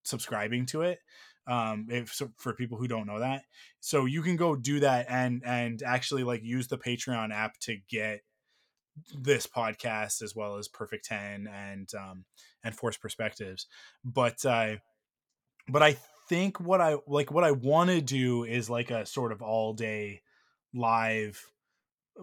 subscribing 0.04 0.66
to 0.68 0.82
it 0.82 1.00
um 1.48 1.88
if 1.90 2.14
so 2.14 2.30
for 2.38 2.54
people 2.54 2.78
who 2.78 2.88
don't 2.88 3.08
know 3.08 3.20
that. 3.20 3.44
So 3.82 4.06
you 4.06 4.22
can 4.22 4.38
go 4.38 4.56
do 4.56 4.80
that 4.80 5.08
and 5.10 5.42
and 5.46 5.84
actually 5.86 6.24
like 6.24 6.44
use 6.44 6.68
the 6.68 6.78
patreon 6.78 7.34
app 7.34 7.60
to 7.62 7.78
get 7.90 8.22
this 9.18 9.48
podcast 9.48 10.22
as 10.22 10.36
well 10.36 10.58
as 10.58 10.68
perfect 10.68 11.06
10 11.06 11.48
and 11.48 11.90
um 11.96 12.26
and 12.64 12.76
force 12.76 12.98
perspectives 12.98 13.68
but 14.04 14.46
uh 14.46 14.76
but 15.68 15.82
i 15.82 15.98
think 16.30 16.60
what 16.60 16.80
i 16.80 16.98
like 17.08 17.32
what 17.32 17.44
i 17.44 17.52
want 17.52 17.90
to 17.90 18.02
do 18.02 18.44
is 18.44 18.70
like 18.70 18.92
a 18.92 19.06
sort 19.06 19.32
of 19.32 19.42
all 19.42 19.74
day 19.74 20.22
live 20.74 21.42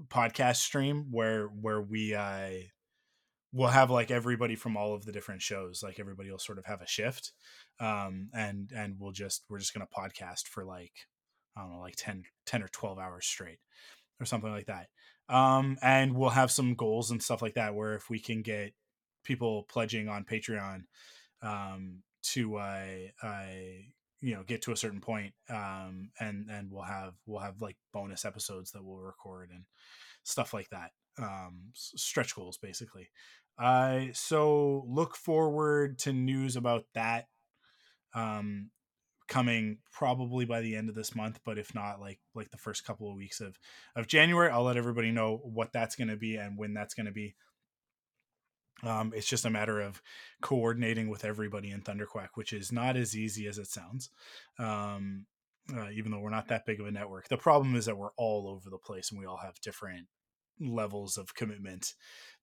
podcast 0.08 0.56
stream 0.56 1.06
where 1.10 1.46
where 1.46 1.80
we 1.80 2.14
uh 2.14 2.50
we'll 3.52 3.68
have 3.68 3.90
like 3.90 4.10
everybody 4.10 4.54
from 4.54 4.76
all 4.76 4.94
of 4.94 5.04
the 5.04 5.12
different 5.12 5.42
shows 5.42 5.82
like 5.82 5.98
everybody 5.98 6.30
will 6.30 6.38
sort 6.38 6.58
of 6.58 6.66
have 6.66 6.80
a 6.80 6.86
shift 6.86 7.32
um 7.80 8.28
and 8.32 8.70
and 8.74 8.94
we'll 8.98 9.12
just 9.12 9.44
we're 9.48 9.58
just 9.58 9.74
gonna 9.74 9.86
podcast 9.86 10.46
for 10.46 10.64
like 10.64 10.92
i 11.56 11.60
don't 11.60 11.72
know 11.72 11.80
like 11.80 11.96
10 11.96 12.22
10 12.46 12.62
or 12.62 12.68
12 12.68 12.98
hours 12.98 13.26
straight 13.26 13.58
or 14.20 14.26
something 14.26 14.50
like 14.50 14.66
that 14.66 14.86
um 15.30 15.78
and 15.80 16.14
we'll 16.14 16.30
have 16.30 16.50
some 16.50 16.74
goals 16.74 17.10
and 17.10 17.22
stuff 17.22 17.40
like 17.40 17.54
that 17.54 17.74
where 17.74 17.94
if 17.94 18.10
we 18.10 18.18
can 18.18 18.42
get 18.42 18.74
people 19.24 19.64
pledging 19.68 20.08
on 20.08 20.24
patreon 20.24 20.82
um 21.42 22.02
to 22.22 22.56
uh 22.56 22.82
you 24.20 24.34
know 24.34 24.42
get 24.42 24.62
to 24.62 24.72
a 24.72 24.76
certain 24.76 25.00
point 25.00 25.32
um 25.48 26.10
and 26.20 26.48
and 26.50 26.70
we'll 26.70 26.82
have 26.82 27.14
we'll 27.26 27.40
have 27.40 27.60
like 27.62 27.76
bonus 27.92 28.24
episodes 28.24 28.72
that 28.72 28.84
we'll 28.84 28.98
record 28.98 29.50
and 29.50 29.64
stuff 30.22 30.52
like 30.52 30.68
that 30.70 30.90
um 31.18 31.70
stretch 31.74 32.34
goals 32.34 32.58
basically. 32.58 33.08
Uh 33.58 34.06
so 34.12 34.84
look 34.88 35.16
forward 35.16 35.98
to 35.98 36.12
news 36.12 36.56
about 36.56 36.84
that 36.94 37.28
um 38.14 38.70
coming 39.30 39.78
probably 39.92 40.44
by 40.44 40.60
the 40.60 40.74
end 40.74 40.88
of 40.88 40.96
this 40.96 41.14
month 41.14 41.38
but 41.44 41.56
if 41.56 41.72
not 41.72 42.00
like 42.00 42.18
like 42.34 42.50
the 42.50 42.58
first 42.58 42.84
couple 42.84 43.08
of 43.08 43.16
weeks 43.16 43.40
of 43.40 43.56
of 43.94 44.08
january 44.08 44.50
i'll 44.50 44.64
let 44.64 44.76
everybody 44.76 45.12
know 45.12 45.40
what 45.44 45.72
that's 45.72 45.94
going 45.94 46.08
to 46.08 46.16
be 46.16 46.34
and 46.36 46.58
when 46.58 46.74
that's 46.74 46.94
going 46.94 47.06
to 47.06 47.12
be. 47.12 47.34
Um 48.82 49.12
it's 49.14 49.28
just 49.28 49.44
a 49.44 49.50
matter 49.50 49.80
of 49.80 50.02
coordinating 50.42 51.08
with 51.08 51.24
everybody 51.24 51.70
in 51.70 51.80
thunderquack 51.80 52.30
which 52.34 52.52
is 52.52 52.72
not 52.72 52.96
as 52.96 53.16
easy 53.16 53.46
as 53.46 53.56
it 53.56 53.68
sounds 53.68 54.10
um 54.58 55.26
uh, 55.76 55.90
even 55.90 56.10
though 56.10 56.18
we're 56.18 56.30
not 56.30 56.48
that 56.48 56.66
big 56.66 56.80
of 56.80 56.86
a 56.86 56.90
network. 56.90 57.28
The 57.28 57.36
problem 57.36 57.76
is 57.76 57.84
that 57.84 57.96
we're 57.96 58.14
all 58.16 58.48
over 58.48 58.68
the 58.68 58.78
place 58.78 59.10
and 59.10 59.20
we 59.20 59.26
all 59.26 59.36
have 59.36 59.60
different 59.60 60.08
levels 60.58 61.16
of 61.16 61.34
commitment 61.34 61.94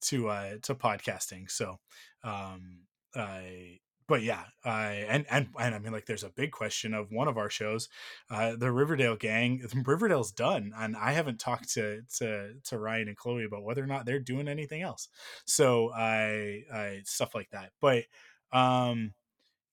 to 0.01 0.30
uh 0.30 0.53
to 0.64 0.73
podcasting. 0.73 1.51
So 1.51 1.80
um 2.23 2.84
i 3.15 3.80
but 4.08 4.22
yeah 4.24 4.44
i 4.64 5.06
and 5.08 5.26
and 5.30 5.48
and 5.60 5.76
i 5.76 5.80
mean 5.80 5.92
like 5.92 6.06
there's 6.06 6.24
a 6.24 6.30
big 6.30 6.52
question 6.52 6.94
of 6.94 7.12
one 7.12 7.28
of 7.28 7.38
our 7.38 7.50
shows 7.50 7.90
uh 8.30 8.56
the 8.56 8.72
riverdale 8.72 9.16
gang 9.16 9.62
riverdale's 9.86 10.32
done 10.32 10.72
and 10.78 10.96
i 10.98 11.12
haven't 11.12 11.40
talked 11.40 11.70
to 11.74 12.02
to 12.16 12.54
to 12.64 12.78
ryan 12.78 13.08
and 13.08 13.18
chloe 13.18 13.44
about 13.46 13.64
whether 13.64 13.84
or 13.84 13.88
not 13.88 14.06
they're 14.06 14.20
doing 14.20 14.48
anything 14.48 14.82
else 14.82 15.10
so 15.46 15.92
i 15.94 16.64
i 16.74 17.02
stuff 17.04 17.36
like 17.36 17.50
that 17.52 17.72
but 17.82 18.04
um 18.52 19.14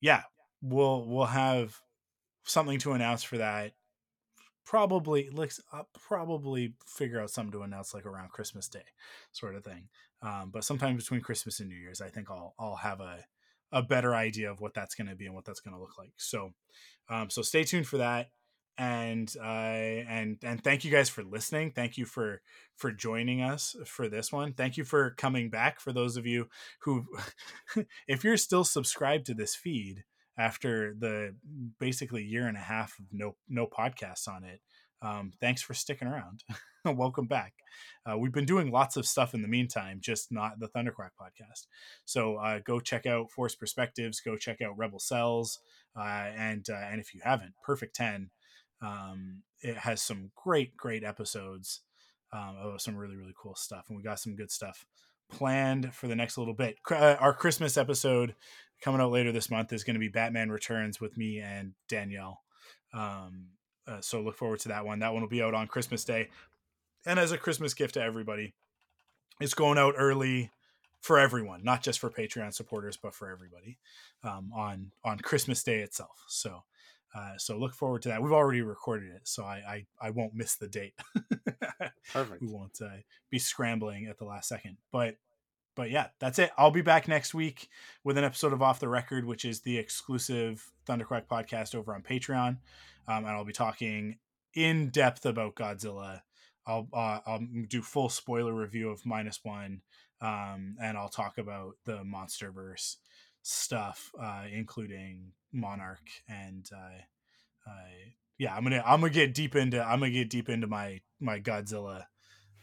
yeah 0.00 0.22
we'll 0.64 1.06
we'll 1.06 1.26
have 1.26 1.78
something 2.44 2.78
to 2.80 2.92
announce 2.92 3.22
for 3.22 3.38
that. 3.38 3.72
Probably 4.64 5.28
like 5.30 5.52
I'll 5.72 5.88
probably 5.92 6.74
figure 6.86 7.20
out 7.20 7.30
something 7.30 7.52
to 7.52 7.62
announce 7.62 7.92
like 7.92 8.06
around 8.06 8.30
Christmas 8.30 8.68
Day, 8.68 8.84
sort 9.32 9.56
of 9.56 9.64
thing. 9.64 9.88
Um, 10.22 10.50
but 10.50 10.64
sometime 10.64 10.96
between 10.96 11.20
Christmas 11.20 11.60
and 11.60 11.68
New 11.68 11.76
Year's, 11.76 12.00
I 12.00 12.08
think 12.08 12.30
I'll 12.30 12.54
I'll 12.58 12.76
have 12.76 13.00
a 13.00 13.24
a 13.74 13.82
better 13.82 14.14
idea 14.14 14.50
of 14.50 14.60
what 14.60 14.72
that's 14.72 14.94
going 14.94 15.08
to 15.08 15.16
be 15.16 15.26
and 15.26 15.34
what 15.34 15.44
that's 15.44 15.60
going 15.60 15.74
to 15.74 15.80
look 15.80 15.98
like. 15.98 16.12
So, 16.16 16.52
um, 17.10 17.28
so 17.28 17.42
stay 17.42 17.64
tuned 17.64 17.86
for 17.86 17.98
that 17.98 18.28
and 18.76 19.32
uh, 19.40 19.44
and 19.44 20.38
and 20.42 20.62
thank 20.62 20.84
you 20.84 20.90
guys 20.90 21.08
for 21.08 21.22
listening. 21.22 21.70
Thank 21.70 21.96
you 21.96 22.04
for 22.04 22.40
for 22.76 22.90
joining 22.90 23.40
us 23.40 23.76
for 23.86 24.08
this 24.08 24.32
one. 24.32 24.52
Thank 24.52 24.76
you 24.76 24.84
for 24.84 25.10
coming 25.10 25.50
back. 25.50 25.80
For 25.80 25.92
those 25.92 26.16
of 26.16 26.26
you 26.26 26.48
who, 26.80 27.04
if 28.08 28.24
you're 28.24 28.36
still 28.36 28.64
subscribed 28.64 29.26
to 29.26 29.34
this 29.34 29.54
feed 29.54 30.04
after 30.36 30.94
the 30.98 31.36
basically 31.78 32.24
year 32.24 32.48
and 32.48 32.56
a 32.56 32.60
half 32.60 32.98
of 32.98 33.06
no 33.12 33.36
no 33.48 33.66
podcasts 33.66 34.26
on 34.26 34.44
it, 34.44 34.60
um, 35.02 35.32
thanks 35.40 35.62
for 35.62 35.74
sticking 35.74 36.08
around. 36.08 36.42
Welcome 36.96 37.26
back. 37.26 37.54
Uh, 38.04 38.18
we've 38.18 38.32
been 38.32 38.44
doing 38.44 38.70
lots 38.70 38.96
of 38.96 39.06
stuff 39.06 39.34
in 39.34 39.42
the 39.42 39.48
meantime, 39.48 39.98
just 40.00 40.30
not 40.30 40.58
the 40.58 40.68
Thunderquack 40.68 41.10
podcast. 41.20 41.66
So 42.04 42.36
uh, 42.36 42.60
go 42.64 42.80
check 42.80 43.06
out 43.06 43.30
Force 43.30 43.54
Perspectives. 43.54 44.20
Go 44.20 44.36
check 44.36 44.60
out 44.60 44.76
Rebel 44.76 44.98
Cells, 44.98 45.60
uh, 45.98 46.30
and 46.36 46.68
uh, 46.68 46.86
and 46.90 47.00
if 47.00 47.14
you 47.14 47.20
haven't, 47.24 47.54
Perfect 47.64 47.96
Ten 47.96 48.30
um, 48.84 49.42
it 49.62 49.76
has 49.76 50.02
some 50.02 50.30
great, 50.34 50.76
great 50.76 51.04
episodes 51.04 51.80
um, 52.32 52.56
of 52.60 52.80
some 52.80 52.96
really, 52.96 53.16
really 53.16 53.34
cool 53.40 53.54
stuff, 53.54 53.86
and 53.88 53.96
we 53.96 54.02
got 54.02 54.20
some 54.20 54.36
good 54.36 54.50
stuff 54.50 54.84
planned 55.32 55.94
for 55.94 56.06
the 56.06 56.16
next 56.16 56.36
little 56.36 56.54
bit. 56.54 56.76
Uh, 56.90 57.16
our 57.18 57.32
Christmas 57.32 57.76
episode 57.76 58.34
coming 58.82 59.00
out 59.00 59.12
later 59.12 59.32
this 59.32 59.50
month 59.50 59.72
is 59.72 59.84
going 59.84 59.94
to 59.94 60.00
be 60.00 60.08
Batman 60.08 60.50
Returns 60.50 61.00
with 61.00 61.16
me 61.16 61.38
and 61.38 61.72
Danielle. 61.88 62.42
Um, 62.92 63.46
uh, 63.86 64.00
so 64.00 64.20
look 64.20 64.36
forward 64.36 64.60
to 64.60 64.68
that 64.68 64.84
one. 64.84 64.98
That 64.98 65.12
one 65.12 65.22
will 65.22 65.28
be 65.28 65.42
out 65.42 65.54
on 65.54 65.66
Christmas 65.66 66.04
Day, 66.04 66.28
and 67.06 67.18
as 67.18 67.32
a 67.32 67.38
Christmas 67.38 67.74
gift 67.74 67.94
to 67.94 68.02
everybody, 68.02 68.54
it's 69.40 69.54
going 69.54 69.78
out 69.78 69.94
early 69.96 70.50
for 71.00 71.18
everyone, 71.18 71.62
not 71.62 71.82
just 71.82 71.98
for 71.98 72.10
Patreon 72.10 72.54
supporters, 72.54 72.96
but 72.96 73.14
for 73.14 73.30
everybody 73.30 73.78
um, 74.22 74.50
on 74.54 74.92
on 75.04 75.18
Christmas 75.18 75.62
Day 75.62 75.80
itself. 75.80 76.24
So 76.28 76.62
uh, 77.14 77.38
so 77.38 77.56
look 77.56 77.74
forward 77.74 78.02
to 78.02 78.08
that. 78.08 78.22
We've 78.22 78.32
already 78.32 78.62
recorded 78.62 79.10
it, 79.12 79.22
so 79.24 79.44
I 79.44 79.86
I, 80.00 80.06
I 80.08 80.10
won't 80.10 80.34
miss 80.34 80.56
the 80.56 80.66
date. 80.66 80.94
Perfect. 82.12 82.42
we 82.42 82.48
won't 82.48 82.80
uh, 82.82 82.98
be 83.30 83.38
scrambling 83.38 84.06
at 84.06 84.18
the 84.18 84.24
last 84.24 84.48
second. 84.48 84.78
But 84.90 85.16
but 85.76 85.90
yeah, 85.90 86.08
that's 86.18 86.38
it. 86.38 86.50
I'll 86.56 86.70
be 86.70 86.82
back 86.82 87.06
next 87.06 87.34
week 87.34 87.68
with 88.02 88.18
an 88.18 88.24
episode 88.24 88.52
of 88.52 88.62
Off 88.62 88.80
the 88.80 88.88
Record, 88.88 89.24
which 89.24 89.44
is 89.44 89.60
the 89.60 89.78
exclusive 89.78 90.72
Thunderquack 90.86 91.26
podcast 91.26 91.74
over 91.74 91.94
on 91.94 92.02
Patreon, 92.02 92.58
um, 93.06 93.24
and 93.24 93.28
I'll 93.28 93.44
be 93.44 93.52
talking 93.52 94.18
in 94.54 94.88
depth 94.88 95.26
about 95.26 95.54
Godzilla. 95.54 96.22
I'll 96.66 96.88
uh, 96.92 97.20
I'll 97.26 97.46
do 97.68 97.82
full 97.82 98.08
spoiler 98.08 98.54
review 98.54 98.90
of 98.90 99.04
minus 99.04 99.40
one, 99.42 99.82
um, 100.20 100.76
and 100.80 100.96
I'll 100.96 101.08
talk 101.08 101.38
about 101.38 101.76
the 101.84 101.98
MonsterVerse 101.98 102.96
stuff, 103.42 104.10
uh, 104.20 104.44
including 104.50 105.32
Monarch 105.52 106.08
and 106.28 106.68
uh, 106.74 107.70
uh, 107.70 108.10
yeah, 108.38 108.54
I'm 108.54 108.64
gonna 108.64 108.82
I'm 108.84 109.00
gonna 109.00 109.12
get 109.12 109.34
deep 109.34 109.54
into 109.54 109.82
I'm 109.82 110.00
gonna 110.00 110.10
get 110.10 110.30
deep 110.30 110.48
into 110.48 110.66
my 110.66 111.00
my 111.20 111.38
Godzilla 111.40 112.04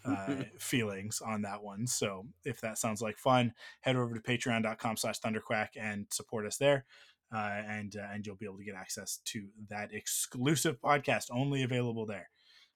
uh, 0.06 0.36
feelings 0.60 1.22
on 1.22 1.44
that 1.44 1.64
one. 1.64 1.88
So 1.88 2.26
if 2.44 2.60
that 2.62 2.78
sounds 2.78 3.02
like 3.02 3.18
fun, 3.18 3.54
head 3.82 3.96
over 3.96 4.14
to 4.14 4.20
patreon.com 4.20 4.98
slash 4.98 5.20
thunderquack 5.20 5.70
and 5.80 6.06
support 6.12 6.46
us 6.46 6.58
there. 6.58 6.86
Uh, 7.34 7.62
and 7.66 7.96
uh, 7.96 8.08
and 8.14 8.26
you'll 8.26 8.36
be 8.36 8.46
able 8.46 8.58
to 8.58 8.66
get 8.66 8.76
access 8.76 9.20
to 9.24 9.48
that 9.70 9.94
exclusive 9.94 10.82
podcast 10.82 11.28
only 11.32 11.64
available 11.64 12.06
there. 12.06 12.30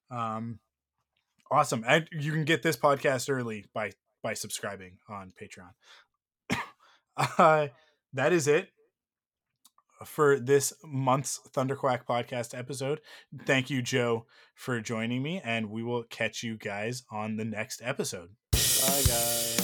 Um, 0.09 0.59
awesome, 1.51 1.83
and 1.87 2.07
you 2.11 2.31
can 2.31 2.45
get 2.45 2.63
this 2.63 2.77
podcast 2.77 3.29
early 3.29 3.65
by 3.73 3.91
by 4.21 4.33
subscribing 4.33 4.97
on 5.07 5.33
Patreon. 5.39 6.59
uh, 7.37 7.67
that 8.13 8.33
is 8.33 8.47
it 8.47 8.69
for 10.03 10.39
this 10.39 10.73
month's 10.83 11.39
Thunderquack 11.53 12.05
podcast 12.05 12.57
episode. 12.57 13.01
Thank 13.45 13.69
you, 13.69 13.81
Joe, 13.81 14.25
for 14.55 14.79
joining 14.81 15.21
me, 15.23 15.41
and 15.43 15.69
we 15.69 15.83
will 15.83 16.03
catch 16.03 16.43
you 16.43 16.57
guys 16.57 17.03
on 17.11 17.37
the 17.37 17.45
next 17.45 17.81
episode. 17.83 18.29
Bye, 18.51 19.03
guys. 19.07 19.54